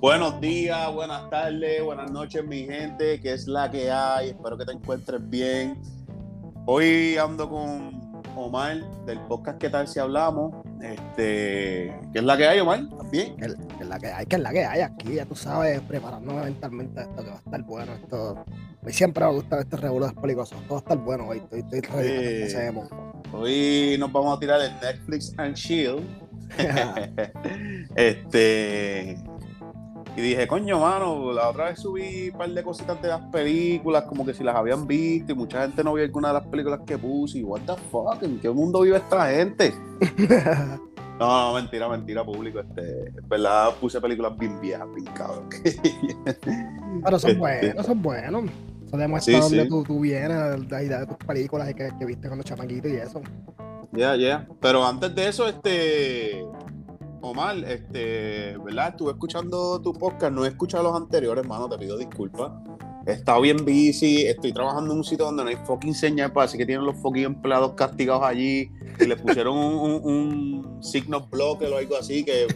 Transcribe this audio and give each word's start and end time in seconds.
Buenos 0.00 0.40
días, 0.40 0.90
buenas 0.94 1.28
tardes, 1.28 1.84
buenas 1.84 2.10
noches, 2.10 2.42
mi 2.42 2.64
gente, 2.64 3.20
que 3.20 3.34
es 3.34 3.46
la 3.46 3.70
que 3.70 3.90
hay. 3.90 4.30
Espero 4.30 4.56
que 4.56 4.64
te 4.64 4.72
encuentres 4.72 5.20
bien. 5.28 5.76
Hoy 6.64 7.18
ando 7.18 7.46
con 7.50 8.24
Omar 8.34 8.78
del 9.04 9.20
podcast 9.20 9.58
¿Qué 9.58 9.68
tal 9.68 9.86
si 9.86 9.98
hablamos? 9.98 10.54
Este, 10.80 11.94
¿qué 12.14 12.18
es 12.18 12.24
la 12.24 12.38
que 12.38 12.48
hay, 12.48 12.60
Omar? 12.60 12.84
¿Bien? 13.12 13.36
Que, 13.36 13.44
es 13.44 13.86
la 13.86 13.98
que 13.98 14.06
hay, 14.06 14.24
que 14.24 14.36
es 14.36 14.42
la 14.42 14.52
que 14.52 14.64
hay 14.64 14.80
aquí, 14.80 15.16
ya 15.16 15.26
tú 15.26 15.34
sabes, 15.34 15.82
preparándonos 15.82 16.46
mentalmente 16.46 17.02
esto 17.02 17.22
que 17.22 17.28
va 17.28 17.36
a 17.36 17.40
estar 17.40 17.62
bueno. 17.64 17.92
Esto, 17.92 18.38
a 18.38 18.86
mí 18.86 18.92
siempre 18.94 19.22
me 19.26 19.32
gusta 19.32 19.60
este 19.60 19.76
revuelo 19.76 20.06
de 20.06 20.14
peligrosos. 20.14 20.58
Todo 20.62 20.76
va 20.76 20.76
a 20.76 20.78
estar 20.78 20.96
bueno 20.96 21.26
hoy. 21.28 21.42
Estoy, 21.52 21.78
estoy. 21.78 22.88
Hoy 23.34 23.96
nos 23.98 24.10
vamos 24.10 24.34
a 24.34 24.40
tirar 24.40 24.62
el 24.62 24.72
Netflix 24.80 25.34
and 25.36 25.54
Chill. 25.54 26.00
este. 27.96 29.29
Y 30.20 30.22
dije, 30.22 30.46
coño, 30.46 30.80
mano, 30.80 31.32
la 31.32 31.48
otra 31.48 31.70
vez 31.70 31.80
subí 31.80 32.28
un 32.30 32.36
par 32.38 32.50
de 32.50 32.62
cositas 32.62 33.00
de 33.00 33.08
las 33.08 33.22
películas, 33.32 34.04
como 34.04 34.26
que 34.26 34.34
si 34.34 34.44
las 34.44 34.54
habían 34.54 34.86
visto, 34.86 35.32
y 35.32 35.34
mucha 35.34 35.62
gente 35.62 35.82
no 35.82 35.94
vio 35.94 36.04
alguna 36.04 36.28
de 36.28 36.34
las 36.34 36.46
películas 36.46 36.80
que 36.86 36.98
puse. 36.98 37.38
Y, 37.38 37.42
what 37.42 37.60
the 37.62 37.72
fuck, 37.90 38.22
¿en 38.22 38.38
qué 38.38 38.50
mundo 38.50 38.82
vive 38.82 38.98
esta 38.98 39.30
gente? 39.30 39.72
No, 41.20 41.48
no, 41.48 41.54
mentira, 41.54 41.86
mentira, 41.86 42.24
público. 42.24 42.60
Este, 42.60 43.08
en 43.08 43.28
verdad 43.28 43.74
puse 43.78 44.00
películas 44.00 44.38
bien 44.38 44.58
viejas, 44.58 44.88
bien 44.94 45.04
cabrón. 45.12 45.50
Pero 47.04 47.18
son 47.18 47.30
Este. 47.32 47.38
buenos, 47.38 47.84
son 47.84 48.00
buenos. 48.02 48.44
Eso 48.86 48.96
demuestra 48.96 49.34
Sí, 49.34 49.40
dónde 49.40 49.62
sí. 49.64 49.68
Tú, 49.68 49.84
tú 49.84 50.00
vienes, 50.00 50.70
la 50.70 50.82
idea 50.82 51.00
de 51.00 51.06
tus 51.08 51.18
películas 51.18 51.68
y 51.70 51.74
que, 51.74 51.90
que 51.98 52.06
viste 52.06 52.26
cuando 52.26 52.42
chamaquito 52.42 52.88
y 52.88 52.92
eso. 52.96 53.20
Ya, 53.92 54.16
ya. 54.16 54.48
Pero 54.62 54.82
antes 54.86 55.14
de 55.14 55.28
eso, 55.28 55.46
este. 55.46 56.42
Omar, 57.22 57.56
este, 57.64 58.56
¿verdad? 58.58 58.88
Estuve 58.90 59.12
escuchando 59.12 59.80
tu 59.80 59.92
podcast, 59.92 60.32
no 60.32 60.44
he 60.44 60.48
escuchado 60.48 60.84
los 60.84 60.96
anteriores, 60.96 61.44
hermano, 61.44 61.68
te 61.68 61.78
pido 61.78 61.98
disculpas. 61.98 62.52
He 63.06 63.12
estado 63.12 63.40
bien 63.40 63.58
busy, 63.58 64.26
estoy 64.26 64.52
trabajando 64.52 64.92
en 64.92 64.98
un 64.98 65.04
sitio 65.04 65.26
donde 65.26 65.42
no 65.42 65.50
hay 65.50 65.56
fucking 65.56 65.94
señal, 65.94 66.32
parece 66.32 66.58
que 66.58 66.66
tienen 66.66 66.84
los 66.84 66.96
fucking 66.96 67.24
empleados 67.24 67.72
castigados 67.72 68.22
allí 68.24 68.70
y 68.98 69.06
le 69.06 69.16
pusieron 69.16 69.56
un, 69.56 70.78
signo 70.82 71.26
bloque 71.26 71.66
o 71.66 71.76
algo 71.76 71.96
así 71.96 72.24
que 72.24 72.46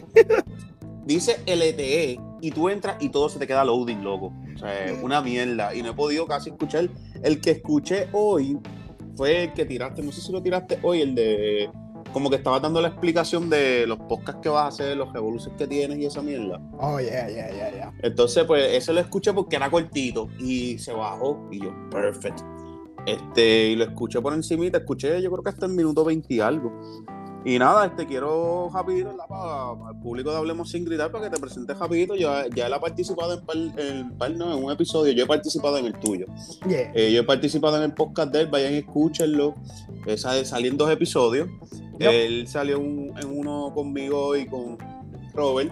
dice 1.05 1.37
LTE 1.45 2.19
y 2.41 2.51
tú 2.51 2.69
entras 2.69 2.97
y 2.99 3.09
todo 3.09 3.29
se 3.29 3.39
te 3.39 3.47
queda 3.47 3.63
loading, 3.63 4.03
loco. 4.03 4.33
O 4.55 4.57
sea, 4.57 4.71
una 5.01 5.21
mierda. 5.21 5.75
Y 5.75 5.81
no 5.81 5.91
he 5.91 5.93
podido 5.93 6.25
casi 6.27 6.49
escuchar. 6.49 6.89
El 7.23 7.41
que 7.41 7.51
escuché 7.51 8.07
hoy 8.13 8.57
fue 9.15 9.43
el 9.43 9.53
que 9.53 9.65
tiraste, 9.65 10.01
no 10.01 10.11
sé 10.11 10.21
si 10.21 10.31
lo 10.31 10.41
tiraste 10.41 10.79
hoy, 10.83 11.01
el 11.01 11.15
de 11.15 11.69
como 12.15 12.29
que 12.29 12.37
estaba 12.37 12.61
dando 12.61 12.79
la 12.79 12.87
explicación 12.87 13.49
de 13.49 13.85
los 13.85 13.99
podcasts 13.99 14.39
que 14.41 14.47
vas 14.47 14.63
a 14.63 14.67
hacer, 14.67 14.95
los 14.95 15.11
revoluciones 15.11 15.57
que 15.57 15.67
tienes 15.67 15.97
y 15.97 16.05
esa 16.05 16.21
mierda. 16.21 16.61
Oh, 16.79 16.97
yeah, 16.97 17.27
yeah, 17.27 17.51
yeah, 17.51 17.71
yeah. 17.73 17.93
Entonces, 18.01 18.45
pues 18.45 18.71
ese 18.71 18.93
lo 18.93 19.01
escuché 19.01 19.33
porque 19.33 19.57
era 19.57 19.69
cortito 19.69 20.29
y 20.39 20.77
se 20.77 20.93
bajó 20.93 21.45
y 21.51 21.59
yo, 21.59 21.73
perfect. 21.89 22.39
Este, 23.05 23.67
y 23.67 23.75
lo 23.75 23.83
escuché 23.83 24.21
por 24.21 24.33
encimita, 24.33 24.77
escuché 24.77 25.21
yo 25.21 25.29
creo 25.29 25.43
que 25.43 25.49
hasta 25.49 25.65
el 25.65 25.73
minuto 25.73 26.05
20 26.05 26.33
y 26.33 26.39
algo. 26.39 26.71
Y 27.45 27.59
nada, 27.59 27.85
este 27.85 28.07
quiero 28.07 28.71
rapidito 28.73 29.11
el 29.11 29.99
público 30.01 30.31
de 30.31 30.37
Hablemos 30.37 30.71
sin 30.71 30.83
gritar 30.83 31.11
para 31.11 31.25
que 31.25 31.35
te 31.35 31.39
presentes 31.39 31.77
rapidito. 31.77 32.15
Ya, 32.15 32.47
ya 32.53 32.65
él 32.65 32.73
ha 32.73 32.79
participado 32.79 33.35
en, 33.35 33.45
par, 33.45 33.55
en, 33.77 34.17
par- 34.17 34.31
no, 34.35 34.57
en 34.57 34.63
un 34.63 34.71
episodio, 34.71 35.13
yo 35.13 35.25
he 35.25 35.27
participado 35.27 35.77
en 35.77 35.85
el 35.85 35.93
tuyo. 35.99 36.25
Yeah. 36.67 36.91
Eh, 36.95 37.13
yo 37.13 37.21
he 37.21 37.23
participado 37.23 37.77
en 37.77 37.83
el 37.83 37.93
podcast 37.93 38.31
de 38.33 38.41
él, 38.41 38.47
vayan 38.47 38.73
y 38.73 38.77
escúchenlo. 38.77 39.53
Eh, 40.07 40.17
dos 40.77 40.89
episodios. 40.89 41.47
Yep. 41.99 42.11
Él 42.11 42.47
salió 42.47 42.79
un- 42.79 43.13
en 43.15 43.27
uno 43.37 43.71
conmigo 43.75 44.35
y 44.35 44.47
con 44.47 44.77
Robert, 45.33 45.71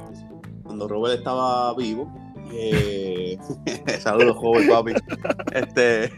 cuando 0.64 0.88
Robert 0.88 1.18
estaba 1.18 1.74
vivo. 1.76 2.08
Eh, 2.54 3.36
saludos, 4.00 4.38
joven 4.38 4.70
papi. 4.70 4.94
Este, 5.54 6.12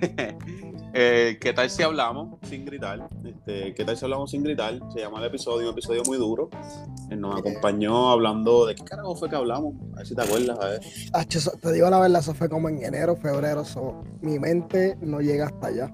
eh, 0.97 1.37
¿Qué 1.41 1.51
tal 1.53 1.69
si 1.69 1.83
hablamos 1.83 2.39
sin 2.49 2.63
gritar? 2.65 3.07
Este, 3.25 3.73
¿Qué 3.75 3.83
tal 3.85 3.97
si 3.97 4.05
hablamos 4.05 4.31
sin 4.31 4.43
gritar? 4.43 4.79
Se 4.93 4.99
llama 5.01 5.19
el 5.19 5.25
episodio, 5.25 5.67
un 5.67 5.73
episodio 5.73 6.01
muy 6.07 6.17
duro. 6.17 6.49
Él 7.09 7.19
nos 7.19 7.37
acompañó 7.37 8.09
hablando 8.09 8.65
de 8.65 8.75
qué 8.75 8.83
carajo 8.83 9.15
fue 9.15 9.29
que 9.29 9.35
hablamos. 9.35 9.75
A 9.93 9.97
ver 9.97 10.07
si 10.07 10.15
te 10.15 10.21
acuerdas, 10.21 10.57
a 10.59 10.65
ver. 10.67 10.79
Eso- 11.29 11.51
te 11.61 11.71
digo 11.73 11.89
la 11.89 11.99
verdad, 11.99 12.21
eso 12.21 12.33
fue 12.33 12.47
como 12.49 12.69
en 12.69 12.81
enero, 12.83 13.15
febrero. 13.17 13.65
so, 13.65 14.03
mi 14.21 14.39
mente 14.39 14.97
no 15.01 15.19
llega 15.19 15.47
hasta 15.47 15.67
allá. 15.67 15.93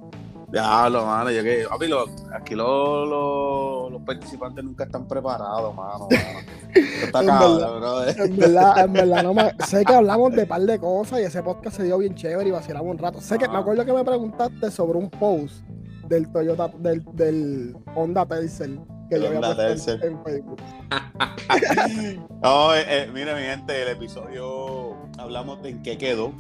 Ya, 0.54 0.90
lo 0.90 1.06
mano, 1.06 1.32
yo 1.32 1.44
que, 1.44 1.66
papi, 1.70 1.88
lo- 1.88 2.06
aquí 2.34 2.56
lo- 2.56 3.06
lo- 3.06 3.90
los 3.90 4.02
participantes 4.02 4.64
nunca 4.64 4.84
están 4.84 5.08
preparados, 5.08 5.74
mano. 5.76 6.08
está 6.12 7.20
En 7.22 7.28
cabrón, 7.28 7.58
verdad. 7.58 7.78
brother. 7.80 8.22
En 8.22 8.38
verdad, 8.38 8.86
en 8.86 8.94
verdad, 8.94 9.24
no 9.24 9.34
me, 9.34 9.52
sé 9.66 9.86
que 9.86 9.94
hablamos 9.94 10.34
de 10.34 10.46
par 10.46 10.62
de 10.62 10.78
cosas 10.80 11.20
y 11.22 11.24
ese 11.24 11.42
podcast 11.42 11.78
se 11.78 11.84
dio 11.84 11.98
bien 11.98 12.16
chévere 12.16 12.50
y 12.50 12.52
vacilamos 12.52 12.92
un 12.92 12.98
rato. 12.98 13.22
Sé 13.22 13.38
que 13.38 13.48
me 13.48 13.58
acuerdo 13.58 13.86
que 13.86 13.94
me 13.94 14.04
preguntaste 14.04 14.70
sobre 14.72 14.98
un 14.98 15.10
post 15.10 15.64
del 16.08 16.30
Toyota, 16.32 16.68
del, 16.80 17.04
del 17.14 17.78
Honda 17.96 18.26
Tercel 18.26 18.82
que 19.10 19.20
yo 19.22 19.28
había 19.28 19.40
puesto 19.42 19.92
en- 19.94 20.04
en 20.04 20.24
Facebook. 20.24 20.58
No, 22.42 22.74
eh, 22.74 22.84
eh, 22.88 23.10
mire, 23.14 23.34
mi 23.36 23.42
gente, 23.42 23.82
el 23.84 23.90
episodio 23.90 24.96
hablamos 25.18 25.62
de 25.62 25.70
en 25.70 25.84
qué 25.84 25.98
quedó. 25.98 26.34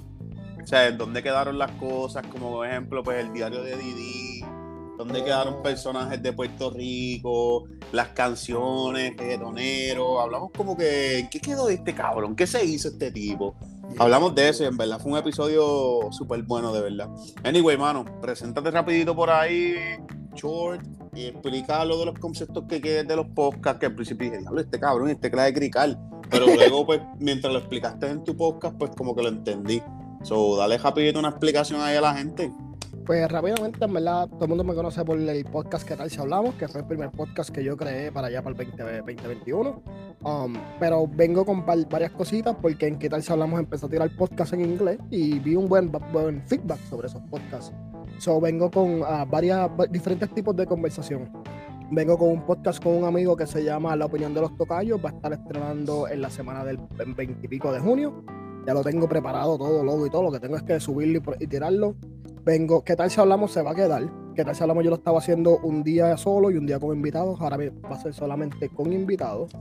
O 0.63 0.67
sea, 0.67 0.87
en 0.87 0.97
dónde 0.97 1.23
quedaron 1.23 1.57
las 1.57 1.71
cosas, 1.73 2.25
como 2.27 2.51
por 2.51 2.67
ejemplo, 2.67 3.03
pues 3.03 3.19
el 3.19 3.33
diario 3.33 3.63
de 3.63 3.75
Didi, 3.75 4.43
dónde 4.97 5.23
quedaron 5.23 5.63
personajes 5.63 6.21
de 6.21 6.31
Puerto 6.31 6.69
Rico, 6.71 7.65
las 7.91 8.09
canciones, 8.09 9.17
reggaetoneros. 9.17 10.21
Hablamos 10.21 10.51
como 10.55 10.77
que, 10.77 11.19
¿en 11.19 11.29
qué 11.29 11.39
quedó 11.39 11.69
este 11.69 11.93
cabrón? 11.95 12.35
¿Qué 12.35 12.45
se 12.45 12.63
hizo 12.63 12.89
este 12.89 13.11
tipo? 13.11 13.55
Hablamos 13.97 14.35
de 14.35 14.49
eso 14.49 14.63
y 14.63 14.67
en 14.67 14.77
verdad 14.77 14.99
fue 14.99 15.11
un 15.11 15.17
episodio 15.17 16.11
súper 16.11 16.43
bueno, 16.43 16.71
de 16.71 16.81
verdad. 16.81 17.09
Anyway, 17.43 17.77
mano, 17.77 18.05
preséntate 18.21 18.71
rapidito 18.71 19.15
por 19.15 19.29
ahí, 19.29 19.75
short, 20.35 20.85
y 21.13 21.25
explica 21.25 21.83
lo 21.83 21.97
de 21.97 22.05
los 22.05 22.19
conceptos 22.19 22.63
que 22.69 22.79
quedes 22.79 23.07
de 23.07 23.15
los 23.15 23.27
podcasts, 23.27 23.79
que 23.79 23.87
al 23.87 23.95
principio 23.95 24.29
dije, 24.29 24.39
diablo, 24.39 24.61
este 24.61 24.79
cabrón, 24.79 25.09
este 25.09 25.29
clase 25.29 25.47
de 25.47 25.53
crical. 25.53 25.99
Pero 26.29 26.45
luego, 26.55 26.85
pues, 26.85 27.01
mientras 27.19 27.51
lo 27.51 27.59
explicaste 27.59 28.07
en 28.07 28.23
tu 28.23 28.35
podcast, 28.37 28.77
pues 28.77 28.91
como 28.95 29.15
que 29.15 29.23
lo 29.23 29.29
entendí. 29.29 29.81
So, 30.23 30.55
dale 30.57 30.77
rapidito 30.77 31.19
una 31.19 31.29
explicación 31.29 31.81
ahí 31.81 31.95
a 31.95 32.01
la 32.01 32.13
gente. 32.13 32.51
Pues 33.05 33.29
rápidamente, 33.29 33.83
en 33.83 33.93
verdad, 33.93 34.27
todo 34.29 34.43
el 34.43 34.49
mundo 34.49 34.63
me 34.63 34.75
conoce 34.75 35.03
por 35.03 35.17
el 35.17 35.45
podcast 35.45 35.87
que 35.87 35.95
tal 35.95 36.09
si 36.09 36.19
hablamos, 36.19 36.53
que 36.55 36.67
fue 36.67 36.81
el 36.81 36.87
primer 36.87 37.09
podcast 37.09 37.49
que 37.49 37.63
yo 37.63 37.75
creé 37.75 38.11
para 38.11 38.27
allá 38.27 38.43
para 38.43 38.51
el 38.51 38.57
20, 38.57 38.83
2021. 38.99 39.83
Um, 40.23 40.53
pero 40.79 41.07
vengo 41.07 41.43
con 41.43 41.65
varias 41.65 42.11
cositas 42.11 42.55
porque 42.61 42.85
en 42.87 42.99
qué 42.99 43.09
tal 43.09 43.23
si 43.23 43.31
hablamos 43.31 43.59
empezó 43.59 43.87
a 43.87 43.89
tirar 43.89 44.15
podcast 44.15 44.53
en 44.53 44.61
inglés 44.61 44.99
y 45.09 45.39
vi 45.39 45.55
un 45.55 45.67
buen, 45.67 45.91
buen 46.13 46.43
feedback 46.47 46.79
sobre 46.89 47.07
esos 47.07 47.21
podcasts. 47.23 47.73
So 48.19 48.39
vengo 48.39 48.69
con 48.69 49.01
ah, 49.03 49.25
varias 49.27 49.67
va- 49.69 49.87
diferentes 49.87 50.31
tipos 50.35 50.55
de 50.55 50.67
conversación. 50.67 51.27
Vengo 51.89 52.17
con 52.19 52.29
un 52.29 52.45
podcast 52.45 52.81
con 52.81 52.95
un 52.95 53.03
amigo 53.05 53.35
que 53.35 53.47
se 53.47 53.63
llama 53.63 53.95
La 53.95 54.05
opinión 54.05 54.33
de 54.35 54.41
los 54.41 54.55
tocayos. 54.55 55.03
Va 55.03 55.09
a 55.09 55.13
estar 55.13 55.33
estrenando 55.33 56.07
en 56.07 56.21
la 56.21 56.29
semana 56.29 56.63
del 56.63 56.77
20 56.77 57.39
y 57.43 57.47
pico 57.47 57.73
de 57.73 57.79
junio. 57.79 58.23
Ya 58.65 58.73
lo 58.73 58.83
tengo 58.83 59.09
preparado 59.09 59.57
todo, 59.57 59.83
logo 59.83 60.05
y 60.05 60.09
todo. 60.09 60.23
Lo 60.23 60.31
que 60.31 60.39
tengo 60.39 60.55
es 60.55 60.63
que 60.63 60.79
subirlo 60.79 61.21
y, 61.39 61.47
tirarlo 61.47 61.95
vengo, 62.43 62.83
¿qué 62.83 62.95
tal 62.95 63.09
si 63.09 63.19
hablamos? 63.19 63.51
Se 63.51 63.61
va 63.61 63.71
a 63.71 63.75
quedar. 63.75 64.03
¿Qué 64.35 64.43
tal 64.43 64.55
si 64.55 64.61
hablamos? 64.61 64.83
Yo 64.83 64.89
lo 64.89 64.95
estaba 64.95 65.19
haciendo 65.19 65.57
un 65.59 65.83
día 65.83 66.15
solo 66.17 66.51
y 66.51 66.57
un 66.57 66.65
día 66.65 66.79
con 66.79 66.95
invitados. 66.95 67.39
Ahora 67.41 67.57
va 67.57 67.95
a 67.95 68.01
ser 68.01 68.13
solamente 68.13 68.69
con 68.69 68.93
invitados. 68.93 69.51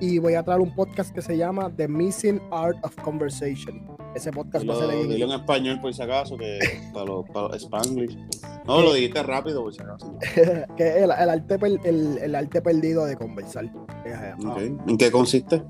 Y 0.00 0.18
voy 0.18 0.34
a 0.34 0.42
traer 0.42 0.60
un 0.60 0.74
podcast 0.74 1.14
que 1.14 1.20
se 1.20 1.36
llama 1.36 1.70
The 1.76 1.86
Missing 1.86 2.40
Art 2.50 2.78
of 2.84 2.96
Conversation. 2.96 3.86
Ese 4.14 4.32
podcast 4.32 4.66
va 4.66 4.72
a 4.72 4.76
Dilo, 4.76 4.90
ser 4.90 5.00
en 5.00 5.08
dilo 5.08 5.26
en 5.26 5.32
español, 5.32 5.80
por 5.80 5.92
si 5.92 6.02
acaso, 6.02 6.36
que 6.36 6.58
para 6.94 7.06
los, 7.06 7.28
para 7.28 7.56
Spanglish. 7.56 8.16
No, 8.66 8.80
lo 8.80 8.94
dijiste 8.94 9.22
rápido, 9.22 9.62
por 9.62 9.74
si 9.74 9.82
acaso. 9.82 10.14
que 10.76 10.88
es 10.88 10.96
el, 10.96 11.10
el 11.10 11.28
arte, 11.28 11.58
el, 11.84 12.18
el 12.18 12.34
arte 12.34 12.62
perdido 12.62 13.04
de 13.04 13.16
conversar. 13.16 13.70
¿En 14.86 14.96
qué 14.96 15.10
consiste? 15.10 15.62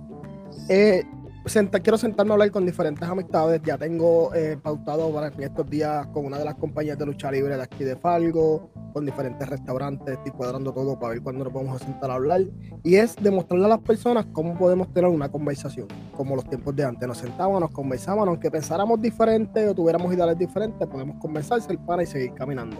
Eh, 0.69 1.03
senta- 1.47 1.81
quiero 1.81 1.97
sentarme 1.99 2.33
a 2.33 2.35
hablar 2.35 2.51
con 2.51 2.65
diferentes 2.67 3.09
amistades. 3.09 3.61
Ya 3.65 3.77
tengo 3.79 4.35
eh, 4.35 4.57
pautado 4.63 5.13
para 5.13 5.29
estos 5.29 5.69
días 5.69 6.07
con 6.09 6.27
una 6.27 6.39
de 6.39 6.45
las 6.45 6.55
compañías 6.55 6.99
de 6.99 7.07
lucha 7.07 7.31
libre 7.31 7.57
de 7.57 7.63
aquí 7.63 7.85
de 7.85 7.97
Falgo, 7.97 8.71
con 8.93 9.05
diferentes 9.07 9.49
restaurantes. 9.49 10.15
Estoy 10.19 10.33
cuadrando 10.33 10.73
todo 10.73 10.99
para 10.99 11.15
ver 11.15 11.23
cuándo 11.23 11.45
nos 11.45 11.53
vamos 11.53 11.81
a 11.81 11.85
sentar 11.85 12.11
a 12.11 12.15
hablar. 12.15 12.43
Y 12.83 12.97
es 12.97 13.17
demostrarle 13.17 13.67
a 13.67 13.69
las 13.69 13.81
personas 13.81 14.27
cómo 14.33 14.57
podemos 14.57 14.93
tener 14.93 15.11
una 15.11 15.31
conversación, 15.31 15.87
como 16.17 16.37
los 16.37 16.45
tiempos 16.49 16.75
de 16.77 16.85
antes. 16.85 17.07
Nos 17.09 17.19
sentábamos, 17.19 17.61
nos 17.61 17.71
conversábamos, 17.71 18.29
aunque 18.29 18.51
pensáramos 18.51 19.01
diferente 19.01 19.67
o 19.69 19.75
tuviéramos 19.75 20.13
ideales 20.13 20.39
diferentes, 20.39 20.87
podemos 20.89 21.17
conversar, 21.21 21.61
ser 21.63 21.79
pana 21.79 22.03
y 22.03 22.07
seguir 22.07 22.35
caminando. 22.35 22.77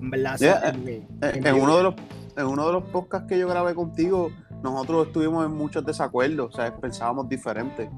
En 0.00 0.10
verdad, 0.10 0.36
Yeah, 0.38 0.60
Eh, 0.68 0.72
mi 0.76 0.92
En 1.28 1.42
vida. 1.42 1.54
uno, 1.54 1.76
de 1.78 1.82
los, 1.84 1.94
en 2.36 2.46
uno 2.46 2.66
de 2.66 2.72
los 2.74 2.84
podcasts 2.84 3.26
que 3.26 3.38
yo 3.38 3.48
grabé 3.48 3.74
contigo, 3.74 4.28
nosotros 4.62 5.08
estuvimos 5.08 5.44
en 5.46 5.52
muchos 5.52 5.84
desacuerdos, 5.84 6.52
o 6.52 6.56
sea, 6.56 6.74
pensábamos 6.76 7.28
diferentes. 7.28 7.88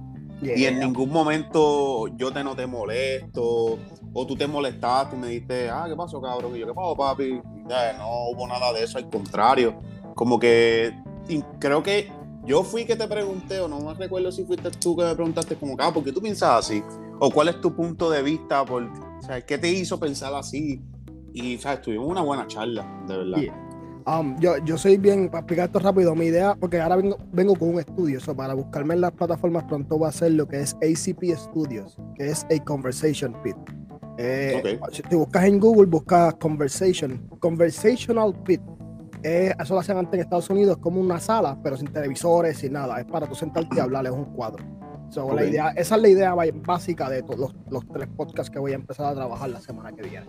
Y 0.41 0.51
en 0.51 0.57
Yeah. 0.77 0.87
ningún 0.87 1.11
momento 1.11 2.07
yo 2.17 2.33
te 2.33 2.45
noté 2.45 2.67
molesto, 2.67 3.77
o 4.13 4.27
tú 4.27 4.37
te 4.37 4.47
molestaste 4.47 5.17
y 5.17 5.19
me 5.19 5.27
dijiste, 5.29 5.69
ah, 5.69 5.87
¿qué 5.89 5.97
pasó, 5.97 6.21
cabrón? 6.21 6.55
Y 6.55 6.61
yo, 6.61 6.67
¿qué 6.67 6.75
pasó, 6.75 6.95
papi? 6.97 7.41
Ya, 7.69 7.93
no 7.99 8.29
hubo 8.31 8.47
nada 8.47 8.73
de 8.73 8.85
eso, 8.85 8.99
al 8.99 9.09
contrario. 9.11 9.75
Como 10.15 10.39
que 10.39 10.95
creo 11.59 11.83
que 11.83 12.11
yo 12.45 12.63
fui 12.63 12.85
que 12.85 12.95
te 12.97 13.07
pregunté, 13.09 13.61
o 13.61 13.69
no 13.69 13.81
me 13.81 13.95
recuerdo 13.95 14.31
si 14.31 14.45
fuiste 14.45 14.71
tú 14.71 14.97
que 14.97 15.05
me 15.05 15.15
preguntaste, 15.15 15.57
como, 15.57 15.75
ah, 15.81 15.93
¿por 15.93 16.05
qué 16.05 16.13
tú 16.13 16.21
piensas 16.21 16.51
así? 16.67 16.83
O 17.19 17.31
cuál 17.31 17.49
es 17.49 17.61
tu 17.61 17.75
punto 17.75 18.09
de 18.09 18.23
vista, 18.23 18.65
por, 18.65 18.85
o 18.85 19.23
sea, 19.23 19.45
¿qué 19.45 19.59
te 19.59 19.69
hizo 19.69 19.99
pensar 19.99 20.33
así? 20.35 20.81
Y, 21.35 21.59
¿sabes? 21.59 21.83
Tuvimos 21.83 22.07
una 22.09 22.23
buena 22.23 22.47
charla, 22.47 22.87
de 23.07 23.17
verdad. 23.17 23.39
Um, 24.09 24.39
yo, 24.41 24.57
yo 24.65 24.79
soy 24.79 24.97
bien, 24.97 25.29
para 25.29 25.41
explicar 25.41 25.67
esto 25.67 25.81
rápido, 25.81 26.15
mi 26.15 26.27
idea, 26.27 26.55
porque 26.59 26.81
ahora 26.81 26.97
vengo, 26.97 27.19
vengo 27.31 27.55
con 27.55 27.75
un 27.75 27.81
estudio, 27.81 28.17
eso 28.17 28.35
para 28.35 28.55
buscarme 28.55 28.95
en 28.95 29.03
las 29.03 29.13
plataformas 29.13 29.65
pronto 29.65 29.99
va 29.99 30.09
a 30.09 30.13
ser 30.13 30.33
lo 30.33 30.49
que 30.49 30.61
es 30.61 30.75
ACP 30.77 31.37
Studios, 31.37 31.99
que 32.17 32.31
es 32.31 32.45
a 32.45 32.65
Conversation 32.65 33.37
Pit. 33.43 33.57
Eh, 34.17 34.81
Si 34.93 35.03
te 35.03 35.15
buscas 35.15 35.45
en 35.45 35.61
Google, 35.61 35.87
buscas 35.87 36.35
Conversation, 36.37 37.19
Conversational 37.39 38.35
Pit. 38.45 38.63
eso 39.23 39.75
lo 39.75 39.81
hacen 39.81 39.99
antes 39.99 40.15
en 40.15 40.21
Estados 40.21 40.49
Unidos 40.49 40.79
como 40.79 41.03
una 41.03 41.21
sala, 41.21 41.59
pero 41.63 41.77
sin 41.77 41.89
televisores, 41.89 42.57
sin 42.57 42.73
nada. 42.73 43.01
Es 43.01 43.05
para 43.05 43.27
tú 43.27 43.35
sentarte 43.35 43.77
y 43.77 43.79
hablar, 43.79 44.07
es 44.07 44.13
un 44.13 44.25
cuadro. 44.25 44.65
la 45.35 45.45
idea, 45.45 45.69
esa 45.77 45.97
es 45.97 46.03
la 46.03 46.09
idea 46.09 46.35
básica 46.35 47.11
de 47.11 47.23
todos 47.23 47.39
los, 47.39 47.55
los 47.71 47.87
tres 47.89 48.09
podcasts 48.17 48.51
que 48.51 48.59
voy 48.59 48.73
a 48.73 48.77
empezar 48.77 49.05
a 49.05 49.15
trabajar 49.15 49.51
la 49.51 49.61
semana 49.61 49.93
que 49.93 50.03
viene. 50.03 50.27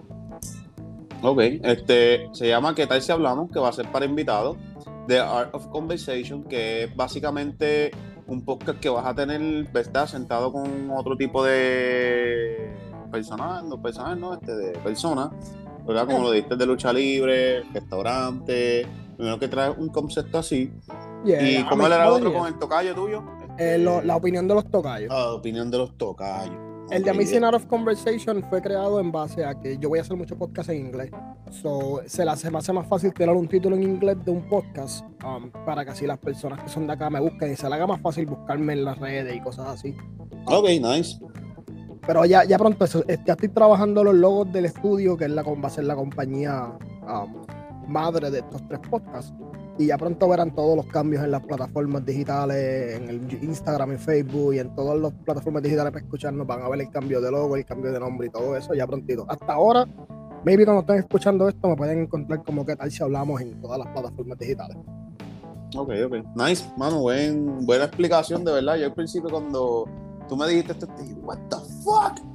Ok, 1.21 1.41
este 1.63 2.29
se 2.31 2.47
llama 2.47 2.73
¿Qué 2.73 2.87
tal 2.87 3.01
si 3.01 3.11
hablamos? 3.11 3.51
que 3.51 3.59
va 3.59 3.69
a 3.69 3.73
ser 3.73 3.91
para 3.91 4.05
invitados. 4.05 4.57
The 5.07 5.19
Art 5.19 5.53
of 5.53 5.67
Conversation, 5.67 6.43
que 6.43 6.83
es 6.83 6.95
básicamente 6.95 7.91
un 8.27 8.45
podcast 8.45 8.79
que 8.79 8.89
vas 8.89 9.05
a 9.05 9.13
tener, 9.13 9.41
¿verdad? 9.71 10.05
Sentado 10.05 10.53
con 10.53 10.91
otro 10.91 11.17
tipo 11.17 11.43
de 11.43 12.73
personas, 13.11 13.63
no 13.63 13.81
personas, 13.81 14.17
no, 14.17 14.35
este, 14.35 14.55
de 14.55 14.71
personas, 14.79 15.31
¿verdad? 15.85 16.05
Como 16.05 16.19
lo 16.23 16.31
diste 16.31 16.55
de 16.55 16.65
lucha 16.65 16.93
libre, 16.93 17.63
restaurante, 17.73 18.85
primero 19.17 19.39
que 19.39 19.47
trae 19.47 19.71
un 19.71 19.89
concepto 19.89 20.37
así. 20.37 20.71
¿Y 21.25 21.63
cómo 21.63 21.87
era 21.87 22.05
el 22.05 22.11
otro 22.11 22.31
con 22.31 22.47
el 22.47 22.57
tocayo 22.59 22.93
tuyo? 22.93 23.23
Eh, 23.57 23.77
la 23.79 24.15
opinión 24.15 24.47
de 24.47 24.53
los 24.53 24.69
tocayos. 24.69 25.09
La 25.09 25.33
opinión 25.33 25.69
de 25.69 25.77
los 25.79 25.97
tocayos. 25.97 26.68
El 26.91 27.03
de 27.03 27.11
Amazing 27.11 27.43
Art 27.43 27.55
of 27.55 27.65
Conversation 27.67 28.43
fue 28.49 28.61
creado 28.61 28.99
en 28.99 29.11
base 29.11 29.45
a 29.45 29.53
que 29.53 29.77
yo 29.77 29.89
voy 29.89 29.99
a 29.99 30.01
hacer 30.01 30.17
muchos 30.17 30.37
podcasts 30.37 30.71
en 30.71 30.87
inglés. 30.87 31.11
So, 31.51 32.01
se, 32.07 32.25
la, 32.25 32.35
se 32.35 32.49
me 32.49 32.57
hace 32.57 32.73
más 32.73 32.87
fácil 32.87 33.13
tener 33.13 33.35
un 33.35 33.47
título 33.47 33.75
en 33.75 33.83
inglés 33.83 34.17
de 34.25 34.31
un 34.31 34.47
podcast 34.49 35.05
um, 35.23 35.51
para 35.65 35.85
que 35.85 35.91
así 35.91 36.07
las 36.07 36.17
personas 36.17 36.63
que 36.63 36.69
son 36.69 36.87
de 36.87 36.93
acá 36.93 37.09
me 37.11 37.19
busquen 37.19 37.51
y 37.51 37.55
se 37.55 37.69
le 37.69 37.75
haga 37.75 37.85
más 37.85 38.01
fácil 38.01 38.25
buscarme 38.25 38.73
en 38.73 38.85
las 38.85 38.97
redes 38.97 39.35
y 39.35 39.39
cosas 39.39 39.67
así. 39.67 39.95
Ok, 40.45 40.67
nice. 40.81 41.19
Pero 42.07 42.25
ya, 42.25 42.43
ya 42.43 42.57
pronto, 42.57 42.85
eso, 42.85 43.03
ya 43.05 43.33
estoy 43.33 43.49
trabajando 43.49 44.03
los 44.03 44.15
logos 44.15 44.51
del 44.51 44.65
estudio, 44.65 45.15
que 45.15 45.25
es 45.25 45.31
la, 45.31 45.43
va 45.43 45.67
a 45.67 45.69
ser 45.69 45.83
la 45.83 45.95
compañía 45.95 46.71
um, 47.07 47.45
madre 47.87 48.31
de 48.31 48.39
estos 48.39 48.67
tres 48.67 48.79
podcasts 48.89 49.33
y 49.79 49.85
ya 49.85 49.97
pronto 49.97 50.27
verán 50.27 50.53
todos 50.53 50.75
los 50.75 50.85
cambios 50.87 51.23
en 51.23 51.31
las 51.31 51.41
plataformas 51.41 52.05
digitales, 52.05 52.97
en 52.97 53.09
el 53.09 53.43
Instagram, 53.43 53.91
en 53.91 53.99
Facebook 53.99 54.53
y 54.53 54.59
en 54.59 54.75
todas 54.75 54.99
las 54.99 55.13
plataformas 55.23 55.63
digitales 55.63 55.93
para 55.93 56.03
escucharnos. 56.03 56.45
Van 56.45 56.61
a 56.61 56.67
ver 56.67 56.81
el 56.81 56.91
cambio 56.91 57.21
de 57.21 57.31
logo, 57.31 57.55
el 57.55 57.63
cambio 57.63 57.89
de 57.93 57.97
nombre 57.97 58.27
y 58.27 58.29
todo 58.29 58.57
eso 58.57 58.73
ya 58.73 58.85
prontito. 58.85 59.25
Hasta 59.29 59.53
ahora, 59.53 59.87
maybe 60.43 60.65
cuando 60.65 60.81
estén 60.81 60.97
escuchando 60.97 61.47
esto, 61.47 61.69
me 61.69 61.77
pueden 61.77 61.99
encontrar 61.99 62.43
como 62.43 62.65
que 62.65 62.75
tal 62.75 62.91
si 62.91 63.01
hablamos 63.01 63.39
en 63.39 63.61
todas 63.61 63.79
las 63.79 63.87
plataformas 63.87 64.37
digitales. 64.37 64.75
Ok, 65.73 65.91
ok. 66.05 66.15
Nice, 66.35 66.65
mano, 66.75 66.99
buen, 66.99 67.65
buena 67.65 67.85
explicación, 67.85 68.43
de 68.43 68.51
verdad. 68.51 68.75
Yo 68.75 68.85
al 68.87 68.93
principio 68.93 69.29
cuando 69.29 69.85
tú 70.27 70.35
me 70.35 70.45
dijiste 70.49 70.73
esto, 70.73 70.87
te 70.87 71.03
dije, 71.03 71.15
what 71.21 71.37
the 71.49 71.55
fuck? 71.85 72.28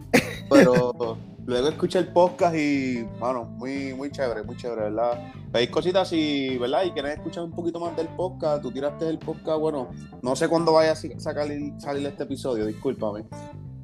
Luego 1.46 1.68
escuché 1.68 1.98
el 1.98 2.08
podcast 2.08 2.56
y, 2.56 3.02
bueno, 3.20 3.44
muy, 3.44 3.92
muy 3.92 4.10
chévere, 4.10 4.42
muy 4.44 4.56
chévere, 4.56 4.84
¿verdad? 4.84 5.32
Veis 5.50 5.68
cositas 5.68 6.10
y, 6.12 6.56
¿verdad? 6.56 6.84
Y 6.84 6.92
querés 6.92 7.18
escuchar 7.18 7.44
un 7.44 7.52
poquito 7.52 7.78
más 7.78 7.94
del 7.96 8.08
podcast, 8.08 8.62
tú 8.62 8.70
tiraste 8.70 9.08
el 9.08 9.18
podcast, 9.18 9.60
bueno, 9.60 9.90
no 10.22 10.34
sé 10.36 10.48
cuándo 10.48 10.72
vaya 10.72 10.92
a 10.92 10.96
sacar, 10.96 11.48
salir 11.78 12.06
este 12.06 12.22
episodio, 12.22 12.64
discúlpame. 12.64 13.26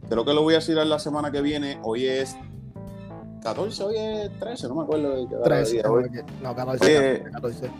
Creo 0.09 0.25
que 0.25 0.33
lo 0.33 0.43
voy 0.43 0.55
a 0.55 0.61
tirar 0.61 0.87
la 0.87 0.99
semana 0.99 1.31
que 1.31 1.43
viene. 1.43 1.79
Hoy 1.83 2.07
es 2.07 2.35
14, 3.43 3.85
hoy 3.85 3.97
es 3.99 4.39
13, 4.39 4.69
no 4.69 4.77
me 4.77 4.83
acuerdo 4.83 5.17
de 5.17 5.29
qué 5.29 5.37
13, 5.37 5.87
hoy. 5.87 6.11
no, 6.43 6.55
14, 6.55 7.25
14. 7.31 7.71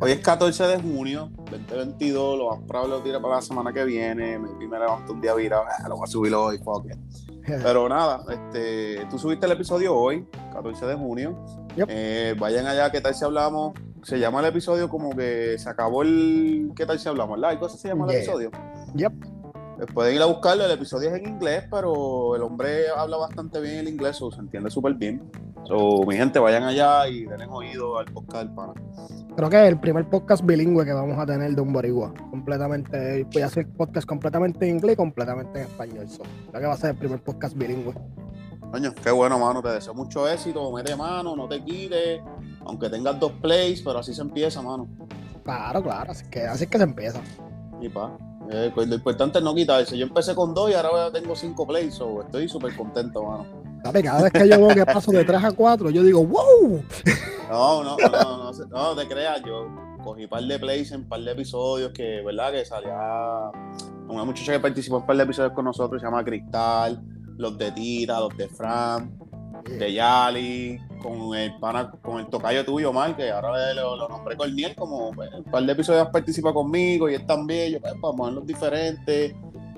Hoy 0.00 0.12
es 0.12 0.20
14 0.20 0.64
de 0.64 0.80
junio 0.80 1.28
2022, 1.50 2.38
lo 2.38 2.50
más 2.50 2.60
probable 2.68 2.96
lo 2.96 3.02
tira 3.02 3.20
para 3.20 3.36
la 3.36 3.42
semana 3.42 3.72
que 3.72 3.84
viene. 3.84 4.38
Me, 4.38 4.48
me 4.48 4.78
levanto 4.78 5.12
un 5.12 5.20
día 5.20 5.34
virado, 5.34 5.64
lo 5.88 5.96
voy 5.96 6.04
a 6.04 6.06
subir 6.06 6.34
hoy, 6.34 6.58
fuck 6.58 6.86
it. 6.86 6.96
Pero 7.46 7.88
nada, 7.88 8.24
este, 8.30 9.06
tú 9.10 9.18
subiste 9.18 9.46
el 9.46 9.52
episodio 9.52 9.96
hoy, 9.96 10.24
14 10.52 10.86
de 10.86 10.94
junio. 10.94 11.44
Eh, 11.76 12.36
vayan 12.38 12.66
allá, 12.66 12.92
¿qué 12.92 13.00
tal 13.00 13.12
si 13.14 13.24
hablamos? 13.24 13.74
Se 14.04 14.20
llama 14.20 14.38
el 14.38 14.46
episodio 14.46 14.88
como 14.88 15.10
que 15.16 15.58
se 15.58 15.68
acabó 15.68 16.02
el. 16.02 16.70
¿Qué 16.76 16.86
tal 16.86 17.00
si 17.00 17.08
hablamos? 17.08 17.40
¿Qué 17.50 17.58
cosa 17.58 17.76
se 17.76 17.88
llama 17.88 18.04
el 18.04 18.18
episodio? 18.18 18.52
Yep. 18.94 19.37
Pueden 19.86 20.16
ir 20.16 20.22
a 20.22 20.26
buscarlo, 20.26 20.64
el 20.64 20.70
episodio 20.72 21.10
es 21.10 21.20
en 21.20 21.28
inglés, 21.28 21.64
pero 21.70 22.34
el 22.34 22.42
hombre 22.42 22.88
habla 22.96 23.16
bastante 23.16 23.60
bien 23.60 23.76
el 23.76 23.88
inglés, 23.88 24.20
o 24.20 24.30
se 24.30 24.40
entiende 24.40 24.70
súper 24.70 24.94
bien. 24.94 25.30
So, 25.64 26.04
mi 26.06 26.16
gente, 26.16 26.38
vayan 26.38 26.64
allá 26.64 27.06
y 27.08 27.24
denle 27.24 27.46
oído 27.48 27.98
al 27.98 28.06
podcast 28.06 28.44
del 28.44 28.54
pana. 28.54 28.72
Creo 29.36 29.50
que 29.50 29.62
es 29.62 29.68
el 29.68 29.78
primer 29.78 30.08
podcast 30.08 30.44
bilingüe 30.44 30.84
que 30.84 30.92
vamos 30.92 31.18
a 31.18 31.26
tener 31.26 31.54
de 31.54 31.60
un 31.60 31.72
boricua. 31.72 32.12
Completamente, 32.30 33.24
voy 33.32 33.42
a 33.42 33.46
hacer 33.46 33.68
podcast 33.68 34.06
completamente 34.06 34.68
en 34.68 34.76
inglés 34.76 34.94
y 34.94 34.96
completamente 34.96 35.60
en 35.60 35.66
español. 35.66 36.06
creo 36.50 36.60
que 36.60 36.66
va 36.66 36.72
a 36.72 36.76
ser 36.76 36.90
el 36.90 36.96
primer 36.96 37.22
podcast 37.22 37.56
bilingüe. 37.56 37.94
Coño, 38.70 38.94
qué 39.02 39.10
bueno, 39.10 39.38
mano. 39.38 39.62
Te 39.62 39.68
deseo 39.68 39.94
mucho 39.94 40.28
éxito. 40.28 40.72
Mete 40.72 40.96
mano, 40.96 41.36
no 41.36 41.48
te 41.48 41.62
quites. 41.62 42.20
Aunque 42.64 42.90
tengas 42.90 43.18
dos 43.18 43.32
plays, 43.40 43.80
pero 43.82 43.98
así 43.98 44.12
se 44.12 44.22
empieza, 44.22 44.60
mano. 44.60 44.88
Claro, 45.44 45.82
claro. 45.82 46.10
Así 46.10 46.26
que, 46.28 46.42
así 46.42 46.66
que 46.66 46.78
se 46.78 46.84
empieza. 46.84 47.20
Y 47.80 47.88
pa. 47.88 48.16
Eh, 48.50 48.70
pues 48.74 48.88
lo 48.88 48.94
importante 48.94 49.38
es 49.38 49.44
no 49.44 49.54
quitarse. 49.54 49.96
Yo 49.96 50.06
empecé 50.06 50.34
con 50.34 50.54
dos 50.54 50.70
y 50.70 50.74
ahora 50.74 51.10
tengo 51.12 51.36
cinco 51.36 51.66
plays. 51.66 51.94
So 51.94 52.22
estoy 52.22 52.48
súper 52.48 52.74
contento, 52.76 53.22
mano. 53.22 53.46
Cada 53.82 54.22
vez 54.22 54.32
que 54.32 54.48
yo 54.48 54.58
veo 54.58 54.74
que 54.74 54.86
paso 54.86 55.12
de 55.12 55.24
3 55.24 55.44
a 55.44 55.52
4, 55.52 55.90
yo 55.90 56.02
digo, 56.02 56.24
¡wow! 56.26 56.82
No, 57.48 57.84
no, 57.84 57.96
no, 57.96 58.52
no, 58.52 58.52
no, 58.52 58.96
te 58.96 59.06
creas, 59.06 59.40
yo 59.46 59.68
cogí 60.02 60.24
un 60.24 60.28
par 60.28 60.42
de 60.42 60.58
plays 60.58 60.92
en 60.92 61.02
un 61.02 61.08
par 61.08 61.20
de 61.20 61.32
episodios 61.32 61.92
que, 61.92 62.22
¿verdad? 62.22 62.52
Que 62.52 62.64
salía 62.64 63.50
una 64.08 64.24
muchacha 64.24 64.52
que 64.52 64.60
participó 64.60 64.96
en 64.96 65.02
un 65.02 65.06
par 65.06 65.16
de 65.16 65.22
episodios 65.22 65.52
con 65.52 65.64
nosotros, 65.64 66.00
se 66.00 66.06
llama 66.06 66.24
Cristal, 66.24 67.02
los 67.36 67.56
de 67.56 67.72
Tira, 67.72 68.20
los 68.20 68.36
de 68.36 68.48
Fran, 68.48 69.16
de 69.64 69.92
Yali, 69.92 70.78
con 71.02 71.34
el 71.34 71.58
pana, 71.58 71.90
con 72.02 72.20
el 72.20 72.26
tocayo 72.26 72.64
tuyo, 72.64 72.92
Mal, 72.92 73.16
que 73.16 73.30
ahora 73.30 73.72
lo, 73.74 73.96
lo 73.96 74.08
nombré 74.08 74.36
Corniel, 74.36 74.74
como 74.74 75.10
pues, 75.12 75.32
un 75.32 75.44
par 75.44 75.64
de 75.64 75.72
episodios 75.72 76.08
participa 76.08 76.52
conmigo 76.52 77.08
y 77.08 77.14
es 77.14 77.26
también, 77.26 77.72
yo, 77.72 77.80
pues, 77.80 77.94
vamos 78.00 78.28
a 78.28 78.30
los 78.32 78.46
diferentes 78.46 79.34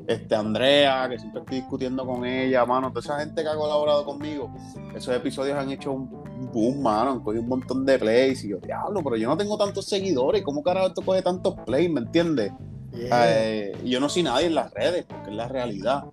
este, 0.07 0.35
Andrea, 0.35 1.09
que 1.09 1.19
siempre 1.21 1.41
estoy 1.41 1.59
discutiendo 1.59 2.05
con 2.05 2.25
ella, 2.25 2.65
mano, 2.67 2.89
toda 2.89 3.01
esa 3.01 3.21
gente 3.21 3.43
que 3.43 3.49
ha 3.49 3.55
colaborado 3.55 4.05
conmigo, 4.05 4.53
esos 4.95 5.15
episodios 5.15 5.57
han 5.57 5.71
hecho 5.71 5.93
un 5.93 6.11
boom, 6.53 6.83
mano, 6.83 7.13
han 7.13 7.21
cogido 7.21 7.43
un 7.43 7.49
montón 7.49 7.87
de 7.87 7.97
plays 7.97 8.43
y 8.45 8.49
yo, 8.49 8.59
diablo, 8.59 9.03
pero 9.05 9.17
yo 9.17 9.29
no 9.29 9.37
tengo 9.37 9.57
tantos 9.57 9.87
seguidores, 9.87 10.43
¿cómo 10.43 10.65
carajo 10.65 10.89
esto 10.89 11.03
coge 11.03 11.23
tantos 11.23 11.55
plays, 11.65 11.89
me 11.91 12.01
entiendes? 12.01 12.53
Eh, 12.93 13.73
yo 13.85 14.01
no 14.01 14.09
soy 14.09 14.25
nadie 14.25 14.47
en 14.47 14.57
las 14.57 14.73
redes, 14.73 15.05
porque 15.09 15.31
es 15.31 15.37
la 15.37 15.47
realidad. 15.47 16.05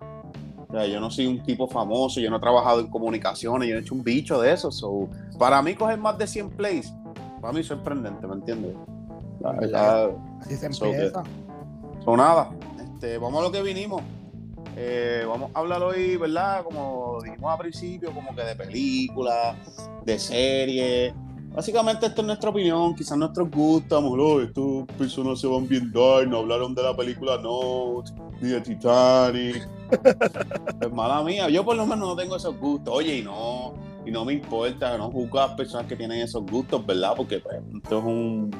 O 0.68 0.72
sea, 0.72 0.86
yo 0.86 1.00
no 1.00 1.10
soy 1.10 1.26
un 1.26 1.42
tipo 1.42 1.66
famoso, 1.66 2.20
yo 2.20 2.28
no 2.28 2.36
he 2.36 2.40
trabajado 2.40 2.80
en 2.80 2.88
comunicaciones, 2.88 3.68
yo 3.68 3.74
no 3.74 3.80
he 3.80 3.82
hecho 3.82 3.94
un 3.94 4.04
bicho 4.04 4.40
de 4.40 4.52
eso. 4.52 4.70
So, 4.70 5.08
para 5.38 5.62
mí 5.62 5.74
coger 5.74 5.98
más 5.98 6.18
de 6.18 6.26
100 6.26 6.50
plays, 6.50 6.92
para 7.40 7.52
mí 7.52 7.60
es 7.60 7.66
sorprendente, 7.66 8.26
¿me 8.26 8.34
entiendes? 8.34 8.74
Así 10.40 10.56
se 10.56 10.66
empieza. 10.66 11.22
So, 12.04 12.16
nada, 12.16 12.50
este, 12.82 13.16
vamos 13.16 13.40
a 13.40 13.44
lo 13.44 13.52
que 13.52 13.62
vinimos. 13.62 14.02
Eh, 14.76 15.24
vamos 15.26 15.50
a 15.54 15.58
hablar 15.58 15.82
hoy, 15.82 16.16
¿verdad? 16.16 16.62
Como 16.62 17.18
dijimos 17.24 17.50
al 17.50 17.58
principio, 17.58 18.12
como 18.12 18.34
que 18.34 18.42
de 18.42 18.54
películas, 18.54 19.56
de 20.04 20.18
series. 20.18 21.14
Básicamente 21.54 22.06
esto 22.06 22.20
es 22.20 22.26
nuestra 22.26 22.50
opinión, 22.50 22.94
quizás 22.94 23.16
nuestros 23.16 23.50
gustos, 23.50 24.04
estos 24.42 24.86
personas 24.98 25.40
se 25.40 25.46
van 25.46 25.66
bien 25.66 25.90
dar, 25.90 26.28
no 26.28 26.38
hablaron 26.38 26.74
de 26.74 26.82
la 26.82 26.94
película 26.94 27.38
Note, 27.38 28.12
ni 28.40 28.50
de 28.50 28.60
Titanic. 28.60 29.68
Pues 30.78 30.92
mala 30.92 31.22
mía, 31.22 31.48
yo 31.48 31.64
por 31.64 31.76
lo 31.76 31.86
menos 31.86 32.08
no 32.08 32.16
tengo 32.16 32.36
esos 32.36 32.58
gustos. 32.58 32.94
Oye, 32.94 33.18
y 33.18 33.22
no, 33.22 33.74
y 34.04 34.10
no 34.10 34.24
me 34.24 34.34
importa, 34.34 34.96
no 34.96 35.10
juzgo 35.10 35.40
a 35.40 35.48
las 35.48 35.56
personas 35.56 35.86
que 35.86 35.96
tienen 35.96 36.20
esos 36.20 36.44
gustos, 36.46 36.84
¿verdad? 36.86 37.14
Porque 37.16 37.40
pues, 37.40 37.56
esto 37.76 37.98
es 37.98 38.04
un 38.04 38.50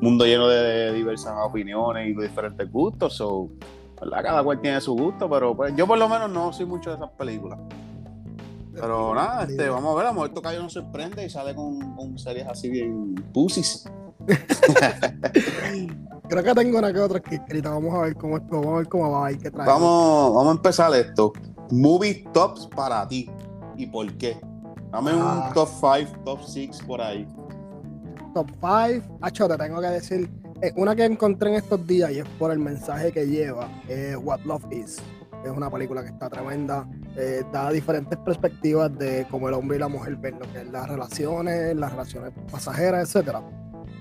mundo 0.00 0.24
lleno 0.24 0.48
de 0.48 0.92
diversas 0.92 1.34
opiniones 1.42 2.08
y 2.08 2.20
diferentes 2.20 2.70
gustos. 2.70 3.14
So, 3.14 3.48
cada 3.96 4.42
cual 4.42 4.60
tiene 4.60 4.80
su 4.80 4.94
gusto, 4.94 5.28
pero 5.28 5.56
pues 5.56 5.74
yo 5.76 5.86
por 5.86 5.98
lo 5.98 6.08
menos 6.08 6.30
no 6.30 6.52
soy 6.52 6.66
mucho 6.66 6.90
de 6.90 6.96
esas 6.96 7.10
películas. 7.10 7.58
Pero 8.80 9.14
nada, 9.14 9.42
este, 9.42 9.68
vamos 9.68 9.92
a 9.92 9.96
ver, 9.96 10.06
a 10.06 10.08
lo 10.10 10.14
mejor 10.14 10.28
Tocayo 10.30 10.62
nos 10.62 10.72
sorprende 10.72 11.24
y 11.24 11.30
sale 11.30 11.54
con, 11.54 12.16
series 12.16 12.46
así 12.46 12.68
bien 12.68 13.14
pussies. 13.32 13.90
Creo 16.28 16.42
que 16.42 16.54
tengo 16.54 16.78
una 16.78 16.92
que 16.92 16.98
otra 16.98 17.18
escrita. 17.18 17.70
Vamos 17.70 17.94
a 17.94 18.00
ver 18.02 18.14
cómo 18.16 18.36
esto, 18.36 18.60
vamos 18.60 18.74
a 18.74 18.78
ver 18.78 18.88
cómo 18.88 19.10
va 19.10 19.32
y 19.32 19.38
qué 19.38 19.50
trae. 19.50 19.66
Vamos, 19.66 20.34
vamos 20.34 20.48
a 20.48 20.56
empezar 20.56 20.94
esto. 20.94 21.32
Movie 21.70 22.24
tops 22.34 22.66
para 22.66 23.08
ti. 23.08 23.30
¿Y 23.76 23.86
por 23.86 24.12
qué? 24.18 24.38
Dame 24.90 25.14
un 25.14 25.22
ah. 25.22 25.50
top 25.54 25.68
5, 25.68 26.24
top 26.24 26.40
6 26.46 26.82
por 26.86 27.00
ahí. 27.00 27.26
Top 28.34 28.50
5. 28.60 29.18
Acho, 29.22 29.48
te 29.48 29.56
tengo 29.56 29.80
que 29.80 29.88
decir 29.88 30.30
eh, 30.60 30.72
una 30.76 30.96
que 30.96 31.04
encontré 31.04 31.50
en 31.50 31.56
estos 31.56 31.86
días 31.86 32.10
y 32.10 32.18
es 32.18 32.28
por 32.38 32.50
el 32.50 32.58
mensaje 32.58 33.12
que 33.12 33.26
lleva, 33.26 33.68
es 33.88 34.16
What 34.16 34.40
Love 34.40 34.64
Is. 34.72 34.96
Es 35.44 35.52
una 35.52 35.70
película 35.70 36.02
que 36.02 36.08
está 36.08 36.28
tremenda, 36.28 36.84
eh, 37.16 37.44
da 37.52 37.70
diferentes 37.70 38.18
perspectivas 38.18 38.96
de 38.98 39.24
cómo 39.30 39.48
el 39.48 39.54
hombre 39.54 39.76
y 39.76 39.80
la 39.80 39.86
mujer 39.86 40.16
ven 40.16 40.40
lo 40.40 40.52
que 40.52 40.62
es 40.62 40.68
las 40.68 40.88
relaciones, 40.88 41.76
las 41.76 41.92
relaciones 41.92 42.32
pasajeras, 42.50 43.08
etcétera. 43.08 43.40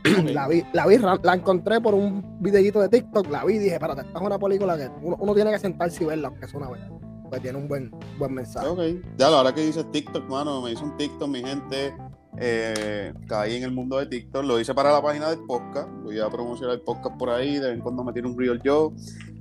La 0.34 0.48
vi, 0.48 0.64
la 0.74 0.88
vi, 0.88 0.98
la 0.98 1.34
encontré 1.34 1.82
por 1.82 1.94
un 1.94 2.24
videito 2.40 2.80
de 2.82 2.90
TikTok, 2.90 3.30
la 3.30 3.44
vi 3.46 3.56
y 3.56 3.60
dije, 3.60 3.74
espérate, 3.76 4.02
esta 4.02 4.20
es 4.20 4.26
una 4.26 4.38
película 4.38 4.78
que 4.78 4.90
uno, 5.02 5.18
uno 5.20 5.34
tiene 5.34 5.52
que 5.52 5.60
sentarse 5.60 6.04
y 6.04 6.08
verla, 6.08 6.28
aunque 6.30 6.46
es 6.46 6.54
una 6.54 6.70
vez. 6.70 6.82
Pues 7.30 7.42
tiene 7.42 7.58
un 7.58 7.68
buen, 7.68 7.92
buen 8.18 8.34
mensaje. 8.34 8.68
Ok, 8.68 8.80
ya 9.18 9.30
la 9.30 9.42
hora 9.42 9.54
que 9.54 9.62
dices 9.62 9.90
TikTok, 9.92 10.30
mano, 10.30 10.62
me 10.62 10.72
hizo 10.72 10.84
un 10.84 10.96
TikTok, 10.98 11.28
mi 11.28 11.44
gente. 11.44 11.94
Eh, 12.40 13.14
caí 13.28 13.56
en 13.56 13.64
el 13.64 13.72
mundo 13.72 13.98
de 13.98 14.06
TikTok, 14.06 14.46
lo 14.46 14.60
hice 14.60 14.74
para 14.74 14.92
la 14.92 15.02
página 15.02 15.30
del 15.30 15.40
podcast. 15.40 15.90
Voy 16.04 16.20
a 16.20 16.30
promocionar 16.30 16.76
el 16.76 16.82
podcast 16.82 17.18
por 17.18 17.30
ahí. 17.30 17.56
De 17.56 17.68
vez 17.68 17.76
en 17.76 17.82
cuando 17.82 18.04
me 18.04 18.14
tiro 18.14 18.30
un 18.30 18.38
reel 18.38 18.62
yo. 18.64 18.94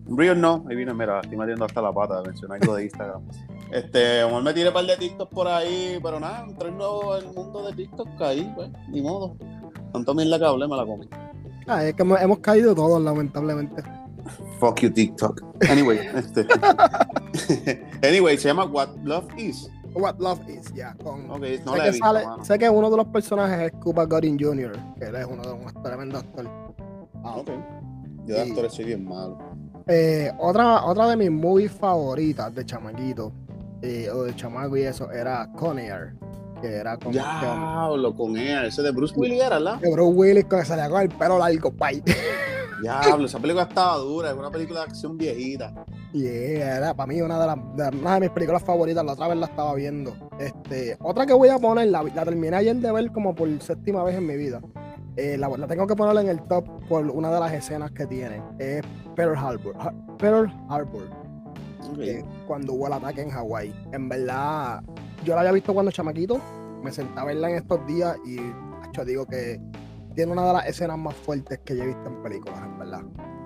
Un 0.06 0.16
reel 0.16 0.40
no, 0.40 0.64
ahí 0.68 0.76
viene, 0.76 0.94
mira, 0.94 1.20
estoy 1.20 1.36
metiendo 1.36 1.64
hasta 1.64 1.82
la 1.82 1.92
pata 1.92 2.22
de 2.22 2.28
mencionar 2.28 2.58
algo 2.60 2.76
de 2.76 2.84
Instagram. 2.84 3.22
Este, 3.72 4.22
como 4.22 4.40
me 4.42 4.54
tiré 4.54 4.68
un 4.68 4.74
par 4.74 4.86
de 4.86 4.96
TikTok 4.96 5.28
por 5.28 5.48
ahí, 5.48 5.98
pero 6.00 6.20
nada, 6.20 6.44
entré 6.48 6.70
nuevo 6.70 7.16
en 7.16 7.26
el 7.26 7.34
mundo 7.34 7.66
de 7.66 7.72
TikTok, 7.72 8.16
caí, 8.16 8.48
pues, 8.54 8.70
ni 8.88 9.02
modo. 9.02 9.36
Tanto 10.04 10.14
la 10.14 10.38
que 10.38 10.44
hablé, 10.44 10.68
me 10.68 10.76
la 10.76 10.84
comí. 10.84 11.08
Ah, 11.66 11.84
es 11.84 11.94
que 11.94 12.02
hemos, 12.02 12.20
hemos 12.20 12.38
caído 12.38 12.74
todos, 12.74 13.02
lamentablemente. 13.02 13.82
Fuck 14.60 14.80
you, 14.80 14.90
TikTok. 14.90 15.42
Anyway, 15.70 15.98
este. 16.14 16.46
anyway, 18.06 18.36
se 18.36 18.48
llama 18.48 18.64
What 18.64 18.90
Love 19.04 19.26
Is. 19.38 19.70
What 19.94 20.16
Love 20.18 20.48
Is, 20.48 20.72
ya. 20.74 20.94
Con... 21.02 21.30
Okay, 21.30 21.60
no 21.64 21.72
sé, 21.74 21.80
que 21.80 21.90
visto, 21.90 22.04
sale- 22.06 22.26
sé 22.42 22.58
que 22.58 22.68
uno 22.68 22.90
de 22.90 22.96
los 22.98 23.06
personajes 23.06 23.72
es 23.72 23.80
Cuba 23.80 24.04
Gooding 24.04 24.38
Jr., 24.38 24.72
que 24.98 25.06
él 25.06 25.14
es 25.16 25.26
uno 25.26 25.42
de 25.42 25.64
los 25.64 25.82
tremendos 25.82 26.22
actores. 26.22 26.50
Ah, 27.24 27.36
Ok. 27.36 27.50
Yo 28.26 28.34
de 28.34 28.42
actores 28.42 28.72
soy 28.72 28.86
bien 28.86 29.08
malo. 29.08 29.38
Eh, 29.86 30.32
otra, 30.38 30.84
otra 30.84 31.08
de 31.08 31.16
mis 31.16 31.30
movies 31.30 31.70
favoritas 31.70 32.52
de 32.52 32.66
chamaquito, 32.66 33.32
eh, 33.82 34.10
o 34.10 34.24
de 34.24 34.34
chamaco 34.34 34.76
y 34.76 34.82
eso, 34.82 35.10
era 35.12 35.48
Con 35.52 35.78
Air, 35.78 36.14
que 36.68 36.74
era 36.76 36.96
con 36.96 37.12
Diablo, 37.12 38.14
con 38.14 38.36
él. 38.36 38.66
Ese 38.66 38.82
de 38.82 38.90
Bruce 38.90 39.14
Willis 39.16 39.40
era, 39.42 39.56
¿verdad? 39.58 39.80
que 39.80 39.90
Bruce 39.90 40.12
Willis 40.16 40.44
que 40.44 40.64
salía 40.64 40.88
con 40.88 41.02
el 41.02 41.08
pelo 41.08 41.38
largo, 41.38 41.72
pay. 41.72 42.02
Diablo, 42.82 43.24
esa 43.26 43.38
película 43.38 43.64
estaba 43.64 43.96
dura. 43.98 44.30
Es 44.30 44.36
una 44.36 44.50
película 44.50 44.80
de 44.80 44.86
acción 44.86 45.16
viejita. 45.16 45.72
Y 46.12 46.26
era 46.26 46.94
para 46.94 47.06
mí 47.06 47.20
una 47.20 47.38
de, 47.40 47.46
las, 47.46 47.56
de, 47.92 47.98
una 47.98 48.14
de 48.14 48.20
mis 48.20 48.30
películas 48.30 48.62
favoritas, 48.62 49.04
la 49.04 49.12
otra 49.12 49.28
vez 49.28 49.36
la 49.38 49.46
estaba 49.46 49.74
viendo. 49.74 50.14
Este, 50.38 50.96
otra 51.00 51.26
que 51.26 51.32
voy 51.32 51.48
a 51.48 51.58
poner, 51.58 51.88
la, 51.88 52.02
la 52.02 52.24
terminé 52.24 52.56
ayer 52.56 52.76
de 52.76 52.92
ver 52.92 53.10
como 53.12 53.34
por 53.34 53.48
séptima 53.62 54.02
vez 54.04 54.16
en 54.16 54.26
mi 54.26 54.36
vida. 54.36 54.60
Eh, 55.16 55.36
la, 55.38 55.48
la 55.48 55.66
tengo 55.66 55.86
que 55.86 55.96
poner 55.96 56.22
en 56.24 56.28
el 56.30 56.42
top 56.42 56.66
por 56.88 57.04
una 57.10 57.30
de 57.30 57.40
las 57.40 57.52
escenas 57.52 57.90
que 57.92 58.06
tiene. 58.06 58.42
Es 58.58 58.82
Pearl 59.14 59.36
Harbor. 59.36 59.74
Ha- 59.78 59.92
Pearl 60.18 60.52
Harbor. 60.68 61.08
cuando 62.46 62.74
hubo 62.74 62.86
el 62.86 62.92
ataque 62.92 63.22
en 63.22 63.30
Hawái. 63.30 63.74
En 63.92 64.08
verdad, 64.08 64.82
yo 65.26 65.34
la 65.34 65.40
había 65.40 65.52
visto 65.52 65.74
cuando 65.74 65.90
chamaquito, 65.90 66.40
me 66.82 66.92
senté 66.92 67.18
a 67.18 67.24
verla 67.24 67.50
en 67.50 67.56
estos 67.56 67.84
días 67.84 68.16
y 68.24 68.36
yo 68.92 69.04
digo 69.04 69.26
que 69.26 69.60
tiene 70.14 70.32
una 70.32 70.46
de 70.46 70.52
las 70.52 70.66
escenas 70.68 70.96
más 70.96 71.14
fuertes 71.14 71.58
que 71.64 71.76
yo 71.76 71.82
he 71.82 71.86
visto 71.88 72.06
en 72.06 72.22
películas, 72.22 72.62
en 72.62 72.78
verdad. 72.78 73.00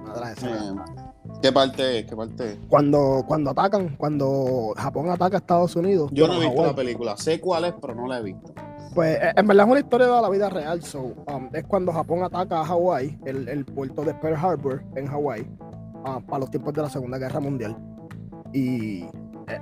Una 0.05 0.15
de 0.15 0.21
las 0.21 0.37
escenas. 0.37 0.63
Eh, 0.63 1.03
¿Qué 1.43 1.51
parte 1.51 2.01
es? 2.01 2.07
¿Qué 2.07 2.15
parte 2.15 2.53
es? 2.53 2.59
Cuando, 2.69 3.25
cuando 3.27 3.51
atacan, 3.51 3.97
cuando 3.97 4.75
Japón 4.77 5.09
ataca 5.09 5.39
a 5.39 5.41
Estados 5.41 5.75
Unidos. 5.75 6.11
Yo 6.13 6.29
no 6.29 6.35
he 6.35 6.47
visto 6.47 6.67
la 6.67 6.75
película. 6.75 7.17
Sé 7.17 7.41
cuál 7.41 7.65
es, 7.65 7.75
pero 7.81 7.95
no 7.95 8.07
la 8.07 8.19
he 8.19 8.23
visto. 8.23 8.53
Pues 8.95 9.17
eh, 9.17 9.33
en 9.35 9.47
verdad 9.47 9.65
es 9.65 9.71
una 9.71 9.81
historia 9.81 10.07
de 10.07 10.21
la 10.21 10.29
vida 10.29 10.51
real. 10.51 10.83
So, 10.83 11.15
um, 11.33 11.49
es 11.55 11.65
cuando 11.65 11.93
Japón 11.93 12.23
ataca 12.23 12.61
a 12.61 12.65
Hawái, 12.67 13.19
el, 13.25 13.49
el 13.49 13.65
puerto 13.65 14.05
de 14.05 14.13
Pearl 14.15 14.37
Harbor 14.37 14.85
en 14.97 15.07
Hawái, 15.07 15.47
ah, 16.05 16.21
para 16.21 16.41
los 16.41 16.51
tiempos 16.51 16.75
de 16.75 16.83
la 16.83 16.91
Segunda 16.91 17.17
Guerra 17.17 17.41
Mundial. 17.41 17.75
Y 18.53 19.07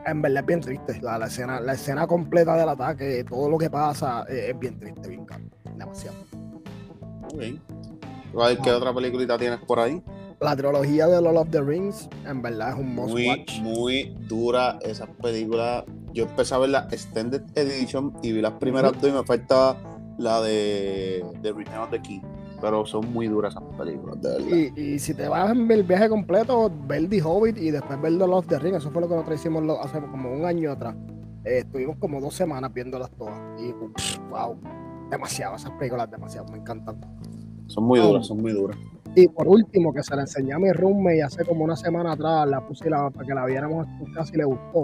en 0.07 0.23
verdad 0.23 0.41
es 0.41 0.47
bien 0.47 0.61
triste. 0.61 1.01
La, 1.03 1.19
la 1.19 1.27
escena, 1.27 1.61
la 1.61 1.73
escena 1.75 2.07
completa 2.07 2.57
del 2.57 2.69
ataque, 2.69 3.25
todo 3.29 3.49
lo 3.49 3.59
que 3.59 3.71
pasa, 3.71 4.25
eh, 4.29 4.51
es 4.51 4.59
bien 4.59 4.79
triste, 4.79 5.09
bien 5.09 5.25
caro. 5.25 5.45
Demasiado. 5.77 6.17
Ok. 7.33 7.43
¿Cuál- 8.33 8.61
¿Qué 8.61 8.71
otra 8.71 8.93
peliculita 8.95 9.39
tienes 9.39 9.61
por 9.61 9.79
ahí? 9.81 10.03
La 10.41 10.55
trilogía 10.55 11.07
de 11.09 11.21
Lord 11.21 11.37
of 11.37 11.49
the 11.51 11.61
Rings, 11.61 12.09
en 12.25 12.43
verdad 12.43 12.71
es 12.71 12.75
un 12.77 12.95
must 12.95 13.11
Muy, 13.13 13.27
watch. 13.29 13.59
muy 13.61 14.15
dura 14.29 14.79
esa 14.83 15.07
película. 15.07 15.85
Yo 16.13 16.25
empecé 16.25 16.55
a 16.55 16.59
ver 16.59 16.71
la 16.71 16.87
Extended 16.91 17.43
Edition 17.57 18.13
y 18.23 18.33
vi 18.33 18.41
las 18.41 18.53
primeras 18.53 18.93
dos 19.01 19.11
y 19.11 19.13
me 19.13 19.25
falta 19.25 19.77
la 20.17 20.41
de, 20.41 21.25
de 21.43 21.53
Return 21.53 21.79
of 21.81 21.91
the 21.91 22.01
King. 22.01 22.21
Pero 22.61 22.85
son 22.87 23.13
muy 23.13 23.29
duras 23.29 23.55
esas 23.55 23.63
películas, 23.77 24.21
de 24.21 24.29
verdad. 24.31 24.73
Y, 24.77 24.81
y 24.95 24.99
si 24.99 25.15
te 25.15 25.29
vas 25.29 25.51
en 25.53 25.71
el 25.71 25.83
viaje 25.85 26.09
completo, 26.09 26.71
ver 26.87 27.09
The 27.09 27.23
Hobbit 27.23 27.57
y 27.59 27.71
después 27.71 28.01
ver 28.01 28.13
The 28.13 28.19
Lord 28.19 28.33
of 28.33 28.47
the 28.49 28.59
Rings, 28.59 28.79
eso 28.79 28.91
fue 28.91 29.01
lo 29.03 29.09
que 29.09 29.15
nosotros 29.15 29.39
hicimos 29.41 29.63
hace 29.81 30.01
como 30.01 30.33
un 30.33 30.45
año 30.45 30.73
atrás. 30.73 30.97
Eh, 31.45 31.59
estuvimos 31.59 31.97
como 31.99 32.21
dos 32.21 32.35
semanas 32.35 32.73
viéndolas 32.75 33.11
todas. 33.13 33.39
Y 33.61 33.73
pff, 33.73 34.19
wow, 34.31 34.57
demasiado, 35.11 35.55
esas 35.57 35.71
películas 35.73 36.11
demasiado, 36.11 36.51
me 36.51 36.59
encantan. 36.59 36.97
Son 37.69 37.85
muy 37.85 38.01
duras, 38.01 38.27
son 38.27 38.39
muy 38.43 38.53
duras. 38.53 38.77
Y 39.15 39.29
por 39.29 39.47
último, 39.49 39.93
que 39.93 40.03
se 40.03 40.15
la 40.17 40.23
enseñé 40.23 40.53
a 40.53 40.59
mi 40.59 40.71
roommate 40.73 41.23
hace 41.23 41.45
como 41.45 41.65
una 41.65 41.77
semana 41.77 42.13
atrás, 42.13 42.47
la 42.49 42.61
puse 42.67 42.91
la- 42.91 43.09
para 43.11 43.27
que 43.27 43.35
la 43.35 43.47
viéramos 43.47 43.87
y 44.33 44.37
le 44.37 44.45
gustó. 44.45 44.83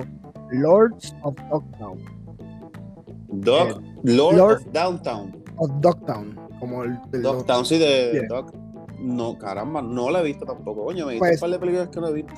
Lords 0.53 1.15
of 1.23 1.35
Dogtown. 1.51 1.99
Dog, 3.29 3.83
Lord, 4.05 4.37
Lord- 4.37 4.57
of 4.59 4.73
Downtown. 4.73 5.37
Of 5.57 5.71
Dogtown, 5.81 6.37
como 6.65 6.85
el, 6.85 6.99
el- 7.13 7.23
Dogtown, 7.23 7.65
sí, 7.65 7.79
de. 7.79 8.27
Dog. 8.29 8.53
No, 9.01 9.37
caramba, 9.39 9.83
no 9.83 10.11
la 10.11 10.21
he 10.21 10.25
visto 10.25 10.45
tampoco. 10.47 10.85
Coño, 10.85 11.07
me 11.07 11.13
dijiste 11.15 11.19
Pues- 11.29 11.35
un 11.37 11.41
par 11.41 11.51
de 11.51 11.59
películas 11.59 11.89
que 11.89 12.01
no 12.01 12.09
he 12.09 12.13
visto. 12.15 12.35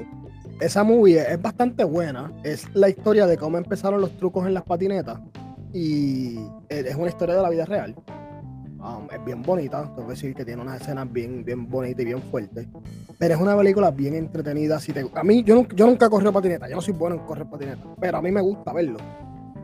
esa 0.61 0.83
movie 0.85 1.21
es 1.21 1.40
bastante 1.40 1.85
buena. 1.85 2.33
Es 2.42 2.66
la 2.75 2.88
historia 2.88 3.26
de 3.26 3.37
cómo 3.37 3.59
empezaron 3.59 4.00
los 4.00 4.16
trucos 4.16 4.47
en 4.47 4.54
las 4.54 4.64
patinetas. 4.64 5.21
Y 5.73 6.38
es 6.68 6.97
una 6.97 7.09
historia 7.09 7.35
de 7.37 7.42
la 7.42 7.50
vida 7.50 7.64
real. 7.66 7.95
Um, 8.78 9.09
es 9.12 9.25
bien 9.25 9.42
bonita, 9.42 9.83
tengo 9.95 10.06
que 10.09 10.12
decir 10.14 10.35
que 10.35 10.45
tiene 10.45 10.62
unas 10.62 10.80
escenas 10.80 11.11
bien, 11.12 11.45
bien 11.45 11.68
bonitas 11.68 12.02
y 12.02 12.04
bien 12.04 12.23
fuertes. 12.23 12.68
Pero 13.18 13.35
es 13.35 13.40
una 13.40 13.56
película 13.56 13.90
bien 13.90 14.14
entretenida. 14.14 14.78
Si 14.80 14.92
te, 14.92 15.04
a 15.12 15.23
mí, 15.25 15.42
yo, 15.42 15.54
nunca- 15.56 15.75
yo 15.75 15.87
nunca 15.87 16.06
he 16.06 16.11
corrido 16.11 16.33
patineta, 16.33 16.68
yo 16.68 16.76
no 16.76 16.80
soy 16.80 16.95
bueno 16.95 17.16
en 17.16 17.23
correr 17.23 17.47
patineta, 17.50 17.83
pero 18.00 18.18
a 18.18 18.23
mí 18.23 18.30
me 18.30 18.40
gusta 18.40 18.73
verlo. 18.73 18.99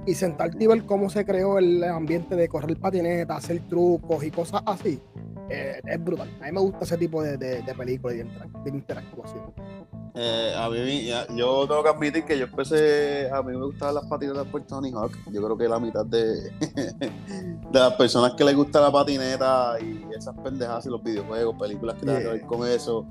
Y 0.05 0.15
sentarte 0.15 0.63
y 0.63 0.67
ver 0.67 0.85
cómo 0.85 1.09
se 1.11 1.25
creó 1.25 1.59
el 1.59 1.83
ambiente 1.85 2.35
de 2.35 2.49
correr 2.49 2.77
patineta, 2.77 3.37
hacer 3.37 3.61
trucos 3.69 4.25
y 4.25 4.31
cosas 4.33 4.61
así, 4.67 5.01
eh, 5.49 5.81
es 5.85 6.05
brutal. 6.05 6.29
A 6.41 6.47
mí 6.47 6.53
me 6.53 6.61
gusta 6.61 6.81
ese 6.85 6.99
tipo 6.99 7.23
de, 7.23 7.37
de, 7.37 7.63
de 7.63 7.75
películas 7.75 8.17
y 8.17 8.19
de, 8.19 8.25
interac- 8.27 8.63
de 8.65 8.71
interactuación. 8.71 9.53
Eh, 10.15 10.53
a 10.59 10.69
mí, 10.69 11.05
ya- 11.05 11.27
yo 11.37 11.67
tengo 11.69 11.83
que 11.85 11.89
admitir 11.89 12.25
que 12.25 12.37
yo 12.37 12.45
empecé, 12.47 13.31
a 13.31 13.43
mí 13.43 13.57
me 13.57 13.65
gustaban 13.65 13.95
las 13.95 14.07
patinetas 14.07 14.45
por 14.49 14.61
Tony 14.67 14.91
Hawk. 14.93 15.13
Yo 15.31 15.41
creo 15.43 15.57
que 15.57 15.69
la 15.69 15.79
mitad 15.79 16.05
de, 16.05 16.51
de 17.01 17.11
las 17.73 17.95
personas 17.95 18.33
que 18.35 18.45
les 18.45 18.57
gusta 18.57 18.81
la 18.81 18.91
patineta 18.91 19.77
y 19.81 20.05
esas 20.17 20.37
pendejadas 20.39 20.85
y 20.87 20.89
los 20.91 21.03
videojuegos, 21.03 21.57
películas 21.59 21.95
que 21.95 22.07
tengan 22.07 22.23
que 22.23 22.29
ver 22.29 22.39
Yeah. 22.41 22.47
con 22.49 22.69
eso, 22.69 23.07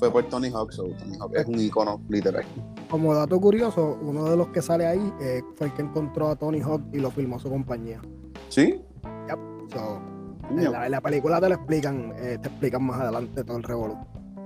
fue 0.00 0.10
por 0.10 0.24
Tony 0.24 0.48
Hawk. 0.48 0.72
So, 0.72 0.82
Tony 0.84 1.16
Hawk 1.20 1.32
es 1.36 1.46
un 1.46 1.60
icono 1.60 2.00
literal. 2.08 2.44
Como 2.88 3.14
dato 3.14 3.38
curioso, 3.40 3.98
uno 4.02 4.24
de 4.24 4.36
los 4.36 4.48
que 4.48 4.62
sale 4.62 4.86
ahí 4.86 5.12
eh, 5.20 5.42
fue 5.56 5.68
el 5.68 5.74
que 5.74 5.82
encontró 5.82 6.28
a 6.30 6.36
Tony 6.36 6.60
Hawk 6.60 6.82
y 6.92 6.98
lo 6.98 7.10
filmó 7.10 7.38
su 7.38 7.48
compañía. 7.48 8.00
¿Sí? 8.48 8.82
So, 9.72 10.00
en, 10.50 10.72
la, 10.72 10.86
en 10.86 10.90
la 10.92 11.00
película 11.00 11.40
te 11.40 11.48
lo 11.48 11.54
explican, 11.54 12.12
eh, 12.16 12.38
te 12.42 12.48
explican 12.48 12.82
más 12.82 13.00
adelante 13.00 13.44
todo 13.44 13.58
el 13.58 13.62
revolú. 13.62 13.96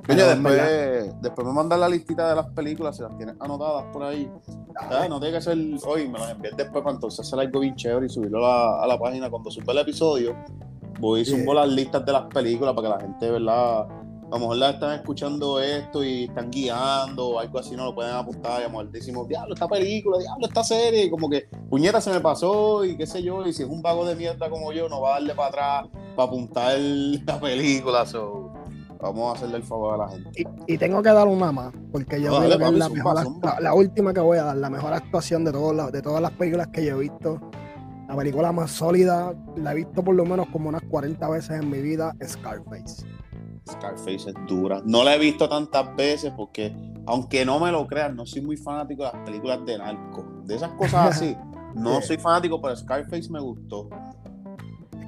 Coño, 0.07 0.27
después, 0.27 1.23
después 1.23 1.47
me 1.47 1.53
mandan 1.55 1.81
la 1.81 1.89
listita 1.89 2.29
de 2.29 2.37
las 2.37 2.47
películas, 2.49 2.95
si 2.95 3.03
las 3.03 3.17
tienes 3.17 3.37
anotadas 3.41 3.85
por 3.91 4.03
ahí. 4.03 4.31
Ah, 4.77 5.07
no 5.09 5.19
tiene 5.19 5.37
que 5.39 5.41
ser 5.43 5.57
hoy, 5.87 6.09
me 6.11 6.19
las 6.19 6.33
envías 6.33 6.55
después 6.59 6.85
para 6.85 6.97
entonces 6.97 7.21
hacer 7.21 7.39
algo 7.41 7.61
bien 7.61 7.75
chévere 7.75 8.05
y 8.05 8.09
subirlo 8.11 8.45
a 8.45 8.51
la, 8.51 8.83
a 8.83 8.87
la 8.87 8.99
página. 8.99 9.31
Cuando 9.31 9.51
suba 9.51 9.73
el 9.73 9.79
episodio, 9.79 10.37
voy 11.01 11.21
y 11.21 11.25
subo 11.25 11.39
Yeah. 11.45 11.55
las 11.55 11.69
listas 11.71 12.05
de 12.05 12.13
las 12.13 12.25
películas 12.25 12.75
para 12.75 12.89
que 12.89 12.95
la 12.97 13.01
gente, 13.01 13.31
¿verdad? 13.31 13.87
A 14.31 14.37
lo 14.37 14.39
mejor 14.41 14.57
la 14.57 14.71
están 14.71 14.93
escuchando 14.95 15.61
esto 15.61 16.03
y 16.03 16.25
están 16.25 16.51
guiando 16.51 17.29
o 17.29 17.39
algo 17.39 17.59
así, 17.59 17.77
no 17.77 17.85
lo 17.85 17.95
pueden 17.95 18.15
apuntar 18.15 18.61
y 18.61 18.65
a 18.65 18.67
lo 18.67 18.71
mejor 18.71 18.91
decimos, 18.91 19.29
diablo, 19.29 19.55
esta 19.55 19.69
película, 19.69 20.19
diablo, 20.19 20.47
esta 20.47 20.65
serie, 20.65 21.05
y 21.05 21.11
como 21.11 21.29
que 21.31 21.47
puñeta 21.71 22.01
se 22.01 22.11
me 22.11 22.21
pasó 22.21 22.85
y 22.85 22.97
qué 22.97 23.07
sé 23.07 23.23
yo, 23.23 23.47
y 23.47 23.53
si 23.53 23.63
es 23.63 23.69
un 23.69 23.81
vago 23.83 24.05
de 24.07 24.17
mierda 24.17 24.49
como 24.51 24.73
yo, 24.73 24.89
no 24.89 25.01
va 25.01 25.11
a 25.11 25.13
darle 25.15 25.35
para 25.35 25.49
atrás 25.49 25.85
para 26.17 26.27
apuntar 26.29 26.77
la 27.27 27.39
película, 27.41 28.07
so, 28.07 28.53
vamos 29.01 29.31
a 29.35 29.37
hacerle 29.37 29.59
el 29.59 29.63
favor 29.65 29.95
a 29.95 30.07
la 30.07 30.09
gente. 30.09 30.31
y, 30.67 30.75
y 30.75 30.79
tengo 30.79 31.03
que 31.03 31.11
dar 31.11 31.29
una 31.29 31.53
más, 31.53 31.73
porque 31.93 32.21
yo 32.21 32.31
creo 32.39 32.59
que 32.59 32.65
es 32.65 32.73
la, 32.79 32.89
mejor, 32.89 33.63
la 33.63 33.75
última 33.75 34.15
que 34.15 34.21
voy 34.21 34.39
a 34.39 34.45
dar, 34.45 34.57
la 34.57 34.71
mejor 34.71 34.95
actuación 34.95 35.45
de, 35.45 35.53
todos 35.53 35.75
los- 35.77 35.93
de 35.93 36.03
todas 36.03 36.21
las 36.23 36.31
películas 36.33 36.69
que 36.69 36.85
yo 36.85 36.97
he 36.97 37.01
visto. 37.01 37.41
La 38.09 38.17
película 38.17 38.53
más 38.53 38.71
sólida, 38.71 39.35
la 39.57 39.73
he 39.73 39.77
visto 39.77 40.03
por 40.05 40.15
lo 40.15 40.25
menos 40.27 40.47
como 40.53 40.69
unas 40.69 40.83
40 40.83 41.27
veces 41.31 41.61
en 41.63 41.71
mi 41.71 41.81
vida, 41.81 42.15
Scarface. 42.23 43.07
Scarface 43.71 44.31
es 44.31 44.35
dura. 44.47 44.83
No 44.85 45.03
la 45.05 45.15
he 45.15 45.19
visto 45.19 45.49
tantas 45.49 45.95
veces 45.97 46.33
porque, 46.37 46.75
aunque 47.07 47.45
no 47.45 47.59
me 47.59 47.73
lo 47.73 47.87
crean, 47.87 48.15
no 48.17 48.27
soy 48.27 48.43
muy 48.43 48.57
fanático 48.57 49.05
de 49.05 49.13
las 49.13 49.25
películas 49.25 49.65
de 49.65 49.79
narco. 49.79 50.25
De 50.45 50.57
esas 50.57 50.71
cosas 50.73 50.95
así, 51.17 51.37
no 51.75 52.01
soy 52.03 52.19
fanático, 52.19 52.61
pero 52.61 52.77
Scarface 52.77 53.31
me 53.31 53.41
gustó. 53.41 53.89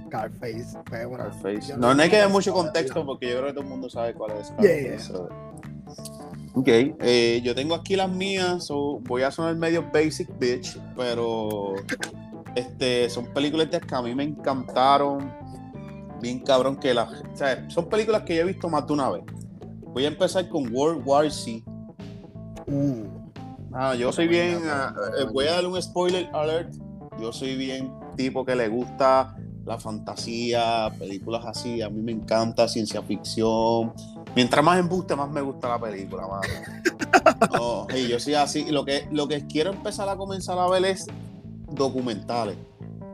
Scarface. 0.06 0.78
fue 0.88 1.06
una- 1.06 1.24
Scarface. 1.32 1.76
No, 1.76 1.94
no 1.94 2.02
hay 2.02 2.08
que 2.10 2.16
dar 2.18 2.30
mucho 2.30 2.52
contexto 2.52 3.04
porque 3.04 3.28
yo 3.30 3.36
creo 3.36 3.46
que 3.48 3.52
todo 3.52 3.64
el 3.64 3.68
mundo 3.70 3.90
sabe 3.90 4.14
cuál 4.14 4.32
es 4.38 4.48
Yeah, 4.60 4.62
Scarface. 4.62 4.82
yeah. 4.82 4.98
so. 5.00 5.28
Ok, 6.54 6.68
eh, 6.68 7.40
yo 7.44 7.54
tengo 7.54 7.74
aquí 7.74 7.96
las 7.96 8.10
mías, 8.10 8.64
so 8.64 8.98
voy 9.00 9.22
a 9.22 9.30
sonar 9.30 9.54
medio 9.56 9.84
basic 9.92 10.26
bitch, 10.38 10.78
pero 10.96 11.74
este, 12.54 13.10
son 13.10 13.26
películas 13.34 13.68
que 13.68 13.94
a 13.94 14.00
mí 14.00 14.14
me 14.14 14.24
encantaron, 14.24 15.30
bien 16.20 16.40
cabrón 16.40 16.76
que 16.76 16.94
las, 16.94 17.10
o 17.10 17.36
sea, 17.36 17.68
son 17.70 17.88
películas 17.88 18.22
que 18.22 18.36
yo 18.36 18.42
he 18.42 18.46
visto 18.46 18.68
más 18.68 18.86
de 18.86 18.92
una 18.92 19.10
vez. 19.10 19.22
Voy 19.92 20.04
a 20.04 20.08
empezar 20.08 20.48
con 20.48 20.72
World 20.74 21.02
War 21.06 21.30
Z. 21.30 21.62
Uh, 22.66 23.26
Ah, 23.78 23.94
yo 23.94 24.10
soy 24.10 24.26
bien, 24.26 24.62
eh, 24.64 25.26
voy 25.34 25.46
a 25.46 25.52
darle 25.52 25.68
un 25.68 25.82
spoiler 25.82 26.30
alert. 26.32 26.74
Yo 27.20 27.30
soy 27.30 27.56
bien 27.56 27.92
tipo 28.16 28.42
que 28.42 28.56
le 28.56 28.68
gusta 28.68 29.36
la 29.66 29.78
fantasía, 29.78 30.90
películas 30.98 31.44
así. 31.44 31.82
A 31.82 31.90
mí 31.90 32.00
me 32.00 32.12
encanta 32.12 32.68
ciencia 32.68 33.02
ficción. 33.02 33.92
Mientras 34.34 34.64
más 34.64 34.78
embuste, 34.78 35.14
más 35.14 35.28
me 35.28 35.42
gusta 35.42 35.68
la 35.68 35.78
película, 35.78 36.22
mano. 36.26 36.42
No, 37.52 37.86
y 37.94 38.08
yo 38.08 38.18
soy 38.18 38.32
así. 38.34 38.64
Lo 38.70 38.82
que, 38.86 39.06
lo 39.10 39.28
que 39.28 39.46
quiero 39.46 39.72
empezar 39.72 40.08
a 40.08 40.16
comenzar 40.16 40.58
a 40.58 40.66
ver 40.68 40.86
es 40.86 41.06
documentales. 41.70 42.56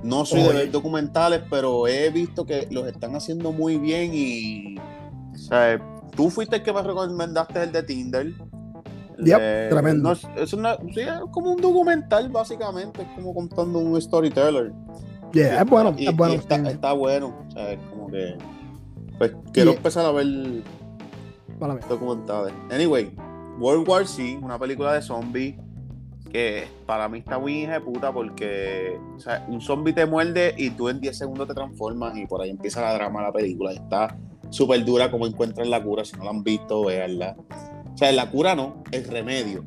No 0.02 0.24
soy 0.24 0.42
de 0.42 0.52
ver 0.52 0.70
documentales, 0.70 1.42
pero 1.48 1.86
he 1.86 2.10
visto 2.10 2.44
que 2.44 2.66
los 2.70 2.86
están 2.86 3.14
haciendo 3.14 3.52
muy 3.52 3.76
bien 3.78 4.10
y. 4.14 4.76
O 5.34 5.38
sea, 5.38 5.80
tú 6.16 6.28
fuiste 6.30 6.56
el 6.56 6.62
que 6.62 6.72
me 6.72 6.82
recomendaste 6.82 7.62
el 7.62 7.72
de 7.72 7.82
Tinder. 7.84 8.32
Yep, 9.18 9.38
Eh, 9.40 9.66
tremendo. 9.70 10.14
no 10.14 10.42
es, 10.42 10.52
una- 10.52 10.76
sí, 10.92 11.00
es 11.00 11.12
como 11.30 11.52
un 11.52 11.60
documental, 11.60 12.28
básicamente. 12.30 13.02
Es 13.02 13.08
como 13.14 13.32
contando 13.34 13.78
un 13.78 14.00
storyteller. 14.00 14.72
yeah, 15.32 15.62
es 15.62 15.70
bueno, 15.70 15.94
Y- 15.96 16.08
es 16.08 16.16
bueno. 16.16 16.34
está, 16.34 16.92
bueno. 16.92 17.34
O 17.46 17.50
sea, 17.50 17.72
es 17.72 17.78
como 17.90 18.08
que. 18.10 18.36
Pues 19.18 19.32
quiero 19.52 19.72
empezar 19.72 20.04
a 20.04 20.10
ver 20.10 20.26
documentales. 21.88 22.52
Anyway, 22.70 23.14
World 23.58 23.88
War 23.88 24.06
Z, 24.06 24.38
una 24.42 24.58
película 24.58 24.94
de 24.94 25.02
zombies 25.02 25.54
que 26.32 26.66
para 26.86 27.08
mí 27.08 27.18
está 27.18 27.38
muy 27.38 27.62
hija 27.62 27.74
de 27.74 27.80
puta 27.80 28.12
porque 28.12 28.98
o 29.16 29.20
sea, 29.20 29.44
un 29.48 29.60
zombie 29.60 29.92
te 29.92 30.06
muerde 30.06 30.54
y 30.56 30.70
tú 30.70 30.88
en 30.88 31.00
10 31.00 31.16
segundos 31.16 31.46
te 31.46 31.54
transformas 31.54 32.16
y 32.16 32.26
por 32.26 32.40
ahí 32.40 32.50
empieza 32.50 32.80
la 32.80 32.94
drama 32.94 33.20
de 33.20 33.26
la 33.26 33.32
película. 33.32 33.72
Está 33.72 34.16
súper 34.50 34.84
dura 34.84 35.10
como 35.10 35.26
encuentran 35.26 35.70
la 35.70 35.82
cura. 35.82 36.04
Si 36.04 36.16
no 36.16 36.24
la 36.24 36.30
han 36.30 36.42
visto, 36.42 36.84
véanla. 36.84 37.36
O 37.94 37.96
sea, 37.96 38.10
la 38.12 38.30
cura 38.30 38.54
no, 38.54 38.82
el 38.90 39.04
remedio. 39.04 39.64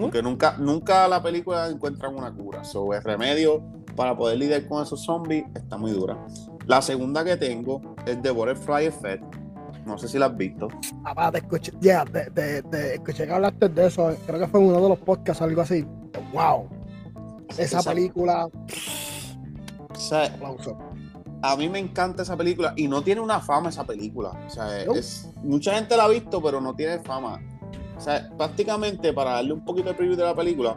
Porque 0.00 0.22
nunca, 0.22 0.56
nunca 0.58 1.08
la 1.08 1.22
película 1.22 1.68
encuentran 1.68 2.14
una 2.14 2.32
cura. 2.32 2.62
So, 2.64 2.92
el 2.92 3.02
remedio 3.02 3.62
para 3.96 4.16
poder 4.16 4.38
lidiar 4.38 4.66
con 4.68 4.82
esos 4.82 5.02
zombies 5.02 5.44
está 5.54 5.78
muy 5.78 5.92
dura. 5.92 6.18
La 6.66 6.82
segunda 6.82 7.24
que 7.24 7.36
tengo 7.36 7.80
es 8.04 8.20
The 8.20 8.30
Butterfly 8.30 8.86
Effect. 8.86 9.24
No 9.88 9.96
sé 9.98 10.06
si 10.06 10.18
la 10.18 10.26
has 10.26 10.36
visto. 10.36 10.68
Papá, 11.02 11.32
te 11.32 11.38
escuché, 11.38 11.72
yeah, 11.80 12.04
te, 12.04 12.30
te- 12.30 12.62
te 12.62 12.94
escuché 12.96 13.26
que 13.26 13.32
hablaste 13.32 13.68
de 13.70 13.86
eso. 13.86 14.14
Creo 14.26 14.38
que 14.38 14.46
fue 14.46 14.60
en 14.60 14.66
uno 14.66 14.80
de 14.82 14.88
los 14.90 14.98
podcasts, 14.98 15.42
algo 15.42 15.62
así. 15.62 15.84
Wow. 16.32 16.68
Esa 17.56 17.78
Esa- 17.80 17.90
película, 17.94 18.46
O 18.46 19.94
sea, 19.94 20.26
aplauso. 20.26 20.76
a 21.42 21.56
mí 21.56 21.68
me 21.68 21.78
encanta 21.78 22.22
esa 22.22 22.36
película 22.36 22.74
y 22.76 22.86
no 22.86 23.02
tiene 23.02 23.20
una 23.22 23.40
fama 23.40 23.70
esa 23.70 23.84
película. 23.84 24.30
O 24.46 24.50
sea, 24.50 24.84
No. 24.86 24.92
es, 24.94 25.30
mucha 25.42 25.74
gente 25.74 25.96
la 25.96 26.04
ha 26.04 26.08
visto, 26.08 26.42
pero 26.42 26.60
no 26.60 26.74
tiene 26.74 26.98
fama. 27.00 27.40
O 27.96 28.00
sea, 28.00 28.28
prácticamente 28.36 29.12
para 29.12 29.32
darle 29.32 29.54
un 29.54 29.64
poquito 29.64 29.88
de 29.88 29.94
preview 29.94 30.16
de 30.16 30.24
la 30.24 30.34
película, 30.34 30.76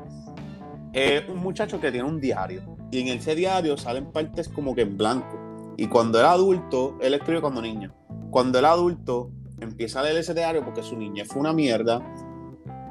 es 0.93 1.27
un 1.29 1.37
muchacho 1.37 1.79
que 1.79 1.91
tiene 1.91 2.07
un 2.07 2.19
diario 2.19 2.61
y 2.89 3.01
en 3.01 3.09
ese 3.19 3.35
diario 3.35 3.77
salen 3.77 4.11
partes 4.11 4.47
como 4.49 4.73
que 4.73 4.81
en 4.81 4.97
blanco. 4.97 5.37
Y 5.77 5.87
cuando 5.87 6.19
era 6.19 6.31
adulto, 6.31 6.97
él 7.01 7.13
escribe 7.13 7.41
cuando 7.41 7.61
niño. 7.61 7.93
Cuando 8.31 8.59
era 8.59 8.71
adulto, 8.71 9.29
empieza 9.59 9.99
a 9.99 10.03
leer 10.03 10.17
ese 10.17 10.33
diario 10.33 10.63
porque 10.63 10.81
su 10.83 10.95
niñez 10.95 11.27
fue 11.27 11.41
una 11.41 11.51
mierda. 11.51 12.01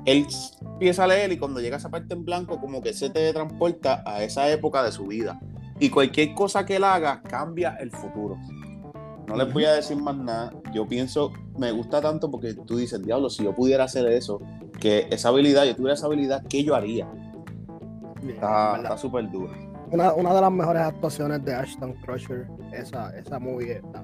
Él 0.05 0.27
empieza 0.61 1.05
a 1.05 1.07
leer 1.07 1.33
y 1.33 1.39
cuando 1.39 1.61
llega 1.61 1.76
a 1.76 1.79
esa 1.79 1.89
parte 1.89 2.13
en 2.13 2.26
blanco, 2.26 2.61
como 2.61 2.83
que 2.83 2.93
se 2.93 3.09
te 3.09 3.33
transporta 3.33 4.03
a 4.07 4.23
esa 4.23 4.50
época 4.50 4.83
de 4.83 4.93
su 4.93 5.07
vida. 5.07 5.41
Y 5.79 5.89
cualquier 5.89 6.35
cosa 6.35 6.67
que 6.67 6.76
él 6.76 6.85
haga 6.85 7.23
cambia 7.23 7.76
el 7.81 7.91
futuro. 7.91 8.37
No 9.26 9.37
les 9.37 9.53
voy 9.53 9.65
a 9.65 9.73
decir 9.73 9.97
más 9.97 10.17
nada. 10.17 10.53
Yo 10.75 10.87
pienso, 10.87 11.33
me 11.57 11.73
gusta 11.73 12.03
tanto 12.03 12.31
porque 12.31 12.53
tú 12.53 12.76
dices, 12.76 13.03
diablo, 13.03 13.31
si 13.31 13.43
yo 13.45 13.55
pudiera 13.55 13.85
hacer 13.85 14.07
eso, 14.09 14.41
que 14.79 15.07
esa 15.11 15.31
habilidad, 15.31 15.65
yo 15.65 15.75
tuviera 15.75 15.95
esa 15.95 16.07
habilidad, 16.07 16.45
¿qué 16.49 16.65
yo 16.65 16.75
haría? 16.75 17.09
Está 18.29 18.99
súper 18.99 19.31
duro. 19.31 19.55
una, 19.91 20.13
una 20.13 20.35
de 20.35 20.41
las 20.41 20.53
mejores 20.53 20.83
actuaciones 20.83 21.43
de 21.45 21.55
Ashton 21.55 21.95
Crusher, 22.05 22.47
esa, 22.73 23.17
esa 23.17 23.39
movie. 23.39 23.79
está-. 23.79 24.03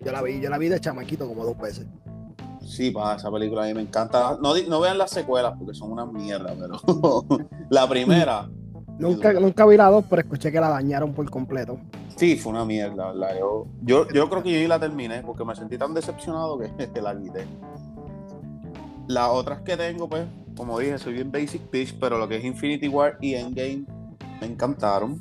Yo 0.00 0.12
la 0.12 0.22
vi, 0.22 0.40
yo 0.40 0.50
la 0.50 0.58
vi 0.58 0.68
de 0.68 0.80
chamaquito 0.80 1.26
como 1.26 1.44
dos 1.44 1.58
veces. 1.58 1.86
Sí, 2.64 2.90
pa, 2.90 3.16
esa 3.16 3.30
película 3.30 3.64
a 3.64 3.66
mí 3.66 3.74
me 3.74 3.82
encanta. 3.82 4.36
No, 4.42 4.54
no 4.54 4.80
vean 4.80 4.98
las 4.98 5.10
secuelas 5.10 5.54
porque 5.58 5.74
son 5.74 5.92
una 5.92 6.04
mierda, 6.04 6.54
pero 6.58 7.24
la 7.70 7.88
primera, 7.88 8.48
Nunca, 8.98 9.32
nunca 9.34 9.64
vi 9.64 9.76
la 9.76 9.90
dos, 9.90 10.04
pero 10.10 10.22
escuché 10.22 10.50
que 10.50 10.60
la 10.60 10.68
dañaron 10.68 11.14
por 11.14 11.30
completo. 11.30 11.78
sí, 12.16 12.36
fue 12.36 12.50
una 12.50 12.64
mierda, 12.64 13.12
¿verdad? 13.12 13.38
Yo, 13.38 13.66
yo, 13.82 14.08
yo 14.08 14.28
creo 14.28 14.42
que 14.42 14.60
yo 14.60 14.68
la 14.68 14.80
terminé 14.80 15.22
porque 15.22 15.44
me 15.44 15.54
sentí 15.54 15.78
tan 15.78 15.94
decepcionado 15.94 16.58
que, 16.58 16.90
que 16.92 17.00
la 17.00 17.16
quité. 17.16 17.46
Las 19.06 19.30
otras 19.30 19.62
que 19.62 19.76
tengo, 19.76 20.08
pues, 20.08 20.26
como 20.56 20.78
dije, 20.80 20.98
soy 20.98 21.14
bien 21.14 21.30
basic 21.30 21.62
pitch, 21.62 21.96
pero 22.00 22.18
lo 22.18 22.28
que 22.28 22.36
es 22.36 22.44
Infinity 22.44 22.88
War 22.88 23.16
y 23.20 23.34
Endgame 23.34 23.84
me 24.40 24.46
encantaron. 24.48 25.20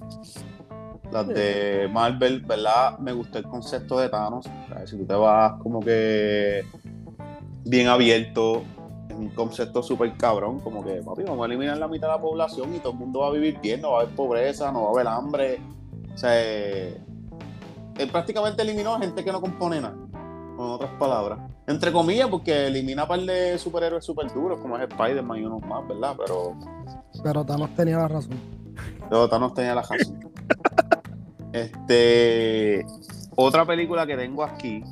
Las 1.11 1.27
de 1.27 1.89
Marvel, 1.91 2.41
¿verdad? 2.41 2.99
Me 2.99 3.11
gustó 3.13 3.37
el 3.37 3.45
concepto 3.45 3.99
de 3.99 4.09
Thanos. 4.09 4.45
O 4.45 4.67
sea, 4.67 4.85
Si 4.85 4.97
tú 4.97 5.05
te 5.05 5.13
vas 5.13 5.53
como 5.61 5.79
que 5.79 6.63
bien 7.65 7.87
abierto, 7.87 8.63
es 9.09 9.15
un 9.15 9.29
concepto 9.29 9.81
súper 9.81 10.15
cabrón, 10.17 10.59
como 10.59 10.83
que, 10.83 11.01
papi, 11.01 11.23
vamos 11.23 11.43
a 11.43 11.45
eliminar 11.47 11.77
la 11.77 11.87
mitad 11.87 12.07
de 12.07 12.13
la 12.15 12.21
población 12.21 12.75
y 12.75 12.79
todo 12.79 12.91
el 12.93 12.99
mundo 12.99 13.21
va 13.21 13.27
a 13.27 13.31
vivir 13.31 13.59
bien, 13.61 13.81
no 13.81 13.91
va 13.91 13.99
a 13.99 14.01
haber 14.03 14.15
pobreza, 14.15 14.71
no 14.71 14.83
va 14.83 14.87
a 14.89 14.91
haber 14.91 15.07
hambre. 15.07 15.59
O 16.13 16.17
sea, 16.17 16.39
él 16.41 18.09
prácticamente 18.11 18.61
eliminó 18.61 18.95
a 18.95 18.99
gente 18.99 19.23
que 19.23 19.31
no 19.31 19.41
compone 19.41 19.81
nada, 19.81 19.95
con 20.55 20.69
otras 20.71 20.91
palabras. 20.99 21.39
Entre 21.67 21.91
comillas, 21.91 22.27
porque 22.29 22.67
elimina 22.67 23.03
a 23.03 23.07
par 23.07 23.19
de 23.19 23.57
superhéroes 23.57 24.05
súper 24.05 24.31
duros, 24.33 24.59
como 24.61 24.77
es 24.77 24.83
Spider-Man 24.89 25.39
y 25.39 25.45
unos 25.45 25.61
más, 25.65 25.85
¿verdad? 25.87 26.15
Pero 26.17 26.55
Pero 27.23 27.45
Thanos 27.45 27.75
tenía 27.75 27.97
la 27.97 28.07
razón. 28.07 28.39
pero 29.09 29.27
Thanos 29.27 29.53
tenía 29.53 29.75
la 29.75 29.81
razón. 29.81 30.26
Este, 31.63 32.85
otra 33.35 33.65
película 33.65 34.05
que 34.05 34.15
tengo 34.15 34.43
aquí, 34.43 34.83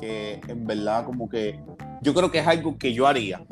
que 0.00 0.40
en 0.48 0.66
verdad 0.66 1.04
como 1.04 1.28
que 1.28 1.60
yo 2.02 2.14
creo 2.14 2.30
que 2.30 2.38
es 2.38 2.46
algo 2.46 2.78
que 2.78 2.92
yo 2.92 3.06
haría. 3.06 3.42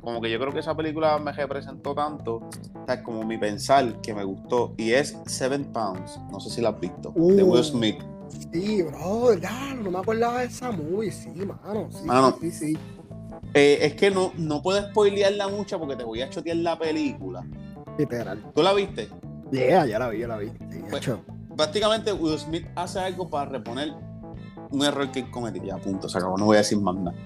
Como 0.00 0.20
que 0.20 0.30
yo 0.30 0.38
creo 0.38 0.52
que 0.52 0.60
esa 0.60 0.76
película 0.76 1.18
me 1.18 1.32
representó 1.32 1.94
tanto, 1.94 2.36
o 2.36 2.86
sea, 2.86 3.02
como 3.02 3.22
mi 3.24 3.38
pensar 3.38 4.00
que 4.02 4.12
me 4.14 4.22
gustó, 4.22 4.74
y 4.76 4.92
es 4.92 5.16
Seven 5.24 5.64
Pounds. 5.72 6.20
No 6.30 6.40
sé 6.40 6.50
si 6.50 6.60
la 6.60 6.70
has 6.70 6.80
visto, 6.80 7.10
de 7.16 7.42
Uh. 7.42 7.52
Will 7.52 7.64
Smith. 7.64 7.96
Sí, 8.52 8.82
bro, 8.82 9.32
ya, 9.34 9.74
no 9.74 9.90
me 9.90 9.98
acordaba 9.98 10.40
de 10.40 10.46
esa 10.46 10.70
movie, 10.72 11.10
sí, 11.10 11.28
mano. 11.30 11.88
Sí, 11.90 12.04
Mano. 12.04 12.36
sí, 12.40 12.50
sí. 12.50 12.78
Eh, 13.54 13.78
es 13.82 13.94
que 13.94 14.10
no, 14.10 14.32
no 14.36 14.60
puedo 14.62 14.82
spoilearla 14.90 15.48
mucho 15.48 15.78
porque 15.78 15.96
te 15.96 16.04
voy 16.04 16.20
a 16.20 16.28
chotear 16.28 16.56
la 16.58 16.78
película. 16.78 17.46
Literal. 17.96 18.42
¿Tú 18.54 18.62
la 18.62 18.72
viste? 18.74 19.08
Yeah, 19.52 19.86
ya 19.86 19.98
la 20.00 20.08
vi, 20.08 20.18
ya 20.20 20.28
la 20.28 20.38
vi. 20.38 20.48
Sí, 20.70 20.82
Pues. 20.90 21.08
Prácticamente 21.56 22.12
Will 22.12 22.38
Smith 22.38 22.66
hace 22.76 22.98
algo 23.00 23.28
para 23.28 23.50
reponer 23.50 23.92
un 24.70 24.84
error 24.84 25.10
que 25.10 25.30
cometió. 25.30 25.62
Ya, 25.62 25.76
punto, 25.78 26.08
se 26.08 26.18
acabó, 26.18 26.36
no 26.36 26.46
voy 26.46 26.56
a 26.56 26.58
decir 26.58 26.78
más 26.80 26.94
nada. 26.96 27.16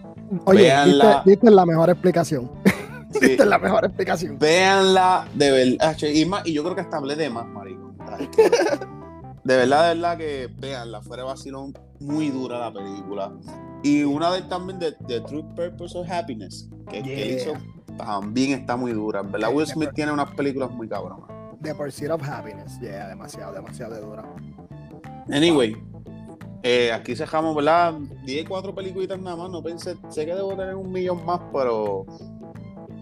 Oye, 0.44 0.62
véanla. 0.62 1.14
diste, 1.24 1.30
diste 1.30 1.50
la 1.50 1.64
mejor 1.66 1.90
explicación. 1.90 2.50
Sí, 3.10 3.20
Diste 3.26 3.46
la 3.46 3.58
mejor 3.58 3.86
explicación. 3.86 4.38
véanla 4.38 5.26
de 5.34 5.50
verdad. 5.50 5.96
Y, 6.02 6.26
más, 6.26 6.46
y 6.46 6.52
yo 6.52 6.62
creo 6.62 6.74
que 6.74 6.82
hasta 6.82 6.98
hablé 6.98 7.16
de 7.16 7.30
más, 7.30 7.46
marico. 7.46 7.90
De 9.44 9.56
verdad, 9.56 9.88
de 9.88 9.94
verdad 9.94 10.18
que 10.18 10.50
véanla. 10.58 11.00
Fuera 11.00 11.22
de 11.22 11.28
vacilón, 11.30 11.72
muy 12.00 12.28
dura 12.28 12.58
la 12.58 12.70
película. 12.70 13.32
Y 13.82 14.02
una 14.02 14.30
de 14.30 14.42
también 14.42 14.78
de, 14.78 14.94
de 15.06 15.22
True 15.22 15.42
Purpose 15.56 15.96
of 15.96 16.06
Happiness, 16.10 16.68
que, 16.90 17.02
que 17.02 17.16
Yeah. 17.16 17.36
hizo, 17.36 17.52
también 17.96 18.60
está 18.60 18.76
muy 18.76 18.92
dura. 18.92 19.20
En 19.20 19.32
verdad, 19.32 19.54
Will 19.54 19.66
Smith 19.66 19.90
tiene 19.94 20.12
unas 20.12 20.30
películas 20.32 20.70
muy 20.70 20.86
cabronas. 20.86 21.30
The 21.62 21.74
Pursuit 21.74 22.10
of 22.10 22.22
Happiness. 22.22 22.78
Yeah, 22.80 23.08
demasiado, 23.08 23.54
demasiado 23.54 23.94
de 23.94 24.00
dura. 24.00 24.24
Anyway, 25.30 25.76
eh, 26.62 26.92
aquí 26.92 27.14
dejamos, 27.14 27.54
¿verdad? 27.54 27.94
Dije 28.24 28.44
cuatro 28.44 28.74
peliculitas 28.74 29.18
nada 29.20 29.36
más, 29.36 29.50
no 29.50 29.62
pensé, 29.62 29.96
sé 30.08 30.26
que 30.26 30.34
debo 30.34 30.56
tener 30.56 30.74
un 30.74 30.90
millón 30.90 31.24
más, 31.24 31.40
pero 31.52 32.06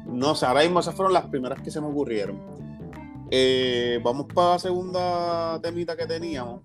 no 0.07 0.35
sé, 0.35 0.47
ahora 0.47 0.63
mismo 0.63 0.81
esas 0.81 0.95
fueron 0.95 1.13
las 1.13 1.27
primeras 1.27 1.61
que 1.63 1.71
se 1.71 1.81
me 1.81 1.87
ocurrieron. 1.87 2.41
Eh, 3.31 4.01
vamos 4.05 4.27
para 4.33 4.51
la 4.51 4.59
segunda 4.59 5.61
temita 5.61 5.97
que 5.97 6.07
teníamos. 6.07 6.63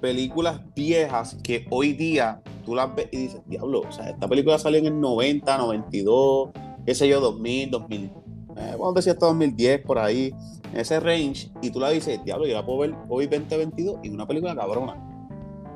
Películas 0.00 0.60
viejas 0.74 1.36
que 1.42 1.66
hoy 1.70 1.92
día 1.92 2.40
tú 2.64 2.74
las 2.74 2.94
ves 2.94 3.08
y 3.10 3.16
dices, 3.16 3.40
diablo, 3.46 3.80
o 3.80 3.92
sea, 3.92 4.10
esta 4.10 4.28
película 4.28 4.58
salió 4.58 4.78
en 4.78 4.86
el 4.86 5.00
90, 5.00 5.58
92, 5.58 6.50
qué 6.86 6.94
sé 6.94 7.08
yo, 7.08 7.20
2000, 7.20 7.70
2000, 7.70 8.12
eh, 8.58 8.72
vamos 8.72 8.92
a 8.92 8.94
decir 8.96 9.12
hasta 9.12 9.26
2010, 9.26 9.82
por 9.82 9.98
ahí, 9.98 10.34
en 10.72 10.80
ese 10.80 11.00
range, 11.00 11.50
y 11.62 11.70
tú 11.70 11.80
la 11.80 11.90
dices, 11.90 12.22
diablo, 12.24 12.46
yo 12.46 12.54
la 12.54 12.64
puedo 12.64 12.80
ver 12.80 12.94
hoy 13.08 13.26
2022 13.26 14.00
y 14.02 14.10
una 14.10 14.26
película 14.26 14.54
cabrona. 14.54 14.96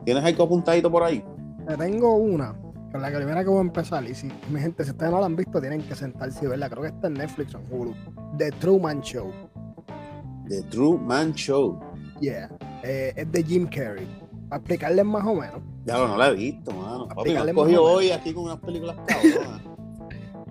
¿Tienes 0.05 0.25
algo 0.25 0.45
apuntadito 0.45 0.91
por 0.91 1.05
ahí? 1.05 1.25
Te 1.67 1.77
tengo 1.77 2.17
una, 2.17 2.55
con 2.91 3.01
la 3.01 3.09
primera 3.09 3.43
que 3.43 3.49
voy 3.49 3.59
a 3.59 3.63
empezar. 3.63 4.05
Y 4.05 4.15
si, 4.15 4.29
mi 4.51 4.61
gente, 4.61 4.85
si 4.85 4.91
ustedes 4.91 5.13
no 5.13 5.21
la 5.21 5.27
han 5.27 5.37
visto, 5.37 5.61
tienen 5.61 5.83
que 5.83 5.95
sentarse 5.95 6.45
y 6.45 6.49
verla. 6.49 6.69
Creo 6.69 6.83
que 6.83 6.89
está 6.89 7.07
en 7.07 7.15
Netflix 7.15 7.55
o 7.55 7.59
en 7.59 7.67
Hulu. 7.71 7.95
The 8.37 8.51
Truman 8.53 9.01
Show. 9.01 9.33
The 10.49 10.63
True 10.65 10.99
Man 10.99 11.33
Show. 11.35 11.81
Yeah. 12.21 12.51
Eh, 12.83 13.13
es 13.17 13.33
de 13.33 13.43
Jim 13.43 13.67
Carrey. 13.67 14.07
Para 14.49 14.59
explicarles 14.59 15.05
más 15.05 15.25
o 15.25 15.35
menos. 15.35 15.61
Ya 15.85 15.97
no 15.97 16.17
la 16.17 16.29
he 16.29 16.35
visto, 16.35 16.71
mano. 16.73 17.09
Papi, 17.09 17.31
me 17.31 17.39
has 17.39 17.53
cogido 17.53 17.83
hoy 17.85 18.11
aquí 18.11 18.35
con 18.35 18.45
unas 18.45 18.59
películas 18.59 18.97
cabronas. 19.07 19.63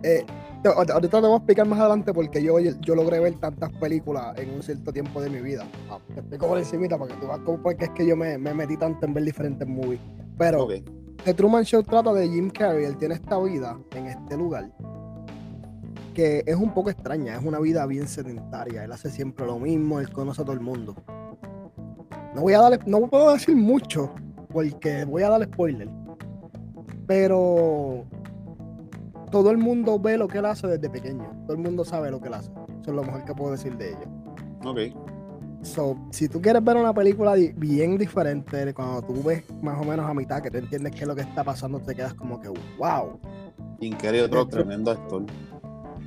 Eh, 0.03 0.25
ahorita 0.69 1.09
te 1.09 1.27
voy 1.27 1.33
a 1.33 1.37
explicar 1.37 1.67
más 1.67 1.79
adelante 1.79 2.13
porque 2.13 2.43
yo, 2.43 2.59
yo 2.59 2.95
logré 2.95 3.19
ver 3.19 3.33
tantas 3.35 3.71
películas 3.73 4.37
en 4.37 4.53
un 4.53 4.63
cierto 4.63 4.93
tiempo 4.93 5.21
de 5.21 5.29
mi 5.29 5.41
vida. 5.41 5.65
Ah, 5.89 5.97
te 6.13 6.19
explico 6.19 6.47
por 6.47 6.57
encimita 6.57 6.97
para 6.97 7.13
que 7.13 7.19
tú 7.19 7.27
veas 7.27 7.39
cómo 7.39 7.61
porque 7.61 7.85
es 7.85 7.91
que 7.91 8.05
yo 8.05 8.15
me, 8.15 8.37
me 8.37 8.53
metí 8.53 8.77
tanto 8.77 9.05
en 9.05 9.13
ver 9.13 9.23
diferentes 9.23 9.67
movies. 9.67 9.99
Pero. 10.37 10.67
The 11.23 11.35
Truman 11.35 11.63
Show 11.63 11.83
trata 11.83 12.13
de 12.13 12.27
Jim 12.27 12.49
Carrey, 12.49 12.85
él 12.85 12.97
tiene 12.97 13.13
esta 13.13 13.37
vida 13.39 13.77
en 13.95 14.07
este 14.07 14.35
lugar 14.35 14.71
que 16.13 16.43
es 16.45 16.55
un 16.55 16.73
poco 16.73 16.89
extraña, 16.89 17.35
es 17.35 17.43
una 17.43 17.59
vida 17.59 17.85
bien 17.85 18.07
sedentaria, 18.07 18.83
él 18.83 18.91
hace 18.91 19.09
siempre 19.09 19.45
lo 19.45 19.59
mismo, 19.59 19.99
él 19.99 20.09
conoce 20.11 20.41
a 20.41 20.45
todo 20.45 20.53
el 20.53 20.61
mundo. 20.61 20.95
No 22.35 22.41
voy 22.41 22.53
a 22.53 22.59
darle, 22.59 22.79
no 22.85 23.07
puedo 23.07 23.33
decir 23.33 23.55
mucho 23.55 24.13
porque 24.51 25.05
voy 25.05 25.23
a 25.23 25.29
darle 25.29 25.45
spoiler. 25.45 25.89
Pero 27.07 28.05
todo 29.31 29.49
el 29.49 29.57
mundo 29.57 29.97
ve 29.99 30.17
lo 30.17 30.27
que 30.27 30.39
él 30.39 30.45
hace 30.45 30.67
desde 30.67 30.89
pequeño, 30.89 31.27
todo 31.47 31.53
el 31.53 31.63
mundo 31.63 31.83
sabe 31.85 32.11
lo 32.11 32.19
que 32.19 32.27
él 32.27 32.35
hace. 32.35 32.51
Eso 32.81 32.91
es 32.91 32.95
lo 32.95 33.03
mejor 33.03 33.25
que 33.25 33.33
puedo 33.33 33.51
decir 33.51 33.77
de 33.77 33.89
ello. 33.89 34.05
Ok. 34.65 34.79
So, 35.63 35.95
si 36.11 36.27
tú 36.27 36.41
quieres 36.41 36.63
ver 36.63 36.75
una 36.75 36.93
película 36.93 37.35
bien 37.55 37.97
diferente, 37.97 38.73
cuando 38.73 39.01
tú 39.03 39.23
ves 39.23 39.43
más 39.61 39.79
o 39.79 39.83
menos 39.83 40.09
a 40.09 40.13
mitad 40.13 40.41
que 40.41 40.49
tú 40.49 40.57
entiendes 40.57 40.91
qué 40.93 41.01
es 41.01 41.07
lo 41.07 41.15
que 41.15 41.21
está 41.21 41.43
pasando, 41.43 41.79
te 41.79 41.95
quedas 41.95 42.13
como 42.15 42.41
que, 42.41 42.49
wow. 42.77 43.19
Jim 43.79 43.95
Carrey, 43.95 44.21
otro 44.21 44.47
tremendo 44.47 44.91
actor. 44.91 45.23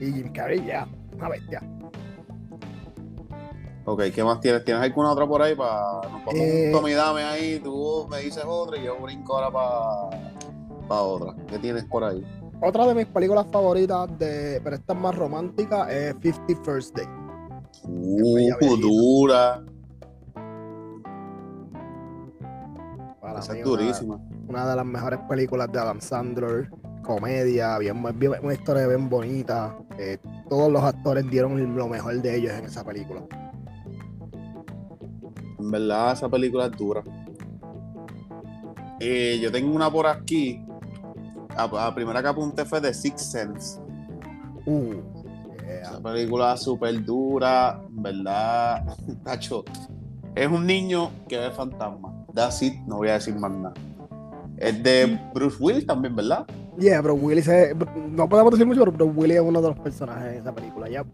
Y 0.01 0.13
Jim 0.13 0.33
Carrey, 0.33 0.65
ya, 0.65 0.89
una 1.17 1.29
bestia. 1.29 1.63
Ok, 3.87 4.05
¿qué 4.15 4.25
más 4.25 4.41
tienes? 4.41 4.65
¿Tienes 4.65 4.83
alguna 4.83 5.13
otra 5.13 5.27
por 5.27 5.43
ahí? 5.43 5.55
para 5.55 6.01
Nos 6.09 6.35
Eh, 6.35 6.73
un 6.75 6.89
ahí, 7.19 7.61
tú 7.63 8.09
me 8.11 8.21
dices 8.21 8.43
otra 8.47 8.79
y 8.79 8.85
yo 8.85 8.99
brinco 8.99 9.37
ahora 9.37 10.11
para 10.89 11.03
otra. 11.03 11.37
¿Qué 11.47 11.59
tienes 11.59 11.85
por 11.85 12.03
ahí? 12.03 12.25
Otra 12.61 12.87
de 12.87 12.95
mis 12.95 13.07
películas 13.07 13.47
favoritas, 13.53 14.09
de, 14.19 14.61
pero 14.65 14.77
esta 14.77 14.93
es 14.95 14.99
más 14.99 15.15
romántica, 15.17 15.91
es 15.93 16.15
50 16.23 16.65
First 16.65 16.97
Day. 16.97 17.07
Uh, 17.87 18.77
dura. 18.81 19.63
Para 23.21 23.41
Esa 23.41 23.53
mí, 23.53 23.61
es 23.61 23.67
una- 23.67 23.77
durísima. 23.77 24.21
Una, 24.49 24.67
de 24.69 24.77
las 24.77 24.87
mejores 24.87 25.21
películas 25.29 25.71
de 25.73 25.79
Adam 25.79 26.01
Sandler. 26.01 26.71
Comedia, 27.03 27.77
bien, 27.79 28.03
bien- 28.19 28.33
una 28.43 28.55
historia 28.55 28.87
bien 28.87 29.09
bonita. 29.11 29.77
eh, 29.99 30.17
todos 30.49 30.73
los 30.73 30.83
actores 30.83 31.29
dieron 31.31 31.77
lo 31.77 31.87
mejor 31.89 32.21
de 32.21 32.37
ellos 32.37 32.53
en 32.53 32.65
esa 32.65 32.83
película. 32.85 33.23
En 35.59 35.71
verdad, 35.71 36.13
esa 36.13 36.29
película 36.29 36.67
es 36.67 36.73
dura. 36.73 37.03
Eh, 39.01 39.39
yo 39.43 39.53
tengo 39.53 39.75
una 39.75 39.91
por 39.91 40.07
aquí. 40.07 40.64
La, 41.57 41.95
primera 41.95 42.23
que 42.23 42.29
apunté 42.29 42.65
fue 42.65 42.81
The 42.81 42.93
Sixth 42.93 43.19
Sense. 43.33 43.81
Uh, 44.67 44.95
yeah. 45.67 45.81
Esa 45.83 46.01
película 46.03 46.57
súper 46.57 47.05
dura, 47.05 47.81
verdad. 47.91 48.85
Tacho, 49.25 49.65
es 50.35 50.49
un 50.49 50.67
niño 50.67 51.11
que 51.29 51.39
ve 51.39 51.51
fantasmas. 51.51 52.13
That's 52.35 52.63
it, 52.63 52.75
no 52.87 52.97
voy 52.97 53.09
a 53.09 53.15
decir 53.15 53.37
más 53.37 53.53
nada. 53.53 53.75
Es 54.57 54.83
de 54.83 55.19
Bruce 55.35 55.57
Willis 55.61 55.87
también, 55.87 56.15
¿verdad? 56.17 56.47
Yeah, 56.79 57.01
Bruce 57.01 57.25
Willis 57.25 57.49
es- 57.49 57.75
no 58.11 58.29
podemos 58.29 58.53
decir 58.53 58.67
mucho, 58.67 58.81
pero 58.81 58.93
Bruce 58.93 59.13
Willis 59.19 59.37
es 59.37 59.43
uno 59.43 59.63
de 59.63 59.69
los 59.69 59.79
personajes 59.79 60.33
en 60.33 60.41
esa 60.41 60.53
película. 60.55 60.89
Ya. 60.89 61.05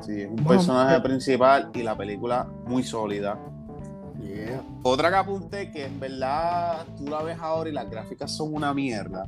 Sí, 0.00 0.22
es 0.22 0.28
un 0.30 0.36
personaje 0.44 1.00
principal 1.00 1.70
y 1.74 1.82
la 1.82 1.96
película 1.96 2.46
muy 2.66 2.84
sólida. 2.84 3.36
Yeah. 4.22 4.62
Otra 4.82 5.10
que 5.10 5.16
apunté 5.16 5.70
que 5.70 5.86
en 5.86 5.98
verdad 5.98 6.86
tú 6.96 7.06
la 7.08 7.22
ves 7.22 7.38
ahora 7.40 7.70
y 7.70 7.72
las 7.72 7.90
gráficas 7.90 8.30
son 8.30 8.54
una 8.54 8.72
mierda. 8.72 9.26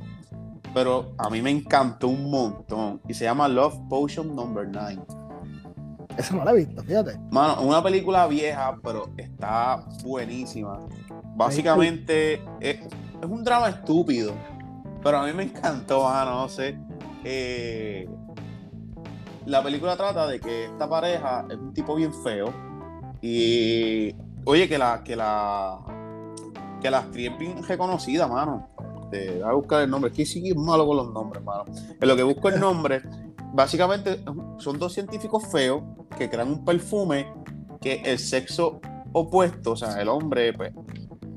Pero 0.72 1.12
a 1.18 1.28
mí 1.30 1.42
me 1.42 1.50
encantó 1.50 2.08
un 2.08 2.30
montón. 2.30 3.00
Y 3.08 3.14
se 3.14 3.24
llama 3.24 3.48
Love 3.48 3.78
Potion 3.88 4.34
Number 4.34 4.68
9. 4.68 5.02
Esa 6.16 6.34
no 6.34 6.44
la 6.44 6.52
he 6.52 6.56
visto, 6.56 6.82
fíjate. 6.82 7.18
Mano, 7.30 7.62
una 7.62 7.82
película 7.82 8.26
vieja, 8.26 8.76
pero 8.82 9.10
está 9.16 9.84
buenísima. 10.04 10.78
Básicamente 11.34 12.42
es, 12.60 12.80
es 12.80 13.28
un 13.28 13.42
drama 13.42 13.70
estúpido. 13.70 14.34
Pero 15.02 15.18
a 15.18 15.26
mí 15.26 15.32
me 15.32 15.44
encantó, 15.44 16.04
mano, 16.04 16.42
no 16.42 16.48
sé. 16.48 16.78
Eh, 17.24 18.08
la 19.46 19.62
película 19.62 19.96
trata 19.96 20.26
de 20.26 20.40
que 20.40 20.66
esta 20.66 20.88
pareja 20.88 21.46
es 21.48 21.56
un 21.56 21.72
tipo 21.72 21.94
bien 21.94 22.12
feo. 22.12 22.52
Y 23.22 24.14
oye, 24.44 24.68
que 24.68 24.78
la, 24.78 25.02
que 25.02 25.16
la, 25.16 25.78
que 26.80 26.90
la 26.90 26.98
actriz 26.98 27.30
es 27.30 27.38
bien 27.38 27.62
reconocida, 27.62 28.26
mano. 28.26 28.68
Te 29.10 29.32
voy 29.40 29.42
a 29.42 29.52
buscar 29.52 29.82
el 29.82 29.90
nombre. 29.90 30.10
Es 30.10 30.16
que 30.16 30.26
sí 30.26 30.48
es 30.48 30.56
malo 30.56 30.86
con 30.86 30.96
los 30.96 31.12
nombres, 31.12 31.42
mano. 31.44 31.64
En 32.00 32.08
lo 32.08 32.16
que 32.16 32.22
busco 32.22 32.48
el 32.48 32.60
nombre, 32.60 33.02
básicamente 33.52 34.22
son 34.58 34.78
dos 34.78 34.92
científicos 34.92 35.44
feos 35.50 35.82
que 36.16 36.28
crean 36.30 36.48
un 36.48 36.64
perfume 36.64 37.26
que 37.80 38.02
el 38.04 38.18
sexo 38.18 38.80
opuesto, 39.12 39.72
o 39.72 39.76
sea, 39.76 40.00
el 40.00 40.08
hombre, 40.08 40.52
pues, 40.52 40.72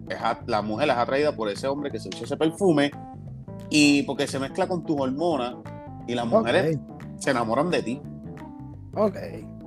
es 0.09 0.17
a- 0.21 0.39
la 0.45 0.61
mujer 0.61 0.89
es 0.89 0.95
atraída 0.95 1.35
por 1.35 1.49
ese 1.49 1.67
hombre 1.67 1.89
que 1.89 1.99
se 1.99 2.09
echa 2.09 2.25
ese 2.25 2.37
perfume 2.37 2.91
y 3.69 4.03
porque 4.03 4.27
se 4.27 4.37
mezcla 4.39 4.67
con 4.67 4.83
tus 4.85 4.99
hormonas 4.99 5.55
y 6.07 6.13
las 6.13 6.25
mujeres 6.27 6.77
se 7.17 7.31
enamoran 7.31 7.71
de 7.71 7.81
ti. 7.81 8.01
Ok. 8.95 9.15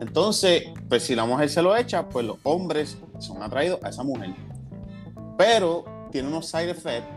Entonces, 0.01 0.65
pues 0.89 1.03
si 1.05 1.15
la 1.17 1.25
mujer 1.25 1.49
se 1.49 1.63
lo 1.63 1.75
echa, 1.75 2.09
pues 2.09 2.25
los 2.27 2.37
hombres 2.45 2.99
son 3.19 3.43
atraídos 3.43 3.81
a 3.83 3.89
esa 3.89 4.05
mujer. 4.05 4.35
Pero 5.39 5.85
tiene 6.13 6.29
unos 6.29 6.47
side 6.49 6.71
effects 6.71 7.09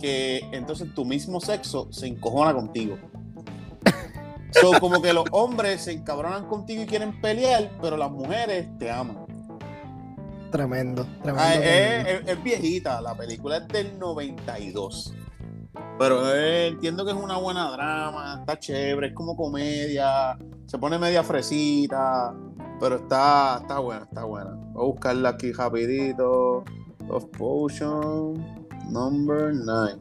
que 0.00 0.38
entonces 0.52 0.92
tu 0.94 1.04
mismo 1.04 1.40
sexo 1.40 1.88
se 1.92 2.06
encojona 2.06 2.54
contigo. 2.54 2.96
So, 4.50 4.72
como 4.80 5.02
que 5.02 5.12
los 5.12 5.24
hombres 5.32 5.82
se 5.82 5.92
encabronan 5.92 6.46
contigo 6.46 6.82
y 6.82 6.86
quieren 6.86 7.20
pelear, 7.20 7.70
pero 7.82 7.96
las 7.98 8.10
mujeres 8.10 8.66
te 8.78 8.90
aman. 8.90 9.26
Tremendo, 10.50 11.06
tremendo. 11.22 11.42
Ah, 11.46 11.52
tremendo. 11.52 12.08
es, 12.10 12.20
es- 12.22 12.28
es 12.28 12.42
viejita, 12.42 13.00
la 13.02 13.14
película 13.14 13.58
es 13.58 13.68
del 13.68 13.98
92. 13.98 15.12
Pero 15.98 16.34
eh, 16.34 16.68
entiendo 16.68 17.04
que 17.04 17.10
es 17.10 17.16
una 17.16 17.36
buena 17.36 17.70
drama, 17.70 18.36
está 18.40 18.58
chévere, 18.58 19.08
es 19.08 19.14
como 19.14 19.36
comedia, 19.36 20.36
se 20.66 20.78
pone 20.78 20.98
media 20.98 21.22
fresita, 21.22 22.34
pero 22.80 22.96
está, 22.96 23.58
está 23.60 23.78
buena, 23.80 24.04
está 24.04 24.24
buena. 24.24 24.50
Voy 24.72 24.82
a 24.82 24.86
buscarla 24.86 25.28
aquí 25.30 25.52
rapidito. 25.52 26.64
Of 27.10 27.24
Potion 27.38 28.67
number 28.88 29.52
9. 29.54 29.96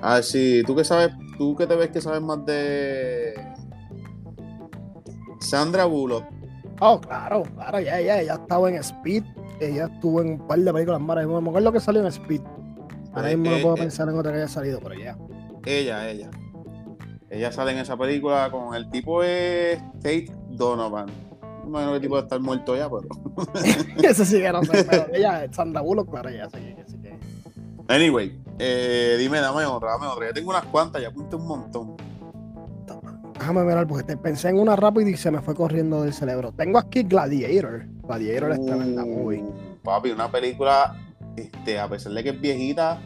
Ah, 0.00 0.22
sí, 0.22 0.62
tú 0.66 0.76
que 0.76 0.84
sabes, 0.84 1.10
tú 1.36 1.56
que 1.56 1.66
te 1.66 1.74
ves 1.76 1.90
que 1.90 2.00
sabes 2.00 2.20
más 2.22 2.44
de 2.46 3.34
Sandra 5.40 5.84
Bullock. 5.86 6.24
Oh, 6.80 7.00
claro, 7.00 7.42
claro, 7.54 7.80
ya, 7.80 8.00
ya, 8.00 8.20
ella 8.20 8.34
estaba 8.34 8.68
en 8.68 8.76
Speed. 8.76 9.24
Ella 9.60 9.86
estuvo 9.92 10.20
en 10.20 10.32
un 10.40 10.46
par 10.46 10.58
de 10.60 10.72
películas 10.72 11.00
más. 11.00 11.26
No 11.26 11.40
me 11.40 11.48
acuerdo 11.48 11.72
que 11.72 11.80
salió 11.80 12.00
en 12.00 12.06
Speed. 12.06 12.40
Ahora 13.12 13.32
Eh, 13.32 13.36
mismo 13.36 13.54
eh, 13.54 13.58
no 13.58 13.62
puedo 13.62 13.76
eh. 13.76 13.80
pensar 13.80 14.08
en 14.08 14.16
otra 14.18 14.30
que 14.30 14.38
haya 14.38 14.48
salido, 14.48 14.78
pero 14.80 14.94
ya. 14.94 15.18
Ella, 15.64 16.08
ella. 16.08 16.30
Ella 17.30 17.52
sale 17.52 17.72
en 17.72 17.78
esa 17.78 17.96
película 17.96 18.48
con 18.50 18.74
el 18.74 18.88
tipo 18.90 19.22
es 19.22 19.80
Tate 19.94 20.30
Donovan. 20.50 21.06
No 21.64 21.68
imagino 21.68 21.90
que 21.90 21.96
el 21.96 22.02
tipo 22.02 22.16
de 22.16 22.22
estar 22.22 22.40
muerto 22.40 22.76
ya, 22.76 22.88
pero. 22.88 23.08
Eso 24.08 24.24
sí 24.24 24.40
que 24.40 24.52
no 24.52 24.62
sé, 24.62 24.84
pero 24.84 25.06
ella, 25.12 25.52
Sandra 25.52 25.80
Bullock, 25.82 26.10
claro, 26.10 26.30
ya 26.30 26.48
sí. 26.50 26.74
Anyway, 27.88 28.38
eh, 28.58 29.16
dime, 29.18 29.40
dame 29.40 29.64
otra, 29.64 29.92
dame 29.92 30.06
otra. 30.06 30.26
Yo 30.28 30.34
tengo 30.34 30.50
unas 30.50 30.64
cuantas, 30.66 31.00
ya 31.02 31.08
apunté 31.08 31.36
un 31.36 31.46
montón. 31.46 31.96
Déjame 33.38 33.62
mirar, 33.62 33.86
porque 33.86 34.04
te- 34.04 34.16
pensé 34.16 34.48
en 34.50 34.58
una 34.58 34.76
rápida 34.76 35.08
y 35.10 35.16
se 35.16 35.30
me 35.30 35.40
fue 35.40 35.54
corriendo 35.54 36.02
del 36.02 36.12
cerebro. 36.12 36.52
Tengo 36.52 36.78
aquí 36.78 37.02
Gladiator. 37.04 37.86
Gladiator 38.02 38.52
es 38.52 38.66
tremenda 38.66 39.04
Uh, 39.04 39.06
movie. 39.06 39.44
Papi, 39.82 40.10
una 40.10 40.30
película, 40.30 40.96
este, 41.36 41.78
a 41.78 41.88
pesar 41.88 42.12
de 42.12 42.24
que 42.24 42.30
es 42.30 42.40
viejita, 42.40 43.00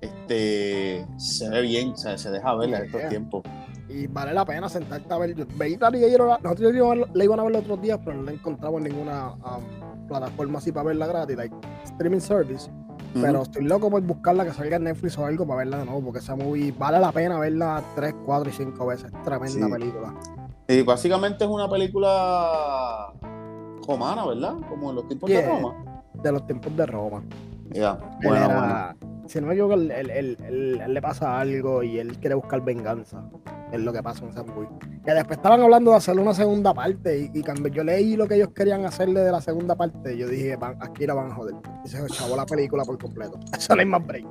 este, 0.00 1.06
se 1.18 1.48
ve 1.50 1.60
bien, 1.62 1.90
o 1.92 1.96
sea, 1.96 2.16
se 2.18 2.30
deja 2.30 2.54
ver 2.56 2.70
en 2.70 2.74
estos 2.76 3.00
Yeah. 3.00 3.08
tiempos. 3.10 3.42
Y 3.88 4.06
vale 4.06 4.32
la 4.32 4.44
pena 4.46 4.68
sentarte 4.68 5.12
a 5.12 5.18
ver. 5.18 5.34
Veí 5.56 5.76
Gladiator, 5.76 6.28
la- 6.28 6.38
nosotros 6.42 6.72
la 6.72 6.78
iban- 6.78 7.10
la 7.12 7.24
iban 7.24 7.38
a 7.40 7.42
ver 7.44 7.52
los 7.52 7.62
otros 7.62 7.82
días, 7.82 8.00
pero 8.04 8.16
no 8.16 8.22
la 8.24 8.32
encontramos 8.32 8.82
en 8.84 8.88
ninguna 8.92 9.32
um, 9.34 10.06
plataforma 10.08 10.58
así 10.58 10.72
para 10.72 10.86
verla 10.88 11.06
gratis, 11.06 11.36
like 11.36 11.54
streaming 11.84 12.20
service. 12.20 12.70
Pero 13.20 13.42
estoy 13.42 13.64
loco 13.64 13.90
por 13.90 14.02
buscarla 14.02 14.44
que 14.44 14.52
salga 14.52 14.76
en 14.76 14.84
Netflix 14.84 15.16
o 15.18 15.24
algo 15.26 15.46
para 15.46 15.58
verla 15.58 15.78
de 15.78 15.84
nuevo, 15.86 16.02
porque 16.02 16.18
esa 16.18 16.34
movie 16.36 16.72
vale 16.76 16.98
la 16.98 17.12
pena 17.12 17.38
verla 17.38 17.82
3, 17.94 18.14
4 18.24 18.50
y 18.50 18.52
5 18.52 18.86
veces. 18.86 19.12
Tremenda 19.24 19.66
Sí. 19.66 19.72
película. 19.72 20.14
Y 20.68 20.82
básicamente 20.82 21.44
es 21.44 21.50
una 21.50 21.68
película 21.68 23.12
romana, 23.86 24.26
¿verdad? 24.26 24.54
Como 24.68 24.90
en 24.90 24.96
los 24.96 25.06
tiempos 25.08 25.28
de. 25.30 25.46
Roma. 25.46 25.74
De 26.14 26.32
los 26.32 26.46
tiempos 26.46 26.76
de 26.76 26.86
Roma. 26.86 27.22
Ya, 27.70 27.98
bueno, 28.22 28.44
era- 28.46 28.96
Si 29.26 29.40
no 29.40 29.46
me 29.46 29.54
equivoco, 29.54 29.74
él, 29.74 29.90
él- 29.90 30.36
él- 30.46 30.82
le 30.94 31.02
pasa 31.02 31.38
algo 31.40 31.82
y 31.82 31.98
él 31.98 32.18
quiere 32.18 32.34
buscar 32.34 32.62
venganza. 32.64 33.24
Es 33.72 33.80
lo 33.80 33.92
que 33.92 34.02
pasa 34.02 34.24
en 34.24 34.30
ese 34.30 34.42
movie. 34.44 34.68
Que 35.04 35.12
después 35.12 35.38
estaban 35.38 35.60
hablando 35.62 35.90
de 35.92 35.96
hacerle 35.96 36.22
una 36.22 36.34
segunda 36.34 36.72
parte 36.74 37.18
y, 37.18 37.30
y 37.38 37.42
cuando 37.42 37.68
yo 37.68 37.82
leí 37.82 38.16
lo 38.16 38.28
que 38.28 38.36
ellos 38.36 38.50
querían 38.54 38.84
hacerle 38.84 39.20
de 39.20 39.32
la 39.32 39.40
segunda 39.40 39.74
parte, 39.74 40.16
yo 40.16 40.28
dije, 40.28 40.56
"Van- 40.56 40.76
aquí 40.80 41.06
la 41.06 41.14
van 41.14 41.32
a 41.32 41.34
joder. 41.34 41.54
Y 41.84 41.88
se 41.88 42.06
chavó 42.08 42.36
la 42.36 42.46
película 42.46 42.84
por 42.84 42.98
completo. 42.98 43.38
Eso 43.58 43.74
no 43.74 43.80
hay 43.80 43.86
más 43.86 44.06
break. 44.06 44.26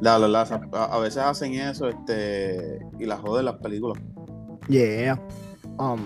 La, 0.00 0.18
la, 0.18 0.28
la- 0.28 0.42
a, 0.72 0.84
a 0.84 0.98
veces 0.98 1.22
hacen 1.22 1.54
eso 1.54 1.88
este, 1.88 2.80
y 2.98 3.06
la 3.06 3.16
joden 3.16 3.46
las 3.46 3.54
películas. 3.56 4.02
Yeah. 4.68 5.18
Um, 5.78 6.00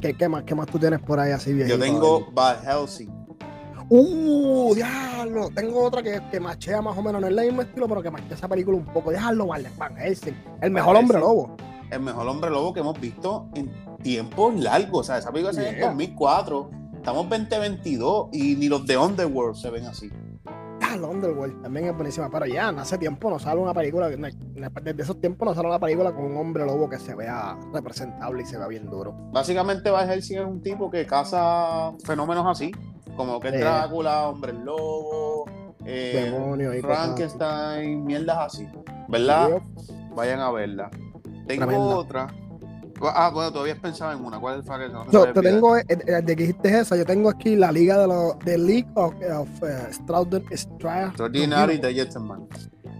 ¿qué, 0.00 0.14
qué 0.14 0.28
más, 0.28 0.42
¿Qué 0.44 0.54
más 0.54 0.66
tú 0.66 0.78
tienes 0.78 1.00
por 1.00 1.20
ahí 1.20 1.30
así 1.30 1.52
bien? 1.52 1.68
Yo 1.68 1.78
tengo 1.78 2.30
Bad 2.32 2.62
Helsing. 2.64 3.10
Uh, 3.90 4.74
diablo. 5.24 5.50
Tengo 5.54 5.82
otra 5.84 6.02
que, 6.02 6.20
que 6.30 6.40
machea 6.40 6.80
más 6.82 6.96
o 6.96 7.02
menos. 7.02 7.20
No 7.20 7.26
es 7.28 7.36
el 7.36 7.46
mismo 7.46 7.62
estilo, 7.62 7.88
pero 7.88 8.02
que 8.02 8.10
machea 8.10 8.34
esa 8.36 8.48
película 8.48 8.76
un 8.78 8.84
poco. 8.86 9.10
Déjalo, 9.10 9.46
vale. 9.46 9.70
Van 9.76 9.96
Helsing. 9.96 10.34
El 10.60 10.70
mejor 10.70 10.94
Van 10.94 11.04
hombre 11.04 11.18
lobo. 11.18 11.56
el 11.90 12.00
mejor 12.00 12.28
hombre 12.28 12.50
lobo 12.50 12.72
que 12.72 12.80
hemos 12.80 13.00
visto 13.00 13.48
en 13.54 13.70
tiempos 14.02 14.54
largos. 14.56 15.00
O 15.00 15.04
sea, 15.04 15.18
esa 15.18 15.30
película 15.30 15.52
se 15.52 15.60
ve 15.60 15.68
en 15.70 15.76
Yeah. 15.76 15.88
2004. 15.88 16.70
Estamos 16.96 17.28
2022 17.28 18.28
y 18.32 18.56
ni 18.56 18.68
los 18.68 18.84
de 18.86 18.96
Underworld 18.98 19.56
se 19.56 19.70
ven 19.70 19.86
así. 19.86 20.10
Ah, 20.90 20.96
Underworld 20.96 21.62
también 21.62 21.86
es 21.86 21.94
buenísima. 21.94 22.30
Pero 22.30 22.46
ya, 22.46 22.72
no 22.72 22.80
hace 22.80 22.96
tiempo 22.96 23.28
no 23.28 23.38
sale 23.38 23.60
una 23.60 23.74
película. 23.74 24.08
Desde 24.08 25.02
esos 25.02 25.20
tiempos 25.20 25.46
no 25.48 25.54
sale 25.54 25.68
una 25.68 25.78
película 25.78 26.12
con 26.12 26.24
un 26.24 26.36
hombre 26.36 26.64
lobo 26.64 26.88
que 26.88 26.98
se 26.98 27.14
vea 27.14 27.58
representable 27.74 28.42
y 28.42 28.46
se 28.46 28.56
vea 28.56 28.68
bien 28.68 28.86
duro. 28.86 29.14
Básicamente, 29.32 29.90
Van 29.90 30.08
Helsing 30.08 30.38
es 30.38 30.46
un 30.46 30.62
tipo 30.62 30.90
que 30.90 31.04
caza 31.06 31.92
fenómenos 32.04 32.46
así, 32.46 32.72
como 33.16 33.38
que 33.38 33.48
es. 33.48 33.60
Drácula, 33.60 34.28
hombre 34.28 34.52
lobo, 34.52 35.44
eh, 35.84 36.30
Demonios 36.30 36.74
y 36.76 36.80
cosas 36.80 36.98
así. 36.98 37.06
Frankenstein, 37.06 38.04
mierdas 38.04 38.38
así. 38.38 38.68
¿Verdad? 39.08 39.60
Vayan 40.14 40.40
a 40.40 40.50
verla. 40.50 40.90
Tengo 41.46 41.66
Tremenda. 41.66 41.96
otra. 41.96 42.26
Ah, 43.02 43.30
bueno, 43.32 43.52
todavía 43.52 43.76
pensaba 43.80 44.12
en 44.12 44.24
una. 44.24 44.38
¿Cuál 44.38 44.60
es 44.60 44.66
el 44.66 44.78
que 44.78 44.88
no 44.92 45.04
se 45.04 45.10
Yo 45.10 45.32
te 45.32 45.40
tengo, 45.40 45.76
eh, 45.76 45.84
eh, 45.88 45.96
de 46.22 46.36
que 46.36 46.42
dijiste 46.42 46.78
esa, 46.78 46.96
yo 46.96 47.04
tengo 47.04 47.30
aquí 47.30 47.56
la 47.56 47.70
liga 47.72 47.98
de 47.98 48.06
los, 48.06 48.38
de 48.40 48.58
League 48.58 48.88
of, 48.94 49.14
of 49.14 49.48
Extra- 49.62 51.06
Extraordinary 51.06 51.78
de 51.78 51.94
Gentleman. 51.94 52.46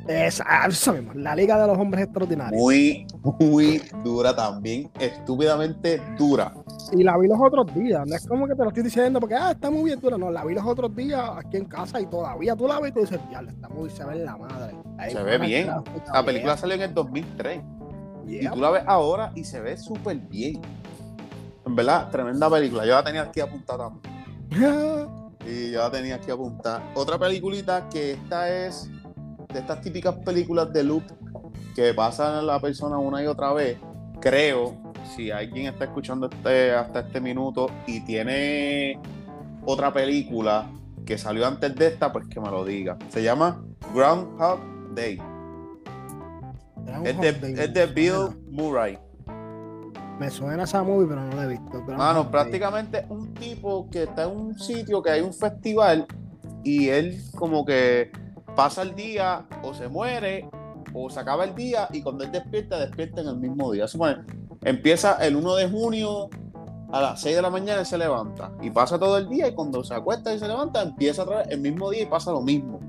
Esa, 0.06 0.42
ah, 0.48 0.66
eso 0.68 0.94
mismo, 0.94 1.12
la 1.14 1.36
liga 1.36 1.60
de 1.60 1.66
los 1.66 1.76
hombres 1.76 2.04
extraordinarios. 2.04 2.58
Muy, 2.58 3.06
muy 3.40 3.82
dura 4.02 4.34
también. 4.34 4.90
Estúpidamente 4.98 6.00
dura. 6.16 6.54
Y 6.92 7.02
la 7.02 7.18
vi 7.18 7.28
los 7.28 7.38
otros 7.38 7.66
días, 7.74 8.06
no 8.06 8.16
es 8.16 8.26
como 8.26 8.46
que 8.46 8.54
te 8.54 8.62
lo 8.62 8.68
estoy 8.68 8.84
diciendo 8.84 9.20
porque, 9.20 9.34
ah, 9.34 9.50
está 9.50 9.70
muy 9.70 9.84
bien 9.84 10.00
dura, 10.00 10.16
no, 10.16 10.30
la 10.30 10.46
vi 10.46 10.54
los 10.54 10.64
otros 10.64 10.96
días 10.96 11.20
aquí 11.36 11.58
en 11.58 11.66
casa 11.66 12.00
y 12.00 12.06
todavía 12.06 12.56
tú 12.56 12.66
la 12.66 12.80
ves 12.80 12.90
y 12.90 12.94
tú 12.94 13.00
dices, 13.00 13.20
diablo, 13.28 13.50
está 13.50 13.68
muy, 13.68 13.90
se 13.90 14.02
ve 14.04 14.12
en 14.14 14.24
la 14.24 14.36
madre. 14.38 14.74
Ahí 14.96 15.10
Se 15.12 15.18
fue 15.20 15.36
ve 15.36 15.46
bien. 15.46 15.70
La 16.14 16.24
película 16.24 16.56
salió 16.56 16.76
en 16.76 16.82
el 16.82 16.94
2003. 16.94 17.60
Yeah, 18.28 18.42
Y 18.42 18.54
tú 18.54 18.60
la 18.60 18.70
ves 18.70 18.84
ahora 18.86 19.32
y 19.34 19.44
se 19.44 19.60
ve 19.60 19.76
súper 19.76 20.16
bien. 20.16 20.60
En 21.66 21.76
verdad, 21.76 22.10
tremenda 22.10 22.48
película. 22.48 22.86
Yo 22.86 22.92
la 22.92 23.04
tenía 23.04 23.22
aquí 23.22 23.40
apuntada. 23.40 23.90
Y 25.46 25.70
yo 25.72 25.78
la 25.80 25.90
tenía 25.90 26.16
aquí 26.16 26.30
apuntada. 26.30 26.90
Otra 26.94 27.18
peliculita 27.18 27.88
que 27.88 28.12
esta 28.12 28.48
es 28.48 28.90
de 29.52 29.58
estas 29.58 29.80
típicas 29.80 30.14
películas 30.16 30.72
de 30.72 30.84
loop 30.84 31.02
que 31.74 31.94
pasan 31.94 32.36
a 32.36 32.42
la 32.42 32.60
persona 32.60 32.98
una 32.98 33.22
y 33.22 33.26
otra 33.26 33.52
vez. 33.52 33.78
Creo, 34.20 34.76
si 35.14 35.30
alguien 35.30 35.66
está 35.66 35.84
escuchando 35.84 36.28
este, 36.30 36.72
hasta 36.72 37.00
este 37.00 37.20
minuto 37.20 37.70
y 37.86 38.00
tiene 38.04 38.98
otra 39.64 39.92
película 39.92 40.70
que 41.06 41.18
salió 41.18 41.46
antes 41.46 41.74
de 41.74 41.86
esta, 41.86 42.12
pues 42.12 42.26
que 42.28 42.40
me 42.40 42.50
lo 42.50 42.64
diga. 42.64 42.98
Se 43.08 43.22
llama 43.22 43.62
Groundhog 43.94 44.60
Day. 44.94 45.18
Es 47.04 47.20
de, 47.20 47.82
es 47.82 47.94
Bill. 47.94 48.36
Murray. 48.50 48.98
Me 50.18 50.30
suena 50.30 50.64
esa 50.64 50.82
movie, 50.82 51.06
pero 51.06 51.22
no 51.22 51.36
la 51.36 51.44
he 51.44 51.48
visto. 51.48 51.82
pero 51.86 51.96
Mano, 51.96 52.30
prácticamente 52.30 53.06
un 53.08 53.32
tipo 53.34 53.88
que 53.88 54.04
está 54.04 54.24
en 54.24 54.36
un 54.36 54.58
sitio 54.58 55.00
que 55.00 55.10
hay 55.10 55.20
un 55.20 55.32
festival 55.32 56.06
y 56.64 56.88
él 56.88 57.22
como 57.36 57.64
que 57.64 58.10
pasa 58.56 58.82
el 58.82 58.96
día 58.96 59.46
o 59.62 59.72
se 59.74 59.86
muere 59.86 60.50
o 60.92 61.08
se 61.08 61.20
acaba 61.20 61.44
el 61.44 61.54
día 61.54 61.88
y 61.92 62.02
cuando 62.02 62.24
él 62.24 62.32
despierta, 62.32 62.80
despierta 62.80 63.20
en 63.20 63.28
el 63.28 63.36
mismo 63.36 63.70
día. 63.70 63.86
Supone, 63.86 64.24
empieza 64.62 65.24
el 65.24 65.36
1 65.36 65.54
de 65.54 65.68
junio 65.68 66.28
a 66.90 67.00
las 67.00 67.20
6 67.20 67.36
de 67.36 67.42
la 67.42 67.50
mañana 67.50 67.82
y 67.82 67.84
se 67.84 67.98
levanta 67.98 68.50
y 68.60 68.70
pasa 68.70 68.98
todo 68.98 69.18
el 69.18 69.28
día 69.28 69.46
y 69.46 69.54
cuando 69.54 69.84
se 69.84 69.94
acuesta 69.94 70.34
y 70.34 70.38
se 70.38 70.48
levanta 70.48 70.82
empieza 70.82 71.22
otra 71.22 71.38
vez 71.38 71.48
el 71.50 71.60
mismo 71.60 71.90
día 71.90 72.02
y 72.02 72.06
pasa 72.06 72.32
lo 72.32 72.40
mismo. 72.40 72.80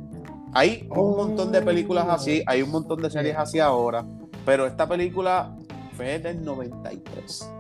Hay 0.54 0.88
un 0.90 0.98
Oh. 0.98 1.16
montón 1.18 1.52
de 1.52 1.62
películas 1.62 2.06
así, 2.10 2.44
hay 2.48 2.62
un 2.62 2.72
montón 2.72 3.02
de 3.02 3.10
series 3.10 3.38
así 3.38 3.60
ahora, 3.60 4.06
pero 4.46 4.66
esta 4.66 4.88
película 4.88 5.56
fue 5.96 6.20
del 6.20 6.44
93. 6.44 7.52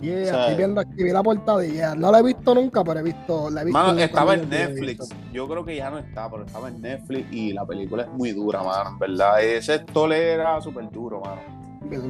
Yeah, 0.00 0.22
O 0.22 0.24
sea, 0.24 0.40
estoy 0.44 0.56
viendo 0.56 0.80
aquí, 0.80 1.02
vi 1.02 1.10
la 1.10 1.22
portada 1.22 1.62
y 1.66 1.72
yeah, 1.72 1.94
no 1.94 2.10
la 2.10 2.20
he 2.20 2.22
visto 2.22 2.54
nunca, 2.54 2.82
pero 2.82 3.00
he 3.00 3.02
visto, 3.02 3.50
la 3.50 3.60
he 3.60 3.64
visto. 3.66 3.78
Mano, 3.78 3.98
estaba 3.98 4.32
en 4.34 4.48
Netflix. 4.48 5.10
Yo 5.30 5.46
creo 5.46 5.62
que 5.62 5.76
ya 5.76 5.90
no 5.90 5.98
está, 5.98 6.30
pero 6.30 6.46
estaba 6.46 6.68
en 6.68 6.80
Netflix 6.80 7.30
y 7.30 7.52
la 7.52 7.66
película 7.66 8.04
es 8.04 8.08
muy 8.08 8.32
dura, 8.32 8.62
mano, 8.62 8.96
verdad. 8.98 9.42
Ese 9.42 9.80
tole 9.80 10.32
era 10.32 10.58
súper 10.62 10.90
duro, 10.90 11.20
mano. 11.20 11.59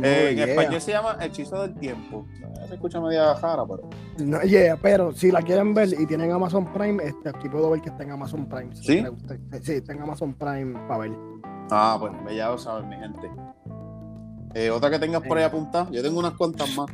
Eh, 0.03 0.31
en 0.31 0.37
yeah. 0.37 0.47
español 0.47 0.81
se 0.81 0.93
llama 0.93 1.17
Hechizo 1.21 1.63
del 1.63 1.75
Tiempo. 1.77 2.27
Eh, 2.41 2.67
Se 2.69 2.75
escucha 2.75 3.01
media 3.01 3.35
jara, 3.37 3.65
pero. 3.67 3.89
No, 4.19 4.43
yeah, 4.43 4.77
pero 4.77 5.13
si 5.13 5.31
la 5.31 5.43
quieren 5.43 5.75
ver 5.75 5.89
y 5.99 6.07
tienen 6.07 6.33
Amazon 6.33 6.73
Prime, 6.73 7.03
este, 7.03 7.29
aquí 7.29 7.49
puedo 7.49 7.71
ver 7.71 7.81
que 7.81 7.89
está 7.91 8.03
en 8.03 8.11
Amazon 8.13 8.47
Prime. 8.49 8.75
si 8.75 8.85
¿Sí? 8.85 9.05
gusta. 9.05 9.37
Sí, 9.63 9.73
está 9.75 9.93
en 9.93 10.03
Amazon 10.03 10.35
Prime 10.35 10.79
para 10.89 10.99
ver. 10.99 11.13
Ah, 11.71 11.97
pues 12.01 12.13
ya 12.37 12.49
lo 12.49 12.59
saben, 12.59 12.89
mi 12.89 12.97
gente. 12.97 13.31
Eh, 14.55 14.71
otra 14.71 14.91
que 14.91 14.99
tengas 14.99 15.23
por 15.23 15.39
ahí 15.39 15.45
apuntada. 15.45 15.89
Yo 15.91 16.03
tengo 16.03 16.19
unas 16.19 16.33
cuantas 16.35 16.75
más. 16.77 16.87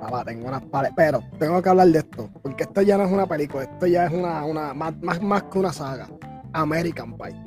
Papá, 0.00 0.24
tengo 0.24 0.48
unas 0.48 0.62
pares, 0.62 0.92
pero 0.96 1.20
tengo 1.38 1.62
que 1.62 1.68
hablar 1.68 1.86
de 1.86 1.98
esto, 2.00 2.28
porque 2.42 2.64
esto 2.64 2.82
ya 2.82 2.98
no 2.98 3.04
es 3.04 3.12
una 3.12 3.24
película, 3.26 3.62
esto 3.62 3.86
ya 3.86 4.06
es 4.06 4.12
una, 4.12 4.44
una 4.44 4.74
más, 4.74 5.00
más, 5.00 5.22
más 5.22 5.44
que 5.44 5.58
una 5.60 5.72
saga. 5.72 6.08
American 6.52 7.16
Pie. 7.16 7.40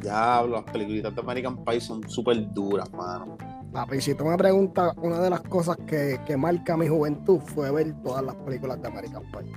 Diablo, 0.00 0.56
las 0.62 0.70
películas 0.70 1.14
de 1.14 1.20
American 1.20 1.64
Pie 1.64 1.80
son 1.80 2.08
súper 2.08 2.52
duras, 2.52 2.92
mano. 2.92 3.36
Papi, 3.74 4.00
si 4.00 4.14
tú 4.14 4.24
me 4.24 4.36
preguntas, 4.38 4.94
una 5.02 5.18
de 5.20 5.28
las 5.30 5.40
cosas 5.42 5.76
que, 5.86 6.20
que 6.24 6.36
marca 6.36 6.76
mi 6.76 6.86
juventud 6.88 7.40
fue 7.44 7.70
ver 7.72 7.92
todas 8.04 8.22
las 8.24 8.36
películas 8.36 8.80
de 8.80 8.86
American 8.88 9.22
Pie. 9.32 9.52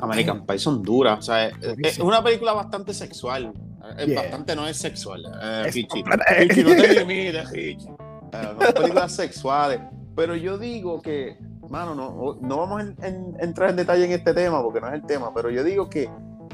American 0.00 0.46
Pie 0.46 0.58
son 0.58 0.82
duras. 0.82 1.18
O 1.18 1.22
sea, 1.22 1.48
es, 1.48 1.54
es 1.60 1.76
Durísimo. 1.76 2.08
una 2.08 2.24
película 2.24 2.54
bastante 2.54 2.94
sexual. 2.94 3.52
Es 3.98 4.06
Yeah. 4.06 4.22
bastante, 4.22 4.56
no 4.56 4.66
es 4.66 4.76
sexual. 4.78 5.22
Eh, 5.42 5.64
Es 5.68 5.76
Hichi. 5.76 6.02
completa- 6.02 6.24
Hichi, 6.42 6.64
no 6.64 6.70
te 6.70 6.94
limites, 7.04 7.48
Hichi. 7.54 7.86
Eh, 7.88 8.48
no 8.52 8.58
películas 8.74 9.12
sexuales. 9.12 9.80
Pero 10.16 10.34
yo 10.34 10.56
digo 10.58 11.00
que, 11.02 11.36
mano, 11.68 11.94
no, 11.94 12.38
no 12.40 12.56
vamos 12.56 12.82
a 13.00 13.06
en- 13.06 13.36
entrar 13.38 13.70
en 13.70 13.76
detalle 13.76 14.04
en 14.06 14.12
este 14.12 14.32
tema 14.34 14.62
porque 14.62 14.80
no 14.80 14.88
es 14.88 14.94
el 14.94 15.02
tema, 15.04 15.32
pero 15.34 15.50
yo 15.50 15.62
digo 15.62 15.88
que 15.90 16.08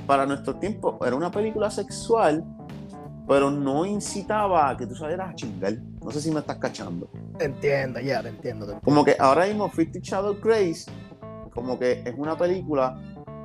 para 0.07 0.27
nuestro 0.27 0.57
tiempo 0.57 0.98
era 1.07 1.14
una 1.16 1.31
película 1.31 1.70
sexual, 1.70 2.44
pero 3.27 3.51
no 3.51 3.87
incitaba 3.87 4.71
a 4.71 4.77
que 4.77 4.87
tú 4.87 4.95
salieras 4.95 5.31
a 5.31 5.35
chingar. 5.35 5.75
No 6.03 6.11
sé 6.11 6.21
si 6.21 6.31
me 6.31 6.41
estás 6.41 6.59
cachando. 6.59 7.09
Te 7.39 7.47
entiendo, 7.47 8.01
ya, 8.01 8.23
te 8.23 8.29
entiendo. 8.29 8.67
te 8.67 8.73
entiendo. 8.73 8.81
Como 8.85 9.05
que 9.05 9.17
ahora 9.19 9.47
mismo 9.47 9.69
Fifty 9.69 10.01
Shadow 10.01 10.37
Grace, 10.43 10.91
como 11.53 11.79
que 11.79 12.03
es 12.05 12.15
una 12.17 12.37
película 12.37 12.99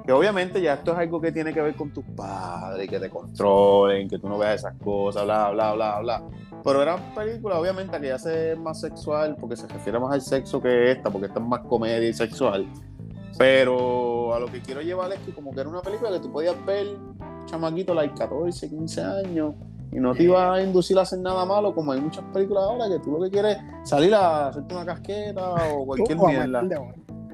que 0.06 0.14
obviamente 0.14 0.62
ya 0.62 0.74
esto 0.74 0.92
es 0.92 0.98
algo 0.98 1.22
que 1.22 1.32
tiene 1.32 1.54
que 1.54 1.62
ver 1.62 1.76
con 1.76 1.92
tus 1.92 2.04
padres, 2.04 2.90
que 2.90 3.00
te 3.00 3.10
controlen, 3.10 4.10
que 4.10 4.18
tú 4.18 4.28
no 4.28 4.38
veas 4.38 4.56
esas 4.56 4.74
cosas, 4.84 5.24
bla, 5.24 5.52
bla, 5.52 5.74
bla, 5.74 6.00
bla. 6.00 6.24
Pero 6.64 6.82
era 6.82 6.96
una 6.96 7.14
película, 7.14 7.60
obviamente, 7.60 8.00
que 8.02 8.08
ya 8.08 8.18
se 8.18 8.54
es 8.54 8.60
más 8.60 8.82
sexual, 8.82 9.38
porque 9.40 9.56
se 9.56 9.68
refiere 9.68 10.00
más 10.00 10.12
al 10.12 10.22
sexo 10.22 10.62
que 10.62 10.92
esta, 10.92 11.10
porque 11.10 11.28
esta 11.28 11.40
es 11.40 11.46
más 11.46 11.62
comedia 11.62 12.10
y 12.10 12.14
sexual. 12.14 12.68
Pero 13.38 14.34
a 14.34 14.40
lo 14.40 14.48
que 14.48 14.62
quiero 14.62 14.82
llevar 14.82 15.14
es 15.14 15.20
que 15.20 15.32
como 15.32 15.52
que 15.52 15.62
era 15.62 15.70
una 15.70 15.82
película 15.82 16.12
que 16.12 16.20
tú 16.20 16.32
podías 16.32 16.56
ver, 16.66 16.88
chamaquito, 17.46 17.94
like 17.94 18.14
14, 18.16 18.70
15 18.70 19.02
años, 19.02 19.56
y 19.92 20.00
no 20.00 20.14
te 20.14 20.24
iba 20.24 20.54
a 20.54 20.62
inducir 20.62 20.98
a 21.00 21.02
hacer 21.02 21.20
nada 21.20 21.46
malo, 21.46 21.74
como 21.74 21.92
hay 21.92 22.02
muchas 22.02 22.24
películas 22.34 22.64
ahora 22.64 22.88
que 22.90 23.00
tú 23.00 23.12
lo 23.12 23.24
que 23.24 23.30
quieres 23.32 23.58
es 23.84 23.90
salir 23.90 24.14
a 24.14 24.48
hacerte 24.50 24.76
una 24.76 24.86
casqueta 24.86 25.54
o 25.74 25.86
cualquier 25.86 26.18
Uh, 26.18 26.28
mierda. 26.28 26.64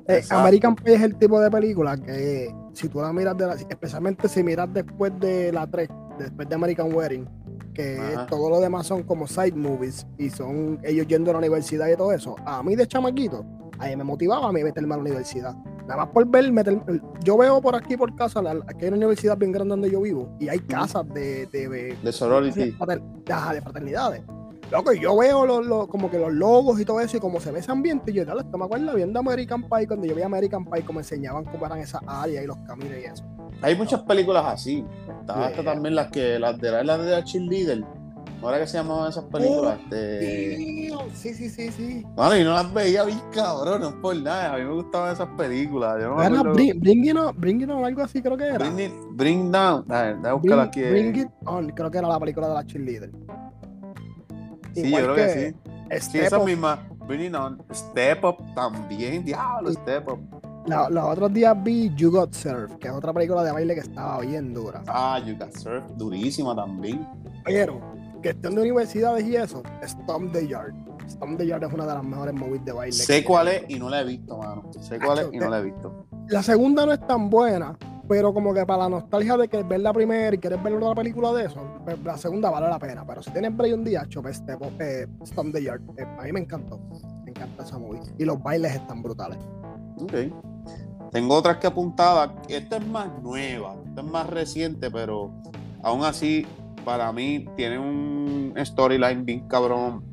Eh. 0.08 0.22
American 0.30 0.76
Pie 0.76 0.96
es 0.96 1.02
el 1.02 1.16
tipo 1.18 1.40
de 1.42 1.50
película 1.50 1.98
que 1.98 2.54
si 2.74 2.88
tú 2.90 3.02
la 3.02 3.12
miras, 3.12 3.36
de 3.38 3.48
la- 3.48 3.54
especialmente 3.56 4.28
si 4.30 4.44
miras 4.44 4.72
después 4.72 5.12
de 5.20 5.52
la 5.52 5.66
3, 5.66 5.90
después 6.20 6.48
de 6.48 6.56
American 6.56 6.94
Wedding, 6.94 7.28
que 7.74 7.98
Ajá. 8.00 8.28
todo 8.28 8.50
lo 8.52 8.60
demás 8.62 8.86
son 8.86 9.02
como 9.04 9.26
side 9.28 9.54
movies 9.54 10.06
y 10.20 10.30
son 10.30 10.80
ellos 10.84 11.08
yendo 11.08 11.32
a 11.32 11.34
la 11.34 11.40
universidad 11.40 11.88
y 11.90 11.96
todo 11.98 12.12
eso, 12.14 12.36
a 12.46 12.62
mí 12.62 12.76
de 12.76 12.88
chamaquito, 12.88 13.44
a 13.80 13.86
mí 13.88 13.96
me 13.96 14.04
motivaba 14.04 14.48
a 14.50 14.52
mí 14.52 14.64
meterme 14.64 14.94
a 14.94 14.98
la 14.98 15.02
universidad. 15.04 15.56
Nada 15.88 15.98
más 15.98 16.08
por 16.10 16.26
ver, 16.28 16.52
meter- 16.52 16.82
yo 17.24 17.38
veo 17.38 17.62
por 17.62 17.76
aquí 17.76 17.96
por 17.96 18.16
casa, 18.16 18.42
la, 18.42 18.52
aquí 18.68 18.82
hay 18.82 18.88
una 18.88 18.98
universidad 18.98 19.38
bien 19.38 19.52
grande 19.52 19.70
donde 19.72 19.92
yo 19.92 20.02
vivo 20.02 20.36
y 20.40 20.50
hay 20.50 20.60
casas 20.60 21.08
de, 21.14 21.46
de, 21.48 21.70
de, 21.70 21.98
De 22.02 22.12
sorority. 22.12 22.76
ajá, 23.30 23.54
de 23.54 23.62
fraternidades. 23.62 24.24
Loco, 24.72 24.92
yo 24.94 25.16
veo 25.16 25.46
los, 25.46 25.64
los- 25.66 25.88
como 25.88 26.10
que 26.10 26.18
los 26.18 26.34
logos 26.34 26.80
y 26.80 26.86
todo 26.86 27.00
eso, 27.00 27.18
y 27.18 27.20
como 27.20 27.40
se 27.40 27.52
ve 27.52 27.60
ese 27.60 27.72
ambiente, 27.72 28.10
y 28.10 28.16
yo, 28.16 28.26
dale, 28.26 28.42
esto 28.42 28.58
me 28.58 28.66
acuerdo 28.66 28.96
viendo 28.96 29.20
American 29.20 29.62
Pie, 29.70 29.86
cuando 29.88 30.08
yo 30.08 30.16
vi 30.16 30.24
American 30.24 30.66
Pie, 30.66 30.84
como 30.84 31.00
enseñaban 31.00 31.44
cómo 31.46 31.68
eran 31.68 31.78
esas 31.80 32.02
áreas 32.08 32.44
y 32.44 32.48
los 32.48 32.58
caminos 32.66 32.98
y 33.00 33.06
eso. 33.06 33.24
Hay 33.62 33.76
muchas 33.76 34.02
películas 34.02 34.44
así. 34.48 34.84
Está 35.22 35.46
hasta 35.48 35.64
también 35.64 35.94
las 35.96 36.08
que 36.12 36.40
las 36.40 36.60
de 36.60 36.84
la, 36.84 36.98
de 36.98 37.12
la 37.12 37.24
cheerleader. 37.24 37.86
¿No 38.46 38.52
era 38.52 38.60
que 38.60 38.68
se 38.68 38.78
llamaban 38.78 39.10
esas 39.10 39.24
películas? 39.24 39.80
Este... 39.86 40.90
Sí, 41.16 41.34
sí, 41.34 41.50
sí, 41.50 41.72
sí. 41.72 42.06
Mano, 42.16 42.38
y 42.38 42.44
no 42.44 42.54
las 42.54 42.72
veía 42.72 43.04
bien 43.04 43.20
cabrón, 43.34 43.82
no 43.82 44.00
por 44.00 44.16
nada. 44.18 44.54
A 44.54 44.58
mí 44.60 44.64
me 44.66 44.74
gustaban 44.74 45.14
esas 45.14 45.30
películas. 45.30 45.98
Yo 46.00 46.10
no 46.10 46.22
Era 46.22 46.44
Bring, 46.44 46.80
Bring 46.80 47.06
It 47.06 47.16
On, 47.18 47.36
Bring 47.36 47.62
It 47.62 47.70
On, 47.72 47.84
algo 47.84 48.04
así 48.04 48.22
creo 48.22 48.38
que 48.38 48.44
era. 48.46 48.58
Bring, 48.60 48.80
it- 48.80 48.94
bring 49.14 49.52
down. 49.52 49.84
A 49.92 50.02
ver, 50.04 50.18
Bring, 50.44 50.60
aquí. 50.60 50.84
Bring 50.84 51.16
It 51.16 51.28
On, 51.46 51.70
creo 51.70 51.90
que 51.90 51.98
era 51.98 52.08
la 52.08 52.20
película 52.20 52.48
de 52.50 52.54
la 52.54 52.64
cheerleader. 52.68 53.10
Sí, 54.76 54.92
yo 54.92 54.98
creo 54.98 55.16
que, 55.16 55.30
sí. 55.30 55.72
Sí, 55.92 56.00
Step 56.10 56.24
esa 56.26 56.38
Up. 56.40 56.46
misma. 56.46 56.88
Bring 57.08 57.22
it 57.22 57.36
on. 57.36 57.64
Step 57.74 58.24
Up 58.26 58.38
también. 58.54 59.26
Diablo, 59.26 59.72
Step 59.74 60.08
Up. 60.08 60.20
La- 60.68 60.88
los 60.90 61.04
otros 61.04 61.34
días 61.34 61.56
vi 61.64 61.92
You 61.96 62.12
Got 62.12 62.34
Served, 62.34 62.78
que 62.78 62.90
es 62.90 62.94
otra 62.94 63.12
película 63.12 63.44
de 63.44 63.52
baile 63.52 63.74
que 63.74 63.82
estaba 63.82 64.20
bien 64.22 64.54
dura. 64.54 64.84
Ah, 64.88 65.20
You 65.26 65.36
Got 65.36 65.56
Surf. 65.58 65.84
Durísima 65.96 66.56
también. 66.56 67.08
Pero, 67.44 67.80
cuestión 68.26 68.56
de 68.56 68.62
universidades 68.62 69.28
y 69.28 69.36
eso, 69.36 69.62
Stomp 69.84 70.34
the 70.34 70.48
Yard. 70.48 70.74
Stomp 71.08 71.38
the 71.38 71.46
Yard 71.46 71.64
es 71.64 71.72
una 71.74 71.86
de 71.86 71.94
las 71.94 72.04
mejores 72.04 72.34
movies 72.34 72.66
de 72.66 72.72
baile. 72.72 72.94
Sé 72.94 73.24
cuál 73.24 73.50
es 73.50 73.66
y 73.68 73.78
no 73.78 73.88
la 73.88 74.02
he 74.02 74.04
visto, 74.04 74.38
mano. 74.38 74.64
Sé 74.80 75.00
cuál 75.00 75.20
es 75.20 75.28
y 75.32 75.38
no 75.38 75.48
la 75.48 75.60
he 75.60 75.64
visto. 75.64 76.08
La 76.30 76.42
segunda 76.42 76.88
no 76.88 76.94
es 76.94 77.06
tan 77.06 77.30
buena, 77.30 77.78
pero 78.10 78.34
como 78.34 78.52
que 78.52 78.66
para 78.66 78.84
la 78.84 78.90
nostalgia 78.90 79.38
de 79.38 79.48
que 79.48 79.62
ver 79.62 79.82
la 79.82 79.94
primera 79.94 80.34
y 80.34 80.40
quieres 80.40 80.62
ver 80.64 80.74
otra 80.74 80.96
película 80.96 81.34
de 81.34 81.46
eso, 81.46 81.62
pues, 81.84 82.00
la 82.04 82.18
segunda 82.18 82.50
vale 82.50 82.68
la 82.68 82.80
pena. 82.80 83.06
Pero 83.06 83.22
si 83.22 83.30
tienes 83.30 83.56
break 83.56 83.76
un 83.76 83.84
día, 83.84 84.06
chope 84.10 84.32
este, 84.32 84.58
eh, 84.80 85.08
Stomp 85.24 85.54
the 85.54 85.62
Yard. 85.62 85.82
Eh, 85.98 86.08
a 86.18 86.24
mí 86.24 86.32
me 86.32 86.40
encantó. 86.40 86.80
Me 87.24 87.30
encanta 87.30 87.64
esa 87.64 87.78
movie. 87.78 88.02
Y 88.18 88.26
los 88.26 88.42
bailes 88.42 88.74
están 88.74 89.04
brutales. 89.04 89.38
Ok. 90.00 90.14
Tengo 91.12 91.36
otras 91.36 91.58
que 91.58 91.68
apuntadas. 91.68 92.32
Esta 92.50 92.78
es 92.78 92.88
más 92.88 93.08
nueva, 93.22 93.76
esta 93.88 94.02
es 94.02 94.08
más 94.08 94.28
reciente, 94.28 94.90
pero 94.90 95.32
aún 95.84 96.04
así, 96.04 96.48
para 96.86 97.12
mí, 97.12 97.46
tiene 97.58 97.80
un 97.80 98.54
storyline 98.58 99.26
bien 99.26 99.48
cabrón. 99.48 100.04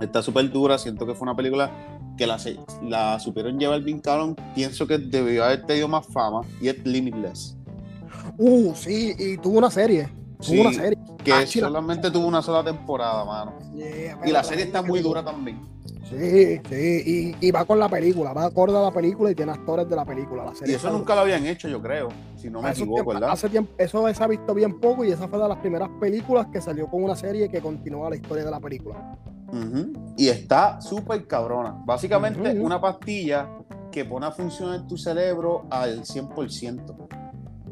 Está 0.00 0.22
súper 0.22 0.50
dura. 0.50 0.78
Siento 0.78 1.06
que 1.06 1.14
fue 1.14 1.26
una 1.26 1.36
película 1.36 1.70
que 2.16 2.26
la, 2.26 2.38
la 2.82 3.18
supieron 3.18 3.58
llevar 3.58 3.82
bien 3.82 4.00
cabrón. 4.00 4.36
Pienso 4.54 4.86
que 4.86 4.98
debió 4.98 5.44
haber 5.44 5.66
tenido 5.66 5.88
más 5.88 6.06
fama 6.06 6.40
y 6.60 6.68
es 6.68 6.84
Limitless. 6.86 7.58
Uh, 8.38 8.72
sí, 8.74 9.14
y 9.18 9.36
tuvo 9.36 9.58
una 9.58 9.70
serie. 9.70 10.08
Sí, 10.44 10.58
una 10.60 10.72
serie. 10.72 10.98
Que 11.24 11.32
Ah, 11.32 11.46
solamente 11.46 12.10
tuvo 12.10 12.26
una 12.26 12.42
sola 12.42 12.62
temporada, 12.62 13.24
mano. 13.24 13.54
Yeah, 13.74 14.18
Y 14.26 14.30
la 14.30 14.44
serie 14.44 14.64
está 14.64 14.82
muy 14.82 15.00
dura 15.00 15.24
también. 15.24 15.60
Sí, 16.08 16.60
sí, 16.68 17.34
y, 17.40 17.46
y 17.48 17.50
va 17.50 17.64
con 17.64 17.78
la 17.78 17.88
película, 17.88 18.32
va 18.34 18.44
acorde 18.44 18.76
a 18.76 18.82
la 18.82 18.90
película 18.92 19.30
y 19.30 19.34
tiene 19.34 19.52
actores 19.52 19.88
de 19.88 19.96
la 19.96 20.04
película. 20.04 20.44
La 20.44 20.52
Y 20.52 20.56
serie 20.56 20.74
eso 20.76 20.86
está 20.88 20.98
nunca 20.98 21.14
lo 21.14 21.22
habían 21.22 21.46
hecho, 21.46 21.66
yo 21.66 21.80
creo. 21.80 22.08
Si 22.36 22.50
no 22.50 22.60
me 22.60 22.70
equivoco, 22.70 22.94
tiempo- 22.96 23.12
¿verdad? 23.14 23.30
Hace 23.30 23.48
tiempo, 23.48 23.72
eso 23.78 24.06
se 24.12 24.22
ha 24.22 24.26
visto 24.26 24.52
bien 24.54 24.78
poco 24.80 25.04
y 25.04 25.10
esa 25.12 25.26
fue 25.28 25.38
de 25.40 25.48
las 25.48 25.58
primeras 25.58 25.88
películas 25.98 26.46
que 26.52 26.60
salió 26.60 26.88
con 26.88 27.02
una 27.02 27.16
serie 27.16 27.48
que 27.48 27.60
continúa 27.60 28.10
la 28.10 28.16
historia 28.16 28.44
de 28.44 28.50
la 28.50 28.60
película. 28.60 29.16
Y 30.16 30.28
está 30.28 30.80
súper 30.80 31.26
cabrona. 31.26 31.74
Básicamente, 31.86 32.58
una 32.60 32.80
pastilla 32.80 33.48
que 33.90 34.04
pone 34.04 34.26
a 34.26 34.30
funcionar 34.32 34.86
tu 34.86 34.96
cerebro 34.98 35.64
al 35.70 36.04
100%. 36.04 37.08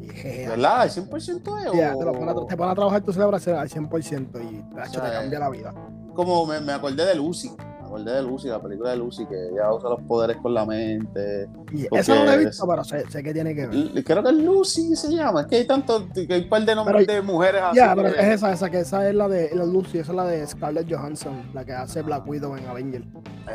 Yeah. 0.07 0.49
¿Verdad? 0.49 0.81
¿Al 0.81 0.89
100% 0.89 1.65
es? 1.65 1.71
Yeah, 1.73 1.95
o- 1.95 1.99
te, 1.99 2.05
lo 2.05 2.11
a, 2.43 2.47
te 2.47 2.57
pone 2.57 2.71
a 2.71 2.75
trabajar 2.75 3.01
tu 3.01 3.13
cerebro 3.13 3.35
al 3.35 3.41
100% 3.41 4.41
y 4.51 4.75
tacho, 4.75 4.91
sea, 4.99 5.03
te 5.09 5.11
cambia 5.17 5.39
la 5.39 5.49
vida. 5.49 5.73
Como 6.13 6.45
me, 6.45 6.59
me 6.61 6.73
acordé 6.73 7.05
de 7.05 7.15
Lucy. 7.15 7.49
Me 7.81 7.85
acordé 7.99 8.11
de 8.15 8.21
Lucy, 8.23 8.47
la 8.47 8.59
película 8.61 8.89
de 8.91 8.97
Lucy, 8.97 9.25
que 9.27 9.35
ella 9.49 9.71
usa 9.71 9.89
los 9.89 10.01
poderes 10.01 10.37
con 10.37 10.53
la 10.53 10.65
mente. 10.65 11.47
Y 11.71 11.83
Porque 11.85 11.99
eso 12.01 12.15
no 12.15 12.25
lo 12.25 12.31
he 12.31 12.35
es- 12.35 12.45
visto, 12.45 12.67
pero 12.67 12.83
sé, 12.83 13.03
sé 13.09 13.21
que 13.21 13.33
tiene 13.33 13.53
que 13.53 13.67
ver. 13.67 14.03
Creo 14.03 14.23
que 14.23 14.29
es 14.29 14.35
Lucy 14.35 14.95
se 14.95 15.11
llama. 15.13 15.41
Es 15.41 15.47
que 15.47 15.55
hay 15.57 15.65
tanto, 15.67 16.07
que 16.11 16.27
hay 16.33 16.41
un 16.43 16.49
par 16.49 16.65
de 16.65 16.73
nombres 16.75 17.05
Pero- 17.05 17.13
de 17.13 17.21
mujeres 17.21 17.61
así. 17.61 17.77
Ya, 17.77 17.93
pero 17.95 18.07
es 18.07 18.15
esa, 18.27 18.51
esa, 18.51 18.69
que 18.69 18.79
esa 18.79 19.07
es 19.07 19.13
la 19.15 19.27
de 19.27 19.53
la 19.53 19.65
Lucy, 19.65 19.99
esa 19.99 20.11
es 20.11 20.15
la 20.15 20.25
de 20.25 20.47
Scarlett 20.47 20.91
Johansson, 20.91 21.49
la 21.53 21.63
que 21.65 21.73
hace 21.73 22.01
Black 22.01 22.27
Widow 22.27 22.55
en 22.57 22.65
Avenger. 22.67 23.03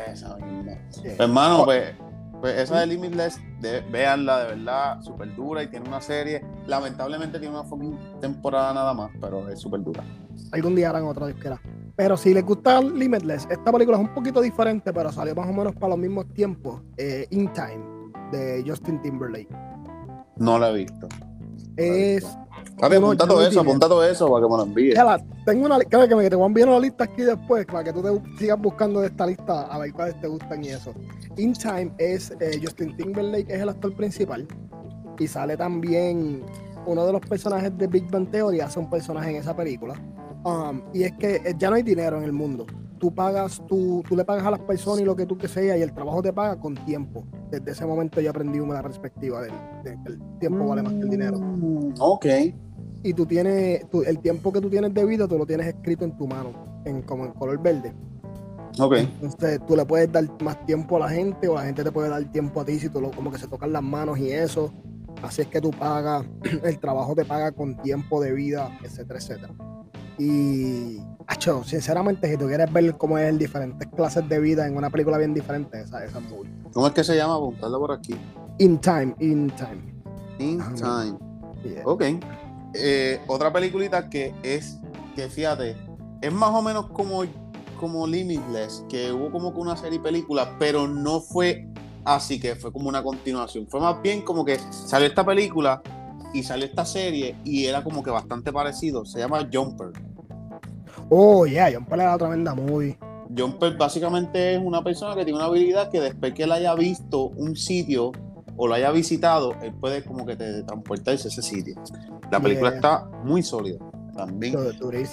Esa 0.07 0.35
misma. 0.37 0.73
Yeah. 1.03 1.15
Hermano, 1.19 1.61
Oh. 1.61 1.65
pues, 1.65 1.93
pues 2.39 2.57
esa 2.57 2.79
de 2.79 2.87
Limitless, 2.87 3.39
de, 3.59 3.81
véanla 3.81 4.39
de 4.45 4.55
verdad, 4.55 5.01
súper 5.01 5.35
dura 5.35 5.63
y 5.63 5.67
tiene 5.67 5.87
una 5.87 6.01
serie. 6.01 6.43
Lamentablemente 6.67 7.39
tiene 7.39 7.57
una 7.59 7.67
temporada 8.19 8.73
nada 8.73 8.93
más, 8.93 9.11
pero 9.19 9.49
es 9.49 9.59
súper 9.59 9.83
dura. 9.83 10.03
algún 10.51 10.75
día 10.75 10.89
harán 10.89 11.03
otra 11.05 11.27
disquera. 11.27 11.61
Pero 11.95 12.15
si 12.15 12.33
les 12.33 12.45
gusta 12.45 12.81
Limitless, 12.81 13.47
esta 13.49 13.71
película 13.71 13.97
es 13.97 14.03
un 14.03 14.13
poquito 14.13 14.39
diferente, 14.41 14.93
pero 14.93 15.11
salió 15.11 15.35
más 15.35 15.49
o 15.49 15.53
menos 15.53 15.73
para 15.75 15.89
los 15.89 15.97
mismos 15.97 16.27
tiempos. 16.33 16.81
eh, 16.97 17.27
In 17.31 17.51
Time, 17.51 17.83
de 18.31 18.63
Justin 18.65 19.01
Timberlake. 19.01 19.49
No 20.37 20.57
la 20.57 20.69
he 20.69 20.73
visto. 20.75 21.07
Es. 21.75 22.25
Uno- 22.97 23.07
apunta 23.07 23.27
todo 23.27 23.37
uno 23.39 23.47
eso, 23.47 23.59
apunta 23.61 23.87
todo 23.87 24.05
eso 24.05 24.29
para 24.31 24.45
que 24.45 24.51
me 24.51 24.57
lo 24.57 24.63
envíes. 24.63 24.95
Tengo 25.45 25.65
una 25.65 25.79
creo 25.79 26.07
que 26.07 26.15
me 26.15 26.29
te 26.29 26.35
voy 26.35 26.43
a 26.43 26.47
enviar 26.47 26.69
una 26.69 26.79
lista 26.79 27.03
aquí 27.05 27.23
después 27.23 27.65
para 27.65 27.83
que 27.83 27.93
tú 27.93 28.01
te 28.01 28.37
sigas 28.37 28.59
buscando 28.59 29.01
de 29.01 29.07
esta 29.07 29.25
lista 29.25 29.61
a 29.63 29.77
ver 29.79 29.91
cuáles 29.93 30.19
te 30.21 30.27
gustan 30.27 30.63
y 30.63 30.69
eso. 30.69 30.93
In 31.37 31.53
Time 31.53 31.91
es 31.97 32.31
eh, 32.39 32.59
Justin 32.61 32.95
Timberlake, 32.95 33.51
es 33.53 33.61
el 33.61 33.69
actor 33.69 33.93
principal. 33.95 34.47
Y 35.17 35.27
sale 35.27 35.57
también 35.57 36.43
uno 36.85 37.05
de 37.05 37.11
los 37.11 37.21
personajes 37.21 37.77
de 37.77 37.87
Big 37.87 38.09
Bang 38.09 38.29
Theory, 38.31 38.61
hace 38.61 38.79
un 38.79 38.89
personaje 38.89 39.31
en 39.31 39.35
esa 39.37 39.55
película. 39.55 39.95
Um, 40.43 40.81
y 40.93 41.03
es 41.03 41.11
que 41.13 41.35
eh, 41.35 41.55
ya 41.57 41.69
no 41.69 41.75
hay 41.75 41.83
dinero 41.83 42.17
en 42.17 42.23
el 42.23 42.31
mundo. 42.31 42.65
Tú 42.97 43.13
pagas, 43.13 43.61
tú, 43.67 44.03
tú 44.07 44.15
le 44.15 44.23
pagas 44.25 44.45
a 44.45 44.51
las 44.51 44.59
personas 44.61 45.01
y 45.01 45.05
lo 45.05 45.15
que 45.15 45.25
tú 45.25 45.37
que 45.37 45.47
sea, 45.47 45.77
y 45.77 45.81
el 45.81 45.93
trabajo 45.93 46.21
te 46.21 46.31
paga 46.33 46.59
con 46.59 46.75
tiempo. 46.85 47.25
Desde 47.49 47.71
ese 47.71 47.85
momento 47.85 48.19
yo 48.21 48.29
aprendí 48.29 48.59
una 48.59 48.81
perspectiva 48.81 49.41
del, 49.41 49.51
de 49.83 49.97
que 50.03 50.11
el 50.13 50.19
tiempo 50.39 50.67
vale 50.67 50.83
más 50.83 50.93
que 50.93 50.99
el 51.01 51.09
dinero. 51.09 51.39
Mm, 51.39 51.93
ok. 51.99 52.25
Y 53.03 53.13
tú 53.13 53.25
tienes, 53.25 53.89
tú- 53.89 54.03
el 54.03 54.19
tiempo 54.19 54.51
que 54.51 54.59
tú 54.61 54.69
tienes 54.69 54.93
de 54.93 55.05
vida, 55.05 55.27
tú 55.27 55.37
lo 55.37 55.45
tienes 55.45 55.67
escrito 55.67 56.03
en 56.05 56.17
tu 56.17 56.27
mano, 56.27 56.51
en, 56.85 57.01
como 57.03 57.25
en 57.25 57.31
color 57.33 57.61
verde. 57.61 57.93
Ok. 58.79 58.93
Entonces 59.21 59.59
tú 59.65 59.75
le 59.75 59.85
puedes 59.85 60.11
dar 60.11 60.25
más 60.43 60.65
tiempo 60.65 60.97
a 60.97 61.01
la 61.01 61.09
gente 61.09 61.47
o 61.47 61.55
la 61.55 61.63
gente 61.63 61.83
te 61.83 61.91
puede 61.91 62.09
dar 62.09 62.23
tiempo 62.31 62.61
a 62.61 62.65
ti 62.65 62.79
si 62.79 62.89
tú 62.89 63.01
lo, 63.01 63.11
como 63.11 63.31
que 63.31 63.37
se 63.37 63.47
tocan 63.47 63.71
las 63.73 63.83
manos 63.83 64.19
y 64.19 64.31
eso. 64.31 64.71
Así 65.23 65.41
es 65.41 65.47
que 65.47 65.59
tú 65.59 65.71
pagas, 65.71 66.25
el 66.63 66.79
trabajo 66.79 67.15
te 67.15 67.25
paga 67.25 67.51
con 67.51 67.75
tiempo 67.81 68.21
de 68.21 68.31
vida, 68.33 68.77
etcétera, 68.83 69.19
etcétera. 69.19 69.53
Y, 70.17 70.97
acho, 71.27 71.63
sinceramente, 71.63 72.29
si 72.29 72.37
tú 72.37 72.47
quieres 72.47 72.71
ver 72.71 72.97
cómo 72.97 73.17
es 73.17 73.29
el 73.29 73.37
diferentes 73.39 73.87
clases 73.95 74.27
de 74.27 74.39
vida 74.39 74.67
en 74.67 74.75
una 74.75 74.89
película 74.89 75.17
bien 75.17 75.33
diferente, 75.33 75.79
esa, 75.81 76.03
esa 76.03 76.19
es 76.19 76.29
muy. 76.29 76.47
¿Cómo 76.73 76.87
es 76.87 76.93
que 76.93 77.03
se 77.03 77.15
llama? 77.15 77.35
Apuntarla 77.35 77.77
por 77.77 77.91
aquí. 77.93 78.15
In 78.59 78.77
time, 78.79 79.15
in 79.19 79.49
time. 79.51 79.93
In. 80.39 80.59
Time. 80.75 81.17
Yeah. 81.63 81.83
Ok. 81.85 82.03
Eh, 82.73 83.19
otra 83.27 83.51
peliculita 83.51 84.09
que 84.09 84.33
es, 84.43 84.79
que 85.15 85.29
fíjate, 85.29 85.75
es 86.21 86.33
más 86.33 86.51
o 86.51 86.61
menos 86.61 86.87
como, 86.87 87.23
como 87.79 88.05
Limitless, 88.05 88.83
que 88.89 89.11
hubo 89.11 89.31
como 89.31 89.53
que 89.53 89.59
una 89.59 89.75
serie 89.75 89.97
y 89.99 90.01
película, 90.01 90.55
pero 90.59 90.87
no 90.87 91.21
fue 91.21 91.67
así 92.05 92.39
que 92.39 92.55
fue 92.55 92.71
como 92.71 92.89
una 92.89 93.03
continuación. 93.03 93.67
Fue 93.67 93.79
más 93.79 94.01
bien 94.01 94.21
como 94.21 94.45
que 94.45 94.59
salió 94.71 95.07
esta 95.07 95.25
película 95.25 95.81
y 96.33 96.43
salió 96.43 96.65
esta 96.65 96.85
serie 96.85 97.35
y 97.43 97.65
era 97.65 97.83
como 97.83 98.03
que 98.03 98.11
bastante 98.11 98.51
parecido. 98.51 99.05
Se 99.05 99.19
llama 99.19 99.47
Jumper. 99.51 99.91
Oh, 101.09 101.45
yeah, 101.45 101.79
Paul 101.79 102.01
era 102.01 102.17
tremenda 102.17 102.53
movie. 102.53 102.97
Jumper 103.35 103.77
básicamente 103.77 104.55
es 104.55 104.61
una 104.61 104.83
persona 104.83 105.15
que 105.15 105.23
tiene 105.23 105.37
una 105.37 105.47
habilidad 105.47 105.89
que 105.91 105.99
después 105.99 106.33
que 106.33 106.43
él 106.43 106.51
haya 106.51 106.73
visto 106.75 107.27
un 107.29 107.55
sitio 107.55 108.11
o 108.61 108.67
lo 108.67 108.73
haya 108.73 108.91
visitado, 108.91 109.55
él 109.61 109.73
puede 109.73 110.03
como 110.03 110.25
que 110.25 110.35
te 110.35 110.63
transportarse 110.63 111.29
a 111.29 111.31
ese 111.31 111.41
sitio. 111.41 111.75
La 112.29 112.41
película 112.41 112.71
Yeah. 112.71 112.75
está 112.75 113.05
muy 113.23 113.41
sólida 113.41 113.79
también. 114.13 114.53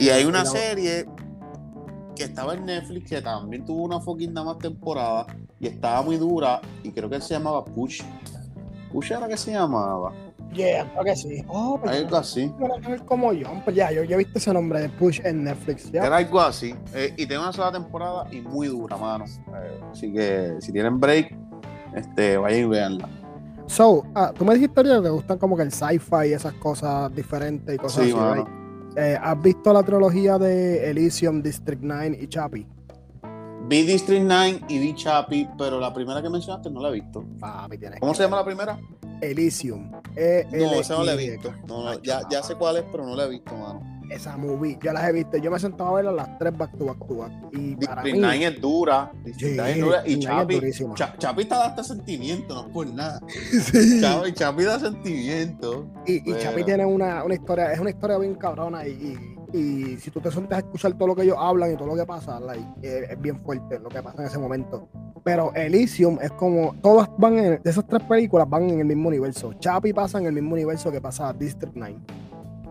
Y 0.00 0.08
hay 0.08 0.24
una 0.24 0.44
serie 0.44 1.06
que 2.16 2.24
estaba 2.24 2.54
en 2.54 2.66
Netflix 2.66 3.08
que 3.08 3.22
también 3.22 3.64
tuvo 3.64 3.84
una 3.84 4.00
fucking 4.00 4.32
nada 4.34 4.46
más 4.48 4.58
temporada 4.58 5.26
y 5.60 5.68
estaba 5.68 6.02
muy 6.02 6.16
dura 6.16 6.60
y 6.82 6.90
creo 6.90 7.08
que 7.08 7.20
se 7.20 7.34
llamaba 7.34 7.64
Push. 7.64 8.02
Push 8.92 9.12
era 9.12 9.28
que 9.28 9.36
se 9.36 9.52
llamaba. 9.52 10.12
Yeah, 10.52 10.90
creo 10.92 11.04
que 11.04 11.14
sí. 11.14 11.44
Oh, 11.46 11.78
pues 11.80 11.96
Algo 11.96 12.16
así. 12.16 12.52
Como 13.04 13.28
John, 13.28 13.62
pues 13.62 13.76
ya, 13.76 13.92
yo, 13.92 14.02
yo 14.02 14.14
he 14.14 14.18
visto 14.18 14.38
ese 14.38 14.52
nombre 14.52 14.80
de 14.80 14.88
Push 14.88 15.20
en 15.24 15.44
Netflix, 15.44 15.92
ya. 15.92 16.04
Era 16.04 16.16
algo 16.16 16.40
así. 16.40 16.74
Eh, 16.94 17.12
y 17.16 17.26
tiene 17.26 17.38
una 17.38 17.52
sola 17.52 17.70
temporada 17.70 18.26
y 18.32 18.40
muy 18.40 18.66
dura, 18.66 18.96
mano. 18.96 19.24
Eh, 19.24 19.80
así 19.92 20.12
que 20.12 20.56
si 20.60 20.72
tienen 20.72 20.98
break, 20.98 21.32
este, 21.94 22.36
vayan 22.38 22.60
y 22.60 22.64
veanla. 22.64 23.08
So, 23.66 24.04
ah, 24.14 24.32
tú 24.36 24.44
me 24.44 24.54
dijiste 24.54 24.82
que 24.82 24.88
te 24.88 25.08
gustan 25.08 25.38
como 25.38 25.56
que 25.56 25.62
el 25.64 25.72
sci-fi 25.72 26.28
y 26.28 26.32
esas 26.32 26.54
cosas 26.54 27.14
diferentes 27.14 27.74
y 27.74 27.78
cosas 27.78 28.04
Sí, 28.04 28.12
así, 28.12 28.34
right? 28.34 28.48
Eh, 28.96 29.18
¿Has 29.20 29.42
visto 29.42 29.72
la 29.72 29.82
trilogía 29.82 30.38
de 30.38 30.88
Elysium, 30.90 31.42
District 31.42 31.82
9 31.82 32.18
y 32.20 32.28
Chappie? 32.28 32.66
Vi 33.68 33.82
District 33.82 34.24
9 34.24 34.60
y 34.68 34.78
vi 34.78 34.94
Chappie, 34.94 35.48
pero 35.58 35.80
la 35.80 35.92
primera 35.92 36.22
que 36.22 36.30
mencionaste 36.30 36.70
no 36.70 36.80
la 36.80 36.88
he 36.88 36.92
visto. 36.92 37.24
Tienes 37.78 38.00
¿Cómo 38.00 38.14
se 38.14 38.22
llama 38.22 38.42
ver. 38.42 38.56
la 38.56 38.64
primera? 38.64 38.78
Elysium. 39.20 39.90
E 40.14 40.46
No, 40.52 40.72
esa 40.74 40.94
no 40.94 41.04
la 41.04 41.14
he 41.14 41.16
visto. 41.16 41.52
No, 41.66 41.84
no, 41.84 42.02
ya, 42.02 42.22
ya 42.30 42.42
sé 42.42 42.54
cuál 42.54 42.76
es, 42.76 42.84
pero 42.90 43.04
no 43.04 43.16
la 43.16 43.24
he 43.24 43.30
visto, 43.30 43.54
mano. 43.56 43.95
Esa 44.10 44.36
movie, 44.36 44.78
yo 44.82 44.92
las 44.92 45.08
he 45.08 45.12
visto, 45.12 45.36
yo 45.38 45.50
me 45.50 45.56
he 45.56 45.60
sentado 45.60 45.90
a 45.90 45.94
verlas 45.94 46.14
las 46.14 46.38
tres 46.38 46.56
back 46.56 46.76
to 46.78 46.86
back 46.86 46.98
to 47.06 47.16
back. 47.16 47.32
Y 47.52 47.74
para 47.76 48.02
mí, 48.02 48.12
9 48.16 48.44
es 48.46 48.60
dura. 48.60 49.12
Sí, 49.38 49.54
9 49.56 49.70
es 49.72 49.80
dura. 49.80 50.02
Y 50.06 50.14
District 50.14 50.16
9 50.16 50.16
es 50.16 50.20
Chapi, 50.26 50.54
durísima. 50.54 50.94
Cha- 50.94 51.16
Chapi 51.18 51.42
está 51.42 51.64
hasta 51.66 51.84
sentimiento, 51.84 52.54
no 52.54 52.60
es 52.62 52.72
por 52.72 52.86
nada. 52.92 53.20
sí. 53.28 54.00
Chapi, 54.00 54.32
Chapi 54.32 54.64
da 54.64 54.78
sentimiento. 54.78 55.86
Y, 56.06 56.14
y 56.16 56.20
Pero- 56.20 56.38
Chapi 56.40 56.64
tiene 56.64 56.84
una, 56.86 57.24
una 57.24 57.34
historia, 57.34 57.72
es 57.72 57.80
una 57.80 57.90
historia 57.90 58.18
bien 58.18 58.34
cabrona 58.34 58.86
y, 58.86 58.90
y, 59.52 59.58
y 59.58 59.96
si 59.98 60.10
tú 60.10 60.20
te 60.20 60.30
sientas 60.30 60.56
a 60.56 60.60
escuchar 60.60 60.92
todo 60.94 61.08
lo 61.08 61.14
que 61.16 61.22
ellos 61.22 61.36
hablan 61.38 61.72
y 61.72 61.76
todo 61.76 61.88
lo 61.88 61.96
que 61.96 62.04
pasa, 62.06 62.38
like, 62.40 62.64
es 62.82 63.20
bien 63.20 63.40
fuerte 63.42 63.78
lo 63.78 63.88
que 63.88 64.02
pasa 64.02 64.22
en 64.22 64.28
ese 64.28 64.38
momento. 64.38 64.88
Pero 65.24 65.52
Elysium 65.54 66.18
es 66.22 66.30
como, 66.32 66.74
todas 66.82 67.08
van 67.18 67.36
en, 67.38 67.62
de 67.62 67.70
esas 67.70 67.84
tres 67.86 68.02
películas 68.04 68.48
van 68.48 68.70
en 68.70 68.78
el 68.80 68.86
mismo 68.86 69.08
universo. 69.08 69.52
Chapi 69.54 69.92
pasa 69.92 70.18
en 70.18 70.26
el 70.26 70.32
mismo 70.32 70.52
universo 70.52 70.92
que 70.92 71.00
pasa 71.00 71.32
District 71.32 71.72
9. 71.74 71.96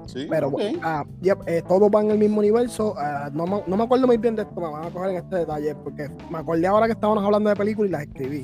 Sí, 0.06 0.28
Pero 0.30 0.52
ah, 0.84 1.04
eh, 1.48 1.62
todos 1.68 1.90
van 1.90 2.06
en 2.06 2.12
el 2.12 2.18
mismo 2.20 2.40
universo. 2.40 2.94
ah, 2.98 3.30
no, 3.34 3.46
me, 3.48 3.64
no 3.66 3.78
me 3.78 3.84
acuerdo 3.84 4.08
muy 4.08 4.18
bien 4.18 4.36
de 4.36 4.44
esto, 4.44 4.60
me 4.62 4.70
van 4.70 4.86
a 4.86 4.90
coger 4.92 5.12
en 5.12 5.16
este 5.18 5.36
detalle, 5.38 5.76
porque 5.76 6.10
me 6.30 6.38
acordé 6.38 6.68
ahora 6.68 6.86
que 6.86 6.94
estábamos 6.94 7.24
hablando 7.24 7.50
de 7.50 7.56
películas 7.56 7.90
y 7.90 7.92
las 7.92 8.02
escribí. 8.04 8.44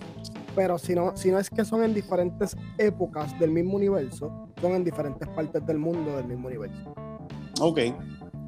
Pero 0.55 0.78
si 0.78 0.95
no, 0.95 1.16
si 1.16 1.32
no 1.32 1.39
es 1.39 1.49
que 1.49 1.64
son 1.64 1.84
en 1.84 1.93
diferentes 1.93 2.57
épocas 2.78 3.38
del 3.39 3.51
mismo 3.51 3.76
universo, 3.76 4.49
son 4.59 4.72
en 4.74 4.84
diferentes 4.84 5.28
partes 5.30 5.66
del 5.66 5.78
mundo 5.78 6.18
del 6.18 6.26
mismo 6.26 6.47
universo. 6.47 6.93
Ok. 7.62 7.78
Oye, 7.78 7.93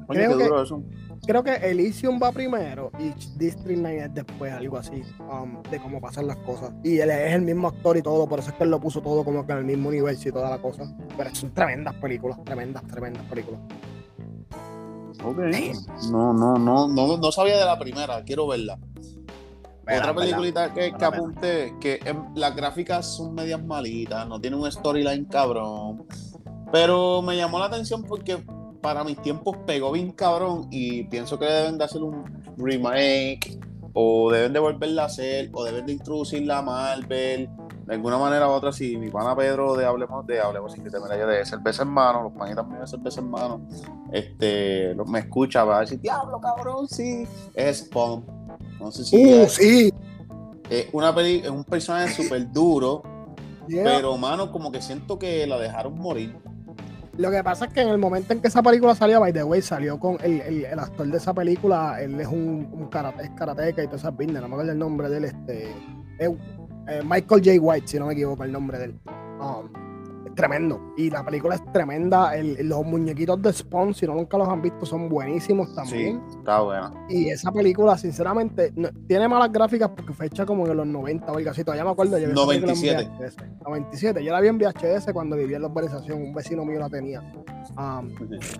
Creo 0.08 0.32
qué 0.32 0.36
que- 0.38 0.44
duro 0.44 0.62
eso. 0.62 0.82
Creo 1.26 1.42
que 1.42 1.54
Elysium 1.54 2.20
va 2.22 2.32
primero 2.32 2.90
y 2.98 3.10
District 3.38 3.80
9 3.80 4.04
es 4.04 4.14
después, 4.14 4.52
algo 4.52 4.76
así, 4.76 5.02
um, 5.20 5.62
de 5.70 5.80
cómo 5.80 6.00
pasan 6.00 6.26
las 6.26 6.36
cosas. 6.38 6.72
Y 6.82 6.98
él 6.98 7.10
es 7.10 7.34
el 7.34 7.42
mismo 7.42 7.68
actor 7.68 7.96
y 7.96 8.02
todo, 8.02 8.28
por 8.28 8.40
eso 8.40 8.50
es 8.50 8.56
que 8.56 8.64
él 8.64 8.70
lo 8.70 8.80
puso 8.80 9.00
todo 9.00 9.24
como 9.24 9.46
que 9.46 9.52
en 9.52 9.58
el 9.58 9.64
mismo 9.64 9.88
universo 9.88 10.28
y 10.28 10.32
toda 10.32 10.50
la 10.50 10.58
cosa. 10.58 10.84
Pero 11.16 11.34
son 11.34 11.52
tremendas 11.52 11.94
películas, 11.94 12.42
tremendas, 12.44 12.86
tremendas 12.86 13.24
películas. 13.24 13.60
Ok. 15.24 15.38
No, 16.10 16.32
no, 16.34 16.58
no, 16.58 16.88
no, 16.88 17.16
no 17.16 17.32
sabía 17.32 17.58
de 17.58 17.64
la 17.64 17.78
primera, 17.78 18.22
quiero 18.24 18.46
verla. 18.46 18.78
Otra 19.82 20.14
peliculita 20.14 20.72
que, 20.72 20.80
que 20.80 20.90
la 20.92 20.98
pena. 20.98 21.08
apunté, 21.08 21.74
que 21.80 22.00
em, 22.04 22.34
las 22.34 22.56
gráficas 22.56 23.16
son 23.16 23.34
medias 23.34 23.62
malitas, 23.62 24.26
no 24.26 24.40
tiene 24.40 24.56
un 24.56 24.70
storyline 24.70 25.26
cabrón. 25.26 26.06
Pero 26.72 27.22
me 27.22 27.36
llamó 27.36 27.58
la 27.58 27.66
atención 27.66 28.02
porque 28.02 28.42
para 28.84 29.02
mis 29.02 29.16
tiempos 29.22 29.56
pegó 29.66 29.92
bien 29.92 30.12
cabrón 30.12 30.68
y 30.70 31.04
pienso 31.04 31.38
que 31.38 31.46
deben 31.46 31.78
de 31.78 31.84
hacer 31.84 32.02
un 32.02 32.22
remake 32.58 33.58
o 33.94 34.30
deben 34.30 34.52
de 34.52 34.58
volverla 34.58 35.04
a 35.04 35.06
hacer 35.06 35.48
o 35.54 35.64
deben 35.64 35.86
de 35.86 35.92
introducirla 35.94 36.58
a 36.58 36.62
Marvel 36.62 37.48
de 37.86 37.94
alguna 37.94 38.18
manera 38.18 38.46
u 38.46 38.50
otra 38.50 38.72
si 38.72 38.98
mi 38.98 39.08
pana 39.08 39.34
Pedro 39.34 39.74
de 39.74 39.86
Hablemos 39.86 40.26
de 40.26 40.38
Hablemos 40.38 40.74
sin 40.74 40.84
que 40.84 40.90
te 40.90 41.00
mira 41.00 41.18
yo 41.18 41.26
de 41.26 41.46
cerveza 41.46 41.82
en 41.84 41.88
mano 41.88 42.24
los 42.24 42.32
panitas 42.34 42.66
míos 42.66 42.82
de 42.82 42.86
cerveza 42.98 43.20
en 43.22 43.30
mano 43.30 43.66
este 44.12 44.94
me 45.06 45.20
escucha 45.20 45.64
va 45.64 45.78
a 45.78 45.80
decir 45.80 45.98
diablo 46.02 46.38
cabrón 46.38 46.86
sí 46.86 47.26
es 47.54 47.78
Spawn 47.86 48.22
no 48.78 48.92
sé 48.92 49.02
si 49.02 49.16
Uh, 49.16 49.48
sí. 49.48 49.90
es 50.68 50.88
una 50.92 51.14
peli 51.14 51.38
es 51.42 51.48
un 51.48 51.64
personaje 51.64 52.12
súper 52.12 52.52
duro 52.52 53.02
Yeah. 53.66 53.82
pero 53.82 54.18
mano 54.18 54.52
como 54.52 54.70
que 54.70 54.82
siento 54.82 55.18
que 55.18 55.46
la 55.46 55.58
dejaron 55.58 55.94
morir 55.98 56.36
Lo 57.16 57.30
que 57.30 57.44
pasa 57.44 57.66
es 57.66 57.72
que 57.72 57.80
en 57.80 57.88
el 57.88 57.98
momento 57.98 58.32
en 58.32 58.40
que 58.40 58.48
esa 58.48 58.62
película 58.62 58.94
salió, 58.94 59.20
by 59.20 59.32
the 59.32 59.44
way, 59.44 59.62
salió 59.62 59.98
con 60.00 60.16
el, 60.22 60.40
el- 60.40 60.64
el 60.64 60.78
actor 60.78 61.06
de 61.06 61.16
esa 61.16 61.32
película, 61.32 61.98
él 62.02 62.18
es 62.20 62.26
un, 62.26 62.68
un 62.72 62.88
karate, 62.88 63.22
es 63.24 63.30
karateca 63.30 63.82
y 63.82 63.86
todas 63.86 64.00
esas 64.02 64.16
business, 64.16 64.40
no 64.42 64.48
me 64.48 64.54
acuerdo 64.54 64.72
el 64.72 64.78
nombre 64.78 65.08
de 65.08 65.18
él, 65.18 65.24
este, 65.26 65.70
es, 66.18 66.28
eh, 66.88 67.02
Michael 67.04 67.42
J. 67.44 67.60
White, 67.60 67.86
si 67.88 67.98
no 67.98 68.06
me 68.06 68.14
equivoco 68.14 68.42
el 68.44 68.52
nombre 68.52 68.78
de 68.78 68.84
él. 68.86 69.00
Um, 69.40 69.68
tremendo. 70.34 70.80
Y 70.96 71.10
la 71.10 71.24
película 71.24 71.54
es 71.56 71.72
tremenda. 71.72 72.34
El- 72.36 72.68
los 72.68 72.84
muñequitos 72.84 73.40
de 73.42 73.52
Spawn, 73.52 73.94
si 73.94 74.06
no 74.06 74.14
nunca 74.14 74.36
los 74.38 74.48
han 74.48 74.62
visto, 74.62 74.84
son 74.86 75.08
buenísimos 75.08 75.68
sí 75.70 75.74
también. 75.74 76.22
está 76.38 76.60
buena 76.60 76.92
Y 77.08 77.28
esa 77.28 77.50
película, 77.52 77.96
sinceramente, 77.98 78.72
no- 78.76 78.88
tiene 79.06 79.28
malas 79.28 79.52
gráficas 79.52 79.90
porque 79.90 80.12
fue 80.12 80.26
hecha 80.26 80.44
como 80.46 80.66
en 80.66 80.76
los 80.76 80.86
90 80.86 81.32
o 81.32 81.36
algo 81.36 81.50
así. 81.50 81.62
Todavía 81.64 81.84
me 81.84 81.90
acuerdo. 81.90 82.18
yo 82.18 82.26
vi 82.28 82.32
esa 82.32 82.46
película 82.46 82.72
en 82.72 82.78
97. 82.80 83.10
VHS. 83.18 83.36
97. 83.64 84.24
Yo 84.24 84.32
la 84.32 84.40
vi 84.40 84.48
en 84.48 84.58
VHS 84.58 85.12
cuando 85.12 85.36
vivía 85.36 85.56
en 85.56 85.62
la 85.62 85.68
urbanización. 85.68 86.22
Un 86.22 86.34
vecino 86.34 86.64
mío 86.64 86.78
la 86.80 86.88
tenía. 86.88 87.20
Um, 87.78 88.10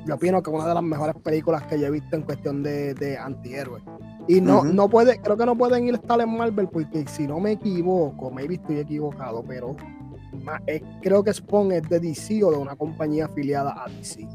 yo 0.06 0.14
opino 0.14 0.42
que 0.42 0.50
una 0.50 0.66
de 0.66 0.74
las 0.74 0.82
mejores 0.82 1.14
películas 1.22 1.62
que 1.66 1.78
yo 1.78 1.86
he 1.86 1.90
visto 1.90 2.16
en 2.16 2.22
cuestión 2.22 2.62
de, 2.62 2.94
de 2.94 3.18
antihéroes. 3.18 3.82
Y 4.26 4.40
no, 4.40 4.64
no 4.64 4.88
puede, 4.88 5.20
creo 5.20 5.36
que 5.36 5.44
no 5.44 5.54
pueden 5.56 5.86
ir 5.86 5.92
a 5.94 5.96
estar 5.98 6.18
en 6.20 6.34
Marvel 6.34 6.68
porque 6.68 7.04
si 7.06 7.26
no 7.26 7.38
me 7.40 7.52
equivoco, 7.52 8.30
maybe 8.30 8.54
estoy 8.54 8.78
equivocado, 8.78 9.44
pero 9.46 9.76
creo 11.02 11.22
que 11.22 11.32
Spawn 11.32 11.72
es 11.72 11.88
de 11.88 12.00
DC 12.00 12.42
o 12.44 12.50
de 12.50 12.56
una 12.58 12.76
compañía 12.76 13.26
afiliada 13.26 13.84
a 13.84 13.88
DC. 13.88 14.26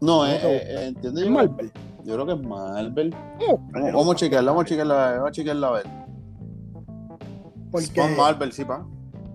no 0.00 0.26
eh, 0.26 0.38
eh, 0.42 0.86
entiendo 0.88 1.20
¿Es 1.20 1.26
yo, 1.26 1.32
Marvel? 1.32 1.70
yo 2.04 2.14
creo 2.14 2.26
que 2.26 2.32
es 2.32 2.42
Marvel 2.48 3.14
Oh, 3.48 3.58
vamos, 3.72 3.92
vamos 3.92 4.14
a 4.14 4.16
chequearla 4.16 4.50
vamos 4.52 4.64
a 4.64 4.68
chequearla 4.68 5.10
vamos 5.12 5.28
a 5.28 5.32
chequearla 5.32 5.66
a 5.68 5.72
ver 5.72 5.86
porque 7.70 7.86
Spawn 7.86 8.16
Marvel 8.16 8.52
sí 8.52 8.64
pa 8.64 8.84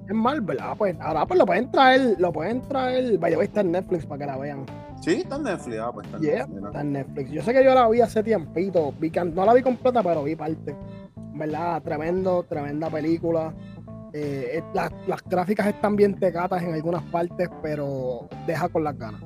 es 0.08 0.14
Marvel. 0.14 0.58
Ah, 0.62 0.76
pues 0.78 0.96
ahora 1.02 1.26
pues 1.26 1.40
lo 1.40 1.48
pueden 1.48 1.72
traer, 1.72 2.16
lo 2.20 2.32
pueden 2.32 2.62
traer, 2.62 3.18
vaya, 3.18 3.42
está 3.42 3.62
en 3.62 3.72
Netflix 3.72 4.06
para 4.06 4.20
que 4.20 4.26
la 4.28 4.38
vean. 4.38 4.64
sí 5.02 5.14
está 5.24 5.38
en 5.38 5.44
Netflix 5.44 5.80
ah 5.82 5.92
pues 5.92 6.06
está 6.06 6.18
en 6.18 6.24
Yeah, 6.24 6.46
Netflix, 6.46 6.66
está 6.68 6.82
en 6.82 6.92
Netflix. 6.94 7.32
Yo 7.32 7.42
sé 7.42 7.54
que 7.54 7.64
yo 7.64 7.74
la 7.74 7.90
vi 7.90 8.02
hace 8.02 8.22
tiempito, 8.22 8.94
vi 9.00 9.10
no 9.34 9.46
la 9.46 9.54
vi 9.56 9.64
completa, 9.64 10.04
pero 10.04 10.24
vi 10.24 10.36
parte. 10.36 10.76
¿Verdad? 11.34 11.82
Tremendo, 11.82 12.44
tremenda 12.44 12.90
película. 12.90 13.52
Eh, 14.18 14.60
eh, 14.60 14.64
las, 14.74 14.94
las 15.08 15.22
gráficas 15.24 15.68
están 15.68 15.98
bien 15.98 16.18
tecatas 16.18 16.64
en 16.64 16.74
algunas 16.74 17.04
partes, 17.04 17.50
pero 17.62 18.30
deja 18.48 18.70
con 18.70 18.86
las 18.86 18.98
ganas. 18.98 19.22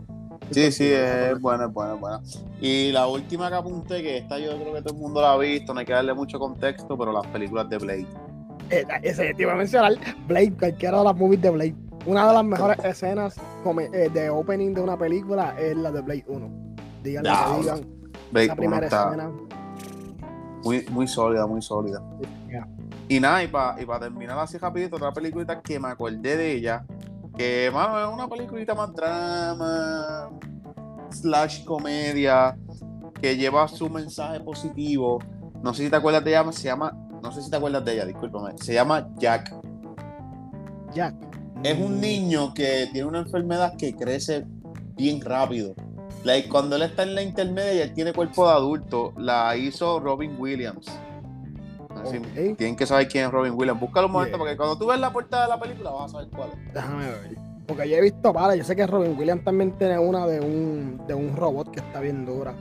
Sí, 0.49 0.71
sí, 0.71 0.91
es 0.91 1.39
buena, 1.39 1.65
es 1.65 1.73
buena, 1.73 1.93
es 1.93 1.99
buena. 1.99 2.21
Y 2.59 2.91
la 2.91 3.05
última 3.05 3.49
que 3.49 3.55
apunté, 3.55 4.01
que 4.01 4.17
esta 4.17 4.39
yo 4.39 4.59
creo 4.59 4.73
que 4.73 4.81
todo 4.81 4.95
el 4.95 4.99
mundo 4.99 5.21
la 5.21 5.33
ha 5.33 5.37
visto, 5.37 5.75
no 5.75 5.81
hay 5.81 5.85
que 5.85 5.93
darle 5.93 6.15
mucho 6.15 6.39
contexto, 6.39 6.97
pero 6.97 7.11
las 7.11 7.27
películas 7.27 7.69
de 7.69 7.77
Blade. 7.77 8.07
Eh, 8.71 8.83
ese 9.03 9.31
te 9.35 9.43
iba 9.43 9.53
a 9.53 9.57
mencionar 9.57 9.93
Blade, 10.27 10.53
cualquiera 10.57 10.97
de 10.97 11.03
las 11.03 11.15
movies 11.15 11.41
de 11.43 11.49
Blade. 11.51 11.75
Una 12.07 12.27
de 12.27 12.33
las 12.33 12.45
mejores 12.45 12.83
escenas 12.83 13.35
de 14.13 14.29
opening 14.31 14.73
de 14.73 14.81
una 14.81 14.97
película 14.97 15.53
es 15.59 15.77
la 15.77 15.91
de 15.91 16.01
Blade 16.01 16.25
1. 16.27 16.49
Digan 17.03 17.23
lo 17.25 17.29
que 17.29 17.61
digan. 17.61 17.87
Blade 18.31 18.45
Esa 18.45 18.53
1 18.53 18.55
primera 18.55 18.85
está 18.87 19.05
escena. 19.09 19.31
muy, 20.63 20.83
muy 20.89 21.07
sólida, 21.07 21.45
muy 21.45 21.61
sólida. 21.61 22.01
Yeah. 22.47 22.67
Y 23.07 23.19
nada, 23.19 23.43
y 23.43 23.47
para 23.47 23.81
y 23.81 23.85
pa 23.85 23.99
terminar 23.99 24.37
así 24.37 24.57
rapidito, 24.57 24.97
otra 24.97 25.11
peliculita 25.11 25.61
que 25.61 25.79
me 25.79 25.87
acordé 25.87 26.37
de 26.37 26.51
ella, 26.53 26.85
que 27.35 27.71
mano, 27.73 27.99
es 27.99 28.13
una 28.13 28.27
peliculita 28.27 28.75
más 28.75 28.93
drama, 28.93 30.29
slash 31.09 31.63
comedia, 31.63 32.55
que 33.21 33.35
lleva 33.35 33.67
su 33.67 33.89
mensaje 33.89 34.39
positivo. 34.39 35.19
No 35.63 35.73
sé 35.73 35.85
si 35.85 35.89
te 35.89 35.95
acuerdas 35.95 36.23
de 36.23 36.31
ella, 36.31 36.51
se 36.51 36.63
llama, 36.63 36.95
no 37.21 37.31
sé 37.31 37.41
si 37.41 37.49
te 37.49 37.57
acuerdas 37.57 37.83
de 37.83 37.93
ella, 37.93 38.05
discúlpame, 38.05 38.57
se 38.57 38.73
llama 38.73 39.09
Jack. 39.17 39.53
Jack. 40.93 41.15
Es 41.63 41.77
un 41.79 41.99
niño 41.99 42.53
que 42.53 42.87
tiene 42.91 43.07
una 43.07 43.19
enfermedad 43.19 43.75
que 43.75 43.95
crece 43.95 44.45
bien 44.95 45.19
rápido. 45.19 45.73
Like, 46.23 46.49
cuando 46.49 46.75
él 46.75 46.83
está 46.83 47.03
en 47.03 47.15
la 47.15 47.21
intermedia 47.21 47.75
y 47.75 47.79
él 47.79 47.93
tiene 47.93 48.13
cuerpo 48.13 48.47
de 48.47 48.53
adulto, 48.53 49.13
la 49.17 49.55
hizo 49.57 49.99
Robin 49.99 50.35
Williams. 50.37 50.87
Así. 52.03 52.19
Tienen 52.55 52.75
que 52.75 52.85
saber 52.85 53.07
quién 53.07 53.25
es 53.25 53.31
Robin 53.31 53.53
Williams. 53.55 53.79
Búscalo 53.79 54.07
un 54.07 54.13
momento 54.13 54.37
Yeah. 54.37 54.39
porque 54.39 54.57
cuando 54.57 54.77
tú 54.77 54.87
ves 54.87 54.99
la 54.99 55.11
portada 55.11 55.43
de 55.43 55.49
la 55.49 55.59
película 55.59 55.91
vas 55.91 56.05
a 56.05 56.09
saber 56.09 56.27
cuál 56.29 56.49
es. 56.51 56.73
Déjame 56.73 57.05
ver. 57.05 57.37
Porque 57.67 57.87
yo 57.89 57.97
he 57.97 58.01
visto 58.01 58.33
para, 58.33 58.55
yo 58.55 58.63
sé 58.63 58.75
que 58.75 58.87
Robin 58.87 59.15
Williams 59.17 59.43
también 59.43 59.77
tiene 59.77 59.99
una 59.99 60.25
de 60.25 60.39
un, 60.41 61.01
de 61.07 61.13
un 61.13 61.35
robot 61.35 61.69
que 61.71 61.79
está 61.79 61.99
bien 61.99 62.25
dura. 62.25 62.55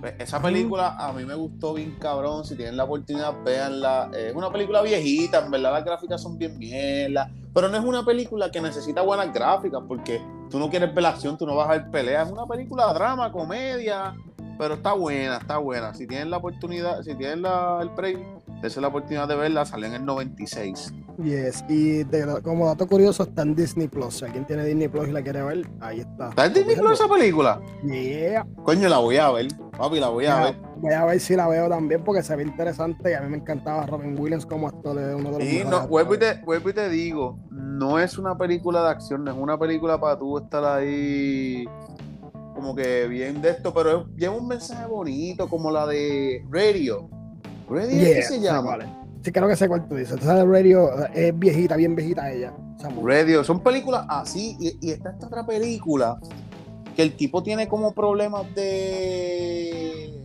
Pues, 0.00 0.14
Esa 0.18 0.40
película 0.40 0.96
a 0.98 1.12
mí 1.12 1.24
me 1.24 1.34
gustó 1.34 1.74
bien 1.74 1.96
cabrón. 2.00 2.44
Si 2.44 2.56
tienen 2.56 2.76
la 2.76 2.84
oportunidad, 2.84 3.34
véanla. 3.44 4.10
Es 4.16 4.34
una 4.34 4.50
película 4.50 4.82
viejita, 4.82 5.44
en 5.44 5.50
verdad 5.50 5.72
las 5.72 5.84
gráficas 5.84 6.22
son 6.22 6.38
bien 6.38 6.58
mierdas. 6.58 7.28
Pero 7.52 7.68
no 7.68 7.76
es 7.76 7.84
una 7.84 8.04
película 8.04 8.50
que 8.50 8.60
necesita 8.60 9.02
buenas 9.02 9.32
gráficas 9.32 9.82
porque 9.86 10.22
tú 10.50 10.58
no 10.58 10.70
quieres 10.70 10.94
ver 10.94 11.02
la 11.02 11.10
acción, 11.10 11.36
tú 11.36 11.46
no 11.46 11.54
vas 11.54 11.68
a 11.68 11.72
ver 11.72 11.90
peleas. 11.90 12.28
Es 12.28 12.32
una 12.32 12.46
película 12.46 12.92
drama, 12.94 13.30
comedia. 13.30 14.14
Pero 14.60 14.74
está 14.74 14.92
buena, 14.92 15.38
está 15.38 15.56
buena. 15.56 15.94
Si 15.94 16.06
tienen 16.06 16.28
la 16.28 16.36
oportunidad, 16.36 17.00
si 17.02 17.14
tienen 17.14 17.40
la, 17.40 17.78
el 17.80 17.88
break, 17.88 18.18
dense 18.60 18.78
la 18.78 18.88
oportunidad 18.88 19.26
de 19.26 19.34
verla. 19.34 19.64
Salió 19.64 19.86
en 19.86 19.94
el 19.94 20.04
96. 20.04 20.92
Yes, 21.24 21.64
y 21.66 22.04
de- 22.04 22.42
como 22.42 22.66
dato 22.66 22.86
curioso 22.86 23.22
está 23.22 23.40
en 23.40 23.54
Disney 23.54 23.88
Plus. 23.88 24.18
Si 24.18 24.24
alguien 24.26 24.44
tiene 24.44 24.66
Disney 24.66 24.88
Plus 24.88 25.08
y 25.08 25.12
la 25.12 25.22
quiere 25.22 25.40
ver, 25.42 25.66
ahí 25.80 26.00
está. 26.00 26.28
¿Está 26.28 26.44
en 26.44 26.52
Disney 26.52 26.76
Plus 26.76 26.92
esa 26.92 27.08
película? 27.08 27.58
Yeah. 27.84 28.46
Coño, 28.62 28.90
la 28.90 28.98
voy 28.98 29.16
a 29.16 29.30
ver. 29.30 29.48
Papi, 29.78 29.98
la 29.98 30.08
voy 30.10 30.26
a 30.26 30.44
ver. 30.44 30.56
Voy 30.76 30.92
a 30.92 31.06
ver 31.06 31.20
si 31.20 31.36
la 31.36 31.48
veo 31.48 31.66
también 31.70 32.04
porque 32.04 32.22
se 32.22 32.36
ve 32.36 32.42
interesante 32.42 33.12
y 33.12 33.14
a 33.14 33.22
mí 33.22 33.30
me 33.30 33.38
encantaba 33.38 33.86
Robin 33.86 34.14
Williams 34.20 34.44
como 34.44 34.68
actor 34.68 34.94
de 34.94 35.14
uno 35.14 35.30
de 35.30 35.38
los 35.38 35.48
Sí, 35.48 35.56
mejores 35.64 35.70
no, 35.70 35.88
vuelvo, 35.88 36.14
y 36.16 36.18
te, 36.18 36.34
vuelvo 36.44 36.68
y 36.68 36.72
te 36.74 36.88
digo, 36.90 37.38
no 37.50 37.98
es 37.98 38.18
una 38.18 38.36
película 38.36 38.82
de 38.82 38.90
acción, 38.90 39.24
no 39.24 39.30
es 39.30 39.38
una 39.38 39.58
película 39.58 39.98
para 39.98 40.18
tú 40.18 40.36
estar 40.36 40.62
ahí 40.66 41.64
como 42.60 42.74
que 42.74 43.08
bien 43.08 43.40
de 43.40 43.50
esto, 43.50 43.72
pero 43.72 44.06
lleva 44.16 44.34
un 44.36 44.46
mensaje 44.46 44.86
bonito 44.86 45.48
como 45.48 45.70
la 45.70 45.86
de 45.86 46.44
Radio. 46.50 47.08
¿Radio 47.68 47.90
Yeah, 47.90 48.14
que 48.16 48.22
se 48.22 48.40
llama? 48.40 48.78
Sí, 49.22 49.32
creo 49.32 49.48
que 49.48 49.56
sé 49.56 49.68
cuál 49.68 49.88
tú 49.88 49.94
dices. 49.94 50.20
De 50.20 50.44
Radio 50.44 50.90
es 51.14 51.38
viejita, 51.38 51.76
bien 51.76 51.96
viejita 51.96 52.30
ella. 52.30 52.52
Radio, 53.02 53.44
son 53.44 53.60
películas 53.60 54.06
así 54.08 54.56
y, 54.58 54.76
y 54.80 54.90
está 54.90 55.10
esta 55.10 55.26
otra 55.26 55.46
película 55.46 56.18
que 56.96 57.02
el 57.02 57.14
tipo 57.16 57.42
tiene 57.42 57.68
como 57.68 57.94
problemas 57.94 58.54
de 58.54 60.20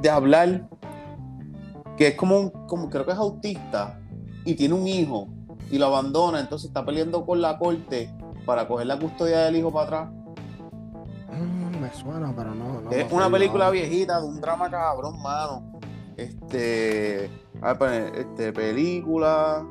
de 0.00 0.10
hablar, 0.10 0.68
que 1.96 2.08
es 2.08 2.14
como, 2.14 2.38
un, 2.38 2.50
como 2.66 2.88
creo 2.88 3.04
que 3.04 3.12
es 3.12 3.18
autista 3.18 4.00
y 4.44 4.54
tiene 4.54 4.74
un 4.74 4.86
hijo 4.86 5.28
y 5.70 5.78
lo 5.78 5.86
abandona, 5.86 6.40
entonces 6.40 6.68
está 6.68 6.84
peleando 6.84 7.26
con 7.26 7.40
la 7.40 7.58
corte 7.58 8.10
para 8.46 8.66
coger 8.66 8.86
la 8.86 8.98
custodia 8.98 9.40
del 9.40 9.56
hijo 9.56 9.72
para 9.72 9.84
atrás. 9.86 10.17
Me 11.88 11.94
suena, 11.94 12.32
pero 12.36 12.54
no. 12.54 12.80
no 12.82 12.90
es 12.90 13.10
una 13.12 13.30
película 13.30 13.70
viejita 13.70 14.20
de 14.20 14.26
un 14.26 14.40
drama 14.40 14.70
cabrón, 14.70 15.20
mano. 15.22 15.80
Este, 16.16 17.30
a 17.60 17.68
ver, 17.74 17.78
pues, 17.78 18.12
este 18.18 18.52
película. 18.52 19.64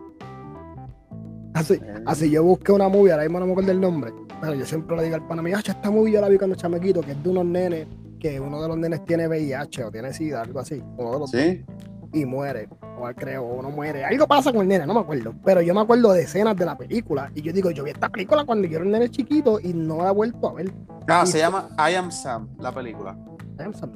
Así, 1.53 1.74
Eh, 1.74 2.03
así 2.05 2.30
yo 2.30 2.43
busqué 2.43 2.72
una 2.72 2.88
movie, 2.88 3.11
ahora 3.11 3.24
mismo 3.24 3.39
no 3.39 3.45
me 3.47 3.51
acuerdo 3.53 3.72
el 3.72 3.82
nombre, 3.82 4.13
pero 4.39 4.53
yo 4.53 4.65
siempre 4.65 4.95
le 4.95 5.03
digo 5.03 5.15
al 5.15 5.28
pana 5.28 5.41
mío, 5.41 5.57
"Acho, 5.57 5.72
esta 5.72 5.89
movie 5.89 6.13
yo 6.13 6.22
la 6.22 6.30
vi 6.30 6.38
cuando 6.38 6.55
chamequito, 6.55 7.01
que 7.01 7.11
es 7.11 7.24
de 7.24 7.30
unos 7.30 7.45
nenes, 7.45 7.88
que 8.20 8.39
uno 8.39 8.61
de 8.61 8.68
los 8.68 8.78
nenes 8.78 9.03
tiene 9.05 9.28
VIH 9.28 9.84
o 9.86 9.91
tiene 9.91 10.13
SIDA, 10.13 10.41
algo 10.41 10.59
así, 10.59 10.84
uno 10.97 11.11
de 11.13 11.20
los 11.20 11.32
Sí, 11.32 11.65
y 12.20 12.26
muere, 12.26 12.68
o 12.99 13.05
creo, 13.15 13.43
o 13.45 13.61
no 13.61 13.70
muere. 13.70 14.03
Algo 14.05 14.28
pasa 14.28 14.51
con 14.51 14.61
el 14.61 14.68
nene, 14.68 14.86
no 14.86 14.93
me 14.93 14.99
acuerdo. 15.01 15.34
Pero 15.43 15.61
yo 15.61 15.74
me 15.74 15.82
acuerdo 15.82 16.11
de 16.13 16.24
escenas 16.24 16.55
de 16.55 16.65
la 16.65 16.78
película. 16.78 17.32
Y 17.36 17.41
yo 17.41 17.51
digo, 17.53 17.72
yo 17.72 17.84
vi 17.84 17.91
esta 17.91 18.09
película 18.09 18.43
cuando 18.45 18.68
yo 18.68 18.78
era 18.78 18.86
un 18.86 18.91
nene 18.91 19.09
chiquito 19.09 19.59
y 19.59 19.74
no 19.74 19.97
la 20.03 20.09
he 20.09 20.13
vuelto 20.13 20.49
a 20.49 20.53
ver. 20.53 20.72
ah, 21.07 21.24
Y- 21.26 21.28
se 21.28 21.39
llama 21.39 21.70
I 21.78 21.95
Am 21.95 22.11
Sam, 22.11 22.49
la 22.59 22.72
película. 22.72 23.18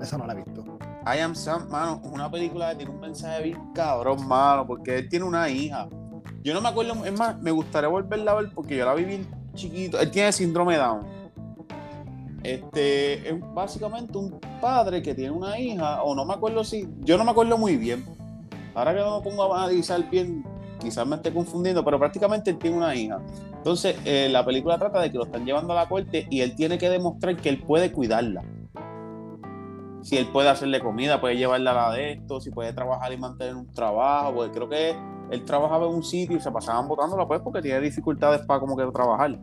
Esa 0.02 0.18
no 0.18 0.26
la 0.26 0.34
he 0.34 0.38
visto. 0.38 0.64
I 1.06 1.20
Am 1.20 1.36
Sam, 1.36 1.68
mano, 1.70 2.02
una 2.04 2.30
película 2.30 2.70
que 2.72 2.78
tiene 2.78 2.92
un 2.92 3.00
mensaje 3.00 3.44
bien 3.44 3.60
cabrón, 3.74 4.28
mano, 4.28 4.66
porque 4.66 4.98
él 5.00 5.10
tiene 5.10 5.26
una 5.26 5.50
hija. 5.50 5.88
Yo 6.44 6.54
no 6.54 6.62
me 6.62 6.70
acuerdo, 6.70 6.94
es 7.06 7.18
más, 7.18 7.40
me 7.42 7.52
gustaría 7.52 7.88
volverla 7.90 8.32
a 8.32 8.36
ver 8.36 8.50
porque 8.54 8.76
yo 8.78 8.86
la 8.86 8.94
vi 8.96 9.06
bien 9.06 9.28
chiquito. 9.54 10.00
Él 10.00 10.10
tiene 10.10 10.32
síndrome 10.32 10.78
Down. 10.78 11.02
Este 12.44 13.30
es 13.30 13.36
básicamente 13.54 14.18
un 14.18 14.40
padre 14.60 15.02
que 15.02 15.14
tiene 15.14 15.32
una 15.32 15.60
hija, 15.60 16.04
o 16.04 16.16
no 16.16 16.26
me 16.26 16.34
acuerdo 16.34 16.64
si, 16.64 16.88
yo 17.02 17.18
no 17.18 17.24
me 17.24 17.32
acuerdo 17.32 17.58
muy 17.58 17.78
bien. 17.78 18.04
Ahora 18.74 18.94
que 18.94 19.00
no 19.00 19.20
me 19.20 19.24
pongo 19.24 19.54
a 19.54 19.64
analizar 19.64 20.10
bien, 20.10 20.44
quizás 20.80 21.06
me 21.06 21.18
esté 21.18 21.34
confundiendo, 21.34 21.84
pero 21.84 22.00
prácticamente 22.00 22.52
él 22.52 22.58
tiene 22.58 22.78
una 22.78 22.96
hija. 22.96 23.20
Entonces, 23.54 23.96
eh, 24.06 24.28
la 24.32 24.44
película 24.46 24.80
trata 24.80 25.02
de 25.02 25.12
que 25.12 25.18
lo 25.18 25.26
están 25.26 25.46
llevando 25.46 25.74
a 25.74 25.76
la 25.76 25.90
corte 25.90 26.26
y 26.30 26.42
él 26.42 26.56
tiene 26.56 26.78
que 26.78 26.90
demostrar 26.90 27.36
que 27.38 27.50
él 27.50 27.62
puede 27.62 27.92
cuidarla 27.92 28.44
si 30.02 30.18
él 30.18 30.28
puede 30.28 30.50
hacerle 30.50 30.80
comida, 30.80 31.22
puede 31.22 31.38
llevarla 31.38 31.72
a 31.72 31.90
la 31.90 31.96
de 31.96 32.14
esto, 32.14 32.42
si 32.42 32.50
puede 32.50 32.74
trabajar 32.74 33.14
y 33.14 33.18
mantener 33.18 33.56
un 33.56 33.68
trabajo, 33.72 34.34
porque 34.34 34.52
creo 34.52 34.70
que 34.70 34.96
él 35.30 35.46
trabajaba 35.46 35.86
en 35.88 35.94
un 35.94 36.04
sitio 36.04 36.38
y 36.38 36.42
se 36.42 36.52
pasaban 36.52 36.88
votándola 36.88 37.28
pues 37.28 37.42
porque 37.42 37.62
tiene 37.62 37.80
dificultades 37.80 38.42
para 38.46 38.60
como 38.60 38.76
que 38.76 38.86
trabajar. 38.92 39.40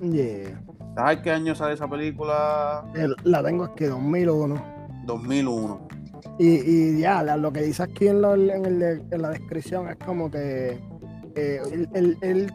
Yeah. 0.00 0.60
¿Sabes 0.94 1.18
qué 1.20 1.30
año 1.30 1.54
sale 1.54 1.74
esa 1.74 1.88
película? 1.88 2.84
El- 2.94 3.16
La 3.24 3.42
tengo 3.42 3.64
aquí, 3.64 3.84
2001. 3.84 4.62
2001. 5.06 5.80
Y, 6.38 6.48
y 6.48 6.98
ya, 7.00 7.22
lo 7.36 7.52
que 7.52 7.62
dice 7.62 7.82
aquí 7.82 8.08
en, 8.08 8.20
lo- 8.22 8.34
en 8.34 8.64
el- 8.66 9.02
en 9.10 9.22
la 9.22 9.30
descripción 9.30 9.88
es 9.88 9.96
como 9.96 10.30
que 10.30 10.78
eh, 11.34 11.60
él, 11.72 11.88
él- 11.94 12.18
él 12.20 12.52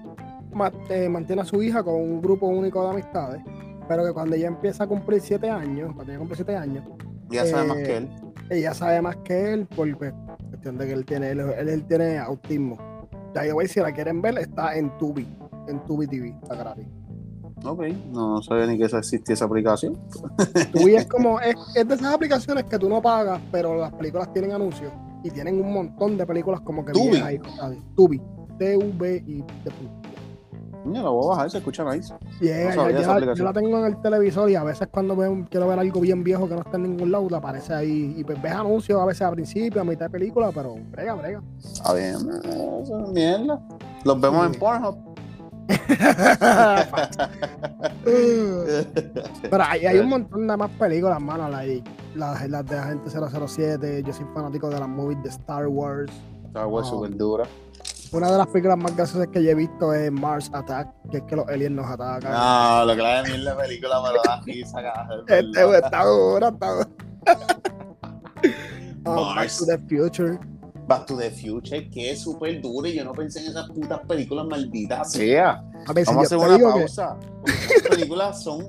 ma- 0.54 0.72
eh, 0.90 1.10
mantiene 1.10 1.42
a 1.42 1.46
su 1.46 1.62
hija 1.64 1.84
con 1.84 1.96
un 1.96 2.22
grupo 2.22 2.48
único 2.48 2.84
de 2.84 2.92
amistades, 2.92 3.42
pero 3.88 4.06
que 4.06 4.14
cuando 4.14 4.36
ella 4.36 4.48
empieza 4.48 4.84
a 4.84 4.88
cumplir 4.88 5.20
siete 5.22 5.50
años, 5.50 5.92
cuando 5.96 6.12
ella 6.12 6.20
cumple 6.20 6.36
siete 6.36 6.56
años, 6.56 6.84
Ya 7.30 7.46
sabe 7.46 7.64
Eh, 7.64 7.68
más 7.68 7.78
que 7.78 7.98
él. 7.98 8.10
ella 8.52 8.74
sabe 8.74 9.02
más 9.02 9.16
que 9.18 9.54
él 9.54 9.66
por 9.66 9.98
pues, 9.98 10.14
cuestión 10.50 10.78
de 10.78 10.86
que 10.88 10.94
él 10.94 11.06
tiene, 11.06 11.32
él 11.32 11.84
tiene 11.88 12.18
autismo. 12.20 12.78
Ya 13.36 13.46
yo 13.46 13.56
voy, 13.56 13.68
si 13.68 13.80
la 13.82 13.92
quieren 13.92 14.22
ver, 14.22 14.38
está 14.38 14.76
en 14.78 14.96
Tubi, 14.98 15.28
en 15.68 15.80
Tubi 15.86 16.08
TV, 16.08 16.30
está 16.42 16.56
gratis. 16.56 16.86
Ok, 17.64 17.82
no, 18.12 18.36
no 18.36 18.42
sabía 18.42 18.66
ni 18.68 18.78
que 18.78 18.86
esa 18.86 19.00
existía 19.00 19.34
esa 19.34 19.46
aplicación. 19.46 19.98
Tubi 20.72 20.96
es 20.96 21.06
como, 21.10 21.40
es, 21.40 21.56
es 21.76 21.88
de 21.88 21.96
esas 21.96 22.14
aplicaciones 22.14 22.66
que 22.66 22.78
tú 22.78 22.88
no 22.88 23.02
pagas, 23.02 23.42
pero 23.52 23.76
las 23.76 23.92
películas 23.94 24.32
tienen 24.32 24.52
anuncios 24.52 24.92
y 25.24 25.32
tienen 25.32 25.60
un 25.60 25.74
montón 25.74 26.18
de 26.18 26.26
películas 26.26 26.62
como 26.62 26.86
que 26.86 26.94
Tubi. 26.94 27.18
así. 27.18 27.40
Tubi, 27.96 28.22
T-U-B 28.60 29.24
y. 29.28 29.44
Coño, 30.84 31.04
la 31.04 31.10
voy 31.10 31.26
a 31.26 31.30
bajar, 31.30 31.52
se 31.52 31.58
escucha 31.58 31.84
nice. 31.84 32.14
Llega, 32.40 32.70
No 32.70 32.84
sabía 32.84 32.92
yo, 32.96 33.02
esa 33.02 33.02
yo 33.02 33.08
la, 33.08 33.14
aplicación. 33.16 33.36
yo 33.38 33.44
la 33.44 33.54
tengo 33.54 33.80
en 33.80 33.86
el 33.86 34.02
televisor 34.02 34.50
y 34.50 34.56
a 34.56 34.64
veces 34.64 34.88
cuando 34.90 35.16
veo, 35.18 35.46
quiero 35.50 35.68
ver 35.68 35.80
algo 35.80 36.00
bien 36.00 36.24
viejo 36.24 36.48
que 36.48 36.54
no 36.56 36.62
está 36.62 36.78
en 36.78 36.84
ningún 36.84 37.12
lado, 37.12 37.36
aparece 37.36 37.74
ahí 37.74 38.14
y 38.18 38.24
pues 38.24 38.42
ves 38.42 38.54
anuncios 38.54 39.02
a 39.02 39.06
veces 39.06 39.24
a 39.24 39.32
principio, 39.32 39.82
a 39.82 39.84
mitad 39.84 40.06
de 40.06 40.12
película, 40.12 40.52
pero 40.54 40.76
brega, 40.92 41.16
brega. 41.16 41.42
Está 41.58 41.94
bien, 41.94 42.16
eh, 42.44 42.80
eso 42.84 43.04
es 43.04 43.10
mierda. 43.10 43.60
Los 44.06 44.22
vemos 44.22 44.46
en. 44.46 44.60
Pornhub. 44.60 44.96
Pero 49.50 49.64
hay, 49.64 49.86
hay 49.86 50.00
un 50.00 50.10
montón 50.10 50.48
de 50.48 50.58
más 50.58 50.70
películas, 50.72 51.20
mano. 51.22 51.50
like, 51.50 51.90
las, 52.16 52.48
las 52.50 52.66
de 52.66 52.78
Agente 52.78 53.10
007. 53.10 54.04
Yo 54.06 54.14
soy 54.14 54.26
fanático 54.34 54.70
de 54.70 54.80
las 54.80 54.90
movies 54.90 55.22
de 55.24 55.30
Star 55.30 55.68
Wars. 55.68 56.12
Star 56.48 56.68
Wars 56.68 56.88
super 56.88 57.16
dura. 57.16 57.46
Una 58.12 58.32
de 58.32 58.38
las 58.38 58.48
películas 58.48 58.78
más 58.78 58.96
graciosas 58.96 59.28
que 59.28 59.44
yo 59.44 59.50
he 59.52 59.56
visto 59.56 59.94
es 59.94 60.10
Mars 60.12 60.50
Attack, 60.54 60.88
que 61.12 61.18
es 61.18 61.24
que 61.24 61.36
los 61.36 61.46
aliens 61.50 61.76
nos 61.76 61.90
atacan. 61.92 62.32
No, 62.32 62.86
lo 62.86 62.96
que 62.96 63.02
la 63.02 63.22
de 63.22 63.30
mierda 63.32 63.54
de 63.56 63.62
película 63.64 64.02
me 64.02 64.14
lo 64.14 64.22
da 64.24 64.42
risa. 64.46 64.80
Este 65.28 65.78
está 65.78 66.06
dura, 66.06 66.48
está 66.50 66.72
dura. 66.72 66.88
Oh, 69.10 69.28
Back 69.28 69.36
Mars. 69.36 69.58
to 69.60 69.66
the 69.66 69.78
Future. 69.88 70.38
Back 70.88 71.06
to 71.08 71.18
the 71.18 71.30
Future, 71.32 71.90
que 71.90 72.12
es 72.12 72.22
súper 72.22 72.62
dura 72.62 72.88
y 72.90 72.96
yo 72.96 73.04
no 73.04 73.12
pensé 73.12 73.40
en 73.42 73.48
esas 73.48 73.70
putas 73.70 74.00
películas 74.08 74.46
malditas. 74.48 75.12
Sea. 75.12 75.62
A 75.86 75.94
ver, 75.94 76.06
si 76.06 76.12
Vamos 76.14 76.32
a 76.32 76.36
hacer 76.36 76.48
una 76.48 76.58
que- 76.58 76.64
pausa. 76.64 77.18
porque 77.42 77.52
Esas 77.76 77.90
películas 77.90 78.44
son, 78.44 78.68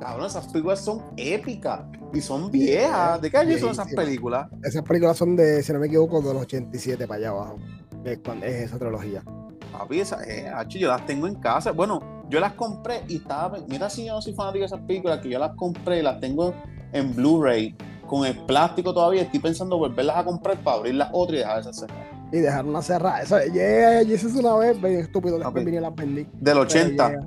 cabrón, 0.00 0.26
esas 0.26 0.46
películas 0.48 0.80
son 0.80 1.02
épicas 1.16 1.80
y 2.14 2.20
son 2.22 2.50
viejas. 2.50 3.20
¿De 3.20 3.30
qué 3.30 3.36
año 3.36 3.58
son 3.58 3.70
esas 3.70 3.92
películas? 3.94 4.48
esas 4.64 4.82
películas 4.82 5.16
son 5.16 5.36
de, 5.36 5.62
si 5.62 5.72
no 5.72 5.78
me 5.78 5.86
equivoco, 5.88 6.20
de 6.22 6.32
los 6.32 6.42
87 6.42 7.06
para 7.06 7.18
allá 7.18 7.28
abajo. 7.30 7.56
Es, 8.04 8.18
cuando- 8.24 8.46
es 8.46 8.54
esa 8.64 8.78
trilogía. 8.78 9.22
Papi, 9.72 10.00
esas, 10.00 10.26
eh, 10.26 10.48
hacho, 10.48 10.78
yo 10.78 10.88
las 10.88 11.04
tengo 11.04 11.26
en 11.26 11.34
casa. 11.34 11.72
Bueno, 11.72 12.00
yo 12.30 12.40
las 12.40 12.54
compré 12.54 13.02
y 13.08 13.16
estaba. 13.16 13.58
Mira, 13.68 13.90
si 13.90 14.06
yo 14.06 14.14
no 14.14 14.22
soy 14.22 14.32
fanático 14.32 14.60
de 14.60 14.66
esas 14.66 14.80
películas, 14.80 15.20
que 15.20 15.28
yo 15.28 15.38
las 15.38 15.54
compré 15.56 15.98
y 15.98 16.02
las 16.02 16.18
tengo 16.18 16.54
en 16.92 17.14
Blu-ray 17.14 17.76
con 18.08 18.26
el 18.26 18.36
plástico 18.46 18.92
todavía. 18.92 19.22
Estoy 19.22 19.38
pensando 19.38 19.78
volverlas 19.78 20.16
a 20.16 20.24
comprar 20.24 20.56
para 20.58 20.78
abrir 20.78 20.94
las 20.96 21.10
otras 21.12 21.36
y 21.36 21.38
dejar 21.38 21.60
esas 21.60 21.76
cerradas. 21.76 22.06
Y 22.32 22.38
dejaron 22.38 22.70
una 22.70 22.82
cerrada. 22.82 23.22
Eso, 23.22 23.38
yeah, 23.52 24.02
yo 24.02 24.14
hice 24.14 24.26
eso 24.26 24.40
una 24.40 24.56
vez, 24.56 24.80
bien 24.80 25.00
estúpido. 25.00 25.38
Después 25.38 25.64
vine 25.64 25.76
y 25.78 25.80
las 25.80 25.94
vendí. 25.94 26.24
Del 26.24 26.30
Pero 26.42 26.60
80. 26.62 27.08
yeah. 27.08 27.18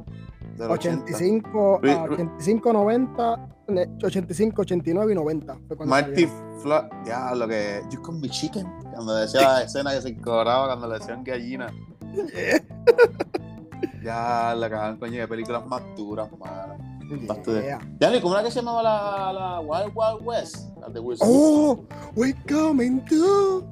Del 0.57 0.69
80. 0.71 1.03
85, 1.05 1.79
Re- 1.81 1.91
ah, 1.91 2.05
re- 2.07 2.13
85, 2.15 2.73
90, 2.73 3.49
ne- 3.69 3.89
85, 4.03 4.61
89 4.61 5.11
y 5.11 5.15
90. 5.15 5.57
Fue 5.67 5.77
cuando 5.77 5.95
Marty. 5.95 6.27
Fla... 6.61 6.87
Ya, 7.05 7.33
lo 7.33 7.47
que. 7.47 7.81
You 7.89 8.01
can 8.03 8.21
be 8.21 8.29
chicken. 8.29 8.67
Cuando 8.93 9.15
decía 9.15 9.41
la 9.41 9.63
escena 9.63 9.91
que 9.93 10.01
se 10.01 10.15
cobraba 10.17 10.67
cuando 10.67 10.87
le 10.87 10.99
decían 10.99 11.23
gallina. 11.23 11.67
Ya, 14.03 14.55
la 14.55 14.69
cagan, 14.69 14.97
coño, 14.97 15.19
de 15.19 15.27
películas 15.27 15.65
más 15.67 15.81
duras, 15.95 16.27
mano. 16.39 16.75
Yeah. 17.11 17.79
Ya, 17.99 18.21
¿cómo 18.21 18.33
era 18.35 18.43
que 18.43 18.51
se 18.51 18.59
llamaba 18.59 18.81
la, 18.81 19.33
la 19.33 19.59
Wild 19.59 19.91
Wild 19.93 20.21
West? 20.25 20.69
La 20.79 20.87
de. 20.87 21.01
Oh, 21.19 21.85
we're 22.15 22.33
coming 22.47 23.03
to 23.05 23.67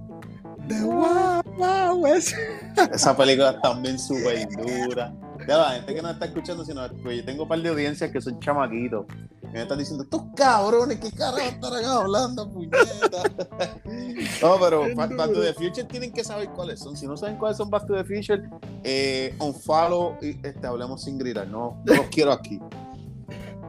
the 0.67 0.83
Wild 0.83 1.45
Wild 1.57 2.01
West. 2.01 2.33
Esa 2.93 3.15
película 3.15 3.59
también 3.61 3.97
súper 3.97 4.47
dura. 4.49 5.13
Ya 5.47 5.57
la 5.57 5.71
gente 5.71 5.95
que 5.95 6.01
nos 6.01 6.11
está 6.11 6.25
escuchando, 6.25 6.65
si 6.65 6.73
no, 6.73 6.81
pues 7.01 7.17
yo 7.17 7.25
tengo 7.25 7.43
un 7.43 7.49
par 7.49 7.61
de 7.61 7.69
audiencias 7.69 8.11
que 8.11 8.21
son 8.21 8.39
chamaquitos. 8.39 9.05
Y 9.41 9.47
me 9.53 9.61
están 9.61 9.79
diciendo, 9.79 10.03
estos 10.03 10.21
cabrones, 10.35 10.99
¿qué 10.99 11.11
carajo 11.11 11.39
estarán 11.39 11.85
hablando, 11.85 12.51
puñeta? 12.51 12.77
no, 14.41 14.57
pero 14.59 14.95
Back 14.95 15.15
Back 15.15 15.33
to 15.33 15.41
the 15.41 15.53
Future 15.53 15.85
tienen 15.85 16.11
que 16.11 16.23
saber 16.23 16.49
cuáles 16.49 16.79
son. 16.79 16.95
Si 16.95 17.07
no 17.07 17.17
saben 17.17 17.37
cuáles 17.37 17.57
son 17.57 17.69
Back 17.69 17.87
to 17.87 17.95
the 17.95 18.03
Future, 18.03 18.43
eh, 18.83 19.33
on 19.39 19.55
follow 19.55 20.17
y 20.21 20.37
este, 20.45 20.67
hablemos 20.67 21.03
sin 21.03 21.17
gritar. 21.17 21.47
No, 21.47 21.81
no 21.85 21.93
los 21.95 22.05
quiero 22.07 22.31
aquí. 22.31 22.59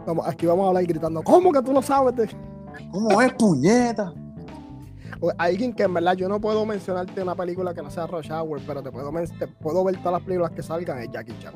Vamos, 0.07 0.27
aquí 0.27 0.47
vamos 0.47 0.65
a 0.65 0.69
hablar 0.69 0.85
gritando. 0.85 1.23
¿Cómo 1.23 1.53
que 1.53 1.63
tú 1.63 1.73
no 1.73 1.83
sabes? 1.83 2.17
de-?" 2.17 2.31
¿Cómo 2.91 3.21
es, 3.21 3.33
puñeta? 3.35 4.13
O 5.21 5.31
Alguien 5.37 5.75
que 5.75 5.83
en 5.83 5.93
verdad 5.93 6.15
yo 6.15 6.29
no 6.29 6.41
puedo 6.41 6.65
mencionarte 6.65 7.23
una 7.23 7.35
película 7.35 7.75
que 7.75 7.83
no 7.83 7.91
sea 7.91 8.07
Rush 8.07 8.31
Hour, 8.33 8.61
pero 8.67 8.83
te 8.83 8.91
puedo, 8.91 9.13
te 9.39 9.47
puedo 9.47 9.85
ver 9.85 9.97
todas 9.99 10.13
las 10.13 10.23
películas 10.23 10.51
que 10.53 10.63
salgan 10.63 10.99
es 11.03 11.11
Jackie 11.11 11.35
Chan. 11.41 11.55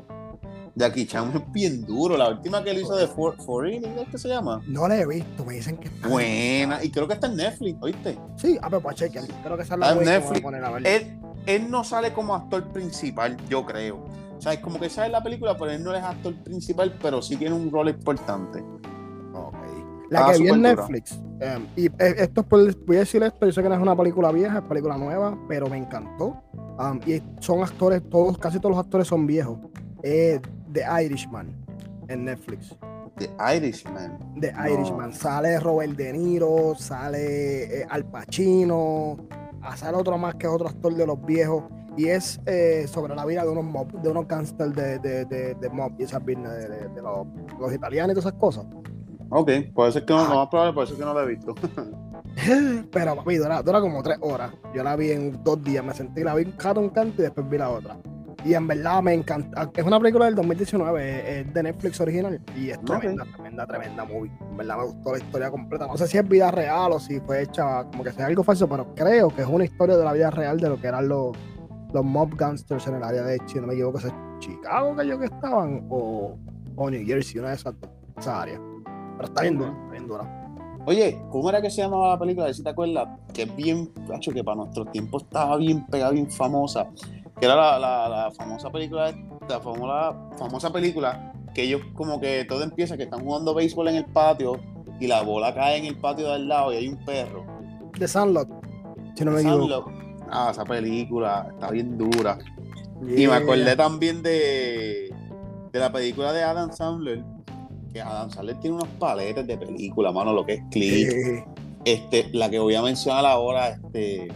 Jackie 0.75 1.07
Chan 1.07 1.31
es 1.33 1.51
bien 1.51 1.85
duro. 1.85 2.15
La 2.17 2.29
última 2.29 2.63
que 2.63 2.71
él 2.71 2.79
hizo 2.79 2.95
de 2.95 3.07
For- 3.07 3.37
Foreign, 3.37 3.85
¿es 3.85 4.07
que 4.09 4.17
se 4.17 4.27
llama? 4.27 4.61
No 4.67 4.87
la 4.87 4.97
he 4.99 5.07
visto, 5.07 5.43
me 5.45 5.53
dicen 5.55 5.77
que 5.77 5.87
está. 5.87 6.07
Buena. 6.07 6.83
Y 6.83 6.91
creo 6.91 7.07
que 7.07 7.13
está 7.15 7.27
en 7.27 7.37
Netflix, 7.37 7.77
¿oíste? 7.81 8.19
Sí, 8.35 8.59
a 8.61 8.69
ver, 8.69 8.81
pues 8.81 8.95
chequen. 8.97 9.25
Creo 9.41 9.55
que 9.57 9.63
esa 9.63 9.73
es 9.75 9.79
la 9.79 9.91
en 9.93 9.97
voy 9.97 10.07
a 10.37 10.41
poner 10.41 10.63
a 10.65 10.69
ver. 10.71 10.85
Él, 10.85 11.19
él 11.45 11.71
no 11.71 11.83
sale 11.83 12.11
como 12.13 12.35
actor 12.35 12.65
principal, 12.73 13.37
yo 13.49 13.65
creo. 13.65 14.03
Sea, 14.45 14.61
como 14.61 14.79
que 14.79 14.89
sale 14.89 15.07
en 15.07 15.11
la 15.13 15.23
película, 15.23 15.57
pero 15.57 15.71
él 15.71 15.83
no 15.83 15.93
es 15.95 16.03
actor 16.03 16.33
principal, 16.43 16.95
pero 17.01 17.21
sí 17.21 17.35
tiene 17.35 17.55
un 17.55 17.71
rol 17.71 17.89
importante. 17.89 18.63
Ok. 19.33 19.55
La 20.11 20.27
Ah, 20.27 20.33
que 20.33 20.43
vi 20.43 20.49
en. 20.49 20.61
Netflix. 20.61 21.19
em, 21.39 21.65
y 21.75 21.87
eh, 21.87 22.15
esto 22.19 22.41
es 22.41 22.47
por, 22.47 22.85
voy 22.85 22.97
a 22.97 22.99
decir 22.99 23.23
esto, 23.23 23.45
yo 23.45 23.51
sé 23.51 23.63
que 23.63 23.69
no 23.69 23.73
es 23.75 23.81
una 23.81 23.95
película 23.95 24.31
vieja, 24.31 24.59
es 24.59 24.63
película 24.65 24.97
nueva, 24.97 25.35
pero 25.47 25.67
me 25.67 25.77
encantó. 25.77 26.43
Y 27.07 27.21
son 27.39 27.63
actores, 27.63 28.07
todos, 28.09 28.37
casi 28.37 28.59
todos 28.59 28.75
los 28.75 28.85
actores 28.85 29.07
son 29.07 29.25
viejos. 29.25 29.57
Es 30.03 30.39
The 30.73 30.83
Irishman 31.05 31.47
en 32.07 32.25
Netflix. 32.25 32.75
The 33.17 33.29
Irishman. 33.57 34.19
The 34.41 34.51
No. 34.53 34.67
Irishman. 34.69 35.13
Sale 35.13 35.59
Robert 35.59 35.93
De 35.95 36.13
Niro, 36.13 36.75
sale 36.77 37.81
eh, 37.81 37.87
Al 37.89 38.05
Pacino, 38.05 39.17
ah, 39.63 39.75
sale 39.75 39.97
otro 39.97 40.17
más 40.19 40.35
que 40.35 40.45
es 40.47 40.53
otro 40.53 40.67
actor 40.67 40.93
de 40.93 41.07
los 41.07 41.19
viejos. 41.25 41.63
Y 41.97 42.07
es 42.09 42.39
eh, 42.45 42.85
sobre 42.87 43.15
la 43.15 43.25
vida 43.25 43.43
de 43.43 43.49
unos 43.49 43.63
mob, 43.63 43.91
de 44.01 44.09
unos 44.09 44.27
gangsters 44.27 44.75
de, 44.75 44.99
de, 44.99 45.25
de, 45.25 45.55
de 45.55 45.69
mob 45.69 45.93
y 45.97 46.03
esas 46.03 46.19
business 46.23 46.51
de, 46.51 46.67
de- 46.69 46.89
de 46.89 47.01
los, 47.01 47.25
los 47.59 47.73
italianos 47.73 48.11
y 48.11 48.15
todas 48.19 48.25
esas 48.33 48.39
cosas. 48.39 48.65
Ok, 49.29 49.49
puede 49.73 49.91
ser 49.91 50.05
que 50.05 50.13
no, 50.13 50.19
Ah. 50.19 50.27
lo 50.29 50.35
más 50.35 50.47
probable, 50.49 50.73
puede 50.73 50.87
ser 50.87 50.97
que 50.97 51.03
no 51.05 51.13
lo 51.13 51.21
he 51.23 51.27
visto. 51.27 51.55
Pero 52.91 53.15
papi, 53.15 53.37
dura, 53.37 53.61
dura 53.63 53.79
como 53.81 54.03
tres 54.03 54.17
horas. 54.21 54.51
Yo 54.73 54.83
la 54.83 54.95
vi 54.95 55.11
en 55.11 55.41
dos 55.43 55.63
días, 55.63 55.83
me 55.83 55.93
sentí, 55.93 56.23
la 56.23 56.35
vi 56.35 56.43
un 56.45 56.51
cada 56.51 56.79
un 56.81 56.89
canto 56.89 57.21
y 57.21 57.25
después 57.25 57.49
vi 57.49 57.57
la 57.57 57.69
otra. 57.69 57.97
Y 58.43 58.53
en 58.53 58.67
verdad 58.67 59.01
me 59.01 59.13
encanta. 59.13 59.71
Es 59.75 59.83
una 59.83 59.99
película 59.99 60.25
del 60.25 60.35
2019, 60.35 61.39
es 61.39 61.51
de 61.53 61.63
Netflix 61.63 61.99
original. 61.99 62.39
Y 62.55 62.69
es 62.69 62.79
tremenda, 62.81 63.25
tremenda, 63.33 63.65
tremenda 63.65 64.05
movie. 64.05 64.31
En 64.51 64.57
verdad 64.57 64.77
me 64.77 64.83
gustó 64.85 65.13
la 65.13 65.17
historia 65.17 65.49
completa. 65.49 65.87
No 65.87 65.97
sé 65.97 66.07
si 66.07 66.17
es 66.19 66.27
vida 66.27 66.51
real 66.51 66.91
o 66.91 66.99
si 66.99 67.19
fue 67.21 67.41
hecha 67.41 67.85
como 67.85 68.03
que 68.03 68.11
sea 68.11 68.27
algo 68.27 68.43
falso, 68.43 68.67
pero 68.69 68.93
creo 68.93 69.29
que 69.29 69.41
es 69.41 69.47
una 69.47 69.63
historia 69.65 69.97
de 69.97 70.03
la 70.03 70.13
vida 70.13 70.29
real 70.29 70.59
de 70.59 70.69
lo 70.69 70.79
que 70.79 70.85
eran 70.87 71.07
los, 71.07 71.35
los 71.95 72.05
mob 72.05 72.35
gangsters 72.35 72.85
en 72.87 72.95
el 72.95 73.03
área 73.03 73.23
de, 73.23 73.39
si 73.47 73.59
no 73.59 73.67
me 73.67 73.73
equivoco, 73.73 73.97
es 73.97 74.13
Chicago 74.39 74.95
que 74.95 75.07
yo 75.07 75.17
que 75.17 75.25
estaban 75.25 75.87
o, 75.89 76.35
o 76.75 76.89
New 76.89 77.05
Jersey, 77.05 77.39
una 77.39 77.49
de 77.49 77.55
esas 77.55 77.73
esa 78.17 78.41
área. 78.43 78.59
Pero 79.17 79.27
está 79.27 79.41
bien 79.41 79.57
dura, 79.57 79.71
está 79.71 79.91
bien 79.91 80.07
dura. 80.07 80.41
Oye, 80.85 81.19
¿cómo 81.31 81.49
era 81.49 81.61
que 81.61 81.69
se 81.71 81.81
llamaba 81.81 82.09
la 82.09 82.19
película? 82.19 82.43
A 82.43 82.47
ver 82.47 82.55
si 82.55 82.61
te 82.63 82.69
acuerdas. 82.69 83.07
Que 83.33 83.43
es 83.43 83.55
bien, 83.55 83.87
cacho, 84.07 84.31
que 84.31 84.43
para 84.43 84.57
nuestro 84.57 84.85
tiempo 84.85 85.17
estaba 85.17 85.57
bien 85.57 85.85
pegada, 85.87 86.11
bien 86.11 86.29
famosa. 86.29 86.87
Que 87.39 87.45
era 87.45 87.55
la, 87.55 87.79
la- 87.79 88.09
la 88.09 88.31
famosa 88.31 88.69
película, 88.69 89.11
la 89.49 89.59
famosa, 89.59 90.15
famosa 90.37 90.71
película 90.71 91.33
que 91.55 91.63
ellos 91.63 91.81
como 91.95 92.19
que 92.19 92.45
todo 92.45 92.61
empieza, 92.63 92.97
que 92.97 93.03
están 93.03 93.21
jugando 93.21 93.53
béisbol 93.55 93.87
en 93.87 93.95
el 93.95 94.05
patio 94.05 94.59
y 94.99 95.07
la 95.07 95.21
bola 95.23 95.53
cae 95.55 95.77
en 95.77 95.85
el 95.85 95.97
patio 95.97 96.27
de 96.27 96.33
al 96.35 96.47
lado 96.47 96.73
y 96.73 96.75
hay 96.77 96.87
un 96.89 96.97
perro. 97.05 97.45
The 97.97 98.07
Sandlot, 98.07 98.49
si 99.15 99.23
no 99.25 99.31
me 99.31 99.41
equivoco. 99.41 99.91
Ah, 100.31 100.49
esa 100.51 100.65
película 100.65 101.47
está 101.51 101.71
bien 101.71 101.97
dura. 101.97 102.37
Y 103.01 103.05
me 103.05 103.15
Yeah. 103.17 103.35
acordé 103.35 103.75
también 103.75 104.23
de, 104.23 105.13
de 105.71 105.79
la 105.79 105.91
película 105.91 106.31
de 106.33 106.43
Adam 106.43 106.71
Sandler. 106.71 107.23
Que 107.93 108.01
Adam 108.01 108.29
Sandler 108.31 108.59
tiene 108.59 108.77
unos 108.77 108.87
paletes 108.99 109.45
de 109.45 109.57
película, 109.57 110.11
mano, 110.11 110.33
lo 110.33 110.45
que 110.45 110.53
es 110.55 110.61
click. 110.71 111.09
Eh, 111.11 111.45
Este, 111.85 112.29
la 112.33 112.49
que 112.49 112.57
voy 112.57 112.73
a 112.73 112.81
mencionar 112.81 113.25
ahora, 113.25 113.69
este, 113.69 114.27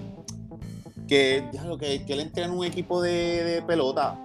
que, 1.08 1.44
ya 1.52 1.64
lo 1.64 1.78
que, 1.80 2.06
que 2.06 2.14
él 2.14 2.20
entra 2.20 2.46
en 2.46 2.52
un 2.52 2.64
equipo 2.64 3.02
de, 3.02 3.44
de 3.44 3.62
pelota. 3.64 4.20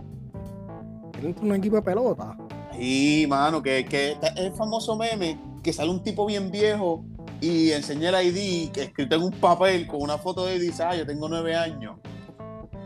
él 1.19 1.27
entra 1.29 1.43
en 1.45 1.51
un 1.53 1.57
equipo 1.57 1.77
de 1.77 1.83
pelota. 1.83 2.37
Y, 2.79 3.25
mano, 3.29 3.62
que, 3.62 3.87
que 3.87 4.11
es 4.12 4.19
el 4.37 4.53
famoso 4.53 4.95
meme 4.97 5.39
que 5.62 5.73
sale 5.73 5.91
un 5.91 6.03
tipo 6.03 6.27
bien 6.27 6.51
viejo 6.51 7.05
y 7.45 7.72
enseña 7.72 8.09
el 8.11 8.26
ID 8.28 8.70
que 8.72 8.82
escrito 8.84 9.16
en 9.16 9.22
un 9.22 9.32
papel 9.32 9.86
con 9.86 10.03
una 10.03 10.18
foto 10.18 10.47
de 10.47 10.57
él 10.57 10.62
y 10.62 10.66
dice, 10.66 10.82
ah, 10.82 10.95
yo 10.97 11.07
tengo 11.07 11.28
nueve 11.28 11.55
años. 11.57 11.97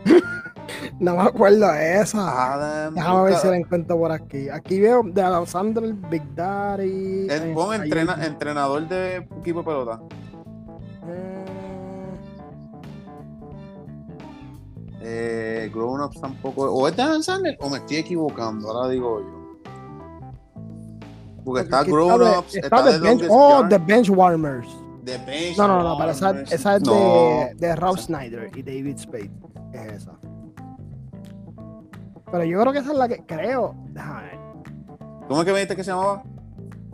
No 0.99 1.15
me 1.15 1.21
acuerdo 1.23 1.71
de 1.71 1.99
esa. 2.01 2.53
Adam, 2.53 2.93
Déjame 2.93 3.23
ver 3.23 3.35
si 3.37 3.47
la 3.47 3.57
encuentro 3.57 3.97
por 3.97 4.11
aquí. 4.11 4.49
Aquí 4.49 4.79
veo 4.79 5.01
de 5.03 5.21
Adam 5.21 5.45
Sandler, 5.45 5.93
Big 5.93 6.23
Daddy. 6.35 7.27
eh, 7.27 7.27
eh, 7.29 7.53
ahí- 7.71 7.81
entrena- 7.83 8.25
entrenador 8.25 8.87
de 8.87 9.17
equipo 9.39 9.59
de 9.59 9.65
pelota. 9.65 10.01
Eh, 11.07 11.45
Eh, 15.01 15.71
Grown 15.73 16.01
Ups 16.01 16.19
tampoco. 16.19 16.63
O 16.71 16.87
es 16.87 16.95
de 16.95 17.01
Adam 17.01 17.21
Sandler 17.21 17.57
o 17.61 17.69
me 17.69 17.77
estoy 17.77 17.97
equivocando, 17.97 18.69
ahora 18.69 18.89
digo 18.89 19.21
yo. 19.21 19.38
Porque 21.43 21.61
está 21.63 21.83
Grown 21.83 22.21
Ups, 22.21 22.55
está 22.55 22.67
está 22.77 22.91
The 22.91 22.99
Bench, 22.99 23.23
oh. 23.29 23.65
The 23.67 23.77
Bench 23.77 24.09
Warmers. 24.09 24.67
The 25.05 25.17
Bench 25.19 25.57
No, 25.57 25.67
no, 25.67 25.83
no, 25.83 25.97
pero 25.97 26.11
esa, 26.11 26.41
es 26.41 26.65
No. 26.83 26.93
de, 26.93 27.55
de 27.57 27.75
Rob 27.75 27.97
Snyder 27.97 28.51
y 28.55 28.61
David 28.61 28.97
Spade. 28.97 29.31
Es 29.73 29.93
esa. 30.03 30.11
Pero 32.31 32.43
yo 32.43 32.59
creo 32.61 32.73
que 32.73 32.79
esa 32.79 32.91
es 32.91 32.97
la 32.97 33.07
que 33.07 33.25
creo. 33.25 33.75
Déjame 33.89 34.21
ver. 34.23 34.39
¿Cómo 35.27 35.39
es 35.41 35.45
que 35.45 35.51
me 35.51 35.57
dijiste 35.59 35.75
que 35.75 35.83
se 35.83 35.91
llamaba? 35.91 36.23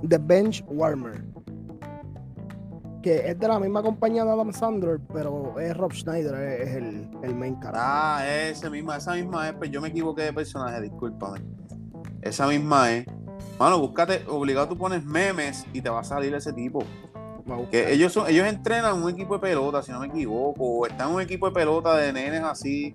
The 0.07 0.17
Bench 0.17 0.63
Warmer. 0.67 1.23
Que 3.01 3.29
es 3.29 3.39
de 3.39 3.47
la 3.47 3.59
misma 3.59 3.83
compañía 3.83 4.23
de 4.25 4.31
Adam 4.31 4.51
Sandler, 4.51 4.99
pero 5.13 5.59
es 5.59 5.75
Rob 5.77 5.93
Schneider, 5.93 6.33
es, 6.35 6.75
el, 6.75 7.09
el 7.21 7.35
main 7.35 7.53
character. 7.59 7.81
Ah, 7.83 8.23
esa 8.27 8.69
misma, 8.69 8.97
esa 8.97 9.13
misma 9.13 9.49
es, 9.49 9.55
pues 9.55 9.69
yo 9.69 9.79
me 9.79 9.89
equivoqué 9.89 10.23
de 10.23 10.33
personaje, 10.33 10.81
discúlpame. 10.81 11.41
Esa 12.21 12.47
misma 12.47 12.91
es. 12.91 13.05
Mano, 13.59 13.79
búscate, 13.79 14.23
obligado 14.27 14.67
tú 14.67 14.77
pones 14.77 15.03
memes 15.05 15.65
y 15.73 15.81
te 15.81 15.89
va 15.89 16.01
a 16.01 16.03
salir 16.03 16.33
ese 16.35 16.51
tipo. 16.53 16.83
Que 17.71 17.93
ellos 17.93 18.11
son, 18.11 18.27
ellos 18.27 18.47
entrenan 18.47 19.01
un 19.01 19.09
equipo 19.09 19.35
de 19.35 19.39
pelota, 19.39 19.81
si 19.83 19.91
no 19.91 19.99
me 19.99 20.07
equivoco, 20.07 20.63
o 20.63 20.87
están 20.87 21.09
en 21.09 21.15
un 21.15 21.21
equipo 21.21 21.47
de 21.47 21.53
pelota 21.53 21.95
de 21.95 22.11
nenes 22.11 22.41
así. 22.43 22.91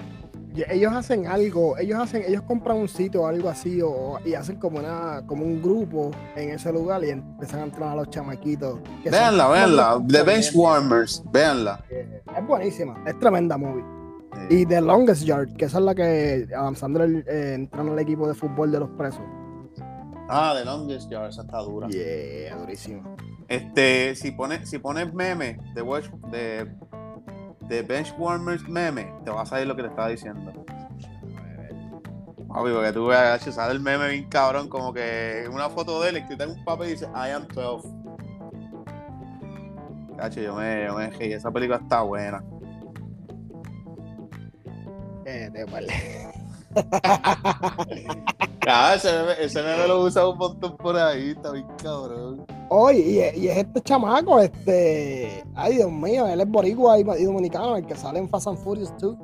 Ellos 0.69 0.93
hacen 0.93 1.29
algo, 1.29 1.79
ellos 1.79 2.01
hacen, 2.01 2.25
ellos 2.27 2.43
compran 2.43 2.77
un 2.77 2.89
sitio 2.89 3.23
o 3.23 3.27
algo 3.29 3.49
así 3.49 3.81
o, 3.81 4.19
y 4.25 4.35
hacen 4.35 4.57
como 4.57 4.81
una, 4.81 5.23
como 5.25 5.45
un 5.45 5.63
grupo 5.63 6.11
en 6.35 6.51
ese 6.51 6.73
lugar 6.73 7.05
y 7.05 7.11
empiezan 7.11 7.61
a 7.61 7.65
entrenar 7.65 7.91
a 7.93 7.97
los 7.97 8.11
chamaquitos. 8.11 8.81
véanla. 9.49 9.95
los- 9.95 10.09
The 10.09 10.23
Bench 10.25 10.51
Warmers, 10.55 11.23
véanla. 11.33 11.85
Eh, 11.89 12.21
Es 12.37 12.47
buenísima, 12.47 12.97
es 13.07 13.17
tremenda 13.21 13.57
movie. 13.57 13.85
Y 14.51 14.67
The 14.67 14.81
Longest 14.81 15.23
Yard, 15.23 15.55
que 15.57 15.67
esa 15.67 15.79
es 15.79 15.85
la 15.85 15.95
que 15.95 16.49
Adam 16.57 16.75
Sandler 16.75 17.25
eh, 17.29 17.53
entra 17.55 17.83
en 17.83 17.89
el 17.91 17.99
equipo 18.01 18.27
de 18.27 18.35
fútbol 18.35 18.73
de 18.73 18.81
los 18.81 18.91
presos. 18.91 19.23
Ah, 20.33 20.55
The 20.57 20.65
Longest 20.65 21.11
Yard, 21.11 21.31
esa 21.31 21.43
está 21.43 21.59
dura. 21.59 21.89
Yeah, 21.89 22.57
durísima. 22.57 23.17
Este, 23.49 24.15
si 24.15 24.31
pones, 24.31 24.71
si 24.71 24.79
pones 24.79 25.13
meme 25.13 25.59
de, 25.75 25.83
watch, 25.83 26.07
de, 26.31 26.71
de 27.63 27.83
Benchwarmers 27.83 28.69
meme, 28.69 29.13
te 29.25 29.31
va 29.33 29.43
a 29.43 29.47
salir 29.47 29.67
lo 29.67 29.75
que 29.75 29.83
te 29.83 29.89
estaba 29.89 30.09
diciendo. 30.09 30.53
Papi, 32.49 32.71
porque 32.73 32.93
tú 32.93 33.07
veas, 33.07 33.43
sale 33.43 33.73
el 33.73 33.81
meme 33.81 34.09
bien 34.09 34.29
cabrón, 34.29 34.69
como 34.69 34.93
que 34.93 35.49
una 35.53 35.69
foto 35.69 36.01
de 36.03 36.11
él 36.11 36.17
escrita 36.19 36.45
en 36.45 36.51
un 36.51 36.65
papel 36.65 36.89
y 36.89 36.91
dice 36.93 37.07
I 37.07 37.31
am 37.31 37.49
12. 37.49 37.89
Gacho, 40.17 40.41
yo 40.41 40.55
me, 40.55 40.85
yo 40.87 40.95
me 40.95 41.11
reí, 41.11 41.33
esa 41.33 41.51
película 41.51 41.79
está 41.79 42.03
buena. 42.03 42.43
Eh, 45.25 45.51
de 45.53 45.65
vale. 45.65 45.93
Ah, 48.73 48.95
ese 48.95 49.11
ese 49.45 49.63
meme 49.63 49.87
lo 49.89 50.03
usa 50.05 50.27
un 50.29 50.39
montón 50.39 50.77
por 50.77 50.97
ahí, 50.97 51.31
está 51.31 51.53
bien 51.53 51.67
cabrón. 51.83 52.45
Oye, 52.69 53.33
y, 53.37 53.41
y 53.41 53.49
es 53.49 53.59
este 53.59 53.81
chamaco, 53.81 54.41
este. 54.41 55.43
Ay, 55.55 55.77
Dios 55.77 55.91
mío, 55.91 56.27
él 56.27 56.41
es 56.41 56.49
boricua 56.49 56.99
y, 56.99 57.03
y 57.03 57.25
dominicano, 57.25 57.77
el 57.77 57.85
que 57.87 57.97
sale 57.97 58.19
en 58.21 58.29
Fast 58.29 58.47
and 58.49 58.59
Furious 58.59 58.93
2. 59.01 59.17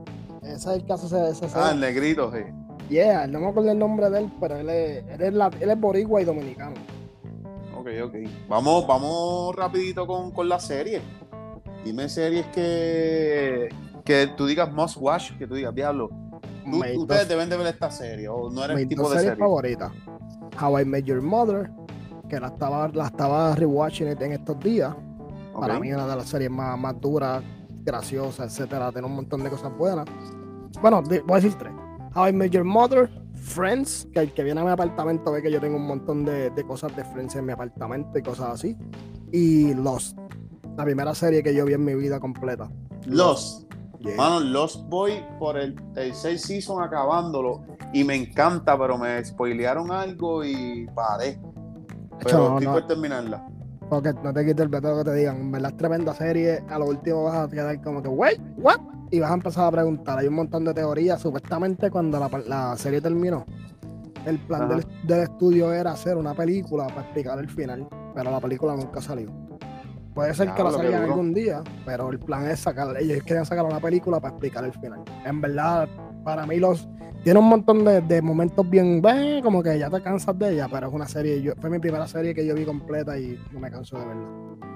Ese 0.42 0.54
es 0.54 0.66
el 0.66 0.92
hace 0.92 1.06
ese. 1.06 1.46
ese 1.46 1.58
Ah, 1.58 1.70
el 1.72 1.80
negrito, 1.80 2.32
sí. 2.32 2.40
Yeah, 2.88 3.26
no 3.26 3.40
me 3.40 3.48
acuerdo 3.48 3.70
el 3.72 3.78
nombre 3.78 4.08
de 4.10 4.20
él, 4.20 4.32
pero 4.40 4.56
él 4.56 4.68
es, 4.68 5.04
él 5.08 5.20
es, 5.22 5.32
la- 5.34 5.50
él 5.60 5.70
es 5.70 5.80
boricua 5.80 6.22
y 6.22 6.24
dominicano. 6.24 6.74
Ok, 7.78 7.88
ok. 8.04 8.14
Vamos, 8.48 8.86
vamos 8.86 9.54
rapidito 9.56 10.06
con, 10.06 10.30
con 10.30 10.48
la 10.48 10.58
serie. 10.60 11.00
Dime 11.84 12.08
series 12.08 12.46
que, 12.48 13.68
que 14.04 14.28
tú 14.36 14.46
digas 14.46 14.72
must 14.72 14.96
watch, 15.00 15.32
que 15.38 15.46
tú 15.46 15.54
digas, 15.54 15.74
diablo. 15.74 16.10
Tú- 16.70 17.00
ustedes 17.02 17.20
dos- 17.22 17.28
deben 17.28 17.48
de 17.50 17.56
ver 17.56 17.66
esta 17.68 17.90
serie, 17.90 18.28
o 18.28 18.50
no 18.50 18.64
eres 18.64 18.76
mis 18.76 18.82
el 18.84 18.88
tipo 18.88 19.08
de 19.10 19.18
serie. 19.20 19.36
favoritas. 19.36 19.92
How 20.60 20.80
I 20.80 20.84
Met 20.84 21.04
Your 21.04 21.22
Mother, 21.22 21.70
que 22.28 22.40
la 22.40 22.48
estaba, 22.48 22.88
la 22.88 23.06
estaba 23.06 23.54
rewatching 23.54 24.08
en 24.08 24.32
estos 24.32 24.58
días. 24.60 24.94
Para 25.58 25.78
mí, 25.80 25.92
una 25.92 26.06
de 26.06 26.16
las 26.16 26.28
series 26.28 26.50
más, 26.50 26.78
más 26.78 27.00
duras, 27.00 27.42
graciosas, 27.82 28.52
etcétera. 28.52 28.90
Tiene 28.92 29.06
un 29.06 29.14
montón 29.14 29.42
de 29.42 29.50
cosas 29.50 29.72
buenas. 29.76 30.04
Bueno, 30.82 31.00
de- 31.02 31.20
voy 31.20 31.32
a 31.32 31.36
decir 31.40 31.54
tres: 31.58 31.72
How 32.14 32.28
I 32.28 32.32
Met 32.32 32.50
Your 32.52 32.64
Mother, 32.64 33.08
Friends, 33.34 34.08
que 34.12 34.20
el 34.20 34.32
que 34.34 34.42
viene 34.42 34.60
a 34.60 34.64
mi 34.64 34.70
apartamento 34.70 35.30
ve 35.32 35.40
que 35.42 35.50
yo 35.52 35.60
tengo 35.60 35.76
un 35.76 35.86
montón 35.86 36.24
de, 36.24 36.50
de 36.50 36.64
cosas 36.64 36.94
de 36.96 37.04
Friends 37.04 37.36
en 37.36 37.46
mi 37.46 37.52
apartamento 37.52 38.18
y 38.18 38.22
cosas 38.22 38.50
así. 38.54 38.76
Y 39.32 39.72
Lost, 39.74 40.18
la 40.76 40.84
primera 40.84 41.14
serie 41.14 41.42
que 41.42 41.54
yo 41.54 41.64
vi 41.64 41.74
en 41.74 41.84
mi 41.84 41.94
vida 41.94 42.18
completa. 42.20 42.68
Lost. 43.06 43.65
Yeah. 44.00 44.16
Mano, 44.16 44.40
Lost 44.40 44.88
Boy 44.88 45.24
por 45.38 45.56
el, 45.58 45.76
6 45.94 46.40
season 46.40 46.82
acabándolo. 46.82 47.64
Y 47.92 48.04
me 48.04 48.14
encanta, 48.14 48.78
pero 48.78 48.98
me 48.98 49.24
spoilearon 49.24 49.90
algo 49.90 50.44
y 50.44 50.86
paré. 50.94 51.40
Pero 52.22 52.38
no, 52.38 52.44
estoy 52.54 52.66
no. 52.66 52.72
por 52.72 52.86
terminarla. 52.86 53.46
Porque 53.88 54.12
no 54.12 54.32
te 54.32 54.44
quites 54.44 54.60
el 54.60 54.68
veto 54.68 54.90
lo 54.90 54.98
que 54.98 55.10
te 55.10 55.14
digan. 55.14 55.36
En 55.36 55.52
verdad 55.52 55.70
es 55.70 55.76
tremenda 55.76 56.14
serie. 56.14 56.64
A 56.68 56.78
lo 56.78 56.86
último 56.86 57.24
vas 57.24 57.36
a 57.36 57.48
quedar 57.48 57.80
como 57.82 58.02
que, 58.02 58.08
wait, 58.08 58.40
what? 58.56 58.80
Y 59.10 59.20
vas 59.20 59.30
a 59.30 59.34
empezar 59.34 59.66
a 59.66 59.70
preguntar. 59.70 60.18
Hay 60.18 60.26
un 60.26 60.34
montón 60.34 60.64
de 60.64 60.74
teorías. 60.74 61.20
Supuestamente 61.20 61.90
cuando 61.90 62.18
la, 62.18 62.28
la 62.46 62.76
serie 62.76 63.00
terminó, 63.00 63.46
el 64.24 64.38
plan 64.40 64.68
del, 64.68 64.84
del 65.04 65.20
estudio 65.20 65.72
era 65.72 65.92
hacer 65.92 66.16
una 66.16 66.34
película 66.34 66.88
para 66.88 67.02
explicar 67.02 67.38
el 67.38 67.48
final. 67.48 67.88
Pero 68.14 68.30
la 68.30 68.40
película 68.40 68.74
nunca 68.74 69.00
salió. 69.00 69.45
Puede 70.16 70.32
ser 70.32 70.54
que 70.54 70.62
la 70.64 70.70
salgan 70.70 71.02
algún 71.02 71.34
día, 71.34 71.62
pero 71.84 72.08
el 72.08 72.18
plan 72.18 72.48
es 72.48 72.60
sacar, 72.60 72.96
ellos 72.98 73.22
querían 73.22 73.44
sacar 73.44 73.66
una 73.66 73.80
película 73.80 74.18
para 74.18 74.32
explicar 74.32 74.64
el 74.64 74.72
final. 74.72 75.04
En 75.26 75.42
verdad, 75.42 75.86
para 76.24 76.46
mí 76.46 76.56
los 76.56 76.88
tiene 77.22 77.38
un 77.38 77.50
montón 77.50 77.84
de, 77.84 78.22
momentos 78.22 78.66
bien, 78.70 79.02
eh, 79.06 79.42
como 79.44 79.62
que 79.62 79.78
ya 79.78 79.90
te 79.90 80.00
cansas 80.00 80.38
de 80.38 80.54
ella, 80.54 80.68
pero 80.72 80.88
es 80.88 80.94
una 80.94 81.06
serie, 81.06 81.42
yo, 81.42 81.52
fue 81.60 81.68
mi 81.68 81.78
primera 81.80 82.06
serie 82.06 82.34
que 82.34 82.46
yo 82.46 82.54
vi 82.54 82.64
completa 82.64 83.18
y 83.18 83.38
no 83.52 83.60
me 83.60 83.70
canso 83.70 83.98
de 83.98 84.06
verla. 84.06 84.26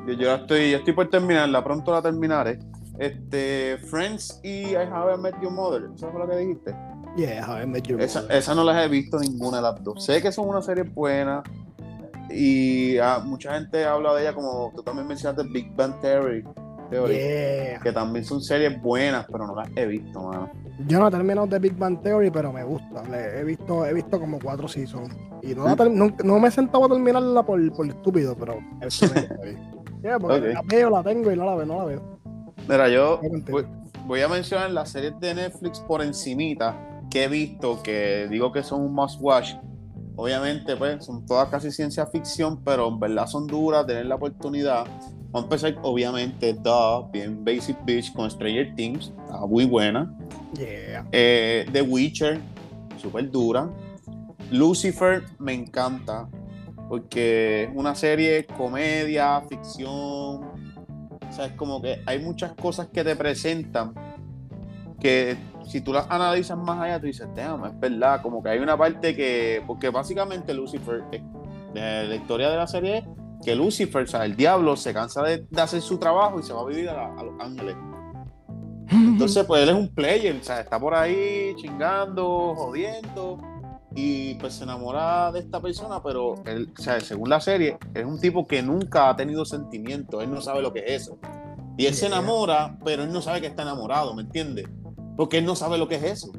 Yo, 0.08 0.12
yo 0.12 0.34
estoy, 0.34 0.72
yo 0.72 0.76
estoy 0.76 0.92
por 0.92 1.08
terminarla, 1.08 1.64
pronto 1.64 1.90
la 1.90 2.02
terminaré. 2.02 2.58
Este, 2.98 3.78
Friends 3.86 4.40
y 4.44 4.72
I 4.72 4.88
Have 4.92 5.16
Met 5.16 5.40
Your 5.40 5.52
Mother, 5.52 5.88
¿eso 5.94 6.10
fue 6.10 6.20
lo 6.20 6.28
que 6.28 6.36
dijiste? 6.36 6.76
Yeah, 7.16 7.36
I 7.36 7.38
Have 7.38 7.66
Met 7.66 7.86
Your 7.86 7.98
esa, 7.98 8.20
Mother. 8.20 8.36
Esa 8.36 8.54
no 8.54 8.62
las 8.62 8.84
he 8.84 8.88
visto 8.90 9.18
ninguna 9.18 9.56
de 9.56 9.62
las 9.62 9.82
dos. 9.82 10.04
Sé 10.04 10.20
que 10.20 10.30
son 10.32 10.50
una 10.50 10.60
serie 10.60 10.82
buena 10.82 11.42
y 12.30 12.98
ah, 12.98 13.22
mucha 13.24 13.54
gente 13.54 13.84
habla 13.84 14.14
de 14.14 14.22
ella 14.22 14.32
como 14.32 14.72
tú 14.74 14.82
también 14.82 15.06
mencionaste 15.06 15.44
Big 15.52 15.74
Bang 15.74 16.00
Theory. 16.00 16.44
Que 16.90 17.92
también 17.94 18.24
son 18.24 18.42
series 18.42 18.80
buenas, 18.82 19.24
pero 19.30 19.46
no 19.46 19.54
las 19.54 19.68
he 19.76 19.86
visto, 19.86 20.20
mano. 20.22 20.50
Yo 20.88 20.98
no 20.98 21.06
he 21.06 21.10
terminado 21.10 21.46
de 21.46 21.58
Big 21.60 21.76
Bang 21.76 22.02
Theory, 22.02 22.30
pero 22.30 22.52
me 22.52 22.64
gusta. 22.64 23.04
he 23.16 23.44
visto, 23.44 23.86
he 23.86 23.94
visto 23.94 24.18
como 24.18 24.40
cuatro 24.40 24.66
seasons. 24.66 25.14
Y 25.42 25.54
no, 25.54 25.74
no, 26.24 26.38
me 26.38 26.48
he 26.48 26.50
sentado 26.50 26.84
a 26.84 26.88
terminarla 26.88 27.44
por, 27.44 27.72
por 27.72 27.86
estúpido, 27.86 28.36
pero 28.36 28.58
eso 28.80 29.06
yeah, 30.02 30.18
porque 30.18 30.52
la 30.52 30.62
veo, 30.64 30.90
la 30.90 31.02
tengo 31.02 31.30
y 31.32 31.36
no 31.36 31.46
la 31.46 31.54
veo, 31.54 31.66
no 31.66 31.78
la 31.78 31.84
veo. 31.84 32.20
Mira, 32.68 32.88
yo 32.88 33.20
voy, 34.06 34.20
a 34.20 34.28
mencionar 34.28 34.70
las 34.70 34.90
series 34.90 35.18
de 35.20 35.34
Netflix 35.34 35.80
por 35.80 36.02
encimita 36.02 36.76
que 37.10 37.24
he 37.24 37.28
visto, 37.28 37.82
que 37.82 38.26
digo 38.28 38.52
que 38.52 38.62
son 38.62 38.82
un 38.82 38.94
must 38.94 39.20
watch. 39.20 39.54
Obviamente, 40.20 40.76
pues, 40.76 41.02
son 41.06 41.24
todas 41.24 41.48
casi 41.48 41.70
ciencia 41.70 42.04
ficción, 42.04 42.62
pero 42.62 42.88
en 42.88 43.00
verdad 43.00 43.26
son 43.26 43.46
duras, 43.46 43.86
tener 43.86 44.04
la 44.04 44.16
oportunidad. 44.16 44.84
Vamos 45.30 45.34
a 45.34 45.38
empezar, 45.38 45.78
obviamente, 45.80 46.52
da 46.52 47.00
bien 47.10 47.42
Basic 47.42 47.82
Beach 47.86 48.12
con 48.12 48.30
Stranger 48.30 48.74
Things, 48.74 49.14
está 49.24 49.46
muy 49.46 49.64
buena. 49.64 50.14
Yeah. 50.52 51.06
Eh, 51.10 51.64
The 51.72 51.80
Witcher, 51.80 52.38
súper 52.98 53.30
dura. 53.30 53.70
Lucifer, 54.50 55.24
me 55.38 55.54
encanta, 55.54 56.28
porque 56.90 57.62
es 57.62 57.70
una 57.74 57.94
serie 57.94 58.44
comedia, 58.44 59.40
ficción. 59.48 59.88
O 59.88 61.32
sea, 61.32 61.46
es 61.46 61.52
como 61.52 61.80
que 61.80 62.02
hay 62.04 62.18
muchas 62.18 62.52
cosas 62.52 62.88
que 62.88 63.02
te 63.02 63.16
presentan 63.16 63.94
que 65.00 65.38
si 65.64 65.80
tú 65.80 65.92
las 65.92 66.06
analizas 66.10 66.58
más 66.58 66.80
allá, 66.80 67.00
tú 67.00 67.06
dices, 67.06 67.28
es 67.34 67.80
verdad, 67.80 68.22
como 68.22 68.42
que 68.42 68.50
hay 68.50 68.58
una 68.58 68.76
parte 68.76 69.14
que, 69.14 69.62
porque 69.66 69.88
básicamente 69.90 70.54
Lucifer, 70.54 71.04
eh, 71.12 72.06
la 72.08 72.14
historia 72.14 72.50
de 72.50 72.56
la 72.56 72.66
serie 72.66 73.04
que 73.42 73.54
Lucifer, 73.54 74.02
o 74.02 74.06
sea, 74.06 74.24
el 74.24 74.36
diablo, 74.36 74.76
se 74.76 74.92
cansa 74.92 75.22
de, 75.22 75.46
hacer 75.56 75.80
su 75.80 75.98
trabajo 75.98 76.40
y 76.40 76.42
se 76.42 76.52
va 76.52 76.60
a 76.60 76.66
vivir 76.66 76.88
a, 76.88 77.22
Los 77.22 77.40
Ángeles. 77.40 77.76
Entonces, 78.90 79.44
pues 79.44 79.62
él 79.62 79.70
es 79.70 79.74
un 79.74 79.88
player, 79.88 80.36
o 80.36 80.44
sea, 80.44 80.60
está 80.60 80.78
por 80.78 80.94
ahí 80.94 81.54
chingando, 81.56 82.54
jodiendo, 82.56 83.38
y 83.94 84.34
pues 84.34 84.54
se 84.54 84.64
enamora 84.64 85.32
de 85.32 85.40
esta 85.40 85.60
persona, 85.60 86.02
pero 86.02 86.34
él, 86.44 86.72
o 86.76 86.82
sea, 86.82 87.00
según 87.00 87.30
la 87.30 87.40
serie, 87.40 87.78
es 87.94 88.04
un 88.04 88.20
tipo 88.20 88.46
que 88.46 88.62
nunca 88.62 89.08
ha 89.08 89.16
tenido 89.16 89.44
sentimientos, 89.44 90.22
él 90.22 90.30
no 90.30 90.40
sabe 90.40 90.62
lo 90.62 90.72
que 90.72 90.80
es 90.80 91.02
eso. 91.02 91.18
Y 91.76 91.86
él 91.86 91.94
se 91.94 92.06
enamora, 92.06 92.76
pero 92.84 93.04
él 93.04 93.12
no 93.12 93.22
sabe 93.22 93.40
que 93.40 93.46
está 93.46 93.62
enamorado, 93.62 94.12
¿me 94.14 94.22
entiendes? 94.22 94.66
Porque 95.16 95.38
él 95.38 95.44
no 95.44 95.56
sabe 95.56 95.78
lo 95.78 95.88
que 95.88 95.96
es 95.96 96.02
eso. 96.04 96.32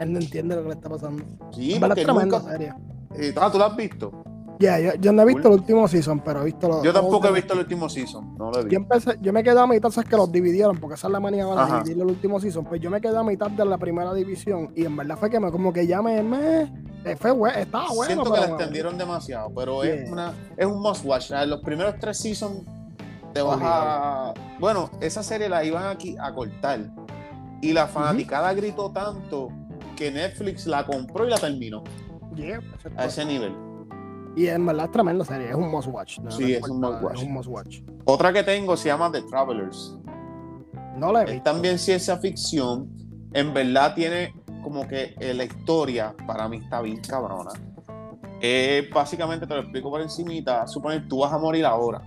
Él 0.00 0.12
no 0.12 0.18
entiende 0.18 0.56
lo 0.56 0.62
que 0.62 0.68
le 0.68 0.74
está 0.74 0.88
pasando. 0.88 1.24
Sí, 1.52 1.76
porque 1.80 2.04
nunca... 2.04 2.40
Serie. 2.40 2.74
Eh, 3.16 3.32
¿tú 3.32 3.58
lo 3.58 3.64
has 3.64 3.76
visto? 3.76 4.24
Ya, 4.58 4.78
yo, 4.96 5.12
no 5.12 5.22
he 5.22 5.26
visto 5.26 5.48
el 5.48 5.54
último 5.54 5.88
season, 5.88 6.20
pero 6.20 6.42
he 6.42 6.44
visto 6.46 6.68
los. 6.68 6.82
Yo 6.82 6.92
tampoco 6.92 7.28
he 7.28 7.32
visto 7.32 7.54
el 7.54 7.60
último 7.60 7.88
season, 7.88 8.36
no 8.38 8.50
lo 8.50 8.60
he 8.60 8.64
visto. 8.64 8.70
Yo, 8.70 8.76
empecé, 8.78 9.18
yo 9.20 9.32
me 9.32 9.42
quedé 9.42 9.58
a 9.58 9.66
mitad, 9.66 9.90
sabes 9.90 10.08
que 10.08 10.16
los 10.16 10.30
dividieron, 10.30 10.78
porque 10.78 10.94
esa 10.94 11.08
es 11.08 11.12
la 11.12 11.20
manía 11.20 11.46
para 11.46 11.82
dividir 11.82 12.00
el 12.00 12.08
último 12.08 12.40
season. 12.40 12.64
Pues 12.64 12.80
yo 12.80 12.90
me 12.90 13.00
quedé 13.00 13.16
a 13.16 13.22
mitad 13.22 13.50
de 13.50 13.64
la 13.64 13.78
primera 13.78 14.14
división 14.14 14.72
y 14.76 14.84
en 14.84 14.96
verdad 14.96 15.18
fue 15.18 15.28
que 15.28 15.40
me, 15.40 15.50
como 15.50 15.72
que 15.72 15.86
ya 15.86 16.02
me. 16.02 16.22
me 16.22 17.16
fue, 17.16 17.32
estaba 17.60 17.88
bueno. 17.88 18.06
Siento 18.06 18.32
que 18.32 18.40
la 18.40 18.46
extendieron 18.46 18.96
demasiado, 18.96 19.50
pero 19.54 19.82
es, 19.82 20.08
una, 20.10 20.32
es 20.56 20.66
un 20.66 20.80
must 20.80 21.04
watch. 21.04 21.30
Los 21.46 21.60
primeros 21.60 21.96
tres 21.98 22.18
seasons 22.18 22.62
te 23.32 23.42
vas 23.42 23.58
a. 23.60 24.34
Bueno, 24.60 24.90
esa 25.00 25.22
serie 25.22 25.48
la 25.48 25.64
iban 25.64 25.88
aquí 25.88 26.16
a 26.20 26.32
cortar 26.32 26.80
y 27.64 27.72
la 27.72 27.86
fanaticada 27.86 28.52
gritó 28.52 28.90
tanto 28.90 29.48
que 29.96 30.10
Netflix 30.10 30.66
la 30.66 30.84
compró 30.84 31.26
y 31.26 31.30
la 31.30 31.38
terminó. 31.38 31.82
a 32.96 33.06
ese 33.06 33.24
nivel. 33.24 33.56
Y 34.36 34.48
en 34.48 34.66
verdad 34.66 34.86
es 34.86 34.92
tremenda 34.92 35.24
serie, 35.24 35.48
es 35.48 35.54
un 35.54 35.70
must 35.70 35.88
watch. 35.88 36.18
sí, 36.28 36.52
es 36.52 36.68
un 36.68 37.32
must 37.32 37.48
watch. 37.48 37.80
Otra 38.04 38.34
que 38.34 38.42
tengo 38.42 38.76
se 38.76 38.88
llama 38.88 39.10
The 39.10 39.22
Travelers. 39.22 39.96
No 40.98 41.10
la 41.10 41.22
he 41.22 41.24
visto. 41.24 41.38
Es 41.38 41.42
también 41.42 41.78
ciencia 41.78 42.18
ficción. 42.18 42.90
En 43.32 43.54
verdad 43.54 43.94
tiene 43.94 44.34
como 44.62 44.86
que 44.86 45.14
eh, 45.18 45.32
la 45.32 45.44
historia 45.44 46.14
para 46.26 46.46
mí 46.48 46.58
está 46.58 46.82
bien 46.82 47.00
cabrona. 47.00 47.52
Eh, 48.42 48.90
básicamente 48.92 49.46
te 49.46 49.54
lo 49.54 49.60
explico 49.60 49.90
por 49.90 50.02
encimita. 50.02 50.66
Suponer 50.66 51.08
tú 51.08 51.20
vas 51.20 51.32
a 51.32 51.38
morir 51.38 51.64
ahora. 51.64 52.02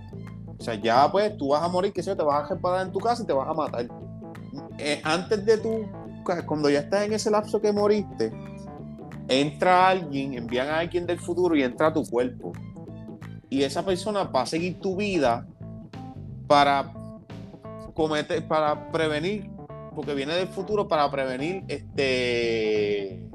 O 0.56 0.62
sea, 0.62 0.74
ya 0.74 1.10
pues 1.10 1.36
tú 1.36 1.48
vas 1.48 1.64
a 1.64 1.68
morir, 1.68 1.92
que 1.92 2.02
sé 2.02 2.14
te 2.14 2.22
vas 2.22 2.44
a 2.44 2.54
reparar 2.54 2.86
en 2.86 2.92
tu 2.92 3.00
casa 3.00 3.24
y 3.24 3.26
te 3.26 3.32
vas 3.32 3.48
a 3.48 3.54
matar. 3.54 3.88
Eh, 4.78 5.00
antes 5.04 5.44
de 5.44 5.58
tú, 5.58 5.86
cuando 6.46 6.70
ya 6.70 6.80
estás 6.80 7.06
en 7.06 7.12
ese 7.12 7.30
lapso 7.30 7.60
que 7.60 7.72
moriste, 7.72 8.32
entra 9.28 9.88
alguien, 9.88 10.34
envían 10.34 10.68
a 10.68 10.78
alguien 10.78 11.06
del 11.06 11.18
futuro 11.18 11.54
y 11.56 11.62
entra 11.62 11.88
a 11.88 11.92
tu 11.92 12.04
cuerpo. 12.04 12.52
Y 13.50 13.62
esa 13.62 13.84
persona 13.84 14.24
va 14.24 14.42
a 14.42 14.46
seguir 14.46 14.80
tu 14.80 14.96
vida 14.96 15.46
para 16.46 16.92
cometer, 17.94 18.46
para 18.46 18.90
prevenir, 18.90 19.50
porque 19.94 20.14
viene 20.14 20.34
del 20.34 20.48
futuro 20.48 20.86
para 20.86 21.10
prevenir 21.10 21.64
este 21.68 23.28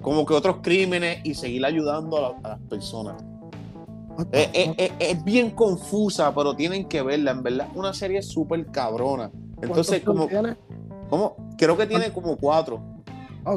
como 0.00 0.24
que 0.24 0.34
otros 0.34 0.56
crímenes 0.62 1.20
y 1.24 1.34
seguir 1.34 1.64
ayudando 1.64 2.38
a, 2.42 2.48
las 2.48 2.60
personas. 2.68 3.22
Es, 4.32 5.24
bien 5.24 5.50
confusa, 5.50 6.34
pero 6.34 6.54
tienen 6.54 6.86
que 6.86 7.02
verla, 7.02 7.30
en 7.32 7.42
verdad. 7.42 7.68
Una 7.74 7.92
serie 7.92 8.22
súper 8.22 8.66
cabrona. 8.66 9.30
Entonces, 9.62 10.02
como. 10.02 10.28
¿Cómo? 11.08 11.36
Creo 11.58 11.76
que 11.76 11.86
tiene 11.86 12.12
como 12.12 12.36
cuatro. 12.36 12.80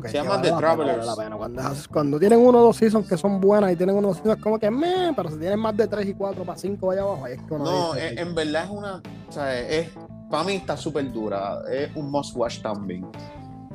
se 0.06 0.14
llaman 0.14 0.42
The 0.42 0.52
Travelers. 0.52 1.88
Cuando, 1.88 2.20
tienen 2.20 2.40
uno 2.40 2.60
o 2.60 2.64
dos 2.64 2.78
seasons 2.78 3.08
que 3.08 3.16
son 3.16 3.40
buenas 3.40 3.72
y 3.72 3.76
tienen 3.76 3.96
uno 3.96 4.10
o 4.10 4.12
dos 4.12 4.18
seasons 4.18 4.42
como 4.42 4.60
que 4.60 4.72
me, 4.72 5.14
pero 5.16 5.30
si 5.30 5.38
tienen 5.38 5.60
más 5.60 5.78
de 5.78 5.88
tres 5.88 6.08
y 6.08 6.14
cuatro 6.16 6.44
para 6.44 6.58
cinco 6.58 6.92
allá 6.92 7.04
abajo, 7.04 7.28
es 7.28 7.42
que 7.42 7.56
No, 7.56 7.96
en, 7.96 8.36
verdad 8.36 8.66
es 8.66 8.70
una. 8.72 9.04
O 9.30 9.32
sea, 9.32 9.60
es, 9.60 9.90
para 10.30 10.44
mí 10.44 10.56
está 10.56 10.76
súper 10.76 11.12
dura. 11.12 11.62
Es 11.72 11.96
un 11.96 12.10
must 12.10 12.36
watch 12.36 12.62
también. 12.62 13.06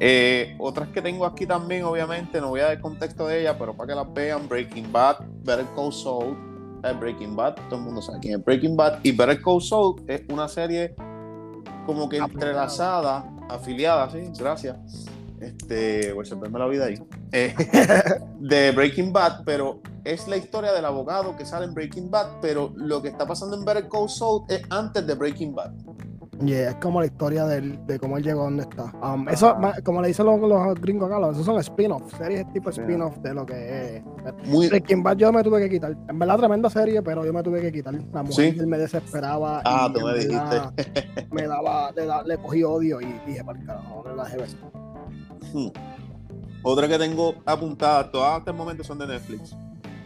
Eh, 0.00 0.56
otras 0.58 0.88
que 0.88 1.02
tengo 1.02 1.24
aquí 1.24 1.46
también, 1.46 1.84
obviamente, 1.84 2.40
no 2.40 2.50
voy 2.50 2.60
a 2.60 2.66
dar 2.66 2.80
contexto 2.80 3.26
de 3.26 3.40
ella, 3.40 3.56
pero 3.56 3.76
para 3.76 3.88
que 3.88 3.94
las 3.94 4.12
vean: 4.12 4.48
Breaking 4.48 4.90
Bad, 4.90 5.18
Better 5.44 5.66
Call 5.76 5.92
Saul. 5.92 6.36
Eh, 6.84 6.92
Breaking 6.92 7.34
Bad, 7.34 7.56
todo 7.68 7.80
el 7.80 7.86
mundo 7.86 8.00
sabe 8.00 8.20
quién 8.20 8.38
es 8.38 8.44
Breaking 8.44 8.76
Bad. 8.76 9.00
Y 9.02 9.12
Better 9.12 9.40
Call 9.40 9.60
Saul 9.60 10.00
es 10.06 10.22
una 10.28 10.46
serie 10.48 10.94
como 11.88 12.06
que 12.06 12.18
entrelazada, 12.18 13.24
afiliada, 13.48 14.10
sí, 14.10 14.18
gracias. 14.38 14.76
Este, 15.40 16.12
voy 16.12 16.26
a 16.26 16.28
perderme 16.28 16.58
la 16.58 16.66
vida 16.66 16.84
ahí. 16.84 17.02
Eh, 17.32 17.54
de 18.40 18.72
Breaking 18.72 19.10
Bad, 19.10 19.44
pero 19.46 19.80
es 20.04 20.28
la 20.28 20.36
historia 20.36 20.72
del 20.72 20.84
abogado 20.84 21.34
que 21.34 21.46
sale 21.46 21.64
en 21.64 21.72
Breaking 21.72 22.10
Bad, 22.10 22.40
pero 22.42 22.74
lo 22.76 23.00
que 23.00 23.08
está 23.08 23.26
pasando 23.26 23.56
en 23.56 23.64
Better 23.64 23.88
Call 23.88 24.10
Saul 24.10 24.44
es 24.50 24.60
antes 24.68 25.06
de 25.06 25.14
Breaking 25.14 25.54
Bad. 25.54 25.72
Yeah, 26.44 26.70
es 26.70 26.76
como 26.76 27.00
la 27.00 27.06
historia 27.06 27.46
de 27.46 27.98
cómo 27.98 28.16
él 28.16 28.22
llegó 28.22 28.42
a 28.42 28.44
donde 28.44 28.62
está. 28.62 28.92
Um, 29.02 29.28
eso, 29.28 29.56
como 29.84 30.00
le 30.00 30.08
dicen 30.08 30.24
los, 30.26 30.80
gringos 30.80 31.10
acá, 31.10 31.30
esos 31.30 31.44
son 31.44 31.58
spin-offs, 31.58 32.16
series 32.16 32.50
tipo 32.52 32.70
spin-off 32.70 33.16
de 33.18 33.34
lo 33.34 33.44
que 33.44 33.96
es. 33.96 34.02
Muy... 34.46 34.68
Breaking 34.68 35.02
Bad 35.02 35.16
yo 35.16 35.32
me 35.32 35.42
tuve 35.42 35.60
que 35.62 35.68
quitar. 35.68 35.96
En 36.08 36.18
verdad, 36.18 36.38
tremenda 36.38 36.70
serie, 36.70 37.02
pero 37.02 37.24
yo 37.24 37.32
me 37.32 37.42
tuve 37.42 37.60
que 37.60 37.72
quitar. 37.72 37.94
La 38.12 38.22
mujer 38.22 38.66
me 38.66 38.78
desesperaba. 38.78 39.62
Ah, 39.64 39.90
tú 39.92 40.00
me 40.00 40.14
dijiste. 40.14 41.26
me 41.32 41.48
daba, 41.48 41.90
le, 41.92 42.06
le, 42.24 42.38
cogí 42.38 42.62
odio 42.62 43.00
y 43.00 43.06
dije, 43.26 43.42
para 43.42 43.58
el 43.58 43.66
carajo, 43.66 44.04
no 44.06 44.14
la 44.14 44.24
dejé 44.24 44.36
ver. 44.36 44.48
Hmm. 45.52 45.68
Otra 46.62 46.86
que 46.86 46.98
tengo 46.98 47.34
apuntada, 47.46 48.10
todas 48.10 48.38
hasta 48.38 48.52
el 48.52 48.56
momento 48.56 48.84
son 48.84 48.98
de 48.98 49.08
Netflix. 49.08 49.56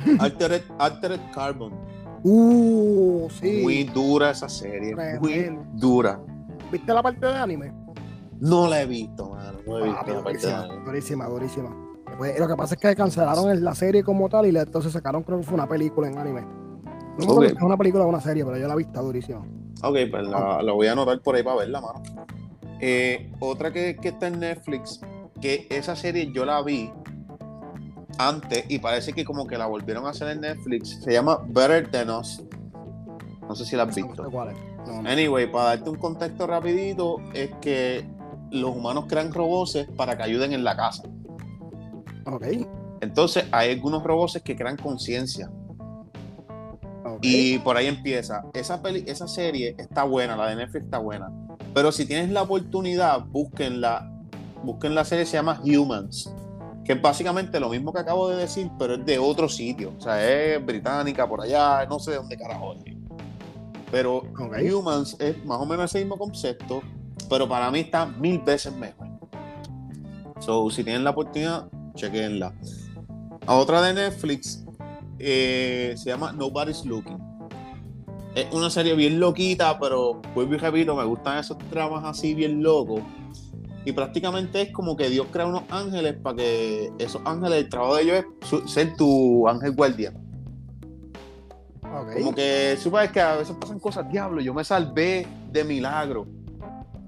Altered, 0.18 0.62
Altered 0.78 1.20
Carbon. 1.34 1.91
Uh, 2.24 3.28
sí. 3.40 3.60
Muy 3.62 3.84
dura 3.84 4.30
esa 4.30 4.48
serie. 4.48 4.94
Muy 5.20 5.58
dura. 5.74 6.20
¿Viste 6.70 6.92
la 6.92 7.02
parte 7.02 7.26
de 7.26 7.34
anime? 7.34 7.72
No 8.40 8.68
la 8.68 8.82
he 8.82 8.86
visto, 8.86 9.30
mano. 9.30 9.58
No 9.66 9.78
he 9.78 9.84
visto 9.84 10.14
la 10.14 10.24
parte 10.24 10.46
de 10.46 10.54
anime. 10.54 10.84
Durísima, 10.84 11.26
durísima. 11.26 11.76
Pues, 12.18 12.38
lo 12.38 12.46
que 12.46 12.56
pasa 12.56 12.74
es 12.74 12.80
que 12.80 12.94
cancelaron 12.94 13.64
la 13.64 13.74
serie 13.74 14.04
como 14.04 14.28
tal 14.28 14.46
y 14.46 14.56
entonces 14.56 14.92
sacaron, 14.92 15.22
creo 15.22 15.38
que 15.38 15.44
fue 15.44 15.54
una 15.54 15.68
película 15.68 16.08
en 16.08 16.18
anime. 16.18 16.42
No 17.18 17.36
me 17.36 17.46
es 17.46 17.54
una 17.60 17.76
película 17.76 18.04
o 18.04 18.08
una 18.08 18.20
serie, 18.20 18.44
pero 18.44 18.56
yo 18.56 18.66
la 18.68 18.74
he 18.74 18.76
visto 18.76 19.02
durísima. 19.02 19.40
Ok, 19.82 19.96
pues 20.10 20.26
la, 20.28 20.62
voy 20.72 20.86
a 20.86 20.92
anotar 20.92 21.20
por 21.20 21.34
ahí 21.34 21.42
para 21.42 21.56
verla, 21.56 21.80
mano. 21.80 22.02
Eh, 22.80 23.32
otra 23.40 23.72
que, 23.72 23.96
que 23.96 24.08
está 24.08 24.28
en 24.28 24.40
Netflix, 24.40 25.00
que 25.40 25.66
esa 25.70 25.96
serie 25.96 26.30
yo 26.32 26.44
la 26.44 26.62
vi 26.62 26.90
antes 28.18 28.64
y 28.68 28.78
parece 28.78 29.12
que 29.12 29.24
como 29.24 29.46
que 29.46 29.58
la 29.58 29.66
volvieron 29.66 30.06
a 30.06 30.10
hacer 30.10 30.28
en 30.28 30.40
Netflix. 30.40 31.00
Se 31.02 31.12
llama 31.12 31.40
Better 31.46 31.90
Than 31.90 32.10
Us. 32.10 32.42
No 33.48 33.54
sé 33.54 33.64
si 33.64 33.76
la 33.76 33.84
has 33.84 33.94
visto. 33.94 34.30
Anyway, 35.04 35.50
para 35.50 35.64
darte 35.64 35.90
un 35.90 35.96
contexto 35.96 36.46
rapidito, 36.46 37.18
es 37.34 37.50
que 37.60 38.06
los 38.50 38.76
humanos 38.76 39.06
crean 39.08 39.32
robots 39.32 39.86
para 39.96 40.16
que 40.16 40.22
ayuden 40.22 40.52
en 40.52 40.64
la 40.64 40.76
casa. 40.76 41.04
Ok. 42.26 42.46
Entonces 43.00 43.44
hay 43.50 43.72
algunos 43.72 44.02
robots 44.04 44.40
que 44.44 44.56
crean 44.56 44.76
conciencia. 44.76 45.50
Y 47.20 47.58
por 47.58 47.76
ahí 47.76 47.86
empieza. 47.86 48.42
Esa, 48.54 48.82
peli 48.82 49.04
esa 49.06 49.28
serie 49.28 49.74
está 49.78 50.04
buena, 50.04 50.36
la 50.36 50.48
de 50.48 50.56
Netflix 50.56 50.84
está 50.84 50.98
buena. 50.98 51.30
Pero 51.74 51.92
si 51.92 52.06
tienes 52.06 52.30
la 52.30 52.42
oportunidad, 52.42 53.24
búsquenla. 53.26 54.10
Busquen 54.62 54.94
la 54.94 55.04
serie, 55.04 55.26
se 55.26 55.36
llama 55.36 55.60
Humans. 55.64 56.32
Que 56.84 56.94
es 56.94 57.02
básicamente 57.02 57.60
lo 57.60 57.68
mismo 57.68 57.92
que 57.92 58.00
acabo 58.00 58.28
de 58.28 58.36
decir, 58.36 58.70
pero 58.78 58.94
es 58.94 59.06
de 59.06 59.18
otro 59.18 59.48
sitio. 59.48 59.92
O 59.96 60.00
sea, 60.00 60.24
es 60.24 60.64
británica, 60.64 61.28
por 61.28 61.40
allá, 61.40 61.86
no 61.86 61.98
sé 61.98 62.12
de 62.12 62.16
dónde 62.16 62.36
carajo 62.36 62.74
es. 62.84 62.94
Pero 63.90 64.22
Humans 64.22 65.16
es 65.20 65.44
más 65.44 65.60
o 65.60 65.66
menos 65.66 65.84
ese 65.84 65.98
mismo 65.98 66.16
concepto, 66.16 66.82
pero 67.28 67.48
para 67.48 67.70
mí 67.70 67.80
está 67.80 68.06
mil 68.06 68.38
veces 68.40 68.74
mejor. 68.74 69.06
So, 70.40 70.70
si 70.70 70.82
tienen 70.82 71.04
la 71.04 71.10
oportunidad, 71.10 71.68
chequenla. 71.94 72.52
A 73.46 73.54
otra 73.56 73.82
de 73.82 73.94
Netflix 73.94 74.64
eh, 75.18 75.94
se 75.96 76.10
llama 76.10 76.32
Nobody's 76.32 76.84
Looking. 76.84 77.18
Es 78.34 78.52
una 78.52 78.70
serie 78.70 78.94
bien 78.94 79.20
loquita, 79.20 79.78
pero 79.78 80.22
vuelvo 80.34 80.54
y 80.54 80.56
repito, 80.56 80.96
me 80.96 81.04
gustan 81.04 81.38
esos 81.38 81.58
dramas 81.70 82.02
así 82.04 82.34
bien 82.34 82.62
locos. 82.62 83.02
Y 83.84 83.92
prácticamente 83.92 84.62
es 84.62 84.72
como 84.72 84.96
que 84.96 85.08
Dios 85.08 85.26
crea 85.30 85.46
unos 85.46 85.64
ángeles 85.70 86.14
para 86.14 86.36
que 86.36 86.92
esos 86.98 87.20
ángeles, 87.24 87.64
el 87.64 87.68
trabajo 87.68 87.96
de 87.96 88.02
ellos 88.02 88.24
es 88.40 88.72
ser 88.72 88.96
tu 88.96 89.48
ángel 89.48 89.72
guardián. 89.72 90.14
Como 92.14 92.34
que 92.34 92.76
sabes 92.78 93.12
que 93.12 93.20
a 93.20 93.36
veces 93.36 93.54
pasan 93.60 93.78
cosas, 93.78 94.10
diablo, 94.10 94.40
yo 94.40 94.54
me 94.54 94.64
salvé 94.64 95.26
de 95.50 95.64
milagro. 95.64 96.26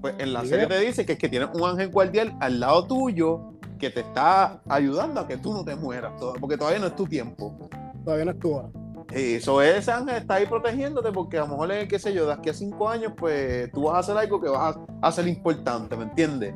Pues 0.01 0.13
en 0.19 0.33
la 0.33 0.45
serie 0.45 0.67
te 0.67 0.79
dice 0.79 1.05
que 1.05 1.13
es 1.13 1.19
que 1.19 1.29
tienes 1.29 1.49
un 1.53 1.63
ángel 1.67 1.89
guardián 1.89 2.37
al 2.39 2.59
lado 2.59 2.85
tuyo 2.85 3.53
que 3.79 3.89
te 3.89 4.01
está 4.01 4.61
ayudando 4.69 5.19
a 5.19 5.27
que 5.27 5.37
tú 5.37 5.53
no 5.53 5.65
te 5.65 5.75
mueras, 5.75 6.13
porque 6.39 6.57
todavía 6.57 6.79
no 6.79 6.87
es 6.87 6.95
tu 6.95 7.07
tiempo. 7.07 7.69
Todavía 8.03 8.25
no 8.25 8.31
es 8.31 8.39
tu 8.39 8.53
hora. 8.53 8.69
Eso 9.15 9.61
ese 9.61 9.93
ángel 9.93 10.17
está 10.17 10.33
ahí 10.33 10.45
protegiéndote 10.45 11.09
porque 11.13 11.37
a 11.37 11.45
lo 11.45 11.47
mejor, 11.47 11.87
qué 11.87 11.97
sé 11.97 12.13
yo, 12.13 12.25
de 12.25 12.33
aquí 12.33 12.49
a 12.49 12.53
cinco 12.53 12.89
años, 12.89 13.13
pues 13.15 13.71
tú 13.71 13.83
vas 13.83 13.95
a 13.95 13.99
hacer 13.99 14.17
algo 14.17 14.41
que 14.41 14.49
vas 14.49 14.75
a 14.75 15.07
hacer 15.07 15.25
importante, 15.25 15.95
¿me 15.95 16.03
entiendes? 16.03 16.53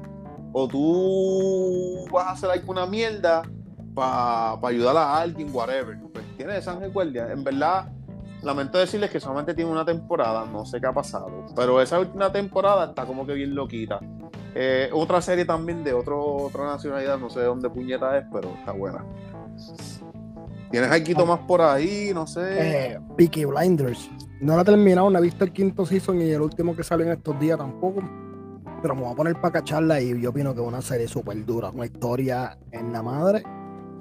O 0.52 0.68
tú 0.68 2.06
vas 2.12 2.28
a 2.28 2.32
hacer 2.32 2.52
alguna 2.52 2.86
mierda 2.86 3.44
para 3.96 4.60
ayudar 4.68 4.98
a 4.98 5.22
alguien, 5.22 5.56
whatever. 5.56 5.98
Pues 6.12 6.26
tienes 6.36 6.68
ángel 6.68 6.92
guardia. 6.92 7.32
En 7.32 7.46
verdad, 7.46 7.94
lamento 8.42 8.78
decirles 8.78 9.10
que 9.10 9.22
solamente 9.22 9.54
tiene 9.54 9.72
una 9.72 9.86
temporada, 9.86 10.46
no 10.46 10.66
sé 10.66 10.82
qué 10.82 10.88
ha 10.88 10.94
pasado. 10.94 11.46
Pero 11.56 11.82
esa 11.82 11.98
última 11.98 12.30
temporada 12.30 12.88
está 12.88 13.06
como 13.06 13.26
que 13.26 13.36
bien 13.36 13.56
loquita. 13.56 14.02
Eh, 14.54 14.90
otra 14.92 15.22
serie 15.22 15.46
también 15.46 15.82
de 15.86 15.94
otro, 15.94 16.22
otra 16.22 16.66
nacionalidad, 16.66 17.18
no 17.20 17.30
sé 17.30 17.40
de 17.40 17.46
dónde 17.46 17.70
puñeta 17.70 18.18
es, 18.18 18.26
pero 18.34 18.50
está 18.60 18.74
buena. 18.74 19.06
¿Tienes 20.72 20.92
algo 20.92 21.26
más 21.26 21.40
por 21.40 21.62
ahí? 21.62 22.12
No 22.14 22.28
sé. 22.28 22.42
Eh, 22.94 23.00
Peaky 23.18 23.46
Blinders. 23.46 24.10
No 24.42 24.56
la 24.56 24.62
he 24.62 24.66
terminado, 24.66 25.10
no 25.10 25.20
he 25.20 25.22
visto 25.22 25.44
el 25.44 25.52
quinto 25.52 25.86
season 25.86 26.22
y 26.22 26.30
el 26.30 26.42
último 26.42 26.76
que 26.76 26.84
salió 26.84 27.06
en 27.06 27.14
estos 27.14 27.40
días 27.40 27.58
tampoco. 27.58 28.02
Pero 28.82 28.96
me 28.96 29.02
voy 29.02 29.12
a 29.12 29.16
poner 29.16 29.36
para 29.36 29.54
cacharla 29.54 30.00
y 30.00 30.22
yo 30.22 30.30
opino 30.30 30.54
que 30.54 30.62
es 30.62 30.68
una 30.68 30.82
serie 30.82 31.08
súper 31.08 31.46
dura, 31.46 31.70
una 31.70 31.86
historia 31.86 32.58
en 32.72 32.94
la 32.94 33.04
madre. 33.04 33.44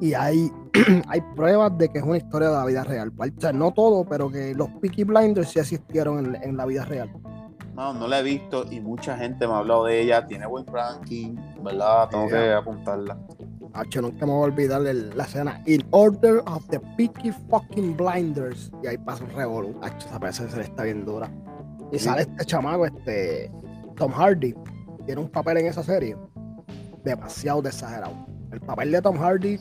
Y 0.00 0.14
hay, 0.14 0.52
hay 1.08 1.20
pruebas 1.34 1.76
de 1.76 1.88
que 1.88 1.98
es 1.98 2.04
una 2.04 2.18
historia 2.18 2.50
de 2.50 2.56
la 2.56 2.64
vida 2.64 2.84
real. 2.84 3.12
O 3.18 3.40
sea, 3.40 3.52
no 3.52 3.72
todo, 3.72 4.04
pero 4.04 4.30
que 4.30 4.54
los 4.54 4.68
Peaky 4.80 5.04
Blinders 5.04 5.48
sí 5.48 5.58
existieron 5.58 6.24
en, 6.24 6.42
en 6.42 6.56
la 6.56 6.66
vida 6.66 6.84
real. 6.84 7.10
No, 7.74 7.94
no 7.94 8.06
la 8.06 8.20
he 8.20 8.22
visto 8.22 8.64
y 8.70 8.80
mucha 8.80 9.16
gente 9.16 9.46
me 9.46 9.54
ha 9.54 9.58
hablado 9.58 9.84
de 9.84 10.00
ella. 10.00 10.26
Tiene 10.26 10.46
buen 10.46 10.66
ranking, 10.66 11.36
¿verdad? 11.62 12.08
Tengo 12.08 12.28
que 12.28 12.52
apuntarla. 12.52 13.16
Hacho, 13.74 14.02
nunca 14.02 14.26
me 14.26 14.32
voy 14.32 14.42
a 14.42 14.52
olvidar 14.52 14.80
la 14.80 15.24
escena 15.24 15.62
In 15.66 15.86
Order 15.90 16.42
of 16.46 16.66
the 16.68 16.80
Peaky 16.96 17.32
Fucking 17.50 17.96
Blinders. 17.96 18.70
Y 18.82 18.86
ahí 18.86 18.98
pasa 18.98 19.24
un 19.24 19.30
revolú. 19.30 19.78
Hacho, 19.82 20.08
esa 20.08 20.18
parece 20.18 20.46
que 20.46 20.60
está 20.60 20.84
bien 20.84 21.04
dura. 21.04 21.30
Y 21.92 21.98
sale 21.98 22.22
este 22.22 22.44
chamaco, 22.44 22.86
este 22.86 23.50
Tom 23.96 24.12
Hardy. 24.12 24.54
Tiene 25.06 25.20
un 25.20 25.30
papel 25.30 25.58
en 25.58 25.66
esa 25.66 25.82
serie 25.82 26.16
demasiado 27.04 27.60
exagerado. 27.66 28.14
El 28.52 28.60
papel 28.60 28.92
de 28.92 29.02
Tom 29.02 29.16
Hardy, 29.16 29.58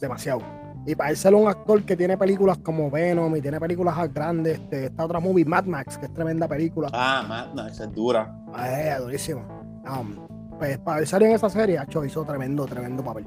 demasiado. 0.00 0.40
Y 0.86 0.94
para 0.94 1.10
él 1.10 1.16
ser 1.16 1.34
un 1.34 1.46
actor 1.48 1.82
que 1.84 1.96
tiene 1.96 2.16
películas 2.16 2.58
como 2.58 2.90
Venom 2.90 3.34
y 3.36 3.40
tiene 3.40 3.60
películas 3.60 3.96
grandes, 4.12 4.58
este, 4.58 4.86
esta 4.86 5.04
otra 5.04 5.20
movie, 5.20 5.44
Mad 5.44 5.64
Max, 5.64 5.98
que 5.98 6.06
es 6.06 6.14
tremenda 6.14 6.48
película. 6.48 6.88
Ah, 6.92 7.24
Mad 7.28 7.54
Max, 7.54 7.80
es 7.80 7.92
dura. 7.92 8.34
Eh, 8.58 8.96
durísima. 8.98 9.42
Um, 9.84 10.29
pues 10.60 10.76
para 10.78 11.06
salir 11.06 11.28
en 11.28 11.34
esa 11.36 11.48
serie, 11.48 11.80
hecho, 11.82 12.04
hizo 12.04 12.22
tremendo, 12.22 12.66
tremendo 12.66 13.02
papel. 13.02 13.24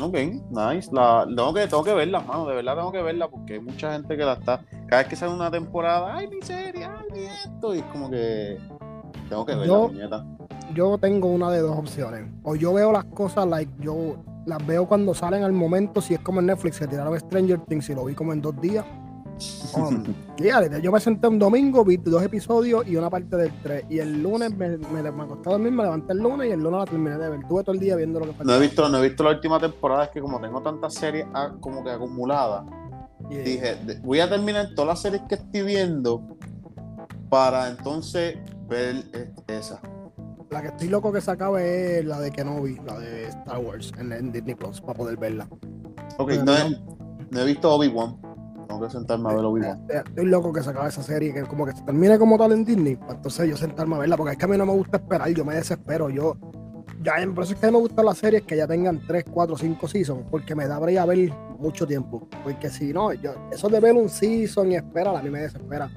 Ok, 0.00 0.14
nice. 0.48 0.88
La, 0.90 1.26
tengo, 1.26 1.52
que, 1.52 1.66
tengo 1.66 1.84
que 1.84 1.92
verla, 1.92 2.20
mano. 2.20 2.46
De 2.46 2.54
verdad 2.54 2.74
tengo 2.74 2.90
que 2.90 3.02
verla 3.02 3.28
porque 3.28 3.54
hay 3.54 3.60
mucha 3.60 3.92
gente 3.92 4.16
que 4.16 4.24
la 4.24 4.32
está. 4.32 4.62
Cada 4.86 5.02
vez 5.02 5.10
que 5.10 5.16
sale 5.16 5.34
una 5.34 5.50
temporada, 5.50 6.16
ay, 6.16 6.28
mi 6.28 6.40
serie, 6.40 6.86
ay, 6.86 7.24
esto. 7.44 7.74
Y 7.74 7.80
es 7.80 7.84
como 7.84 8.10
que 8.10 8.58
tengo 9.28 9.44
que 9.44 9.54
verla, 9.56 9.66
yo, 9.66 9.90
Yo 10.74 10.98
tengo 10.98 11.28
una 11.28 11.50
de 11.50 11.60
dos 11.60 11.76
opciones. 11.76 12.26
O 12.44 12.56
yo 12.56 12.72
veo 12.72 12.92
las 12.92 13.04
cosas, 13.04 13.46
like, 13.46 13.70
yo 13.78 14.16
las 14.46 14.66
veo 14.66 14.88
cuando 14.88 15.12
salen 15.12 15.44
al 15.44 15.52
momento. 15.52 16.00
Si 16.00 16.14
es 16.14 16.20
como 16.20 16.40
en 16.40 16.46
Netflix, 16.46 16.78
que 16.78 16.86
tiraron 16.86 17.18
Stranger 17.20 17.58
Things 17.60 17.90
y 17.90 17.94
lo 17.94 18.06
vi 18.06 18.14
como 18.14 18.32
en 18.32 18.40
dos 18.40 18.58
días 18.58 18.86
Um, 19.74 20.04
yo 20.82 20.92
me 20.92 21.00
senté 21.00 21.28
un 21.28 21.38
domingo, 21.38 21.84
vi 21.84 21.96
dos 21.98 22.22
episodios 22.22 22.86
y 22.86 22.96
una 22.96 23.10
parte 23.10 23.36
del 23.36 23.52
tres. 23.62 23.84
Y 23.88 23.98
el 23.98 24.22
lunes 24.22 24.56
me, 24.56 24.78
me, 24.78 25.02
me 25.02 25.22
acosté 25.22 25.48
a 25.48 25.52
dormir, 25.52 25.72
me 25.72 25.82
levanté 25.82 26.12
el 26.12 26.18
lunes 26.20 26.48
y 26.48 26.52
el 26.52 26.60
lunes 26.60 26.80
la 26.80 26.86
terminé 26.86 27.18
de 27.18 27.28
ver. 27.30 27.40
Tuve 27.48 27.62
todo 27.62 27.74
el 27.74 27.80
día 27.80 27.96
viendo 27.96 28.20
lo 28.20 28.26
que 28.26 28.32
pasó. 28.32 28.44
No 28.44 28.54
he 28.54 28.60
visto, 28.60 28.88
no 28.88 28.98
he 28.98 29.08
visto 29.08 29.24
la 29.24 29.30
última 29.30 29.60
temporada, 29.60 30.04
es 30.04 30.10
que 30.10 30.20
como 30.20 30.40
tengo 30.40 30.62
tantas 30.62 30.94
series 30.94 31.26
como 31.60 31.84
que 31.84 31.90
acumuladas, 31.90 32.64
dije, 33.28 33.76
voy 34.02 34.20
a 34.20 34.28
terminar 34.28 34.70
todas 34.74 34.88
las 34.88 35.02
series 35.02 35.22
que 35.28 35.34
estoy 35.36 35.62
viendo 35.62 36.22
para 37.28 37.68
entonces 37.68 38.38
ver 38.68 39.04
esa. 39.48 39.80
La 40.50 40.62
que 40.62 40.68
estoy 40.68 40.88
loco 40.88 41.12
que 41.12 41.20
se 41.20 41.30
acabe 41.30 41.98
es 41.98 42.04
la 42.04 42.20
de 42.20 42.30
Kenobi, 42.30 42.78
la 42.86 42.98
de 42.98 43.24
Star 43.28 43.58
Wars 43.58 43.92
en, 43.98 44.30
Disney 44.30 44.54
Plus, 44.54 44.80
para 44.80 44.94
poder 44.94 45.16
verla. 45.16 45.48
Ok, 46.18 46.32
no, 46.44 46.52
no 47.30 47.40
he 47.40 47.44
visto 47.44 47.74
Obi-Wan. 47.74 48.16
Tengo 48.66 48.80
que 48.80 48.90
sentarme 48.90 49.30
a 49.30 49.34
ver 49.34 49.42
lo 49.42 49.56
eh, 49.58 49.76
eh, 49.88 50.02
Estoy 50.04 50.26
loco 50.26 50.52
que 50.52 50.62
se 50.62 50.70
acabe 50.70 50.88
esa 50.88 51.02
serie, 51.02 51.32
que 51.32 51.42
como 51.42 51.66
que 51.66 51.72
se 51.72 51.82
termine 51.82 52.18
como 52.18 52.36
tal 52.36 52.52
en 52.52 52.64
Disney. 52.64 52.96
Pues 52.96 53.14
entonces 53.16 53.48
yo 53.48 53.56
sentarme 53.56 53.96
a 53.96 53.98
verla, 53.98 54.16
porque 54.16 54.32
es 54.32 54.38
que 54.38 54.44
a 54.44 54.48
mí 54.48 54.56
no 54.56 54.66
me 54.66 54.72
gusta 54.72 54.98
esperar, 54.98 55.28
yo 55.30 55.44
me 55.44 55.54
desespero. 55.54 56.10
Yo, 56.10 56.36
ya, 57.02 57.14
por 57.34 57.44
eso 57.44 57.54
es 57.54 57.60
que 57.60 57.70
me 57.70 57.78
gustan 57.78 58.06
las 58.06 58.18
series 58.18 58.42
que 58.42 58.56
ya 58.56 58.66
tengan 58.66 59.00
3, 59.06 59.24
4, 59.30 59.56
5 59.56 59.88
seasons, 59.88 60.24
porque 60.30 60.54
me 60.54 60.66
da 60.66 60.76
a 60.76 61.06
ver 61.06 61.32
mucho 61.58 61.86
tiempo. 61.86 62.26
Porque 62.42 62.70
si 62.70 62.92
no, 62.92 63.12
yo, 63.12 63.34
eso 63.52 63.68
de 63.68 63.80
ver 63.80 63.94
un 63.94 64.08
season 64.08 64.72
y 64.72 64.76
esperar, 64.76 65.16
a 65.16 65.22
mí 65.22 65.30
me 65.30 65.40
desespera. 65.40 65.88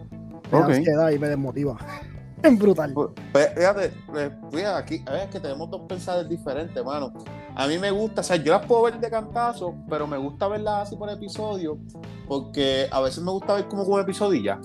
Me 0.51 0.59
da 0.59 0.65
ansiedad 0.65 1.09
y 1.11 1.19
me 1.19 1.27
desmotiva. 1.27 1.77
Brutal. 2.57 2.93
Pues, 2.93 3.09
pues, 3.31 3.53
fíjate, 3.55 3.93
pues, 4.07 4.31
fíjate, 4.51 4.77
aquí, 4.77 5.03
a 5.05 5.11
ver, 5.11 5.29
que 5.29 5.39
tenemos 5.39 5.69
dos 5.69 5.81
pensares 5.87 6.27
diferentes, 6.29 6.83
mano. 6.83 7.13
A 7.55 7.67
mí 7.67 7.77
me 7.77 7.91
gusta, 7.91 8.21
o 8.21 8.23
sea, 8.23 8.37
yo 8.37 8.53
las 8.53 8.65
puedo 8.65 8.83
ver 8.83 8.99
de 8.99 9.09
cantazo, 9.09 9.75
pero 9.89 10.07
me 10.07 10.17
gusta 10.17 10.47
verlas 10.47 10.87
así 10.87 10.95
por 10.95 11.09
episodio, 11.09 11.77
porque 12.27 12.87
a 12.91 13.01
veces 13.01 13.23
me 13.23 13.31
gusta 13.31 13.55
ver 13.55 13.67
como 13.67 13.83
un 13.83 13.99
episodio 13.99 14.39
y 14.39 14.43
ya. 14.43 14.59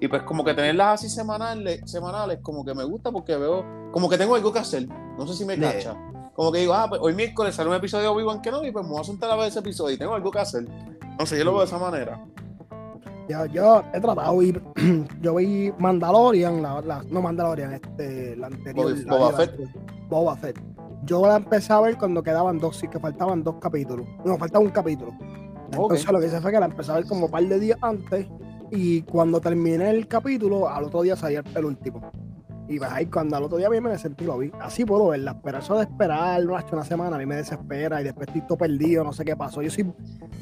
Y 0.00 0.08
pues 0.08 0.22
como 0.22 0.44
que 0.44 0.54
tenerlas 0.54 1.00
así 1.00 1.08
semanales, 1.08 1.80
semanales, 1.90 2.38
como 2.42 2.64
que 2.64 2.74
me 2.74 2.84
gusta 2.84 3.10
porque 3.10 3.36
veo, 3.36 3.64
como 3.92 4.08
que 4.08 4.18
tengo 4.18 4.34
algo 4.34 4.52
que 4.52 4.58
hacer. 4.58 4.88
No 5.16 5.26
sé 5.26 5.34
si 5.34 5.44
me 5.44 5.58
cacha. 5.58 5.96
Como 6.34 6.50
que 6.50 6.58
digo, 6.58 6.74
ah, 6.74 6.86
pues 6.88 7.00
hoy 7.00 7.14
miércoles 7.14 7.54
sale 7.54 7.70
un 7.70 7.76
episodio 7.76 8.04
de 8.04 8.08
Obi-Wan 8.08 8.42
Kenobi, 8.42 8.72
pues 8.72 8.84
me 8.84 8.90
voy 8.90 9.00
a 9.00 9.04
sentar 9.04 9.30
a 9.30 9.36
ver 9.36 9.48
ese 9.48 9.60
episodio 9.60 9.94
y 9.94 9.98
tengo 9.98 10.14
algo 10.14 10.30
que 10.30 10.40
hacer. 10.40 10.66
No 11.18 11.26
sé, 11.26 11.38
yo 11.38 11.44
lo 11.44 11.52
veo 11.52 11.60
de 11.60 11.66
esa 11.66 11.78
manera. 11.78 12.24
Yo, 13.28 13.46
yo 13.46 13.82
he 13.92 14.00
tratado 14.00 14.42
y 14.42 14.52
yo 15.20 15.34
vi 15.36 15.72
Mandalorian, 15.78 16.62
la, 16.62 17.02
no 17.08 17.22
Mandalorian, 17.22 17.74
este, 17.74 18.36
la 18.36 18.48
anterior. 18.48 19.04
Boba 19.06 19.32
Fett. 19.32 19.60
Boba 20.08 20.36
Fett. 20.36 20.60
Yo 21.04 21.26
la 21.26 21.36
empecé 21.36 21.72
a 21.72 21.80
ver 21.80 21.96
cuando 21.96 22.22
quedaban 22.22 22.58
dos, 22.58 22.76
sí 22.76 22.88
que 22.88 22.98
faltaban 22.98 23.42
dos 23.42 23.56
capítulos. 23.60 24.06
No, 24.24 24.36
faltaba 24.36 24.64
un 24.64 24.70
capítulo. 24.70 25.12
Entonces 25.70 26.10
lo 26.10 26.20
que 26.20 26.26
hice 26.26 26.40
fue 26.40 26.52
que 26.52 26.60
la 26.60 26.66
empecé 26.66 26.92
a 26.92 26.96
ver 26.96 27.06
como 27.06 27.26
un 27.26 27.30
par 27.30 27.44
de 27.44 27.58
días 27.58 27.78
antes 27.82 28.26
y 28.70 29.02
cuando 29.02 29.40
terminé 29.40 29.90
el 29.90 30.06
capítulo, 30.06 30.68
al 30.68 30.84
otro 30.84 31.02
día 31.02 31.16
salía 31.16 31.42
el 31.54 31.64
último. 31.64 32.10
Y 32.68 32.82
ahí 32.82 33.06
cuando 33.06 33.36
al 33.36 33.44
otro 33.44 33.58
día 33.58 33.66
a 33.66 33.70
mí 33.70 33.80
me 33.80 33.98
sentí 33.98 34.24
lo 34.24 34.38
vi. 34.38 34.50
Así 34.60 34.84
puedo 34.84 35.08
verla, 35.08 35.38
pero 35.42 35.58
eso 35.58 35.76
de 35.76 35.82
esperar 35.84 36.42
una 36.46 36.84
semana 36.84 37.16
a 37.16 37.18
mí 37.18 37.26
me 37.26 37.36
desespera 37.36 38.00
y 38.00 38.04
después 38.04 38.28
estoy 38.28 38.42
todo 38.42 38.58
perdido, 38.58 39.04
no 39.04 39.12
sé 39.12 39.24
qué 39.24 39.36
pasó. 39.36 39.62
Yo 39.62 39.70
sí, 39.70 39.84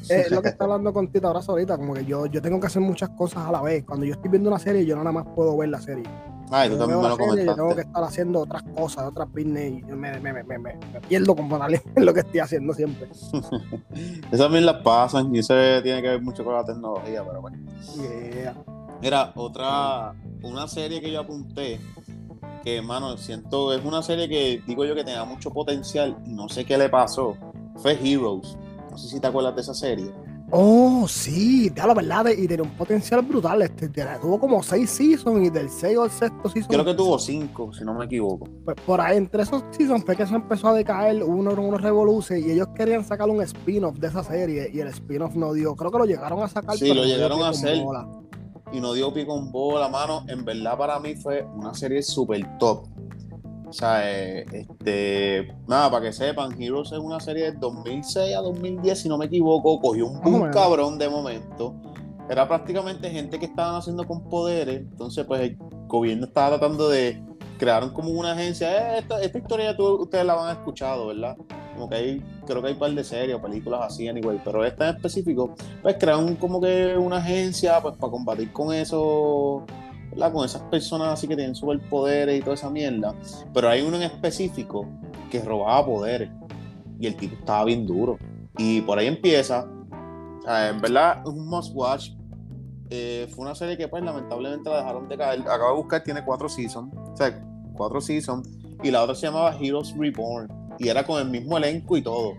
es 0.09 0.31
lo 0.31 0.41
que 0.41 0.49
está 0.49 0.63
hablando 0.63 0.93
con 0.93 1.09
Tita 1.09 1.27
ahora 1.27 1.41
ahorita, 1.45 1.77
como 1.77 1.93
que 1.93 2.05
yo, 2.05 2.25
yo 2.27 2.41
tengo 2.41 2.59
que 2.59 2.67
hacer 2.67 2.81
muchas 2.81 3.09
cosas 3.09 3.45
a 3.45 3.51
la 3.51 3.61
vez. 3.61 3.83
Cuando 3.83 4.05
yo 4.05 4.13
estoy 4.13 4.29
viendo 4.29 4.49
una 4.49 4.59
serie, 4.59 4.85
yo 4.85 4.95
no 4.95 5.03
nada 5.03 5.13
más 5.13 5.25
puedo 5.35 5.57
ver 5.57 5.69
la 5.69 5.81
serie. 5.81 6.03
Ay, 6.51 6.69
tú 6.69 6.77
también 6.77 7.01
me 7.01 7.09
lo 7.09 7.15
serie, 7.15 7.45
Yo 7.45 7.55
tengo 7.55 7.75
que 7.75 7.81
estar 7.81 8.03
haciendo 8.03 8.39
otras 8.41 8.63
cosas, 8.75 9.05
otras 9.05 9.27
business 9.31 9.71
y 9.71 9.83
me, 9.95 10.19
me, 10.19 10.33
me, 10.33 10.43
me, 10.43 10.77
pierdo 11.07 11.35
como 11.35 11.57
en 11.95 12.05
lo 12.05 12.13
que 12.13 12.19
estoy 12.19 12.39
haciendo 12.39 12.73
siempre. 12.73 13.07
Esas 14.31 14.39
también 14.39 14.65
las 14.65 14.81
pasan 14.81 15.33
y 15.33 15.39
eso 15.39 15.55
tiene 15.81 16.01
que 16.01 16.09
ver 16.09 16.21
mucho 16.21 16.43
con 16.43 16.53
la 16.53 16.63
tecnología, 16.63 17.23
pero 17.25 17.41
bueno. 17.41 17.57
Mira, 19.01 19.33
otra, 19.35 20.13
una 20.43 20.67
serie 20.67 21.01
que 21.01 21.11
yo 21.11 21.21
apunté 21.21 21.79
que, 22.63 22.81
mano, 22.81 23.17
siento, 23.17 23.73
es 23.73 23.83
una 23.83 24.01
serie 24.01 24.29
que 24.29 24.61
digo 24.65 24.85
yo 24.85 24.95
que 24.95 25.03
tenía 25.03 25.25
mucho 25.25 25.51
potencial 25.51 26.17
y 26.25 26.33
no 26.33 26.47
sé 26.49 26.65
qué 26.65 26.77
le 26.77 26.89
pasó. 26.89 27.35
Fue 27.75 27.93
Heroes. 27.93 28.57
No 28.89 28.97
sé 28.97 29.09
si 29.09 29.19
te 29.19 29.27
acuerdas 29.27 29.55
de 29.55 29.61
esa 29.61 29.73
serie. 29.73 30.11
Oh, 30.55 31.07
sí, 31.07 31.71
ya 31.75 31.87
la 31.87 31.95
verdad, 31.95 32.27
y 32.27 32.47
tiene 32.47 32.61
un 32.61 32.69
potencial 32.77 33.23
brutal. 33.23 33.63
Este, 33.63 33.89
tuvo 33.89 34.39
como 34.39 34.61
seis 34.61 34.87
seasons 34.91 35.47
y 35.47 35.49
del 35.49 35.67
6 35.67 35.97
al 35.97 36.11
sexto 36.11 36.47
season. 36.47 36.69
Creo 36.69 36.85
que 36.85 36.93
tuvo 36.93 37.17
cinco, 37.17 37.73
si 37.73 37.83
no 37.83 37.95
me 37.95 38.05
equivoco. 38.05 38.47
Pues 38.63 38.77
por 38.85 39.01
ahí, 39.01 39.17
entre 39.17 39.41
esos 39.41 39.63
seasons 39.71 40.05
fue 40.05 40.15
que 40.15 40.27
se 40.27 40.35
empezó 40.35 40.67
a 40.67 40.73
decaer 40.75 41.23
uno 41.23 41.53
unos 41.53 41.81
revoluciones 41.81 42.45
y 42.45 42.51
ellos 42.51 42.67
querían 42.75 43.03
sacar 43.03 43.29
un 43.31 43.41
spin-off 43.41 43.97
de 43.97 44.07
esa 44.07 44.23
serie 44.23 44.69
y 44.71 44.79
el 44.79 44.89
spin-off 44.89 45.33
no 45.33 45.53
dio. 45.53 45.75
Creo 45.75 45.91
que 45.91 45.97
lo 45.97 46.05
llegaron 46.05 46.43
a 46.43 46.47
sacar. 46.47 46.77
Sí, 46.77 46.93
lo 46.93 47.03
llegaron 47.03 47.41
a 47.41 47.49
hacer. 47.49 47.83
Y 48.73 48.81
no 48.81 48.93
dio 48.93 49.13
pico 49.13 49.35
con 49.35 49.51
bola, 49.51 49.87
mano. 49.87 50.25
En 50.27 50.43
verdad, 50.43 50.77
para 50.77 50.99
mí 50.99 51.15
fue 51.15 51.43
una 51.55 51.73
serie 51.73 52.01
súper 52.01 52.57
top. 52.57 52.87
O 53.73 53.75
sea, 53.75 54.01
eh, 54.03 54.45
este, 54.51 55.47
nada, 55.67 55.89
para 55.89 56.05
que 56.05 56.13
sepan, 56.13 56.61
Heroes 56.61 56.91
es 56.91 56.99
una 56.99 57.19
serie 57.19 57.51
de 57.51 57.57
2006 57.57 58.35
a 58.35 58.41
2010, 58.41 58.99
si 58.99 59.09
no 59.09 59.17
me 59.17 59.25
equivoco, 59.25 59.79
cogió 59.79 60.07
un 60.07 60.21
boom 60.21 60.51
cabrón 60.51 60.99
de 60.99 61.09
momento. 61.09 61.73
Era 62.29 62.47
prácticamente 62.47 63.09
gente 63.09 63.39
que 63.39 63.47
estaban 63.47 63.75
haciendo 63.75 64.05
con 64.05 64.29
poderes, 64.29 64.77
entonces 64.77 65.25
pues 65.25 65.41
el 65.41 65.57
gobierno 65.87 66.25
estaba 66.25 66.57
tratando 66.57 66.87
de 66.87 67.19
crear 67.57 67.91
como 67.93 68.09
una 68.09 68.33
agencia. 68.33 68.97
Eh, 68.97 69.05
esta, 69.21 69.37
historia 69.37 69.75
ya 69.75 69.83
ustedes 69.83 70.25
la 70.25 70.49
han 70.49 70.57
escuchado, 70.57 71.07
¿verdad? 71.07 71.37
Como 71.73 71.89
que 71.89 71.95
hay, 71.95 72.25
creo 72.45 72.61
que 72.61 72.67
hay 72.67 72.73
un 72.73 72.79
par 72.79 72.91
de 72.91 73.03
series 73.03 73.35
o 73.35 73.41
películas 73.41 73.81
así, 73.83 74.07
anyway, 74.07 74.39
pero 74.43 74.63
esta 74.63 74.89
en 74.89 74.95
específico, 74.95 75.55
pues 75.81 75.97
crearon 75.99 76.35
como 76.35 76.61
que 76.61 76.95
una 76.97 77.17
agencia 77.17 77.81
pues 77.81 77.95
para 77.97 78.11
combatir 78.11 78.51
con 78.51 78.73
eso 78.73 79.65
con 80.31 80.45
esas 80.45 80.61
personas 80.63 81.09
así 81.09 81.27
que 81.27 81.35
tienen 81.35 81.55
superpoderes 81.55 82.39
y 82.39 82.41
toda 82.41 82.53
esa 82.53 82.69
mierda. 82.69 83.15
Pero 83.53 83.69
hay 83.69 83.81
uno 83.81 83.97
en 83.97 84.03
específico 84.03 84.87
que 85.31 85.41
robaba 85.41 85.85
poderes. 85.85 86.29
Y 86.99 87.07
el 87.07 87.15
tipo 87.15 87.35
estaba 87.35 87.65
bien 87.65 87.85
duro. 87.85 88.17
Y 88.57 88.81
por 88.81 88.99
ahí 88.99 89.07
empieza. 89.07 89.67
en 90.47 90.79
verdad 90.79 91.21
es 91.23 91.29
un 91.29 91.47
must 91.47 91.75
watch. 91.75 92.11
Eh, 92.95 93.27
fue 93.33 93.43
una 93.43 93.55
serie 93.55 93.75
que 93.75 93.87
pues 93.87 94.03
lamentablemente 94.03 94.69
la 94.69 94.77
dejaron 94.77 95.09
de 95.09 95.17
caer. 95.17 95.41
Acabo 95.41 95.69
de 95.69 95.75
buscar, 95.77 96.03
tiene 96.03 96.23
cuatro 96.23 96.47
seasons. 96.47 96.93
O 96.95 97.17
sea, 97.17 97.43
cuatro 97.73 97.99
seasons. 97.99 98.47
Y 98.83 98.91
la 98.91 99.01
otra 99.01 99.15
se 99.15 99.25
llamaba 99.25 99.57
Heroes 99.59 99.95
Reborn. 99.97 100.47
Y 100.77 100.89
era 100.89 101.03
con 101.03 101.19
el 101.19 101.27
mismo 101.27 101.57
elenco 101.57 101.97
y 101.97 102.03
todo. 102.03 102.33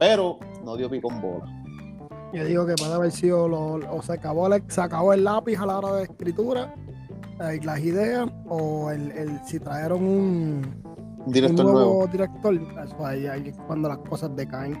Pero 0.00 0.40
no 0.64 0.76
dio 0.76 0.90
pico 0.90 1.12
en 1.12 1.20
bola. 1.20 1.44
Yo 2.32 2.44
digo 2.44 2.66
que 2.66 2.74
puede 2.74 2.92
haber 2.92 3.12
sido, 3.12 3.44
o 3.44 4.02
se 4.02 4.14
acabó, 4.14 4.52
el, 4.52 4.64
se 4.66 4.80
acabó 4.80 5.12
el 5.12 5.22
lápiz 5.22 5.56
a 5.58 5.66
la 5.66 5.78
hora 5.78 5.92
de 5.92 6.02
escritura, 6.02 6.74
eh, 7.40 7.60
las 7.62 7.78
ideas, 7.78 8.28
o 8.48 8.90
el, 8.90 9.12
el, 9.12 9.40
si 9.46 9.60
trajeron 9.60 10.02
un, 10.02 10.82
director 11.26 11.64
nuevo, 11.64 12.06
director, 12.08 12.54
eso 12.84 13.06
ahí, 13.06 13.28
ahí, 13.28 13.52
cuando 13.68 13.88
las 13.88 13.98
cosas 13.98 14.34
decaen. 14.34 14.74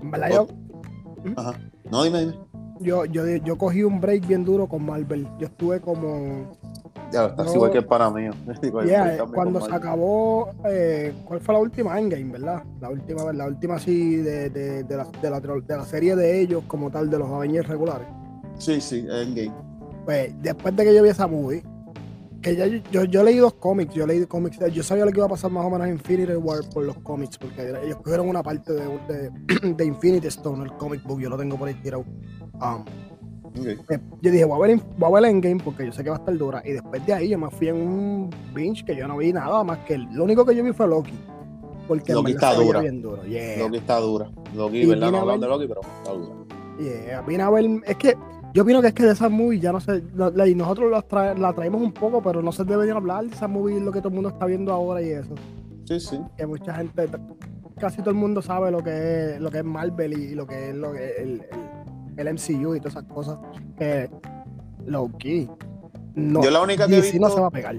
En 0.00 0.10
verdad, 0.10 0.30
yo. 0.30 0.46
¿Mm? 1.22 1.38
Ajá. 1.38 1.52
No, 1.90 2.02
dime, 2.02 2.20
dime. 2.20 2.53
Yo, 2.84 3.04
yo, 3.06 3.24
yo 3.26 3.56
cogí 3.58 3.82
un 3.82 4.00
break 4.00 4.26
bien 4.26 4.44
duro 4.44 4.68
con 4.68 4.84
Marvel. 4.84 5.26
Yo 5.38 5.46
estuve 5.46 5.80
como 5.80 6.52
ya, 7.10 7.26
estás 7.26 7.54
igual 7.54 7.70
que 7.70 7.82
para 7.82 8.10
mí. 8.10 8.28
cuando 9.34 9.60
se 9.60 9.74
acabó, 9.74 10.50
eh, 10.64 11.12
¿cuál 11.24 11.40
fue 11.40 11.54
la 11.54 11.60
última? 11.60 11.98
Endgame, 11.98 12.32
¿verdad? 12.32 12.62
La 12.80 12.90
última, 12.90 13.32
la 13.32 13.46
última 13.46 13.78
sí 13.78 14.16
de, 14.16 14.50
de, 14.50 14.82
de, 14.84 14.96
la, 14.96 15.04
de, 15.04 15.30
la, 15.30 15.40
de 15.40 15.76
la 15.76 15.84
serie 15.84 16.16
de 16.16 16.40
ellos 16.40 16.64
como 16.66 16.90
tal, 16.90 17.08
de 17.08 17.18
los 17.18 17.30
Avengers 17.30 17.68
regulares. 17.68 18.06
Sí, 18.58 18.80
sí, 18.80 19.06
Endgame. 19.08 19.52
Pues 20.04 20.34
después 20.42 20.76
de 20.76 20.84
que 20.84 20.94
yo 20.94 21.02
vi 21.02 21.08
esa 21.08 21.26
movie, 21.26 21.62
que 22.42 22.56
ya 22.56 22.66
yo, 22.66 23.04
yo, 23.04 23.22
leí 23.22 23.36
dos 23.38 23.54
cómics, 23.54 23.94
yo 23.94 24.06
leí 24.06 24.26
cómics, 24.26 24.58
yo 24.72 24.82
sabía 24.82 25.04
lo 25.06 25.12
que 25.12 25.18
iba 25.18 25.26
a 25.26 25.30
pasar 25.30 25.50
más 25.50 25.64
o 25.64 25.70
menos 25.70 25.86
en 25.86 25.94
Infinity 25.94 26.34
War 26.34 26.68
por 26.72 26.84
los 26.84 26.98
cómics, 26.98 27.38
porque 27.38 27.74
ellos 27.84 27.96
cogieron 27.96 28.28
una 28.28 28.42
parte 28.42 28.72
de, 28.72 29.32
de, 29.74 29.84
Infinity 29.86 30.26
Stone, 30.26 30.64
el 30.64 30.72
comic 30.76 31.02
book, 31.04 31.20
yo 31.20 31.30
lo 31.30 31.38
tengo 31.38 31.56
por 31.56 31.68
ahí 31.68 31.74
tirado. 31.74 32.04
Um, 32.54 32.84
yo 34.20 34.30
dije, 34.30 34.44
voy 34.44 34.56
a, 34.56 34.66
ver, 34.66 34.80
voy 34.98 35.08
a 35.08 35.20
ver 35.20 35.30
Endgame 35.30 35.62
porque 35.62 35.86
yo 35.86 35.92
sé 35.92 36.02
que 36.02 36.10
va 36.10 36.16
a 36.16 36.18
estar 36.18 36.36
dura. 36.36 36.62
Y 36.64 36.72
después 36.72 37.04
de 37.06 37.12
ahí 37.12 37.28
yo 37.28 37.38
me 37.38 37.50
fui 37.50 37.68
en 37.68 37.76
un 37.76 38.30
binge 38.52 38.84
que 38.84 38.96
yo 38.96 39.06
no 39.06 39.16
vi 39.16 39.32
nada 39.32 39.62
más 39.62 39.78
que 39.80 39.98
lo 39.98 40.24
único 40.24 40.44
que 40.44 40.56
yo 40.56 40.64
vi 40.64 40.72
fue 40.72 40.88
Loki. 40.88 41.14
Porque 41.86 42.12
Loki 42.12 42.32
está 42.32 42.54
dura. 42.54 42.80
Bien 42.80 43.00
duro. 43.00 43.22
Loki 43.22 43.76
está 43.76 43.98
dura. 43.98 44.30
Loki, 44.54 44.86
¿verdad? 44.86 45.12
No 45.12 45.18
hablando 45.18 45.46
de 45.46 45.52
Loki, 45.52 45.68
pero 45.68 45.80
está 45.82 46.12
dura. 46.12 46.34
Yeah, 46.78 47.20
vine 47.22 47.42
a 47.44 47.50
ver, 47.50 47.64
es 47.86 47.96
que 47.96 48.16
yo 48.52 48.62
opino 48.62 48.80
que 48.80 48.88
es 48.88 48.94
que 48.94 49.04
de 49.04 49.12
esa 49.12 49.28
movie 49.28 49.60
ya 49.60 49.70
no 49.70 49.80
sé, 49.80 50.02
y 50.46 50.54
nosotros 50.56 50.90
la, 50.90 51.52
traemos 51.52 51.80
un 51.80 51.92
poco, 51.92 52.20
pero 52.20 52.42
no 52.42 52.50
se 52.50 52.64
debe 52.64 52.90
hablar 52.90 53.26
de 53.26 53.34
esa 53.34 53.46
movie, 53.46 53.80
lo 53.80 53.92
que 53.92 54.00
todo 54.00 54.08
el 54.08 54.14
mundo 54.14 54.30
está 54.30 54.46
viendo 54.46 54.72
ahora 54.72 55.00
y 55.00 55.10
eso. 55.10 55.34
Sí, 55.84 56.00
sí. 56.00 56.20
Que 56.36 56.46
mucha 56.46 56.74
gente, 56.74 57.08
casi 57.78 57.98
todo 57.98 58.10
el 58.10 58.16
mundo 58.16 58.42
sabe 58.42 58.72
lo 58.72 58.82
que 58.82 59.34
es, 59.34 59.40
lo 59.40 59.50
que 59.50 59.58
es 59.58 59.64
Marvel 59.64 60.12
y, 60.14 60.34
lo 60.34 60.46
que 60.46 60.70
es 60.70 60.74
lo 60.74 60.92
que 60.92 61.16
el 61.16 61.42
el 61.52 61.63
MCU 62.16 62.74
y 62.74 62.80
todas 62.80 62.94
esas 62.94 63.04
cosas. 63.04 63.38
que 63.78 64.10
low 64.86 65.10
key. 65.18 65.48
No, 66.14 66.42
Yo 66.42 66.50
la 66.50 66.60
única 66.62 66.86
que 66.86 66.96
DC 66.96 67.18
no 67.18 67.28
se 67.28 67.40
va 67.40 67.48
a 67.48 67.50
pegar. 67.50 67.76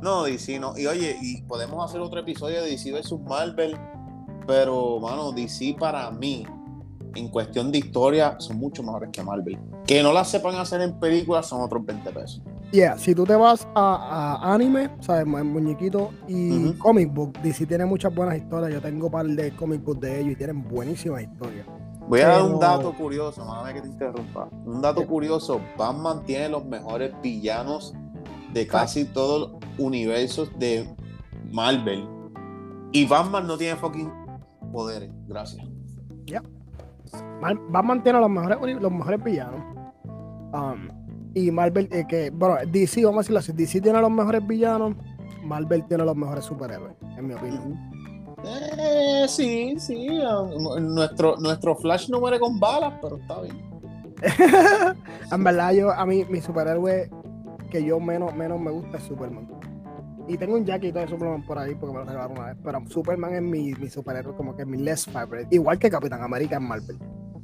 No, 0.00 0.24
DC 0.24 0.58
no. 0.58 0.76
Y 0.78 0.86
oye, 0.86 1.16
y 1.20 1.42
podemos 1.42 1.84
hacer 1.84 2.00
otro 2.00 2.20
episodio 2.20 2.62
de 2.62 2.70
DC 2.70 2.92
vs 2.92 3.14
Marvel, 3.26 3.76
pero, 4.46 5.00
mano, 5.00 5.32
DC 5.32 5.76
para 5.78 6.10
mí, 6.10 6.46
en 7.14 7.28
cuestión 7.28 7.70
de 7.72 7.78
historia, 7.78 8.36
son 8.38 8.58
mucho 8.58 8.82
mejores 8.82 9.10
que 9.12 9.22
Marvel. 9.22 9.58
Que 9.86 10.02
no 10.02 10.12
las 10.12 10.28
sepan 10.28 10.56
hacer 10.56 10.80
en 10.80 10.98
películas 10.98 11.46
son 11.46 11.60
otros 11.62 11.84
20 11.84 12.10
pesos. 12.10 12.42
Yeah, 12.72 12.98
si 12.98 13.14
tú 13.14 13.24
te 13.24 13.36
vas 13.36 13.68
a, 13.74 14.40
anime, 14.52 14.90
sabes, 15.00 15.26
muñequito 15.26 16.10
y 16.26 16.72
comic 16.72 17.12
book, 17.12 17.38
DC 17.40 17.66
tiene 17.66 17.84
muchas 17.84 18.12
buenas 18.14 18.36
historias. 18.36 18.72
Yo 18.72 18.80
tengo 18.80 19.06
un 19.06 19.12
par 19.12 19.26
de 19.26 19.54
comic 19.54 19.84
books 19.84 20.00
de 20.00 20.20
ellos 20.20 20.32
y 20.32 20.36
tienen 20.36 20.62
buenísimas 20.64 21.22
historias. 21.22 21.66
Voy 22.08 22.20
a 22.20 22.28
dar 22.28 22.42
un 22.42 22.60
dato 22.60 22.92
curioso, 22.92 23.46
que 23.72 23.80
te 23.80 23.88
interrumpa. 23.88 24.48
Un 24.64 24.82
dato 24.82 25.06
curioso, 25.06 25.60
Batman 25.76 26.24
tiene 26.24 26.48
los 26.50 26.64
mejores 26.64 27.12
villanos 27.22 27.94
de 28.52 28.66
casi 28.66 29.04
todos 29.06 29.52
los 29.52 29.60
universos 29.78 30.50
de 30.58 30.88
Marvel. 31.50 32.06
Y 32.92 33.06
Batman 33.06 33.46
no 33.46 33.56
tiene 33.56 33.76
fucking 33.76 34.12
poderes. 34.72 35.10
Gracias. 35.26 35.66
Ya. 36.26 36.42
Batman 37.70 38.02
tiene 38.02 38.20
los 38.20 38.30
mejores, 38.30 38.80
los 38.80 38.92
mejores 38.92 39.22
villanos. 39.24 39.60
Um, 40.52 40.88
y 41.34 41.50
Marvel, 41.50 41.88
eh, 41.90 42.04
que, 42.08 42.30
bueno, 42.30 42.56
DC, 42.70 43.04
vamos 43.04 43.18
a 43.18 43.20
decirlo 43.22 43.38
así, 43.40 43.52
DC 43.52 43.80
tiene 43.80 44.00
los 44.00 44.10
mejores 44.10 44.46
villanos, 44.46 44.94
Marvel 45.42 45.84
tiene 45.86 46.04
los 46.04 46.16
mejores 46.16 46.44
superhéroes, 46.44 46.94
en 47.16 47.26
mi 47.26 47.34
opinión. 47.34 47.93
Eh, 48.46 49.26
sí, 49.28 49.74
sí. 49.78 50.08
Nuestro, 50.80 51.36
nuestro 51.36 51.76
Flash 51.76 52.08
no 52.08 52.20
muere 52.20 52.38
con 52.38 52.58
balas, 52.60 52.94
pero 53.00 53.16
está 53.16 53.40
bien. 53.40 53.62
en 55.32 55.44
verdad, 55.44 55.72
yo, 55.72 55.90
a 55.90 56.06
mí, 56.06 56.24
mi 56.28 56.40
superhéroe 56.40 57.10
que 57.70 57.84
yo 57.84 57.98
menos, 57.98 58.34
menos 58.34 58.60
me 58.60 58.70
gusta 58.70 58.98
es 58.98 59.04
Superman. 59.04 59.48
Y 60.26 60.38
tengo 60.38 60.54
un 60.54 60.64
jacket 60.64 60.94
de 60.94 61.08
Superman 61.08 61.44
por 61.44 61.58
ahí 61.58 61.74
porque 61.74 61.92
me 61.92 61.98
lo 62.00 62.06
regalaron 62.06 62.38
una 62.38 62.46
vez. 62.48 62.56
Pero 62.62 62.86
Superman 62.88 63.34
es 63.34 63.42
mi, 63.42 63.74
mi 63.74 63.88
superhéroe, 63.88 64.34
como 64.36 64.56
que 64.56 64.62
es 64.62 64.68
mi 64.68 64.78
less 64.78 65.06
favorite. 65.06 65.48
Igual 65.50 65.78
que 65.78 65.90
Capitán 65.90 66.22
América 66.22 66.56
en 66.56 66.68
Marvel. 66.68 66.98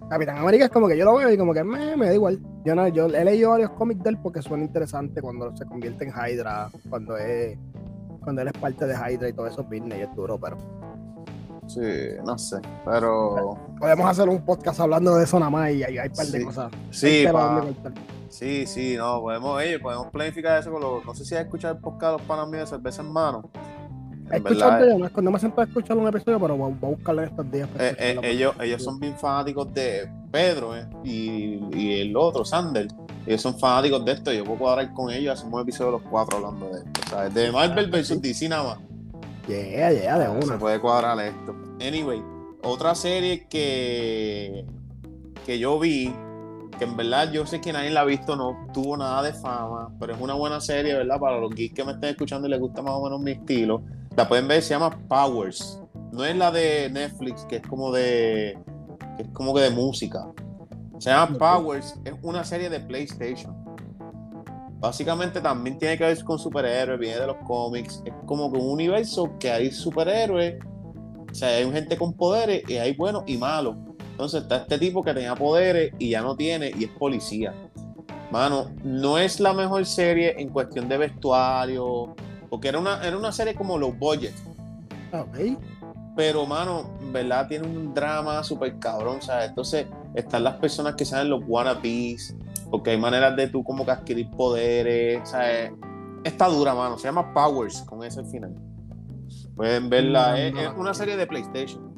Capitán 0.08 0.38
América 0.38 0.64
es 0.64 0.70
como 0.70 0.88
que 0.88 0.96
yo 0.96 1.04
lo 1.04 1.14
veo 1.16 1.32
y 1.32 1.36
como 1.36 1.52
que 1.52 1.62
me, 1.62 1.96
me 1.96 2.06
da 2.06 2.14
igual. 2.14 2.40
Yo 2.64 2.74
no, 2.74 2.88
yo 2.88 3.06
he 3.06 3.24
leído 3.24 3.50
varios 3.50 3.70
cómics 3.70 4.02
de 4.02 4.10
él 4.10 4.18
porque 4.22 4.42
suena 4.42 4.64
interesante 4.64 5.20
cuando 5.20 5.56
se 5.56 5.64
convierte 5.66 6.04
en 6.04 6.10
Hydra, 6.10 6.70
cuando 6.88 7.16
es 7.16 7.56
cuando 8.20 8.42
él 8.42 8.48
es 8.48 8.60
parte 8.60 8.86
de 8.86 8.94
Hydra 8.94 9.28
y 9.28 9.32
todo 9.32 9.46
eso 9.46 9.64
business 9.64 9.98
y 9.98 10.02
es 10.02 10.14
duro, 10.14 10.38
pero 10.38 10.56
Sí, 11.74 12.16
no 12.24 12.36
sé, 12.36 12.56
pero... 12.84 13.56
Podemos 13.78 14.10
hacer 14.10 14.28
un 14.28 14.44
podcast 14.44 14.80
hablando 14.80 15.14
de 15.14 15.24
eso 15.24 15.38
nada 15.38 15.50
más 15.50 15.70
y 15.70 15.84
hay, 15.84 15.98
hay 15.98 16.08
un 16.08 16.14
par 16.14 16.26
de 16.26 16.44
cosas. 16.44 16.72
Sí, 16.90 17.24
sí, 18.28 18.66
sí, 18.66 18.96
no, 18.96 19.20
podemos, 19.20 19.62
podemos 19.80 20.06
planificar 20.08 20.58
eso 20.58 20.72
con 20.72 20.80
los... 20.80 21.04
No 21.04 21.14
sé 21.14 21.24
si 21.24 21.36
has 21.36 21.42
escuchado 21.42 21.74
el 21.74 21.80
podcast 21.80 22.12
de 22.12 22.18
los 22.18 22.22
panas 22.22 22.48
míos 22.48 22.68
de 22.68 22.76
cerveza 22.76 23.02
en 23.02 23.12
mano. 23.12 23.48
Escucharte, 24.32 24.86
no, 24.96 25.08
no 25.22 25.30
me 25.30 25.38
siento 25.38 25.60
a 25.60 25.64
escuchar 25.64 25.96
un 25.96 26.08
episodio, 26.08 26.40
pero 26.40 26.56
voy, 26.56 26.72
a 26.72 26.86
buscarlo 26.86 27.22
en 27.22 27.28
estos 27.28 27.50
días. 27.50 27.68
Eh, 27.78 27.96
eh, 27.98 28.20
ellos, 28.24 28.54
ellos 28.60 28.82
son 28.82 28.98
bien 28.98 29.16
fanáticos 29.16 29.72
de 29.74 30.10
Pedro 30.30 30.76
eh, 30.76 30.88
y, 31.04 31.60
y, 31.72 32.00
el 32.00 32.16
otro, 32.16 32.44
Sander. 32.44 32.88
Ellos 33.26 33.42
son 33.42 33.58
fanáticos 33.58 34.04
de 34.04 34.12
esto. 34.12 34.32
Yo 34.32 34.44
puedo 34.44 34.58
cuadrar 34.58 34.92
con 34.92 35.10
ellos. 35.10 35.38
Hacemos 35.38 35.54
un 35.54 35.60
episodio 35.62 35.92
de 35.92 35.98
los 35.98 36.10
cuatro 36.10 36.38
hablando 36.38 36.68
de 36.68 36.78
esto. 36.78 37.10
Sea, 37.10 37.28
de 37.28 37.52
Marvel 37.52 37.90
ah, 37.92 37.96
vs. 37.96 38.22
DC 38.22 38.48
nada 38.48 38.62
más. 38.62 38.89
Yeah, 39.48 39.92
yeah, 39.92 40.18
de 40.18 40.28
una. 40.28 40.42
Se 40.42 40.58
puede 40.58 40.80
cuadrar 40.80 41.18
esto. 41.20 41.54
Anyway, 41.80 42.22
otra 42.62 42.94
serie 42.94 43.46
que, 43.48 44.64
que 45.46 45.58
yo 45.58 45.78
vi, 45.78 46.14
que 46.78 46.84
en 46.84 46.96
verdad 46.96 47.32
yo 47.32 47.46
sé 47.46 47.60
que 47.60 47.72
nadie 47.72 47.90
la 47.90 48.02
ha 48.02 48.04
visto, 48.04 48.36
no 48.36 48.66
tuvo 48.72 48.96
nada 48.96 49.22
de 49.22 49.32
fama, 49.32 49.90
pero 49.98 50.14
es 50.14 50.20
una 50.20 50.34
buena 50.34 50.60
serie, 50.60 50.94
¿verdad? 50.94 51.18
Para 51.18 51.38
los 51.38 51.54
geeks 51.54 51.74
que 51.74 51.84
me 51.84 51.92
estén 51.92 52.10
escuchando 52.10 52.46
y 52.46 52.50
les 52.50 52.60
gusta 52.60 52.82
más 52.82 52.94
o 52.94 53.02
menos 53.02 53.20
mi 53.20 53.32
estilo. 53.32 53.82
La 54.16 54.28
pueden 54.28 54.48
ver, 54.48 54.62
se 54.62 54.70
llama 54.70 54.90
Powers. 55.08 55.80
No 56.12 56.24
es 56.24 56.36
la 56.36 56.50
de 56.50 56.90
Netflix, 56.90 57.44
que 57.44 57.56
es 57.56 57.62
como 57.62 57.92
de. 57.92 58.58
Que 59.16 59.22
es 59.22 59.28
como 59.30 59.54
que 59.54 59.60
de 59.62 59.70
música. 59.70 60.26
Se 60.98 61.10
llama 61.10 61.38
Powers, 61.38 61.94
es 62.04 62.14
una 62.22 62.44
serie 62.44 62.68
de 62.68 62.80
PlayStation. 62.80 63.59
Básicamente 64.80 65.40
también 65.40 65.78
tiene 65.78 65.96
que 65.96 66.04
ver 66.04 66.24
con 66.24 66.38
superhéroes, 66.38 66.98
viene 66.98 67.20
de 67.20 67.26
los 67.26 67.36
cómics. 67.46 68.02
Es 68.04 68.14
como 68.26 68.50
que 68.50 68.58
un 68.58 68.70
universo 68.72 69.36
que 69.38 69.50
hay 69.50 69.70
superhéroes, 69.70 70.56
o 71.30 71.34
sea, 71.34 71.50
hay 71.50 71.70
gente 71.70 71.96
con 71.96 72.14
poderes 72.14 72.62
y 72.68 72.76
hay 72.76 72.94
buenos 72.94 73.24
y 73.26 73.36
malos. 73.36 73.76
Entonces 74.12 74.42
está 74.42 74.56
este 74.56 74.78
tipo 74.78 75.02
que 75.02 75.14
tenía 75.14 75.34
poderes 75.34 75.92
y 75.98 76.10
ya 76.10 76.22
no 76.22 76.34
tiene 76.36 76.72
y 76.76 76.84
es 76.84 76.90
policía. 76.90 77.54
Mano, 78.30 78.70
no 78.84 79.18
es 79.18 79.40
la 79.40 79.52
mejor 79.52 79.84
serie 79.86 80.34
en 80.38 80.48
cuestión 80.48 80.88
de 80.88 80.98
vestuario, 80.98 82.14
porque 82.48 82.68
era 82.68 82.78
una, 82.78 83.06
era 83.06 83.16
una 83.16 83.32
serie 83.32 83.54
como 83.54 83.76
los 83.76 83.98
budget. 83.98 84.34
Ok. 85.12 85.58
Pero, 86.16 86.46
mano, 86.46 86.90
¿verdad? 87.12 87.48
Tiene 87.48 87.66
un 87.66 87.94
drama 87.94 88.42
súper 88.44 88.78
cabrón, 88.78 89.22
¿sabes? 89.22 89.48
Entonces, 89.48 89.86
están 90.14 90.44
las 90.44 90.56
personas 90.56 90.94
que 90.94 91.04
saben 91.04 91.30
los 91.30 91.42
wannabes, 91.46 92.36
porque 92.70 92.90
hay 92.90 92.98
maneras 92.98 93.36
de 93.36 93.48
tú 93.48 93.62
como 93.64 93.84
que 93.84 93.90
adquirir 93.90 94.30
poderes, 94.30 95.28
¿sabes? 95.28 95.72
Está 96.24 96.46
dura, 96.48 96.74
mano. 96.74 96.98
Se 96.98 97.08
llama 97.08 97.32
Powers, 97.34 97.82
con 97.82 98.04
ese 98.04 98.22
final. 98.24 98.54
Pueden 99.56 99.88
verla. 99.90 100.30
No, 100.30 100.36
es, 100.36 100.52
no. 100.52 100.60
es 100.60 100.70
una 100.76 100.94
serie 100.94 101.16
de 101.16 101.26
PlayStation. 101.26 101.90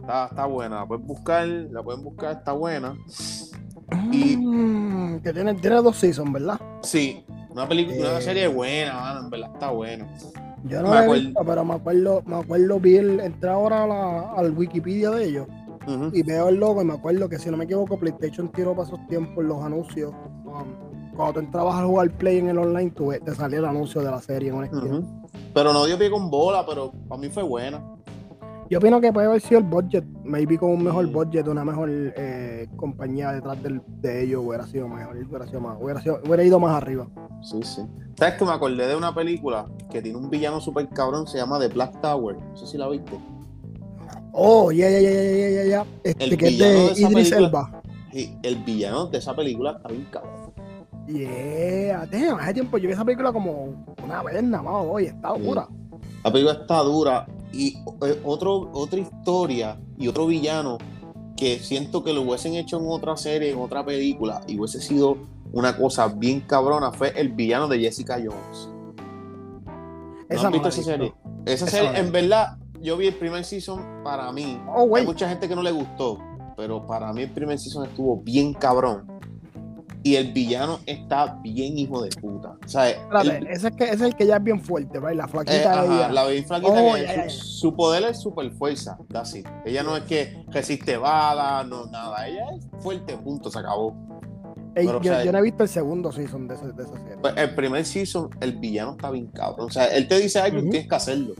Está, 0.00 0.26
está 0.26 0.46
buena. 0.46 0.76
La 0.80 0.86
pueden 0.86 1.06
buscar, 1.06 1.46
la 1.46 1.82
pueden 1.82 2.02
buscar, 2.04 2.32
está 2.36 2.52
buena. 2.52 2.94
Y- 4.12 4.36
Mm, 4.36 5.20
que 5.20 5.32
tiene, 5.32 5.54
tiene 5.54 5.76
dos 5.76 5.96
seasons, 5.96 6.32
¿verdad? 6.32 6.60
Sí, 6.82 7.24
una 7.50 7.68
película, 7.68 8.10
una 8.10 8.18
Eh. 8.18 8.22
serie 8.22 8.48
buena, 8.48 8.94
mano, 8.94 9.20
en 9.20 9.30
verdad 9.30 9.50
está 9.52 9.70
buena. 9.70 10.06
Yo 10.64 10.82
no 10.82 10.88
Me 10.88 10.94
la 10.94 11.00
he 11.00 11.04
acuerdo. 11.04 11.24
visto, 11.24 11.44
pero 11.44 11.64
me 11.64 11.74
acuerdo, 11.74 12.22
me 12.26 12.36
acuerdo, 12.36 12.80
vi 12.80 12.96
el, 12.96 13.20
entré 13.20 13.50
ahora 13.50 13.84
a 13.84 13.86
la- 13.86 14.32
al 14.32 14.52
Wikipedia 14.52 15.10
de 15.10 15.24
ellos 15.24 15.46
Y 16.12 16.22
veo 16.22 16.48
el 16.48 16.56
logo 16.56 16.82
y 16.82 16.84
me 16.84 16.94
acuerdo 16.94 17.28
que 17.28 17.38
si 17.38 17.50
no 17.50 17.56
me 17.56 17.64
equivoco, 17.64 17.98
PlayStation 17.98 18.50
tiró 18.52 18.74
para 18.74 18.86
esos 18.88 19.06
tiempos 19.08 19.44
los 19.44 19.62
anuncios. 19.62 20.12
um, 20.44 20.90
cuando 21.16 21.34
tú 21.34 21.40
entrabas 21.40 21.74
a 21.76 21.84
jugar 21.84 22.10
Play 22.12 22.38
en 22.38 22.48
el 22.48 22.58
online, 22.58 22.90
tú, 22.92 23.12
te 23.24 23.34
salía 23.34 23.58
el 23.58 23.64
anuncio 23.64 24.00
de 24.00 24.10
la 24.10 24.20
serie 24.20 24.50
en 24.50 24.54
una 24.56 24.66
esquina. 24.66 25.00
Pero 25.52 25.72
no 25.72 25.84
dio 25.84 25.98
pie 25.98 26.10
con 26.10 26.30
bola, 26.30 26.64
pero 26.66 26.92
para 27.08 27.20
mí 27.20 27.28
fue 27.28 27.42
buena. 27.42 27.82
Yo 28.70 28.78
opino 28.78 29.00
que 29.00 29.12
puede 29.12 29.26
haber 29.26 29.40
sido 29.40 29.58
el 29.58 29.66
budget, 29.66 30.04
maybe 30.22 30.56
con 30.56 30.70
un 30.70 30.84
mejor 30.84 31.04
budget, 31.08 31.48
una 31.48 31.64
mejor 31.64 31.88
eh, 31.90 32.68
compañía 32.76 33.32
detrás 33.32 33.60
del- 33.62 33.82
de 34.00 34.22
ellos 34.22 34.44
hubiera 34.46 34.64
sido 34.64 34.86
mejor, 34.86 35.16
hubiera, 35.16 35.46
sido 35.48 35.60
más, 35.60 35.76
hubiera, 35.80 36.00
sido- 36.00 36.20
hubiera 36.24 36.44
ido 36.44 36.60
más 36.60 36.76
arriba. 36.76 37.08
Sí, 37.42 37.60
sí. 37.64 37.82
¿Sabes 38.16 38.34
que 38.34 38.44
me 38.44 38.52
acordé 38.52 38.86
de 38.86 38.94
una 38.94 39.12
película 39.12 39.66
que 39.90 40.00
tiene 40.00 40.16
un 40.18 40.30
villano 40.30 40.60
súper 40.60 40.88
cabrón, 40.90 41.26
se 41.26 41.38
llama 41.38 41.58
The 41.58 41.66
Black 41.68 42.00
Tower? 42.00 42.36
No 42.36 42.56
sé 42.56 42.66
si 42.68 42.78
la 42.78 42.88
viste. 42.88 43.18
Oh, 44.32 44.70
ya, 44.72 44.88
ya, 44.90 45.00
ya, 45.00 45.10
ya, 45.12 45.48
ya, 45.50 45.64
ya. 45.64 45.86
Este 46.04 46.24
El 46.24 46.36
que 46.38 46.46
es 46.46 46.52
villano 46.52 46.72
de 46.72 46.80
de 46.86 46.92
esa 46.92 47.00
Idris 47.10 47.30
película- 47.30 47.38
Elba. 47.38 47.82
Y 48.12 48.30
el 48.42 48.56
villano 48.64 49.06
de 49.06 49.18
esa 49.18 49.34
película 49.36 49.70
está 49.72 49.88
bien 49.88 50.06
cabrón. 50.10 50.52
Yeah, 51.06 52.06
damn, 52.06 52.38
hace 52.38 52.54
tiempo 52.54 52.78
yo 52.78 52.86
vi 52.88 52.92
esa 52.94 53.04
película 53.04 53.32
como 53.32 53.74
una 54.04 54.22
vez 54.22 54.42
nada 54.42 54.62
más 54.62 54.74
hoy, 54.86 55.06
está 55.06 55.34
Sí. 55.34 55.42
dura. 55.42 55.68
La 56.24 56.30
película 56.32 56.54
está 56.60 56.78
dura 56.82 57.26
y 57.52 57.76
eh, 58.06 58.20
otro, 58.24 58.70
otra 58.72 59.00
historia 59.00 59.78
y 59.98 60.06
otro 60.06 60.26
villano 60.26 60.78
que 61.36 61.58
siento 61.58 62.04
que 62.04 62.12
lo 62.12 62.22
hubiesen 62.22 62.54
hecho 62.54 62.78
en 62.78 62.84
otra 62.86 63.16
serie, 63.16 63.50
en 63.50 63.58
otra 63.58 63.84
película 63.84 64.42
y 64.46 64.58
hubiese 64.58 64.80
sido 64.80 65.16
una 65.52 65.76
cosa 65.76 66.06
bien 66.08 66.40
cabrona 66.42 66.92
fue 66.92 67.12
el 67.18 67.30
villano 67.30 67.66
de 67.66 67.80
Jessica 67.80 68.14
Jones. 68.16 68.68
¿No 69.66 69.72
Esa 70.28 70.44
no 70.44 70.50
visto 70.52 70.68
esa 70.68 70.76
visto. 70.78 70.92
serie? 70.92 71.14
Esa 71.46 71.64
Esa 71.64 71.66
serie, 71.76 71.92
la 71.92 71.98
he 71.98 72.00
en 72.02 72.12
verdad, 72.12 72.58
yo 72.82 72.96
vi 72.96 73.06
el 73.08 73.14
primer 73.14 73.44
season 73.44 73.82
para 74.04 74.30
mí. 74.32 74.60
Oh, 74.74 74.94
Hay 74.96 75.04
mucha 75.04 75.28
gente 75.28 75.48
que 75.48 75.54
no 75.56 75.62
le 75.62 75.70
gustó, 75.72 76.18
pero 76.56 76.86
para 76.86 77.12
mí 77.12 77.22
el 77.22 77.30
primer 77.30 77.58
season 77.58 77.84
estuvo 77.86 78.16
bien 78.18 78.54
cabrón. 78.54 79.06
Y 80.02 80.16
el 80.16 80.32
villano 80.32 80.78
está 80.86 81.38
bien 81.42 81.76
hijo 81.78 82.00
de 82.02 82.08
puta. 82.08 82.54
O 82.64 82.68
sea, 82.68 82.88
Espérate, 82.88 83.36
el- 83.36 83.46
ese, 83.48 83.68
es 83.68 83.76
que, 83.76 83.84
ese 83.84 83.94
es 83.96 84.00
el 84.00 84.16
que 84.16 84.26
ya 84.26 84.36
es 84.36 84.42
bien 84.42 84.58
fuerte, 84.58 84.98
¿verdad? 84.98 85.14
La 85.14 85.24
eh, 85.24 85.28
flaquita 85.28 85.72
ajá, 85.82 85.84
ella. 85.84 86.08
la 86.12 86.26
vi 86.26 86.42
flaquita 86.42 86.72
Oh, 86.72 86.94
que. 86.94 87.28
Su, 87.28 87.76
poder 87.76 88.04
es 88.04 88.18
super 88.18 88.50
fuerza, 88.52 88.96
it. 89.34 89.46
Ella 89.66 89.82
no 89.82 89.94
es 89.98 90.04
que 90.04 90.42
resiste 90.48 90.96
balas, 90.96 91.66
no 91.68 91.84
nada. 91.84 92.26
Ella 92.26 92.46
es 92.56 92.66
fuerte, 92.82 93.14
punto, 93.18 93.50
se 93.50 93.58
acabó. 93.58 93.94
Ey, 94.74 94.86
pero, 94.86 94.98
o 94.98 95.02
yo, 95.02 95.12
sea, 95.12 95.22
yo 95.24 95.32
no 95.32 95.38
he 95.38 95.42
visto 95.42 95.64
el 95.64 95.68
segundo 95.68 96.10
season 96.12 96.48
de, 96.48 96.54
ese- 96.54 96.72
de 96.72 96.82
esa 96.82 96.96
serie. 96.96 97.16
Pues, 97.20 97.34
el 97.36 97.54
primer 97.54 97.84
season, 97.84 98.30
el 98.40 98.52
villano 98.58 98.92
está 98.92 99.10
bien 99.10 99.26
cabrón. 99.26 99.66
O 99.66 99.70
sea, 99.70 99.84
él 99.88 100.08
te 100.08 100.18
dice 100.18 100.38
algo 100.40 100.58
y 100.58 100.62
Ujú. 100.62 100.70
tienes 100.70 100.88
que 100.88 100.94
hacerlo. 100.94 101.34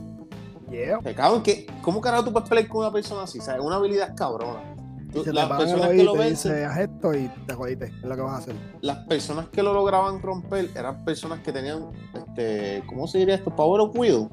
Yeah. 0.71 0.99
Que, 0.99 1.13
cabrón, 1.13 1.43
que, 1.43 1.67
¿cómo 1.81 1.99
carajo 1.99 2.23
tú 2.23 2.31
puedes 2.31 2.47
pelear 2.47 2.67
con 2.67 2.79
una 2.81 2.91
persona 2.91 3.23
así? 3.23 3.39
¿Sabes? 3.41 3.61
Una 3.61 3.75
habilidad 3.75 4.15
cabrona. 4.15 4.75
Tú- 5.11 5.23
te 5.23 5.33
las 5.33 5.49
personas 5.49 5.89
que 5.89 6.03
lo 6.03 6.13
te 6.13 6.19
vencen, 6.19 6.63
haz 6.63 6.77
esto 6.77 7.13
y 7.13 7.29
te 7.45 7.53
jodiste, 7.53 7.85
es 7.87 8.03
lo 8.03 8.15
que 8.15 8.21
vas 8.21 8.33
a 8.33 8.37
hacer. 8.37 8.55
las 8.79 8.99
personas 8.99 9.49
que 9.49 9.61
lo 9.61 9.73
lograban 9.73 10.21
romper 10.21 10.69
eran 10.73 11.03
personas 11.03 11.39
que 11.41 11.51
tenían, 11.51 11.87
este, 12.13 12.81
¿cómo 12.87 13.07
se 13.07 13.17
diría 13.17 13.35
esto? 13.35 13.53
Power 13.53 13.81
of 13.81 13.95
will. 13.95 14.29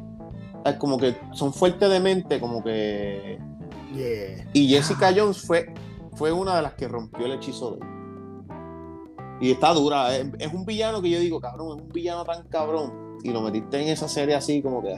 Es 0.64 0.74
como 0.74 0.97
que 0.97 1.16
son 1.32 1.53
fuertes 1.53 1.91
de 1.91 1.99
mente, 1.99 2.39
como 2.39 2.62
que. 2.62 3.41
Yeah. 3.93 4.49
Y 4.53 4.68
Jessica 4.68 5.12
Jones 5.16 5.43
fue, 5.43 5.74
fue 6.14 6.30
una 6.30 6.55
de 6.57 6.62
las 6.62 6.74
que 6.74 6.86
rompió 6.86 7.26
el 7.26 7.32
hechizo 7.32 7.72
de 7.72 7.78
él. 7.78 7.86
Y 9.41 9.51
está 9.53 9.72
dura. 9.72 10.16
Es, 10.16 10.26
es 10.39 10.53
un 10.53 10.64
villano 10.64 11.01
que 11.03 11.11
yo 11.11 11.18
digo, 11.18 11.41
cabrón, 11.41 11.78
es 11.78 11.84
un 11.84 11.89
villano 11.89 12.24
tan 12.24 12.47
cabrón. 12.49 13.18
Y 13.24 13.30
lo 13.32 13.41
metiste 13.41 13.80
en 13.82 13.89
esa 13.89 14.09
serie 14.09 14.34
así, 14.36 14.62
como 14.62 14.82
que. 14.82 14.97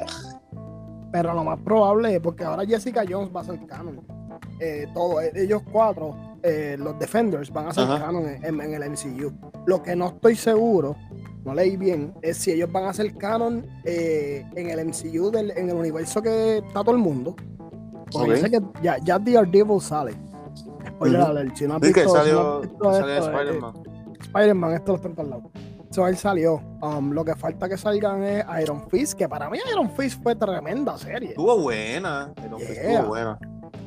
Pero 1.13 1.35
lo 1.35 1.45
más 1.45 1.59
probable 1.61 2.15
es 2.17 2.21
porque 2.21 2.45
ahora 2.45 2.65
Jessica 2.65 3.03
Jones 3.09 3.31
va 3.35 3.41
a 3.41 3.45
ser 3.45 3.67
canon. 3.67 4.01
Eh, 4.61 4.87
todo, 4.95 5.21
eh, 5.21 5.33
ellos 5.35 5.63
cuatro, 5.73 6.15
eh, 6.43 6.77
los 6.79 6.99
Defenders, 6.99 7.51
van 7.51 7.69
a 7.69 7.73
ser 7.73 7.85
Ajá. 7.85 8.07
canon 8.07 8.29
en, 8.29 8.45
en- 8.61 8.75
el 8.75 8.91
MCU. 8.91 9.33
Lo 9.67 9.83
que 9.83 9.97
no 9.97 10.09
estoy 10.09 10.37
seguro, 10.37 10.95
no 11.45 11.55
leí 11.55 11.77
bien, 11.77 12.13
es 12.23 12.37
si 12.37 12.53
ellos 12.53 12.71
van 12.71 12.85
a 12.85 12.93
ser 12.93 13.17
canon 13.17 13.67
eh, 13.85 14.45
en 14.55 14.69
el 14.71 14.87
MCU, 14.87 15.31
del, 15.31 15.51
en 15.53 15.71
el 15.71 15.75
universo 15.77 16.21
que 16.23 16.59
está 16.59 16.81
todo 16.85 16.93
el 16.93 16.99
mundo. 16.99 17.35
Porque 18.13 18.31
Ok. 18.33 18.37
yo 18.37 18.37
sé 18.37 18.51
que 18.51 18.61
ya, 18.83 18.99
ya 18.99 19.19
Daredevil 19.19 19.81
sale. 19.81 20.15
Spoiler 20.89 21.21
alert, 21.23 21.57
si 21.57 21.67
no 21.67 21.75
has 21.75 21.81
visto- 21.81 22.01
si 22.01 22.07
no 22.07 22.13
salió, 22.13 22.57
has 22.57 22.63
visto 22.63 22.93
salió 22.93 23.15
esto, 23.15 23.31
Spider-Man. 23.31 23.73
Spider-Man, 24.21 24.73
esto 24.75 24.93
lo 24.93 24.97
está 24.97 25.09
en 25.09 25.15
todos 25.15 25.29
lados. 25.31 25.45
So, 25.91 26.07
él 26.07 26.17
salió. 26.17 26.63
Um, 26.83 27.11
lo 27.13 27.25
que 27.25 27.35
falta 27.35 27.69
que 27.69 27.77
salgan 27.77 28.23
es 28.23 28.45
Iron 28.63 28.89
Fist, 28.89 29.15
que 29.15 29.29
para 29.29 29.51
mí 29.51 29.59
Iron 29.73 29.91
Fist 29.91 30.23
fue 30.23 30.35
tremenda 30.37 30.97
serie. 30.97 31.31
Estuvo 31.31 31.59
buena. 31.59 32.33
pero 32.37 32.59
Yeah. 32.59 32.69
Estuvo 32.93 33.09
buena. 33.09 33.39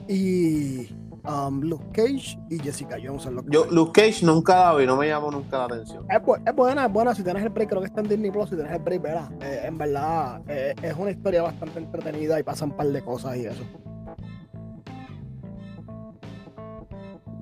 Y 0.08 0.94
um, 1.26 1.62
Luke 1.62 1.86
Cage 1.94 2.38
y 2.50 2.60
Jessica 2.60 2.98
Jones 3.02 3.26
los 3.28 3.44
que 3.46 3.52
Yo. 3.52 3.66
Luke 3.72 3.94
Cage 4.02 4.26
nunca 4.26 4.56
la 4.72 4.76
vi, 4.76 4.86
no 4.86 4.98
me 4.98 5.08
llamó 5.08 5.32
nunca 5.32 5.60
la 5.60 5.64
atención. 5.66 6.06
es, 6.10 6.22
bu- 6.22 6.42
es 6.46 6.56
buena, 6.56 6.86
es 6.86 6.92
buena. 6.92 7.16
Si 7.16 7.24
tienes 7.24 7.42
el 7.44 7.50
break, 7.50 7.70
creo 7.70 7.82
que 7.82 7.88
está 7.88 8.02
en 8.02 8.10
Disney 8.10 8.32
Plus. 8.32 8.50
Si 8.50 8.56
tienes 8.56 8.74
el 8.74 8.80
break, 8.80 9.02
verá. 9.02 9.30
Eh, 9.42 9.62
en 9.64 9.78
verdad, 9.78 10.42
eh, 10.48 10.76
es 10.82 10.94
una 10.98 11.12
historia 11.12 11.42
bastante 11.44 11.80
entretenida 11.80 12.38
y 12.40 12.44
pasan 12.44 12.72
un 12.72 12.78
par 12.78 12.88
de 12.88 13.02
cosas 13.02 13.38
y 13.38 13.46
eso. 13.46 13.64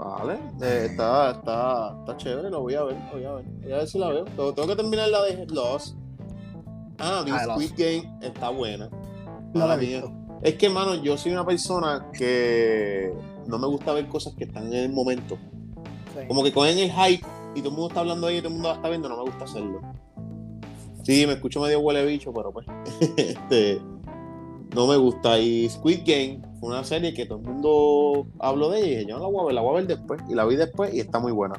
Vale, 0.03 0.39
eh, 0.61 0.87
está, 0.89 1.29
está, 1.29 1.95
está 1.99 2.17
chévere, 2.17 2.49
lo 2.49 2.61
voy 2.61 2.73
a 2.73 2.83
ver, 2.83 2.95
lo 2.95 3.11
voy 3.11 3.23
a 3.23 3.31
ver. 3.33 3.45
Voy 3.45 3.71
a 3.71 3.77
ver 3.77 3.87
si 3.87 3.99
la 3.99 4.09
veo. 4.09 4.25
Tengo, 4.25 4.51
tengo 4.51 4.67
que 4.69 4.75
terminar 4.75 5.09
la 5.09 5.21
de 5.21 5.45
Lost. 5.45 5.95
Ah, 6.97 7.23
Ah, 7.23 7.45
Lost. 7.45 7.61
Squid 7.61 7.71
Game, 7.77 8.17
está 8.19 8.49
buena. 8.49 8.89
No 9.53 9.67
la 9.67 9.77
mía. 9.77 10.03
Es 10.41 10.55
que, 10.55 10.71
mano, 10.71 10.95
yo 10.95 11.17
soy 11.17 11.33
una 11.33 11.45
persona 11.45 12.07
que 12.17 13.13
no 13.45 13.59
me 13.59 13.67
gusta 13.67 13.93
ver 13.93 14.07
cosas 14.07 14.33
que 14.33 14.45
están 14.45 14.67
en 14.67 14.73
el 14.73 14.91
momento. 14.91 15.37
Sí. 16.15 16.27
Como 16.27 16.43
que 16.43 16.51
cogen 16.51 16.79
el 16.79 16.91
hype 16.91 17.23
y 17.53 17.59
todo 17.59 17.69
el 17.69 17.75
mundo 17.75 17.87
está 17.89 17.99
hablando 17.99 18.25
ahí 18.25 18.37
y 18.37 18.39
todo 18.39 18.47
el 18.47 18.53
mundo 18.55 18.69
la 18.69 18.75
está 18.75 18.89
viendo, 18.89 19.07
no 19.07 19.17
me 19.17 19.23
gusta 19.23 19.43
hacerlo. 19.43 19.81
Sí, 21.03 21.27
me 21.27 21.33
escucho 21.33 21.61
medio 21.61 21.79
huele 21.79 22.03
bicho, 22.07 22.33
pero 22.33 22.51
pues. 22.51 22.65
este, 23.17 23.79
no 24.73 24.87
me 24.87 24.97
gusta. 24.97 25.37
Y 25.37 25.69
Squid 25.69 25.99
Game 26.05 26.41
fue 26.61 26.69
una 26.69 26.83
serie 26.85 27.13
que 27.13 27.25
todo 27.25 27.39
el 27.39 27.43
mundo 27.45 28.27
habló 28.39 28.69
de 28.69 28.77
ella 28.79 28.87
y 28.87 28.89
dije, 28.91 29.05
yo 29.09 29.17
no 29.17 29.23
la 29.25 29.29
voy 29.29 29.41
a 29.41 29.45
ver, 29.47 29.55
la 29.55 29.61
voy 29.61 29.71
a 29.71 29.73
ver 29.79 29.87
después. 29.87 30.21
Y 30.29 30.35
la 30.35 30.45
vi 30.45 30.55
después 30.55 30.93
y 30.93 30.99
está 31.01 31.19
muy 31.19 31.33
buena. 31.33 31.55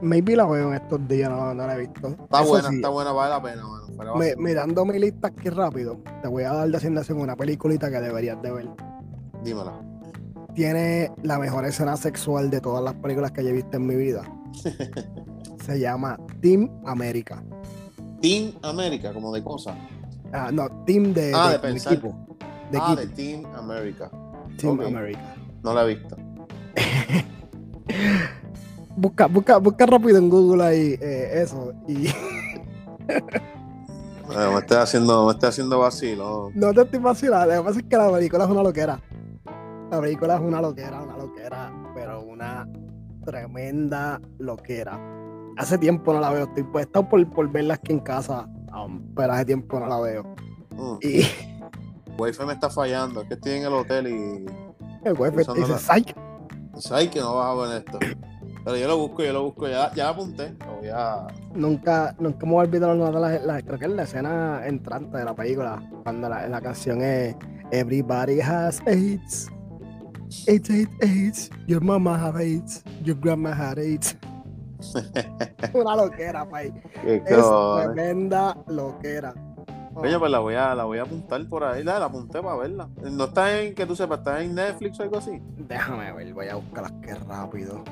Maybe 0.00 0.34
la 0.34 0.46
veo 0.46 0.68
en 0.68 0.74
estos 0.76 1.06
días, 1.08 1.28
no, 1.28 1.52
no 1.52 1.66
la 1.66 1.74
he 1.76 1.80
visto. 1.80 2.08
Está 2.08 2.40
Eso 2.40 2.48
buena, 2.48 2.68
sí, 2.70 2.76
está 2.76 2.88
buena, 2.88 3.12
vale 3.12 3.30
la 3.34 3.42
pena. 3.42 3.62
Fuera 3.96 4.14
me- 4.14 4.36
mirando 4.36 4.84
mi 4.86 4.98
lista 4.98 5.28
aquí 5.28 5.50
rápido, 5.50 5.98
te 6.22 6.28
voy 6.28 6.44
a 6.44 6.52
dar 6.54 6.68
de 6.70 6.76
asignación 6.78 7.20
una 7.20 7.36
peliculita 7.36 7.90
que 7.90 8.00
deberías 8.00 8.40
de 8.40 8.50
ver. 8.52 8.68
Dímela. 9.44 9.72
tiene 10.54 11.10
la 11.22 11.38
mejor 11.38 11.64
escena 11.66 11.96
sexual 11.96 12.50
de 12.50 12.60
todas 12.60 12.82
las 12.82 12.94
películas 12.94 13.30
que 13.32 13.42
yo 13.42 13.50
he 13.50 13.52
visto 13.52 13.76
en 13.76 13.86
mi 13.86 13.94
vida. 13.96 14.22
Se 15.64 15.78
llama 15.78 16.18
Team 16.40 16.70
América. 16.86 17.42
Team 18.22 18.52
América, 18.62 19.12
como 19.12 19.32
de 19.32 19.42
cosas. 19.44 19.76
Ah, 20.32 20.50
no, 20.52 20.68
Team 20.84 21.12
de, 21.12 21.32
Ah, 21.34 21.50
de- 21.52 21.58
de 21.58 21.72
de 21.74 21.78
equipo. 21.78 22.14
De 22.70 22.78
ah, 22.80 22.94
de. 22.96 23.06
Team 23.08 23.44
América. 23.54 24.10
Team 24.60 24.78
ok. 24.78 24.86
América. 24.86 25.34
No 25.62 25.74
la 25.74 25.84
he 25.84 25.94
visto. 25.94 26.16
Busca, 28.96 29.26
busca, 29.26 29.56
busca 29.58 29.86
rápido 29.86 30.18
en 30.18 30.28
Google 30.28 30.62
ahí 30.62 30.98
eh, 31.00 31.42
eso. 31.42 31.72
Y 31.88 31.94
me 34.28 34.58
estoy 34.58 34.76
haciendo, 34.76 35.26
me 35.26 35.48
haciendo 35.48 35.78
vacilo. 35.78 36.50
no 36.54 36.74
te 36.74 36.82
estoy 36.82 36.98
vacilando. 36.98 37.54
Lo 37.54 37.62
que 37.62 37.66
pasa 37.66 37.80
es 37.80 37.86
que 37.86 37.96
la 37.96 38.12
película 38.12 38.44
es 38.44 38.50
una 38.50 38.62
loquera. 38.62 39.00
La 39.90 40.00
película 40.00 40.34
es 40.36 40.40
una 40.40 40.60
loquera, 40.60 41.02
una 41.02 41.16
loquera, 41.16 41.72
pero 41.94 42.20
una 42.22 42.68
tremenda 43.24 44.20
loquera. 44.38 45.00
hace 45.56 45.78
tiempo 45.78 46.12
no 46.12 46.20
la 46.20 46.30
veo. 46.30 46.44
Estoy 46.44 46.64
puesto 46.64 47.08
por, 47.08 47.26
por 47.30 47.50
verla 47.50 47.74
aquí 47.74 47.92
en 47.92 48.00
casa, 48.00 48.46
um, 48.74 49.02
pero 49.14 49.32
hace 49.32 49.46
tiempo 49.46 49.80
no 49.80 49.86
la 49.86 50.00
veo. 50.00 50.34
Mm. 50.72 50.98
Y 51.02 51.22
Wi-Fi 52.20 52.44
me 52.44 52.52
está 52.52 52.70
fallando. 52.70 53.22
Es 53.22 53.28
que 53.28 53.34
estoy 53.34 53.52
en 53.52 53.62
el 53.64 53.72
hotel 53.72 54.06
y. 54.08 54.46
el 55.04 55.12
wifi 55.18 55.44
te 55.44 55.54
dice, 55.54 55.78
"Psych". 55.78 56.14
¿Sabes 56.78 57.08
que 57.08 57.20
no 57.20 57.34
vas 57.36 57.46
a 57.50 57.68
ver 57.68 57.78
esto? 57.84 57.98
Pero 58.64 58.76
yo 58.76 58.88
lo 58.88 58.98
busco, 58.98 59.22
yo 59.22 59.32
lo 59.32 59.42
busco. 59.44 59.68
Ya, 59.68 59.90
ya 59.94 60.04
la 60.04 60.10
apunté. 60.10 60.54
Lo 60.66 60.76
voy 60.76 60.88
a. 60.92 61.26
Nunca, 61.54 62.14
nunca 62.18 62.44
me 62.46 62.52
voy 62.52 62.60
a 62.64 62.68
olvidar 62.68 62.94
una 62.94 63.10
de 63.10 63.20
las, 63.20 63.42
la- 63.44 63.62
creo 63.62 63.78
que 63.78 63.86
es 63.86 63.90
la 63.90 64.02
escena 64.02 64.66
entrante 64.66 65.16
de 65.16 65.24
la 65.24 65.34
película, 65.34 65.82
cuando 66.02 66.28
la, 66.28 66.46
la 66.46 66.60
canción 66.60 67.00
es 67.02 67.34
Everybody 67.70 68.40
has 68.40 68.80
AIDS. 68.86 69.48
AIDS, 70.46 70.70
AIDS, 70.70 70.90
AIDS. 71.02 71.50
Your 71.66 71.82
mama 71.82 72.16
have 72.18 72.38
AIDS. 72.38 72.84
Your 73.02 73.16
grandma 73.18 73.50
had 73.50 73.78
AIDS. 73.78 74.16
una 75.74 75.96
loquera, 75.96 76.48
pay. 76.48 76.72
Es 77.04 77.22
tremenda 77.24 78.56
loquera. 78.66 79.34
Oye, 79.94 80.18
pues 80.18 80.30
la 80.30 80.38
voy 80.38 80.54
a, 80.54 80.74
la 80.74 80.84
voy 80.84 80.98
a 80.98 81.02
apuntar 81.02 81.44
por 81.48 81.64
ahí. 81.64 81.82
La, 81.82 81.98
la 81.98 82.06
apunté 82.06 82.40
para 82.40 82.56
verla. 82.56 82.88
No 83.02 83.24
está 83.24 83.60
en, 83.60 83.74
que 83.74 83.86
tú 83.86 83.96
sepas, 83.96 84.18
está 84.18 84.42
en 84.42 84.54
Netflix 84.54 85.00
o 85.00 85.02
algo 85.02 85.18
así. 85.18 85.42
Déjame 85.56 86.12
ver, 86.12 86.32
voy 86.32 86.48
a 86.48 86.54
buscarlas 86.56 86.92
que 87.02 87.14
rápido. 87.14 87.82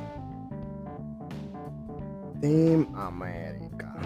Team 2.40 2.86
America. 2.94 3.96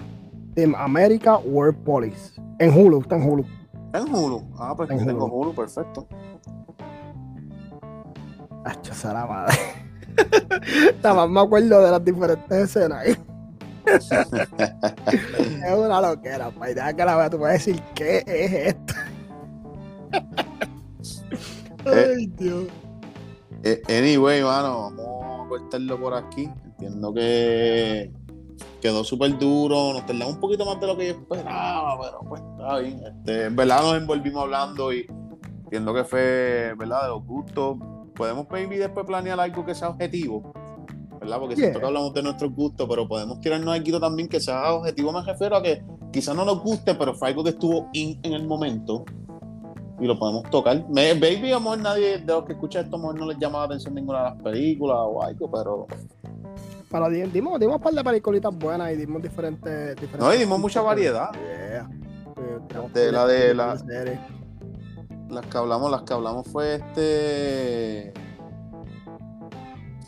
Team 0.55 0.75
America 0.75 1.37
World 1.39 1.77
Police. 1.85 2.41
En 2.59 2.77
Hulu, 2.77 3.01
está 3.01 3.17
en 3.17 3.29
Hulu. 3.29 3.45
En 3.93 4.15
Hulu. 4.15 4.43
Ah, 4.59 4.75
pues 4.77 4.89
yo 4.89 4.97
tengo 4.97 5.27
Hulu. 5.27 5.55
Perfecto. 5.55 6.07
Hacho, 8.65 9.13
la 9.13 9.27
madre. 9.27 9.57
Nada 11.03 11.15
más 11.15 11.29
me 11.29 11.41
acuerdo 11.41 11.81
de 11.81 11.91
las 11.91 12.05
diferentes 12.05 12.51
escenas. 12.51 13.05
es 15.07 15.73
una 15.77 16.01
loquera, 16.01 16.51
pa. 16.51 16.71
Y 16.71 16.75
deja 16.75 16.95
que 16.95 17.05
la 17.05 17.17
vea, 17.17 17.31
tú 17.31 17.39
puedes 17.39 17.65
decir, 17.65 17.83
¿qué 17.95 18.23
es 18.27 18.77
esto? 18.77 18.95
Ay, 21.87 22.27
Dios. 22.39 22.67
Eh, 23.65 23.83
anyway, 23.89 24.43
mano, 24.43 24.93
vamos 24.97 25.47
a 25.47 25.49
cortarlo 25.49 26.01
por 26.01 26.15
aquí. 26.15 26.49
Entiendo 26.65 27.13
que 27.15 28.13
quedó 28.81 29.05
súper 29.05 29.39
duro. 29.39 29.93
Nos 29.93 30.07
tardamos 30.07 30.35
un 30.35 30.41
poquito 30.41 30.67
más 30.67 30.81
de 30.81 30.87
lo 30.87 30.97
que 30.97 31.07
yo 31.07 31.13
esperaba, 31.13 31.99
pero 32.01 32.21
pues 32.29 32.43
está 32.43 32.79
bien. 32.79 33.01
Este, 33.05 33.45
en 33.47 33.57
verdad 33.57 33.83
nos 33.83 33.97
envolvimos 33.97 34.43
hablando 34.43 34.93
y 34.93 35.07
entiendo 35.65 35.95
que 35.95 36.05
fue, 36.05 36.75
¿verdad? 36.77 37.03
De 37.03 37.09
los 37.09 37.25
gustos. 37.25 37.79
Podemos 38.15 38.47
maybe 38.51 38.79
después 38.79 39.07
planear 39.07 39.41
algo 39.41 39.65
que 39.65 39.75
sea 39.75 39.89
objetivo, 39.89 40.53
¿verdad? 41.23 41.39
Porque 41.39 41.55
Yeah. 41.57 41.73
que 41.73 41.85
hablamos 41.87 42.13
de 42.15 42.23
nuestros 42.23 42.55
gustos, 42.55 42.87
pero 42.89 43.07
podemos 43.09 43.41
tirarnos 43.41 43.75
algo 43.75 44.01
también 44.01 44.29
que 44.29 44.41
sea 44.41 44.73
objetivo. 44.75 45.13
Me 45.13 45.23
refiero 45.23 45.57
a 45.57 45.63
que 45.63 45.83
quizás 46.13 46.35
no 46.37 46.45
nos 46.45 46.63
guste, 46.63 46.95
pero 46.95 47.15
fue 47.15 47.29
algo 47.29 47.43
que 47.45 47.51
estuvo 47.51 47.89
in 47.93 48.19
en 48.23 48.33
el 48.35 48.47
momento 48.47 49.05
y 50.01 50.07
lo 50.07 50.19
podemos 50.19 50.43
tocar. 50.51 50.85
Me- 50.89 51.15
baby, 51.15 51.51
a 51.53 51.55
lo 51.55 51.61
mejor 51.61 51.79
nadie 51.79 52.19
de 52.19 52.27
los 52.33 52.45
que 52.45 52.53
escucha 52.55 52.81
esto, 52.81 52.97
a 52.97 52.99
lo 52.99 53.05
mejor 53.07 53.21
no 53.21 53.27
les 53.29 53.39
llama 53.39 53.59
la 53.61 53.65
atención 53.65 53.95
ninguna 53.95 54.19
de 54.19 54.25
las 54.31 54.43
películas 54.43 54.97
o 55.01 55.23
algo, 55.23 55.51
pero. 55.51 55.87
Di- 57.11 57.23
dimos, 57.31 57.59
dimos 57.59 57.77
un 57.77 57.83
par 57.83 57.95
de 57.95 58.05
peliculitas 58.05 58.55
buenas 58.59 58.93
y 58.93 58.97
dimos 58.97 59.23
diferentes. 59.23 59.95
diferentes 59.97 60.21
No, 60.21 60.35
y 60.35 60.39
dimos 60.39 60.59
mucha 60.59 60.83
variedad. 60.83 61.31
Yeah. 61.33 61.89
De 62.93 63.13
la 63.13 63.27
de 63.27 63.55
la-. 63.55 63.77
Las 65.31 65.47
que 65.47 65.57
hablamos, 65.57 65.91
las 65.91 66.03
que 66.03 66.13
hablamos 66.13 66.47
fue 66.49 66.75
este. 66.75 68.13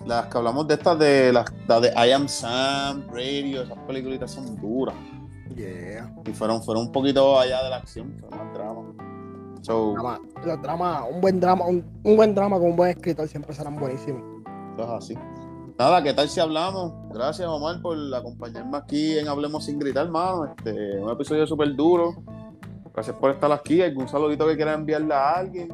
Las 0.07 0.27
que 0.27 0.37
hablamos 0.39 0.69
de 0.69 0.75
estas 0.75 0.99
de 0.99 1.33
las 1.33 1.47
la 1.67 1.81
de 1.81 1.89
I 1.97 2.13
Am 2.13 2.29
Sam, 2.29 3.07
Radio, 3.09 3.63
esas 3.63 3.79
películas 3.87 4.31
son 4.31 4.61
duras. 4.61 4.95
Yeah. 5.57 6.13
Y 6.27 6.33
fueron, 6.33 6.63
fueron 6.63 6.85
un 6.85 6.93
poquito 6.93 7.39
allá 7.39 7.63
de 7.63 7.71
la 7.71 7.77
acción, 7.77 8.15
fue 8.21 8.31
más 8.31 8.53
drama. 8.53 8.83
So, 9.63 9.93
Drama, 9.93 10.21
los 10.45 10.61
dramas, 10.61 11.05
un 11.11 11.21
buen 11.23 11.41
drama, 11.41 11.67
un, 11.67 11.85
un 12.03 12.17
buen 12.17 12.35
drama 12.35 12.59
con 12.59 12.71
un 12.71 12.77
buen 12.77 12.91
escritor 12.91 13.27
siempre 13.29 13.55
serán 13.55 13.77
buenísimos. 13.77 14.23
Eso 14.75 14.85
es 14.85 14.91
así. 14.91 15.19
Nada, 15.79 16.03
¿qué 16.03 16.13
tal 16.13 16.29
si 16.29 16.39
hablamos? 16.39 16.93
Gracias, 17.13 17.49
Omar, 17.49 17.81
por 17.81 17.97
acompañarme 18.15 18.77
aquí 18.77 19.19
en 19.19 19.27
Hablemos 19.27 19.65
sin 19.65 19.79
gritar, 19.79 20.05
hermano. 20.05 20.45
Este, 20.45 21.01
un 21.01 21.11
episodio 21.11 21.47
súper 21.47 21.75
duro. 21.75 22.15
Gracias 22.93 23.17
por 23.17 23.33
estar 23.33 23.51
aquí. 23.51 23.83
¿Algún 23.83 24.07
saludito 24.07 24.47
que 24.47 24.55
quieras 24.55 24.79
enviarle 24.79 25.15
a 25.15 25.33
alguien? 25.33 25.69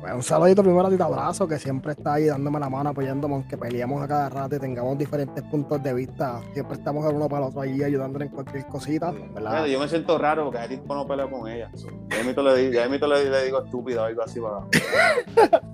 Pues 0.00 0.14
un 0.14 0.22
saludito 0.22 0.62
primero 0.62 0.86
a 0.86 0.90
ti, 0.90 0.96
te 0.96 1.02
abrazo, 1.02 1.46
que 1.46 1.58
siempre 1.58 1.92
está 1.92 2.14
ahí 2.14 2.26
dándome 2.26 2.58
la 2.58 2.70
mano, 2.70 2.90
apoyándome, 2.90 3.34
aunque 3.34 3.58
peleamos 3.58 4.02
a 4.02 4.08
cada 4.08 4.28
rato 4.30 4.56
y 4.56 4.58
tengamos 4.58 4.96
diferentes 4.96 5.44
puntos 5.44 5.82
de 5.82 5.92
vista. 5.92 6.40
Siempre 6.54 6.76
estamos 6.78 7.04
el 7.04 7.16
uno 7.16 7.28
para 7.28 7.44
el 7.44 7.50
otro 7.50 7.60
allí 7.60 7.82
ayudándole 7.82 8.26
en 8.26 8.30
cualquier 8.30 8.66
cosita, 8.66 9.12
¿verdad? 9.34 9.66
Yo 9.66 9.78
me 9.78 9.88
siento 9.88 10.16
raro 10.16 10.44
porque 10.44 10.58
hace 10.58 10.68
tiempo 10.68 10.94
no 10.94 11.06
peleo 11.06 11.30
con 11.30 11.48
ella. 11.48 11.70
Ya 12.08 12.24
mito 12.24 12.42
le, 12.42 12.72
ya 12.72 12.88
mito 12.88 13.06
le, 13.06 13.28
le 13.28 13.44
digo 13.44 13.62
estúpido 13.62 14.02
o 14.02 14.04
algo 14.06 14.22
así 14.22 14.40
para. 14.40 14.60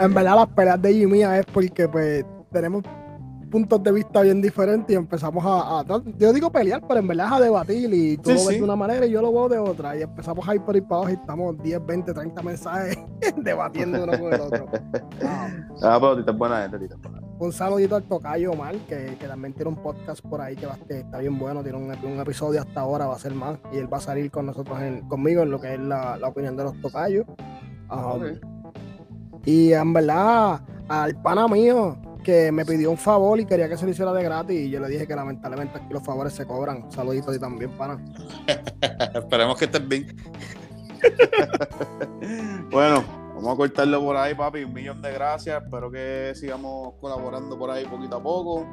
En 0.00 0.14
verdad, 0.14 0.36
las 0.36 0.48
peleas 0.48 0.80
de 0.80 0.94
Jimmy 0.94 1.22
es 1.22 1.44
porque, 1.46 1.88
pues, 1.88 2.24
tenemos 2.52 2.84
puntos 3.48 3.82
de 3.82 3.92
vista 3.92 4.20
bien 4.22 4.40
diferentes 4.42 4.94
y 4.94 4.96
empezamos 4.96 5.44
a, 5.44 5.80
a- 5.80 6.02
yo 6.18 6.32
digo 6.32 6.50
pelear, 6.50 6.82
pero 6.86 7.00
en 7.00 7.08
verdad 7.08 7.26
es 7.26 7.32
a 7.32 7.40
debatir 7.40 7.92
y 7.92 8.16
tú 8.18 8.30
Sí, 8.30 8.36
lo 8.36 8.40
ves 8.40 8.48
sí. 8.48 8.54
de 8.58 8.62
una 8.64 8.76
manera 8.76 9.06
y 9.06 9.10
yo 9.10 9.20
lo 9.22 9.32
veo 9.32 9.48
de 9.48 9.58
otra 9.58 9.96
y 9.96 10.02
empezamos 10.02 10.48
a 10.48 10.54
ir 10.54 10.60
por 10.62 10.74
ahí 10.74 10.80
para 10.80 10.96
abajo 10.96 11.10
y 11.10 11.14
estamos 11.14 11.58
10, 11.62 11.86
20, 11.86 12.12
30 12.14 12.42
mensajes 12.42 12.98
debatiendo 13.36 14.02
uno 14.04 14.18
con 14.18 14.32
el 14.32 14.40
otro. 14.40 14.66
Ah, 15.80 15.96
pero 16.00 16.34
buena 16.36 16.62
gente, 16.68 16.94
buena. 16.96 17.20
Un 17.38 17.52
saludito 17.52 17.94
al 17.94 18.02
Tocayo 18.02 18.50
Omar, 18.50 18.74
que, 18.88 19.16
que 19.18 19.28
también 19.28 19.54
tiene 19.54 19.68
un 19.70 19.76
podcast 19.76 20.20
por 20.26 20.40
ahí 20.40 20.56
que, 20.56 20.66
va- 20.66 20.76
que 20.88 20.98
está 21.00 21.18
bien 21.18 21.38
bueno, 21.38 21.62
tiene 21.62 21.78
un, 21.78 21.84
un 21.84 22.18
episodio 22.18 22.60
hasta 22.60 22.80
ahora, 22.80 23.06
va 23.06 23.14
a 23.14 23.18
ser 23.18 23.32
más, 23.32 23.58
y 23.72 23.76
él 23.78 23.92
va 23.92 23.98
a 23.98 24.00
salir 24.00 24.28
con 24.32 24.46
nosotros, 24.46 24.80
en- 24.80 25.06
conmigo, 25.08 25.42
en 25.42 25.50
lo 25.50 25.60
que 25.60 25.74
es 25.74 25.80
la, 25.80 26.16
la 26.16 26.28
opinión 26.28 26.56
de 26.56 26.64
los 26.64 26.80
Tocayos. 26.80 27.26
Um. 27.90 28.24
Y 29.44 29.72
en 29.72 29.92
verdad, 29.92 30.60
al 30.88 31.14
pana 31.22 31.46
mío, 31.46 31.96
que 32.18 32.52
me 32.52 32.64
pidió 32.64 32.90
un 32.90 32.98
favor 32.98 33.38
y 33.40 33.46
quería 33.46 33.68
que 33.68 33.76
se 33.76 33.84
lo 33.84 33.90
hiciera 33.90 34.12
de 34.12 34.22
gratis, 34.22 34.58
y 34.58 34.70
yo 34.70 34.80
le 34.80 34.88
dije 34.88 35.06
que 35.06 35.14
lamentablemente 35.14 35.78
aquí 35.78 35.92
los 35.92 36.02
favores 36.02 36.32
se 36.32 36.46
cobran. 36.46 36.90
Saludito 36.90 37.34
y 37.34 37.38
también, 37.38 37.70
pana. 37.72 38.02
Esperemos 39.14 39.58
que 39.58 39.64
estés 39.66 39.86
bien. 39.86 40.16
bueno, 42.70 43.04
vamos 43.34 43.54
a 43.54 43.56
cortarlo 43.56 44.00
por 44.00 44.16
ahí, 44.16 44.34
papi. 44.34 44.64
Un 44.64 44.72
millón 44.72 45.02
de 45.02 45.12
gracias. 45.12 45.62
Espero 45.62 45.90
que 45.90 46.32
sigamos 46.34 46.94
colaborando 47.00 47.58
por 47.58 47.70
ahí 47.70 47.84
poquito 47.86 48.16
a 48.16 48.22
poco. 48.22 48.66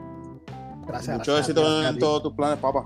Gracias. 0.87 1.17
Mucho 1.17 1.33
gracias, 1.33 1.49
éxito 1.49 1.61
gracias 1.61 1.93
en 1.93 1.99
todos 1.99 2.23
tus 2.23 2.33
planes, 2.33 2.59
papá. 2.59 2.85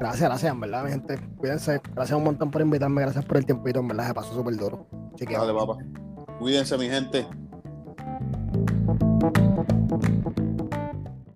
Gracias, 0.00 0.28
gracias, 0.28 0.52
en 0.52 0.60
verdad, 0.60 0.84
mi 0.84 0.90
gente. 0.90 1.20
Cuídense. 1.36 1.80
Gracias 1.94 2.16
un 2.16 2.24
montón 2.24 2.50
por 2.50 2.62
invitarme, 2.62 3.02
gracias 3.02 3.24
por 3.24 3.36
el 3.36 3.46
tiempito, 3.46 3.80
en 3.80 3.88
verdad, 3.88 4.08
se 4.08 4.14
pasó 4.14 4.34
súper 4.34 4.56
duro. 4.56 4.86
Chequeado. 5.16 5.46
Dale, 5.46 5.58
papá. 5.58 5.78
Cuídense, 6.38 6.76
mi 6.76 6.88
gente. 6.88 7.26
Bye. 9.56 10.13